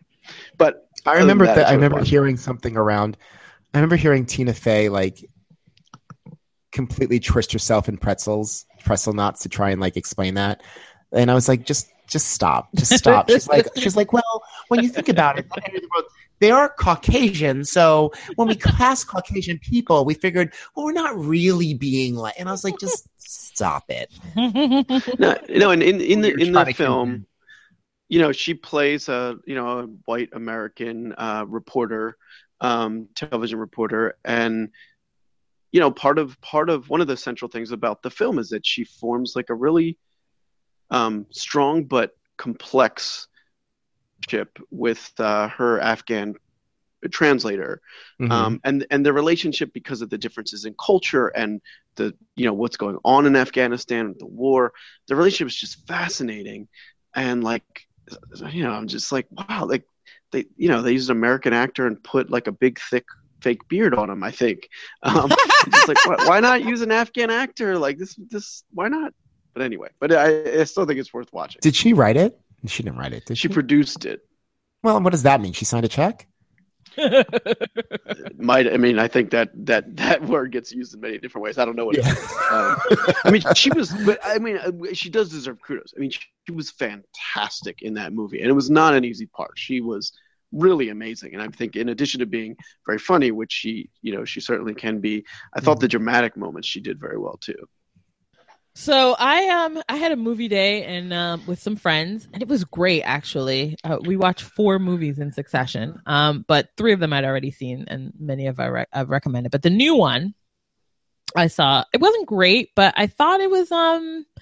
but 0.57 0.87
I 1.05 1.17
remember 1.17 1.45
that. 1.45 1.55
that, 1.55 1.67
I 1.67 1.73
remember 1.73 1.97
watching. 1.97 2.09
hearing 2.09 2.37
something 2.37 2.75
around. 2.77 3.17
I 3.73 3.77
remember 3.77 3.95
hearing 3.95 4.25
Tina 4.25 4.53
Fey 4.53 4.89
like 4.89 5.23
completely 6.71 7.19
twist 7.19 7.53
herself 7.53 7.87
in 7.87 7.97
pretzels, 7.97 8.65
pretzel 8.83 9.13
knots 9.13 9.41
to 9.43 9.49
try 9.49 9.71
and 9.71 9.81
like 9.81 9.97
explain 9.97 10.35
that, 10.35 10.61
and 11.11 11.29
I 11.29 11.33
was 11.33 11.47
like, 11.47 11.65
just 11.65 11.91
just 12.07 12.29
stop, 12.29 12.69
just 12.75 12.95
stop. 12.95 13.29
she's 13.29 13.47
like, 13.47 13.67
she's 13.77 13.95
like, 13.95 14.13
well, 14.13 14.43
when 14.67 14.83
you 14.83 14.89
think 14.89 15.09
about 15.09 15.39
it, 15.39 15.47
they 16.39 16.51
are 16.51 16.69
Caucasian, 16.69 17.65
so 17.65 18.11
when 18.35 18.47
we 18.47 18.55
cast 18.55 19.07
Caucasian 19.07 19.59
people, 19.59 20.05
we 20.05 20.13
figured, 20.13 20.53
well, 20.75 20.85
we're 20.85 20.93
not 20.93 21.17
really 21.17 21.73
being 21.73 22.15
like, 22.15 22.35
and 22.37 22.49
I 22.49 22.51
was 22.51 22.63
like, 22.63 22.77
just 22.79 23.07
stop 23.17 23.85
it. 23.89 24.13
no, 25.19 25.37
no. 25.49 25.71
And 25.71 25.81
in 25.81 26.01
in 26.01 26.21
the 26.21 26.31
in 26.33 26.53
trying 26.53 26.65
the 26.65 26.71
to 26.71 26.73
film, 26.73 27.25
you 28.07 28.19
know, 28.19 28.31
she 28.31 28.53
plays 28.53 29.09
a 29.09 29.37
you 29.45 29.55
know 29.55 29.79
a 29.79 29.83
white 30.05 30.29
American 30.33 31.13
uh, 31.17 31.45
reporter, 31.47 32.17
um, 32.61 33.07
television 33.15 33.59
reporter, 33.59 34.17
and 34.23 34.69
you 35.71 35.79
know 35.79 35.91
part 35.91 36.19
of 36.19 36.39
part 36.41 36.69
of 36.69 36.89
one 36.89 37.01
of 37.01 37.07
the 37.07 37.17
central 37.17 37.49
things 37.49 37.71
about 37.71 38.01
the 38.01 38.11
film 38.11 38.39
is 38.39 38.49
that 38.49 38.65
she 38.65 38.83
forms 38.83 39.35
like 39.35 39.49
a 39.49 39.55
really 39.55 39.97
um, 40.91 41.25
strong 41.31 41.83
but 41.85 42.11
complex 42.37 43.27
ship 44.29 44.59
with 44.71 45.11
uh, 45.19 45.47
her 45.49 45.79
Afghan 45.79 46.35
translator. 47.11 47.81
Mhm. 48.19 48.31
um, 48.31 48.59
and 48.63 48.85
and 48.89 49.05
the 49.05 49.13
relationship 49.13 49.73
because 49.73 50.01
of 50.01 50.09
the 50.09 50.17
differences 50.17 50.65
in 50.65 50.75
culture 50.83 51.27
and 51.27 51.61
the 51.95 52.13
you 52.35 52.45
know 52.45 52.53
what's 52.53 52.77
going 52.77 52.97
on 53.03 53.25
in 53.25 53.35
Afghanistan, 53.35 54.15
the 54.19 54.25
war, 54.25 54.73
the 55.07 55.15
relationship 55.15 55.47
is 55.47 55.55
just 55.55 55.87
fascinating, 55.87 56.67
and 57.15 57.43
like 57.43 57.84
you 58.51 58.63
know 58.63 58.71
I'm 58.71 58.87
just 58.87 59.11
like 59.11 59.27
wow 59.31 59.65
like 59.65 59.83
they 60.31 60.45
you 60.57 60.69
know 60.69 60.81
they 60.81 60.91
used 60.91 61.09
an 61.09 61.17
American 61.17 61.53
actor 61.53 61.87
and 61.87 62.01
put 62.03 62.29
like 62.29 62.47
a 62.47 62.51
big 62.51 62.79
thick 62.79 63.05
fake 63.41 63.67
beard 63.67 63.93
on 63.93 64.09
him 64.09 64.23
I 64.23 64.31
think 64.31 64.69
um, 65.03 65.29
just 65.69 65.87
like 65.87 66.05
why, 66.05 66.15
why 66.25 66.39
not 66.39 66.63
use 66.63 66.81
an 66.81 66.91
Afghan 66.91 67.29
actor 67.29 67.77
like 67.77 67.97
this 67.97 68.15
this 68.29 68.63
why 68.71 68.87
not 68.87 69.13
but 69.53 69.61
anyway 69.61 69.89
but 69.99 70.13
I, 70.13 70.61
I 70.61 70.63
still 70.63 70.85
think 70.85 70.99
it's 70.99 71.13
worth 71.13 71.31
watching. 71.33 71.59
Did 71.61 71.75
she 71.75 71.93
write 71.93 72.17
it? 72.17 72.39
She 72.67 72.81
didn't 72.83 72.97
write 72.97 73.13
it. 73.13 73.25
Did 73.25 73.37
she? 73.37 73.47
she 73.47 73.53
produced 73.53 74.05
it? 74.05 74.21
well, 74.83 75.01
what 75.01 75.11
does 75.11 75.23
that 75.23 75.41
mean? 75.41 75.53
She 75.53 75.65
signed 75.65 75.85
a 75.85 75.89
check. 75.89 76.27
might 78.37 78.71
I 78.71 78.77
mean 78.77 78.99
I 78.99 79.07
think 79.07 79.31
that 79.31 79.49
that 79.65 79.95
that 79.97 80.23
word 80.23 80.51
gets 80.51 80.71
used 80.71 80.93
in 80.93 81.01
many 81.01 81.17
different 81.17 81.43
ways. 81.43 81.57
I 81.57 81.65
don't 81.65 81.75
know 81.75 81.85
what 81.85 81.97
Yeah. 81.97 82.09
is. 82.11 82.17
Um, 82.51 82.77
I 83.23 83.31
mean 83.31 83.41
she 83.55 83.71
was 83.71 83.91
but 84.05 84.19
I 84.23 84.37
mean 84.39 84.57
uh, 84.57 84.71
she 84.93 85.09
does 85.09 85.29
deserve 85.29 85.57
kudos. 85.65 85.93
I 85.95 85.99
mean 85.99 86.09
she, 86.11 86.21
she 86.47 86.53
was 86.53 86.71
fantastic 86.71 87.81
in 87.81 87.93
that 87.95 88.13
movie 88.13 88.39
and 88.41 88.49
it 88.49 88.53
was 88.53 88.69
not 88.69 88.93
an 88.93 89.05
easy 89.05 89.25
part. 89.25 89.51
She 89.55 89.81
was 89.81 90.11
really 90.51 90.89
amazing 90.89 91.33
and 91.33 91.41
I 91.41 91.47
think 91.47 91.75
in 91.75 91.89
addition 91.89 92.19
to 92.19 92.25
being 92.25 92.55
very 92.85 92.99
funny 92.99 93.31
which 93.31 93.51
she 93.51 93.89
you 94.01 94.15
know 94.15 94.23
she 94.25 94.39
certainly 94.39 94.73
can 94.73 94.99
be 95.01 95.25
I 95.53 95.59
thought 95.59 95.79
the 95.79 95.87
dramatic 95.87 96.37
moments 96.37 96.67
she 96.67 96.79
did 96.81 96.99
very 96.99 97.17
well 97.17 97.37
too. 97.37 97.67
So 98.77 99.15
I 99.17 99.47
um 99.47 99.81
I 99.87 99.95
had 99.95 100.11
a 100.11 100.17
movie 100.17 100.49
day 100.49 100.83
and 100.83 101.13
um 101.13 101.43
with 101.47 101.59
some 101.59 101.77
friends 101.77 102.27
and 102.33 102.41
it 102.41 102.49
was 102.49 102.65
great 102.65 103.03
actually. 103.03 103.77
Uh, 103.83 103.97
we 104.01 104.17
watched 104.17 104.43
four 104.43 104.79
movies 104.79 105.17
in 105.17 105.31
succession. 105.31 106.01
Um, 106.05 106.43
but 106.47 106.69
three 106.75 106.91
of 106.93 106.99
them 106.99 107.13
I'd 107.13 107.23
already 107.23 107.51
seen 107.51 107.85
and 107.87 108.11
many 108.19 108.47
of 108.47 108.59
I 108.59 108.65
re- 108.67 108.85
I've 108.91 109.09
recommended. 109.09 109.51
But 109.51 109.61
the 109.61 109.69
new 109.69 109.95
one 109.95 110.33
I 111.35 111.47
saw 111.47 111.85
it 111.93 112.01
wasn't 112.01 112.27
great, 112.27 112.71
but 112.75 112.93
I 112.97 113.07
thought 113.07 113.39
it 113.39 113.49
was 113.49 113.71
um 113.71 114.25
I 114.37 114.41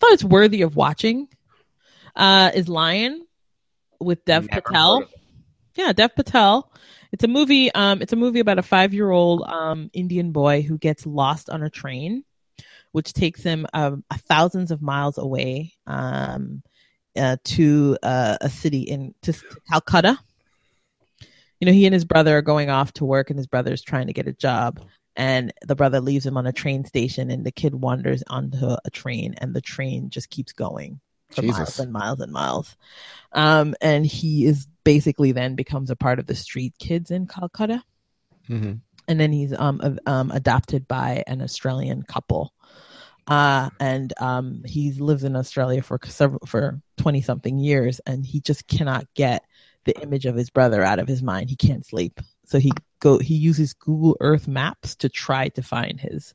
thought 0.00 0.12
it's 0.12 0.24
worthy 0.24 0.62
of 0.62 0.76
watching. 0.76 1.28
Uh, 2.16 2.52
is 2.54 2.68
Lion 2.68 3.26
with 4.00 4.24
Dev 4.24 4.48
Never 4.48 4.60
Patel. 4.60 4.98
heard 5.00 5.02
of 5.04 5.10
it. 5.10 5.18
Yeah, 5.74 5.92
Dev 5.92 6.14
Patel 6.14 6.72
It's 7.10 7.24
a 7.24 7.28
movie. 7.28 7.72
Um, 7.72 8.02
it's 8.02 8.12
a 8.12 8.16
movie 8.16 8.38
about 8.38 8.58
a 8.60 8.62
five-year-old 8.62 9.42
um, 9.42 9.90
Indian 9.92 10.30
boy 10.30 10.62
who 10.62 10.78
gets 10.78 11.06
lost 11.06 11.50
on 11.50 11.62
a 11.64 11.70
train, 11.70 12.24
which 12.94 13.12
takes 13.12 13.42
him 13.42 13.66
um, 13.74 14.04
thousands 14.28 14.70
of 14.70 14.80
miles 14.80 15.18
away 15.18 15.72
um, 15.88 16.62
uh, 17.16 17.36
to 17.42 17.98
uh, 18.04 18.38
a 18.40 18.48
city 18.48 18.82
in 18.82 19.12
to 19.22 19.34
Calcutta. 19.68 20.16
You 21.58 21.66
know, 21.66 21.72
he 21.72 21.86
and 21.86 21.92
his 21.92 22.04
brother 22.04 22.38
are 22.38 22.42
going 22.42 22.70
off 22.70 22.92
to 22.92 23.04
work, 23.04 23.30
and 23.30 23.36
his 23.36 23.48
brother's 23.48 23.82
trying 23.82 24.06
to 24.06 24.12
get 24.12 24.28
a 24.28 24.32
job. 24.32 24.80
And 25.16 25.52
the 25.66 25.74
brother 25.74 26.00
leaves 26.00 26.24
him 26.24 26.36
on 26.36 26.46
a 26.46 26.52
train 26.52 26.84
station, 26.84 27.32
and 27.32 27.44
the 27.44 27.50
kid 27.50 27.74
wanders 27.74 28.22
onto 28.28 28.76
a 28.84 28.90
train, 28.92 29.34
and 29.38 29.54
the 29.54 29.60
train 29.60 30.08
just 30.08 30.30
keeps 30.30 30.52
going 30.52 31.00
for 31.30 31.42
Jesus. 31.42 31.58
miles 31.58 31.78
and 31.80 31.92
miles 31.92 32.20
and 32.20 32.32
miles. 32.32 32.76
Um, 33.32 33.74
and 33.80 34.06
he 34.06 34.44
is 34.44 34.68
basically 34.84 35.32
then 35.32 35.56
becomes 35.56 35.90
a 35.90 35.96
part 35.96 36.20
of 36.20 36.26
the 36.26 36.36
street 36.36 36.74
kids 36.78 37.10
in 37.10 37.26
Calcutta. 37.26 37.82
Mhm. 38.48 38.82
And 39.08 39.18
then 39.18 39.32
he's 39.32 39.52
um, 39.52 39.98
um, 40.06 40.30
adopted 40.30 40.86
by 40.86 41.24
an 41.26 41.42
Australian 41.42 42.04
couple. 42.04 42.54
Uh, 43.26 43.70
and 43.80 44.12
um, 44.20 44.62
he 44.66 44.92
lives 44.92 45.24
in 45.24 45.34
Australia 45.34 45.82
for 45.82 45.98
several 46.04 46.40
for 46.46 46.80
twenty 46.98 47.22
something 47.22 47.58
years, 47.58 48.00
and 48.06 48.24
he 48.24 48.40
just 48.40 48.66
cannot 48.66 49.06
get 49.14 49.44
the 49.84 49.98
image 50.02 50.26
of 50.26 50.36
his 50.36 50.50
brother 50.50 50.82
out 50.82 50.98
of 50.98 51.08
his 51.08 51.22
mind. 51.22 51.48
He 51.48 51.56
can't 51.56 51.86
sleep, 51.86 52.20
so 52.44 52.58
he 52.58 52.72
go 53.00 53.18
he 53.18 53.34
uses 53.34 53.72
Google 53.72 54.16
Earth 54.20 54.46
Maps 54.46 54.96
to 54.96 55.08
try 55.08 55.48
to 55.50 55.62
find 55.62 55.98
his 55.98 56.34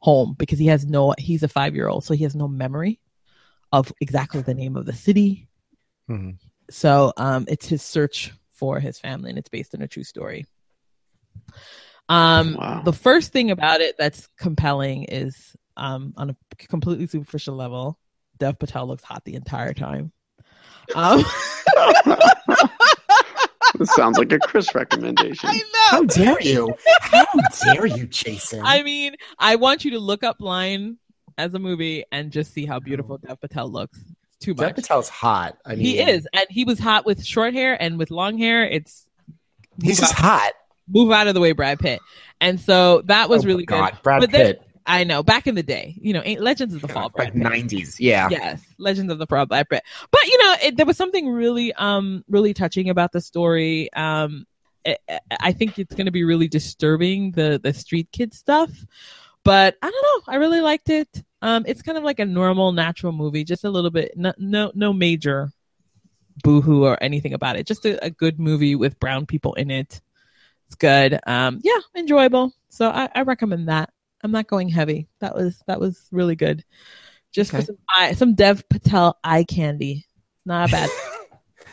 home 0.00 0.34
because 0.36 0.58
he 0.58 0.66
has 0.66 0.86
no. 0.86 1.14
He's 1.18 1.44
a 1.44 1.48
five 1.48 1.74
year 1.74 1.88
old, 1.88 2.04
so 2.04 2.14
he 2.14 2.24
has 2.24 2.34
no 2.34 2.48
memory 2.48 3.00
of 3.70 3.92
exactly 4.00 4.42
the 4.42 4.54
name 4.54 4.76
of 4.76 4.86
the 4.86 4.92
city. 4.92 5.48
Mhm. 6.10 6.38
So 6.70 7.12
um, 7.16 7.44
it's 7.48 7.66
his 7.66 7.82
search 7.82 8.32
for 8.50 8.80
his 8.80 8.98
family, 8.98 9.30
and 9.30 9.38
it's 9.38 9.48
based 9.48 9.74
on 9.74 9.82
a 9.82 9.88
true 9.88 10.04
story. 10.04 10.46
Um, 12.08 12.56
Wow. 12.56 12.82
The 12.84 12.92
first 12.92 13.32
thing 13.32 13.50
about 13.50 13.80
it 13.80 13.96
that's 13.98 14.28
compelling 14.36 15.04
is 15.04 15.56
um, 15.76 16.14
on 16.16 16.30
a 16.30 16.36
completely 16.56 17.06
superficial 17.06 17.54
level, 17.56 17.98
Dev 18.38 18.58
Patel 18.58 18.86
looks 18.86 19.02
hot 19.04 19.24
the 19.24 19.34
entire 19.34 19.72
time. 19.74 20.12
Um, 20.94 21.24
this 23.78 23.92
sounds 23.94 24.18
like 24.18 24.30
a 24.32 24.38
Chris 24.38 24.74
recommendation. 24.74 25.48
I 25.50 25.62
How 25.88 26.04
dare 26.04 26.40
you? 26.40 26.74
How 27.00 27.24
dare 27.64 27.86
you, 27.86 28.06
Jason? 28.06 28.60
I 28.64 28.82
mean, 28.82 29.14
I 29.38 29.56
want 29.56 29.84
you 29.84 29.92
to 29.92 29.98
look 29.98 30.22
up 30.22 30.36
Lion 30.40 30.98
as 31.36 31.52
a 31.54 31.58
movie 31.58 32.04
and 32.12 32.30
just 32.30 32.52
see 32.52 32.66
how 32.66 32.78
beautiful 32.78 33.18
Dev 33.18 33.40
Patel 33.40 33.68
looks. 33.70 33.98
It's 33.98 34.36
too 34.44 34.54
Dev 34.54 34.68
much. 34.68 34.76
Patel's 34.76 35.08
hot. 35.08 35.58
I 35.64 35.70
mean, 35.70 35.80
he 35.80 35.98
is, 35.98 36.28
and 36.32 36.46
he 36.50 36.64
was 36.64 36.78
hot 36.78 37.04
with 37.06 37.24
short 37.24 37.54
hair 37.54 37.80
and 37.80 37.98
with 37.98 38.10
long 38.10 38.38
hair. 38.38 38.64
It's 38.64 39.06
He's 39.82 39.98
just 39.98 40.14
out, 40.14 40.20
hot. 40.20 40.52
move 40.88 41.10
out 41.10 41.26
of 41.26 41.34
the 41.34 41.40
way, 41.40 41.50
Brad 41.52 41.80
Pitt. 41.80 42.00
And 42.40 42.60
so 42.60 43.02
that 43.06 43.28
was 43.28 43.44
Oh, 43.44 43.48
really 43.48 43.64
God, 43.64 43.92
good. 43.94 44.02
Brad 44.02 44.20
But 44.20 44.30
then- 44.30 44.46
Pitt, 44.46 44.62
I 44.86 45.04
know 45.04 45.22
back 45.22 45.46
in 45.46 45.54
the 45.54 45.62
day, 45.62 45.94
you 45.98 46.12
know, 46.12 46.22
Legends 46.38 46.74
of 46.74 46.82
the 46.82 46.88
Fall, 46.88 47.10
like 47.16 47.34
nineties. 47.34 47.98
Yeah. 47.98 48.28
Yes, 48.30 48.62
Legends 48.78 49.10
of 49.10 49.18
the 49.18 49.26
Fall, 49.26 49.46
Pitt. 49.46 49.66
But 49.68 50.26
you 50.26 50.38
know, 50.38 50.54
it, 50.64 50.76
there 50.76 50.86
was 50.86 50.96
something 50.96 51.28
really, 51.28 51.72
um, 51.72 52.24
really 52.28 52.52
touching 52.54 52.90
about 52.90 53.12
the 53.12 53.20
story. 53.20 53.92
Um, 53.92 54.46
I 54.86 54.98
I 55.40 55.52
think 55.52 55.78
it's 55.78 55.94
going 55.94 56.06
to 56.06 56.12
be 56.12 56.24
really 56.24 56.48
disturbing 56.48 57.32
the 57.32 57.58
the 57.62 57.72
street 57.72 58.08
kid 58.12 58.34
stuff, 58.34 58.70
but 59.42 59.76
I 59.80 59.90
don't 59.90 60.02
know. 60.02 60.32
I 60.32 60.36
really 60.36 60.60
liked 60.60 60.90
it. 60.90 61.08
Um, 61.40 61.64
it's 61.66 61.82
kind 61.82 61.98
of 61.98 62.04
like 62.04 62.20
a 62.20 62.24
normal, 62.24 62.72
natural 62.72 63.12
movie, 63.12 63.44
just 63.44 63.64
a 63.64 63.70
little 63.70 63.90
bit, 63.90 64.16
no, 64.16 64.32
no, 64.38 64.72
no 64.74 64.94
major 64.94 65.52
boohoo 66.42 66.84
or 66.84 67.02
anything 67.02 67.34
about 67.34 67.56
it. 67.56 67.66
Just 67.66 67.84
a, 67.84 68.02
a 68.02 68.10
good 68.10 68.40
movie 68.40 68.74
with 68.74 68.98
brown 68.98 69.26
people 69.26 69.52
in 69.52 69.70
it. 69.70 70.00
It's 70.66 70.74
good. 70.74 71.20
Um, 71.26 71.60
yeah, 71.62 71.78
enjoyable. 71.94 72.52
So 72.70 72.88
I, 72.88 73.10
I 73.14 73.22
recommend 73.22 73.68
that. 73.68 73.90
I'm 74.24 74.32
not 74.32 74.46
going 74.48 74.68
heavy. 74.70 75.06
That 75.20 75.34
was 75.34 75.62
that 75.66 75.78
was 75.78 76.08
really 76.10 76.34
good. 76.34 76.64
Just 77.32 77.52
Okay. 77.52 77.60
for 77.60 77.66
some 77.66 77.78
eye, 77.94 78.12
some 78.14 78.34
Dev 78.34 78.68
Patel 78.68 79.18
eye 79.22 79.44
candy. 79.44 80.06
Not 80.46 80.70
bad. 80.70 80.88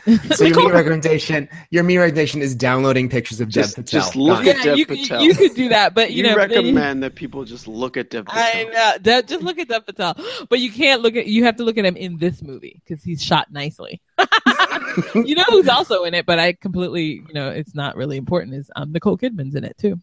So 0.34 0.44
your 0.44 0.56
me 0.66 0.72
recommendation, 0.72 1.48
your 1.70 1.84
me 1.84 1.96
recommendation 1.96 2.42
is 2.42 2.56
downloading 2.56 3.08
pictures 3.08 3.40
of 3.40 3.48
Just- 3.48 3.76
Dev 3.76 3.84
Patel. 3.84 4.00
just 4.00 4.16
look 4.16 4.44
Got 4.44 4.46
it. 4.46 4.56
at 4.56 4.64
Dev 4.64 4.76
you, 4.78 4.86
Patel. 4.86 5.22
you 5.22 5.32
could 5.32 5.54
do 5.54 5.68
that, 5.68 5.94
but 5.94 6.10
you, 6.10 6.16
you 6.16 6.22
know, 6.24 6.30
then 6.30 6.48
recommend 6.50 7.02
that 7.04 7.14
people 7.14 7.44
just 7.44 7.68
look 7.68 7.96
at 7.96 8.10
Dev 8.10 8.24
Patel. 8.26 8.42
I 8.42 8.64
know. 8.64 8.96
Dev, 9.00 9.26
just 9.28 9.42
look 9.44 9.58
at 9.60 9.68
Dev 9.68 9.86
Patel, 9.86 10.16
but 10.50 10.58
you 10.58 10.72
can't 10.72 11.02
look 11.02 11.14
at. 11.14 11.26
You 11.28 11.44
have 11.44 11.54
to 11.58 11.62
look 11.64 11.78
at 11.78 11.84
him 11.84 11.96
in 11.96 12.18
this 12.18 12.42
movie 12.42 12.82
because 12.84 13.04
he's 13.04 13.22
shot 13.22 13.52
nicely. 13.52 14.02
you 15.14 15.36
know 15.36 15.44
who's 15.50 15.68
also 15.68 16.02
in 16.02 16.14
it, 16.14 16.26
but 16.26 16.40
I 16.40 16.54
completely, 16.54 17.22
you 17.28 17.34
know, 17.34 17.50
it's 17.50 17.72
not 17.74 17.94
really 17.94 18.16
important. 18.16 18.54
Is 18.54 18.72
um 18.74 18.90
Nicole 18.90 19.16
Kidman's 19.16 19.54
in 19.54 19.62
it 19.62 19.78
too. 19.78 20.00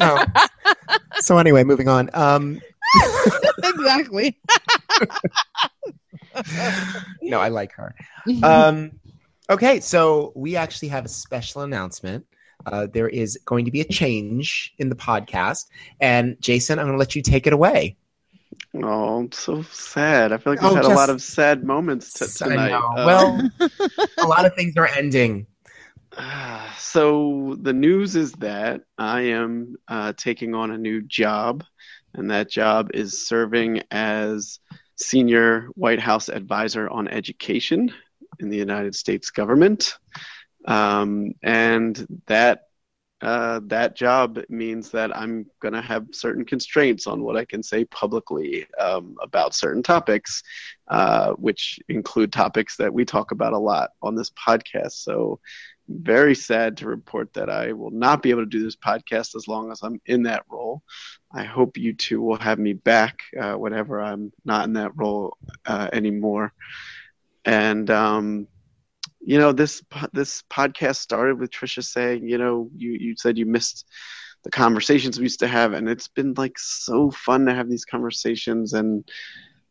Oh. 0.00 0.26
so 1.20 1.38
anyway, 1.38 1.64
moving 1.64 1.88
on. 1.88 2.10
Um, 2.14 2.60
exactly. 3.64 4.38
no, 7.22 7.40
I 7.40 7.48
like 7.48 7.72
her. 7.72 7.94
Um, 8.42 8.92
okay, 9.50 9.80
so 9.80 10.32
we 10.34 10.56
actually 10.56 10.88
have 10.88 11.04
a 11.04 11.08
special 11.08 11.62
announcement. 11.62 12.26
Uh, 12.64 12.86
there 12.92 13.08
is 13.08 13.38
going 13.44 13.64
to 13.64 13.70
be 13.70 13.80
a 13.80 13.84
change 13.84 14.72
in 14.78 14.88
the 14.88 14.94
podcast, 14.94 15.66
and 16.00 16.36
Jason, 16.40 16.78
I'm 16.78 16.86
going 16.86 16.94
to 16.94 16.98
let 16.98 17.16
you 17.16 17.22
take 17.22 17.46
it 17.46 17.52
away. 17.52 17.96
Oh, 18.74 19.18
I'm 19.18 19.32
so 19.32 19.62
sad. 19.62 20.32
I 20.32 20.38
feel 20.38 20.52
like 20.54 20.62
Oh, 20.62 20.68
we've 20.68 20.76
had 20.76 20.84
a 20.84 20.94
lot 20.94 21.10
of 21.10 21.20
sad 21.20 21.64
moments 21.64 22.12
t- 22.12 22.24
I 22.44 22.48
tonight. 22.48 22.68
know. 22.70 22.86
Uh, 22.96 23.04
well, 23.06 23.50
a 24.18 24.26
lot 24.26 24.46
of 24.46 24.54
things 24.54 24.76
are 24.76 24.86
ending. 24.86 25.46
So 26.78 27.56
the 27.60 27.72
news 27.72 28.16
is 28.16 28.32
that 28.34 28.82
I 28.98 29.22
am 29.22 29.76
uh, 29.88 30.12
taking 30.16 30.54
on 30.54 30.70
a 30.70 30.78
new 30.78 31.02
job, 31.02 31.64
and 32.14 32.30
that 32.30 32.50
job 32.50 32.90
is 32.92 33.26
serving 33.26 33.82
as 33.90 34.58
senior 34.96 35.68
White 35.74 36.00
House 36.00 36.28
advisor 36.28 36.88
on 36.88 37.08
education 37.08 37.92
in 38.40 38.50
the 38.50 38.56
United 38.56 38.94
States 38.94 39.30
government. 39.30 39.96
Um, 40.66 41.32
and 41.42 42.06
that 42.26 42.64
uh, 43.22 43.60
that 43.66 43.94
job 43.94 44.40
means 44.48 44.90
that 44.90 45.16
I'm 45.16 45.46
going 45.60 45.74
to 45.74 45.80
have 45.80 46.06
certain 46.10 46.44
constraints 46.44 47.06
on 47.06 47.22
what 47.22 47.36
I 47.36 47.44
can 47.44 47.62
say 47.62 47.84
publicly 47.84 48.66
um, 48.80 49.14
about 49.22 49.54
certain 49.54 49.82
topics, 49.82 50.42
uh, 50.88 51.30
which 51.34 51.78
include 51.88 52.32
topics 52.32 52.76
that 52.78 52.92
we 52.92 53.04
talk 53.04 53.30
about 53.30 53.52
a 53.52 53.58
lot 53.58 53.90
on 54.02 54.16
this 54.16 54.30
podcast. 54.30 55.04
So, 55.04 55.38
very 55.88 56.34
sad 56.34 56.76
to 56.78 56.86
report 56.86 57.32
that 57.34 57.50
I 57.50 57.72
will 57.72 57.90
not 57.90 58.22
be 58.22 58.30
able 58.30 58.42
to 58.42 58.46
do 58.46 58.62
this 58.62 58.76
podcast 58.76 59.34
as 59.34 59.48
long 59.48 59.70
as 59.70 59.80
I'm 59.82 60.00
in 60.06 60.22
that 60.24 60.44
role. 60.48 60.82
I 61.34 61.44
hope 61.44 61.76
you 61.76 61.94
two 61.94 62.20
will 62.20 62.38
have 62.38 62.58
me 62.58 62.72
back 62.72 63.18
uh, 63.40 63.54
whenever 63.54 64.00
I'm 64.00 64.32
not 64.44 64.66
in 64.66 64.74
that 64.74 64.92
role 64.96 65.36
uh, 65.66 65.88
anymore. 65.92 66.52
And 67.44 67.90
um, 67.90 68.46
you 69.20 69.38
know, 69.38 69.52
this 69.52 69.82
this 70.12 70.42
podcast 70.50 70.96
started 70.96 71.38
with 71.38 71.50
Trisha 71.50 71.84
saying, 71.84 72.28
you 72.28 72.38
know, 72.38 72.68
you 72.76 72.92
you 72.92 73.14
said 73.16 73.38
you 73.38 73.46
missed 73.46 73.86
the 74.44 74.50
conversations 74.50 75.18
we 75.18 75.24
used 75.24 75.40
to 75.40 75.48
have, 75.48 75.72
and 75.72 75.88
it's 75.88 76.08
been 76.08 76.34
like 76.36 76.58
so 76.58 77.10
fun 77.10 77.46
to 77.46 77.54
have 77.54 77.68
these 77.68 77.84
conversations 77.84 78.72
and. 78.72 79.08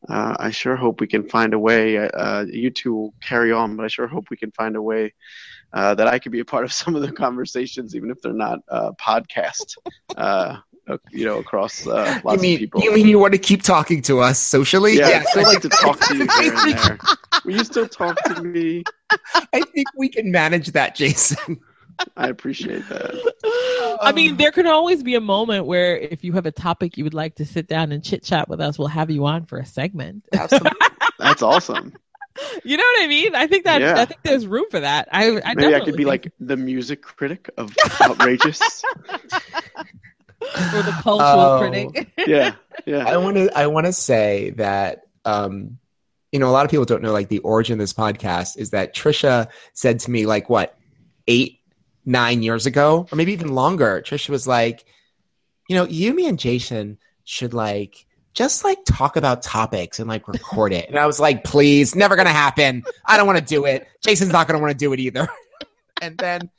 Uh, 0.09 0.35
I 0.39 0.49
sure 0.49 0.75
hope 0.75 0.99
we 0.99 1.05
can 1.05 1.29
find 1.29 1.53
a 1.53 1.59
way. 1.59 1.95
Uh, 1.99 2.43
you 2.49 2.71
two 2.71 2.91
will 2.91 3.13
carry 3.21 3.51
on, 3.51 3.75
but 3.75 3.85
I 3.85 3.87
sure 3.87 4.07
hope 4.07 4.31
we 4.31 4.35
can 4.35 4.51
find 4.51 4.75
a 4.75 4.81
way 4.81 5.13
uh, 5.73 5.95
that 5.95 6.07
I 6.07 6.19
could 6.19 6.31
be 6.31 6.39
a 6.39 6.45
part 6.45 6.63
of 6.65 6.73
some 6.81 6.95
of 6.95 7.01
the 7.01 7.11
conversations, 7.11 7.95
even 7.95 8.09
if 8.11 8.21
they're 8.21 8.33
not 8.33 8.59
uh, 8.69 8.91
podcast. 8.99 9.75
Uh, 10.15 10.57
you 11.11 11.23
know, 11.25 11.37
across 11.37 11.87
uh, 11.87 12.15
You 12.17 12.21
lots 12.25 12.41
mean 12.41 12.55
of 12.55 12.59
people. 12.59 12.81
you 12.81 12.91
mean 12.93 13.07
you 13.07 13.17
want 13.19 13.31
to 13.33 13.37
keep 13.39 13.63
talking 13.63 14.01
to 14.03 14.19
us 14.19 14.39
socially? 14.39 14.97
yeah, 14.97 15.07
Yes. 15.07 15.25
I'd 15.27 15.29
still 15.29 15.43
like 15.43 15.61
to 15.61 15.69
talk 15.69 15.99
to 16.01 16.17
you 16.17 16.27
here 16.41 16.53
and 16.53 16.73
there. 16.77 16.97
Will 17.45 17.55
you 17.55 17.63
still 17.63 17.87
talk 17.87 18.21
to 18.23 18.43
me? 18.43 18.83
I 19.53 19.61
think 19.61 19.87
we 19.95 20.09
can 20.09 20.31
manage 20.31 20.71
that, 20.73 20.95
Jason. 20.95 21.61
I 22.17 22.27
appreciate 22.27 22.83
that. 22.89 23.97
I 24.01 24.11
mean, 24.11 24.35
there 24.37 24.51
could 24.51 24.65
always 24.65 25.03
be 25.03 25.15
a 25.15 25.21
moment 25.21 25.65
where 25.65 25.97
if 25.97 26.23
you 26.23 26.33
have 26.33 26.45
a 26.47 26.51
topic 26.51 26.97
you 26.97 27.03
would 27.03 27.13
like 27.13 27.35
to 27.35 27.45
sit 27.45 27.67
down 27.67 27.91
and 27.91 28.03
chit 28.03 28.23
chat 28.23 28.49
with 28.49 28.59
us, 28.59 28.77
we'll 28.79 28.87
have 28.87 29.11
you 29.11 29.25
on 29.27 29.45
for 29.45 29.59
a 29.59 29.65
segment. 29.65 30.25
Absolutely. 30.33 30.71
That's 31.19 31.41
awesome. 31.43 31.93
You 32.63 32.77
know 32.77 32.83
what 32.95 33.03
I 33.03 33.07
mean? 33.07 33.35
I 33.35 33.47
think 33.47 33.65
that 33.65 33.81
Yeah. 33.81 33.95
I 33.99 34.05
think 34.05 34.21
there's 34.23 34.45
room 34.47 34.65
for 34.71 34.79
that. 34.79 35.07
I, 35.11 35.25
I 35.25 35.31
Maybe 35.31 35.41
I 35.41 35.53
definitely 35.53 35.79
could 35.85 35.85
be 35.97 36.03
think- 36.03 36.07
like 36.25 36.31
the 36.39 36.57
music 36.57 37.01
critic 37.01 37.49
of 37.57 37.75
outrageous. 38.01 38.83
or 40.41 40.81
the 40.83 40.97
cultural 41.01 41.39
Oh. 41.39 41.59
critic. 41.59 42.11
yeah, 42.27 42.55
yeah. 42.85 43.05
I 43.07 43.17
want 43.17 43.37
to 43.37 43.55
I 43.57 43.67
want 43.67 43.85
to 43.85 43.93
say 43.93 44.51
that 44.51 45.03
um 45.25 45.77
you 46.31 46.39
know 46.39 46.49
a 46.49 46.51
lot 46.51 46.65
of 46.65 46.71
people 46.71 46.85
don't 46.85 47.01
know 47.03 47.11
like 47.11 47.29
the 47.29 47.39
origin 47.39 47.73
of 47.73 47.79
this 47.79 47.93
podcast 47.93 48.57
is 48.57 48.71
that 48.71 48.95
Trisha 48.95 49.47
said 49.73 49.99
to 50.01 50.11
me 50.11 50.25
like 50.25 50.49
what 50.49 50.77
8 51.27 51.59
9 52.05 52.41
years 52.43 52.65
ago 52.65 53.07
or 53.11 53.15
maybe 53.15 53.33
even 53.33 53.53
longer 53.53 54.01
Trisha 54.03 54.29
was 54.29 54.47
like 54.47 54.83
you 55.69 55.75
know 55.75 55.85
you 55.85 56.13
me 56.13 56.27
and 56.27 56.39
Jason 56.39 56.97
should 57.23 57.53
like 57.53 58.05
just 58.33 58.63
like 58.63 58.79
talk 58.85 59.15
about 59.15 59.41
topics 59.43 59.99
and 59.99 60.07
like 60.07 60.27
record 60.27 60.73
it. 60.73 60.89
And 60.89 60.97
I 60.97 61.05
was 61.05 61.19
like 61.19 61.43
please 61.51 61.95
never 61.95 62.15
going 62.15 62.27
to 62.27 62.33
happen. 62.33 62.83
I 63.05 63.17
don't 63.17 63.27
want 63.27 63.39
to 63.39 63.45
do 63.45 63.65
it. 63.65 63.87
Jason's 64.01 64.31
not 64.31 64.47
going 64.47 64.57
to 64.57 64.61
want 64.61 64.71
to 64.71 64.77
do 64.77 64.93
it 64.93 64.99
either. 64.99 65.27
And 66.03 66.17
then 66.17 66.49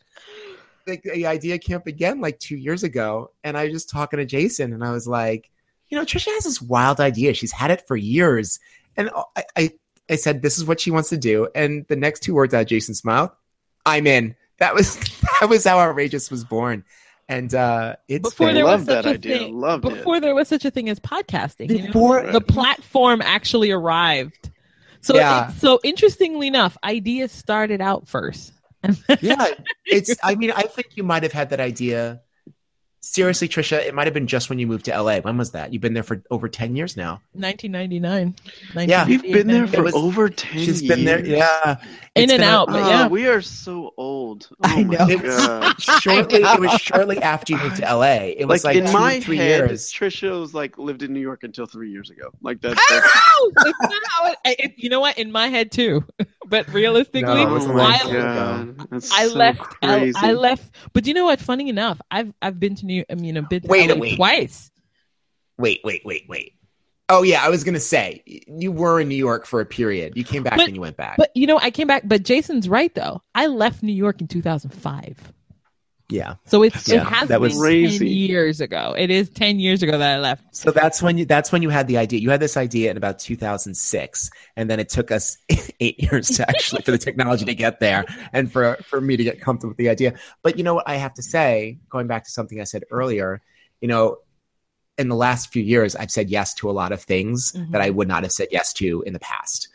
the, 0.87 1.01
the 1.03 1.27
idea 1.27 1.59
up 1.75 1.87
again 1.89 2.21
like 2.21 2.39
two 2.39 2.57
years 2.57 2.83
ago, 2.83 3.33
and 3.43 3.57
I 3.57 3.65
was 3.65 3.73
just 3.73 3.91
talking 3.91 4.19
to 4.19 4.25
Jason, 4.25 4.73
and 4.73 4.85
I 4.85 4.93
was 4.93 5.07
like, 5.07 5.51
you 5.89 5.99
know, 5.99 6.05
Trisha 6.05 6.33
has 6.35 6.45
this 6.45 6.63
wild 6.63 7.01
idea. 7.01 7.35
She's 7.35 7.53
had 7.53 7.71
it 7.71 7.87
for 7.87 7.97
years, 7.97 8.61
and 8.97 9.11
I, 9.37 9.45
I, 9.57 9.71
I 10.11 10.17
said, 10.17 10.43
this 10.43 10.59
is 10.59 10.65
what 10.65 10.81
she 10.81 10.91
wants 10.91 11.09
to 11.11 11.17
do, 11.17 11.49
and 11.55 11.85
the 11.89 11.97
next 11.97 12.21
two 12.21 12.35
words 12.35 12.55
out 12.55 12.63
of 12.63 12.67
Jason's 12.69 13.05
mouth, 13.05 13.35
I'm 13.85 14.07
in. 14.07 14.37
That 14.59 14.75
was 14.75 14.97
that 15.41 15.49
was 15.49 15.65
how 15.65 15.81
outrageous 15.81 16.31
was 16.31 16.45
born, 16.45 16.85
and 17.33 17.55
uh, 17.55 17.97
it's 18.09 18.29
Before 18.29 18.53
there 18.53 18.65
Loved 18.65 18.87
was 18.87 18.95
such 18.95 19.05
that 19.05 19.11
a 19.11 19.15
idea. 19.15 19.39
thing. 19.39 19.57
Loved 19.59 19.85
it. 19.87 19.95
before 19.95 20.21
there 20.21 20.35
was 20.35 20.49
such 20.49 20.65
a 20.65 20.71
thing 20.71 20.89
as 20.89 21.01
podcasting. 21.01 21.71
you 21.71 21.79
know? 21.79 21.87
before 21.87 22.31
the 22.31 22.41
platform 22.41 23.23
actually 23.23 23.71
arrived. 23.71 24.51
So, 25.01 25.15
Yeah. 25.15 25.49
it- 25.51 25.55
so 25.59 25.81
interestingly 25.83 26.47
enough, 26.47 26.77
ideas 26.85 27.33
started 27.33 27.81
out 27.81 28.07
first. 28.07 28.53
yeah, 29.21 29.47
it's. 29.87 30.17
I 30.25 30.35
mean, 30.35 30.51
I 30.51 30.63
think 30.63 30.97
you 30.97 31.05
might 31.05 31.23
have 31.23 31.33
had 31.33 31.51
that 31.51 31.61
idea. 31.61 32.21
Seriously, 33.05 33.49
Trisha, 33.49 33.79
it 33.85 33.95
might 33.95 34.07
have 34.07 34.15
been 34.15 34.29
just 34.29 34.49
when 34.49 34.61
you 34.61 34.67
moved 34.69 34.85
to 34.85 34.93
LA. 35.03 35.19
When 35.19 35.37
was 35.37 35.51
that? 35.51 35.73
You've 35.73 35.83
been 35.83 35.93
there 35.93 36.05
for 36.05 36.23
over 36.31 36.49
ten 36.49 36.77
years 36.77 36.97
now. 36.97 37.21
1999. 37.33 38.35
Yeah. 38.89 39.05
We've 39.07 39.21
been 39.23 39.49
there 39.49 39.67
for 39.67 39.83
was- 39.83 39.95
over 39.95 40.29
10 40.29 40.53
She's 40.65 40.81
years. 40.83 40.95
been 40.97 41.05
there. 41.05 41.25
Yeah, 41.25 41.79
In 42.15 42.23
and 42.23 42.29
been 42.31 42.41
a- 42.43 42.45
out, 42.45 42.69
but 42.69 42.87
yeah. 42.87 43.09
we 43.09 43.27
are 43.27 43.41
so 43.43 43.93
old. 43.97 44.49
Oh 44.65 44.69
I 44.69 44.83
know. 44.85 45.09
It 45.09 45.21
was- 45.21 45.37
God. 45.47 45.83
shortly. 46.01 46.43
It 46.43 46.61
was 46.61 46.81
shortly 46.81 47.19
after 47.21 47.55
you 47.55 47.59
moved 47.59 47.77
to 47.79 47.83
LA. 47.97 48.35
It 48.37 48.47
was 48.47 48.63
like, 48.65 48.77
like, 48.77 48.85
in 48.85 48.87
two, 48.87 48.93
my 48.99 49.19
three 49.21 49.37
head, 49.37 49.69
years. 49.69 49.93
Trisha 49.93 50.39
was 50.39 50.55
like 50.55 50.79
lived 50.79 51.03
in 51.03 51.13
New 51.13 51.21
York 51.21 51.43
until 51.43 51.67
three 51.67 51.91
years 51.91 52.09
ago. 52.09 52.31
Like 52.41 52.61
that. 52.61 52.77
I 52.79 52.87
that's 52.89 53.65
know! 53.67 53.71
It's 53.71 53.81
not 53.81 54.03
how 54.11 54.31
it- 54.31 54.61
it- 54.61 54.75
you 54.77 54.89
know 54.91 55.01
what? 55.01 55.19
In 55.19 55.33
my 55.33 55.49
head 55.49 55.73
too, 55.73 56.05
but 56.47 56.69
realistically, 56.73 57.23
No, 57.45 57.57
oh 57.57 57.67
my 57.67 57.75
long 57.75 57.81
I, 57.81 58.13
god, 58.13 58.87
that's 58.91 59.11
I 59.13 59.27
so 59.27 59.35
left. 59.37 59.61
I, 59.83 60.13
I 60.17 60.33
left. 60.35 60.73
But 60.93 61.07
you 61.09 61.15
know 61.15 61.25
what? 61.25 61.41
Funny 61.41 61.69
enough, 61.69 62.01
I've 62.13 62.33
I've 62.41 62.61
been 62.61 62.77
to 62.77 62.87
New. 62.87 62.92
I 63.11 63.15
mean, 63.15 63.37
I've 63.37 63.49
been 63.49 63.63
to 63.63 63.69
Wait 63.69 63.91
a 63.91 63.95
LA 63.95 64.01
wait. 64.01 64.17
twice. 64.17 64.71
Wait, 65.59 65.81
wait, 65.85 66.03
wait, 66.05 66.25
wait. 66.29 66.55
Oh 67.09 67.23
yeah, 67.23 67.45
I 67.45 67.51
was 67.51 67.63
gonna 67.65 67.81
say 67.81 68.23
you 68.47 68.73
were 68.73 69.01
in 69.01 69.09
New 69.09 69.17
York 69.17 69.45
for 69.47 69.61
a 69.61 69.67
period. 69.67 70.15
You 70.17 70.25
came 70.25 70.43
back 70.43 70.57
But- 70.57 70.67
and 70.69 70.75
you 70.75 70.81
went 70.81 70.97
back. 70.97 71.17
But 71.19 71.31
you 71.37 71.47
know, 71.47 71.59
I 71.59 71.71
came 71.71 71.87
back. 71.87 72.03
But 72.07 72.23
Jason's 72.23 72.69
right 72.69 72.95
though. 72.95 73.23
I 73.35 73.47
left 73.49 73.83
New 73.83 73.93
York 73.93 74.21
in 74.21 74.29
2005. 74.29 75.33
Yeah. 76.13 76.35
So 76.47 76.63
it's 76.63 76.87
Yeah, 76.89 77.01
it 77.03 77.07
has 77.07 77.29
that 77.29 77.37
been 77.37 77.43
was- 77.43 77.53
ten 77.55 77.61
Crazy. 77.61 78.09
years 78.09 78.61
ago. 78.61 78.95
It 78.97 79.11
is 79.11 79.29
ten 79.31 79.59
years 79.59 79.83
ago 79.83 79.99
that 79.99 80.17
I 80.17 80.21
left. 80.21 80.55
So 80.55 80.71
that's 80.71 81.03
when 81.03 81.19
you 81.19 81.25
that's 81.25 81.51
when 81.51 81.63
you 81.63 81.71
had 81.71 81.89
the 81.89 81.99
idea. 81.99 82.21
You 82.21 82.31
had 82.31 82.41
this 82.41 82.57
idea 82.57 82.91
in 82.91 82.97
about 82.97 83.19
2006, 83.19 84.31
and 84.57 84.71
then 84.71 84.79
it 84.81 84.89
took 84.89 85.11
us 85.11 85.39
eight 85.81 85.99
years 86.03 86.29
to 86.29 86.49
actually 86.49 86.83
for 86.83 86.91
the 86.91 86.99
technology 86.99 87.45
to 87.45 87.55
get 87.55 87.81
there, 87.81 88.05
and 88.33 88.53
for 88.53 88.77
for 88.85 89.01
me 89.01 89.17
to 89.17 89.25
get 89.25 89.41
comfortable 89.41 89.71
with 89.71 89.79
the 89.79 89.89
idea. 89.89 90.15
But 90.43 90.57
you 90.59 90.65
know 90.65 90.75
what 90.75 90.89
I 90.89 90.97
have 90.97 91.15
to 91.15 91.23
say, 91.23 91.79
going 91.89 92.07
back 92.07 92.25
to 92.25 92.31
something 92.31 92.61
I 92.61 92.65
said 92.65 92.85
earlier, 92.91 93.41
you 93.81 93.89
know, 93.89 94.19
in 94.99 95.09
the 95.09 95.17
last 95.17 95.53
few 95.53 95.63
years, 95.63 95.97
I've 95.97 96.11
said 96.11 96.29
yes 96.31 96.55
to 96.55 96.71
a 96.71 96.73
lot 96.73 96.93
of 96.93 97.03
things 97.03 97.53
Mhm. 97.53 97.71
that 97.73 97.81
I 97.81 97.91
would 97.91 98.09
not 98.09 98.23
have 98.25 98.33
said 98.33 98.49
yes 98.51 98.73
to 98.75 99.03
in 99.03 99.13
the 99.15 99.19
past. 99.21 99.69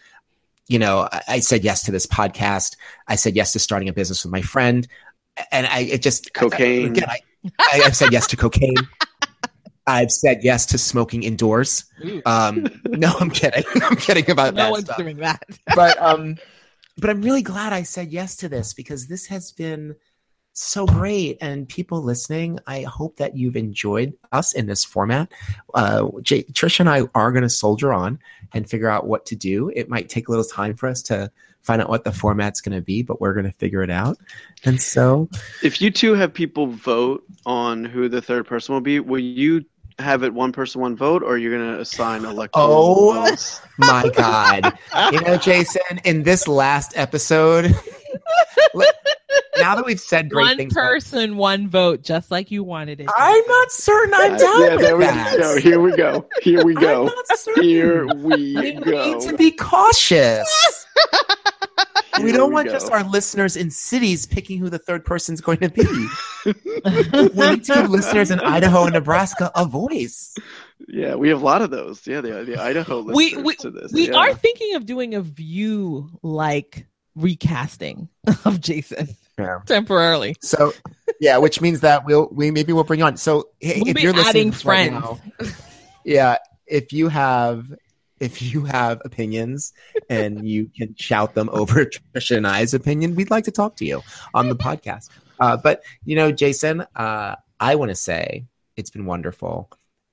You 0.70 0.80
know, 0.80 1.08
I, 1.12 1.22
I 1.28 1.40
said 1.40 1.64
yes 1.64 1.84
to 1.84 1.92
this 1.92 2.06
podcast. 2.06 2.76
I 3.08 3.16
said 3.16 3.36
yes 3.36 3.54
to 3.54 3.60
starting 3.60 3.88
a 3.90 3.94
business 3.94 4.24
with 4.26 4.32
my 4.34 4.42
friend, 4.42 4.86
and 5.52 5.68
I 5.68 5.80
it 5.82 6.02
just 6.02 6.34
Cocaine. 6.34 6.88
again, 6.92 7.10
I, 7.10 7.20
I, 7.60 7.82
I've 7.86 7.96
said 7.96 8.12
yes 8.12 8.28
to 8.28 8.38
cocaine. 8.38 8.76
I've 9.88 10.12
said 10.12 10.40
yes 10.44 10.66
to 10.68 10.78
smoking 10.78 11.24
indoors. 11.24 11.86
Um, 12.26 12.68
no, 12.86 13.14
I'm 13.20 13.30
kidding. 13.30 13.64
I'm 13.84 13.96
kidding 13.96 14.30
about 14.30 14.54
no 14.54 14.64
that 14.64 14.72
one's 14.72 14.84
stuff. 14.86 14.98
doing 14.98 15.18
that. 15.18 15.42
But 15.76 16.02
um, 16.02 16.36
but 16.98 17.10
I'm 17.10 17.22
really 17.22 17.42
glad 17.42 17.72
I 17.74 17.84
said 17.84 18.12
yes 18.12 18.36
to 18.38 18.50
this 18.50 18.74
because 18.74 19.08
this 19.08 19.28
has 19.28 19.52
been 19.54 19.96
so 20.60 20.86
great. 20.88 21.38
And 21.40 21.70
people 21.70 22.02
listening, 22.02 22.60
I 22.66 22.82
hope 22.82 23.18
that 23.18 23.38
you've 23.38 23.56
enjoyed 23.56 24.14
us 24.32 24.54
in 24.54 24.66
this 24.66 24.84
format. 24.84 25.32
Uh, 25.74 26.08
J- 26.24 26.44
Trisha 26.46 26.80
and 26.82 26.90
I 26.90 27.04
are 27.14 27.32
going 27.32 27.44
to 27.44 27.50
soldier 27.50 27.94
on 27.94 28.18
and 28.54 28.68
figure 28.68 28.90
out 28.90 29.06
what 29.06 29.26
to 29.28 29.36
do. 29.36 29.70
It 29.76 29.88
might 29.88 30.10
take 30.10 30.28
a 30.28 30.32
little 30.32 30.44
time 30.46 30.76
for 30.76 30.88
us 30.90 31.02
to 31.04 31.32
find 31.62 31.80
out 31.82 31.90
what 31.90 32.06
the 32.06 32.12
format's 32.12 32.62
going 32.62 32.76
to 32.76 32.82
be, 32.82 33.04
but 33.04 33.22
we're 33.22 33.34
going 33.34 33.46
to 33.46 33.52
figure 33.58 33.84
it 33.84 33.90
out. 33.92 34.18
And 34.66 34.82
so, 34.82 35.30
If 35.62 35.80
you 35.82 35.92
two 35.92 36.14
have 36.16 36.34
people 36.34 36.68
vote 36.68 37.24
on 37.46 37.86
who 37.86 38.10
the 38.10 38.22
third 38.22 38.48
person 38.48 38.74
will 38.74 38.82
be, 38.82 39.00
will 39.00 39.20
you 39.20 39.64
have 40.00 40.24
it 40.24 40.34
one 40.34 40.52
person, 40.54 40.82
one 40.82 40.96
vote, 40.96 41.22
or 41.24 41.38
you're 41.38 41.56
going 41.56 41.74
to 41.76 41.82
assign 41.82 42.24
electoral 42.26 42.68
Oh. 42.68 43.14
votes? 43.14 43.62
my 43.78 44.10
God. 44.16 44.76
you 45.12 45.20
know, 45.22 45.38
Jason, 45.38 46.00
in 46.04 46.24
this 46.24 46.48
last 46.48 46.94
episode, 46.98 47.76
now 49.60 49.76
that 49.76 49.86
we've 49.86 50.00
said 50.00 50.30
great 50.30 50.44
One 50.46 50.58
things, 50.58 50.74
about- 50.74 50.82
person, 50.84 51.38
one 51.38 51.70
vote, 51.70 52.02
just 52.04 52.32
like 52.32 52.52
you 52.52 52.64
wanted 52.64 53.00
it. 53.02 53.08
I'm 53.18 53.44
not 53.48 53.72
certain 53.72 54.14
I'm 54.16 54.38
down 54.38 54.62
yeah, 54.62 54.70
with 54.76 54.82
there 54.82 54.98
we 54.98 55.04
that. 55.06 55.38
go. 55.38 55.58
Here 55.60 55.80
we 55.80 55.96
go. 55.96 56.28
Here 56.42 56.64
we 56.66 56.76
I'm 56.76 56.82
go. 56.82 57.06
not. 57.06 57.16
Here 57.64 58.06
we 58.16 58.56
We 58.56 58.74
go. 58.74 59.14
need 59.14 59.22
to 59.30 59.36
be 59.38 59.52
cautious. 59.52 60.48
we 62.22 62.32
don't 62.32 62.50
we 62.50 62.54
want 62.56 62.68
go. 62.68 62.74
just 62.74 62.92
our 62.92 63.04
listeners 63.04 63.56
in 63.56 63.70
cities 63.70 64.26
picking 64.26 64.60
who 64.60 64.70
the 64.70 64.80
third 64.80 65.06
person's 65.06 65.42
going 65.42 65.60
to 65.60 65.70
be. 65.70 65.84
we 66.46 67.50
need 67.52 67.64
to 67.66 67.74
give 67.74 67.90
listeners 67.90 68.32
in 68.32 68.40
Idaho 68.40 68.84
and 68.86 68.94
Nebraska 68.94 69.52
a 69.56 69.66
voice. 69.66 70.34
Yeah, 70.88 71.16
we 71.16 71.30
have 71.30 71.42
a 71.42 71.46
lot 71.46 71.62
of 71.62 71.70
those. 71.72 72.06
Yeah, 72.08 72.22
the, 72.22 72.44
the 72.44 72.62
Idaho 72.62 73.00
listeners 73.00 73.16
we 73.38 73.44
we, 73.44 73.56
to 73.58 73.72
this. 73.72 73.92
we 73.92 74.10
yeah. 74.10 74.16
are 74.18 74.34
thinking 74.34 74.76
of 74.76 74.86
doing 74.86 75.16
a 75.16 75.22
view 75.22 76.10
like 76.24 76.86
recasting 77.16 78.10
of 78.46 78.62
Jason 78.62 79.08
Yeah. 79.38 79.60
temporarily. 79.66 80.36
So, 80.42 80.74
yeah, 81.20 81.38
which 81.38 81.62
means 81.62 81.82
that 81.82 82.06
we'll 82.06 82.28
we 82.32 82.50
maybe 82.52 82.74
we'll 82.74 82.84
bring 82.84 83.00
you 83.02 83.06
on. 83.06 83.18
So, 83.18 83.50
hey, 83.60 83.76
We'll 83.80 83.90
if 83.90 83.96
be 83.96 84.02
you're 84.02 84.14
listening 84.14 84.30
adding 84.30 84.52
to 84.52 84.58
this 84.58 84.66
right 84.66 84.90
friends. 84.92 85.04
now, 85.40 85.48
yeah, 86.04 86.38
if 86.66 86.92
you 86.92 87.08
have 87.10 87.72
if 88.20 88.42
you 88.42 88.66
have 88.66 89.00
opinions 89.06 89.74
and 90.10 90.48
you 90.50 90.72
can 90.76 90.96
shout 90.98 91.36
them 91.36 91.50
over 91.54 91.86
Trisha 92.16 92.38
and 92.38 92.48
I's 92.48 92.74
opinion, 92.74 93.14
we'd 93.16 93.30
like 93.30 93.44
to 93.44 93.52
talk 93.52 93.76
to 93.78 93.86
you 93.86 94.02
on 94.34 94.50
the 94.50 94.56
podcast. 94.56 95.10
Uh, 95.40 95.56
but 95.56 95.84
you 96.04 96.16
know, 96.16 96.32
Jason, 96.32 96.84
uh, 96.96 97.36
I 97.60 97.76
want 97.76 97.90
to 97.90 97.96
say 97.96 98.46
it's 98.76 98.90
been 98.90 99.06
wonderful, 99.06 99.70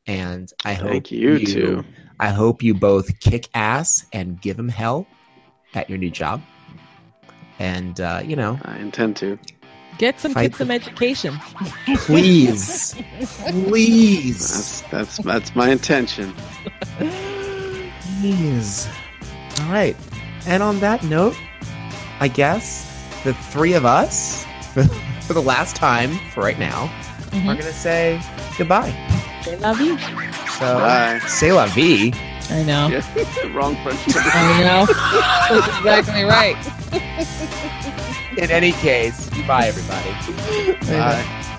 and 0.07 0.53
I 0.67 0.75
hope 0.75 0.91
Thank 0.91 1.13
you, 1.13 1.39
too. 1.47 1.85
I 2.21 2.29
hope 2.29 2.63
you 2.63 2.75
both 2.75 3.21
kick 3.21 3.49
ass 3.55 4.05
and 4.13 4.39
give 4.41 4.59
them 4.59 4.69
hell 4.69 5.07
at 5.73 5.89
your 5.89 5.99
new 5.99 6.11
job. 6.11 6.43
And 7.59 8.01
uh, 8.01 8.23
you 8.25 8.37
know, 8.37 8.59
I 8.65 8.79
intend 8.79 9.17
to. 9.19 9.39
Get 9.97 10.19
some 10.19 10.33
Fight 10.35 10.47
kids 10.47 10.59
some 10.59 10.73
education. 10.73 11.39
please, 11.99 12.97
please, 13.49 14.83
That's 14.83 14.91
that's 14.91 15.17
that's 15.19 15.55
my 15.55 15.69
intention. 15.71 16.35
please. 18.21 18.89
All 19.61 19.71
right. 19.71 19.97
And 20.47 20.63
on 20.63 20.81
that 20.81 21.05
note, 21.05 21.37
I 22.21 22.27
guess 22.29 22.91
the 23.23 23.35
three 23.35 23.75
of 23.75 23.85
us, 23.87 24.45
for 25.23 25.33
the 25.33 25.43
last 25.43 25.77
time 25.77 26.19
for 26.33 26.41
right 26.43 26.59
now, 26.59 26.91
Mhm. 27.31 27.43
are 27.43 27.55
going 27.55 27.59
to 27.59 27.73
say 27.73 28.21
goodbye. 28.59 28.91
Say 29.43 29.57
la 29.59 29.75
vie. 29.75 29.97
So, 30.59 30.75
Bye. 30.79 31.21
say 31.27 31.53
la 31.53 31.67
vie. 31.67 32.13
I 32.55 32.63
know. 32.63 32.87
Yeah, 32.87 33.49
wrong 33.53 33.75
French. 33.83 33.99
I 34.17 34.63
know. 34.63 34.87
That's 35.51 35.79
exactly 35.79 36.23
right. 36.23 36.57
In 38.39 38.49
any 38.51 38.71
case, 38.71 39.29
bye, 39.45 39.67
everybody. 39.67 40.77
Bye. 40.87 41.51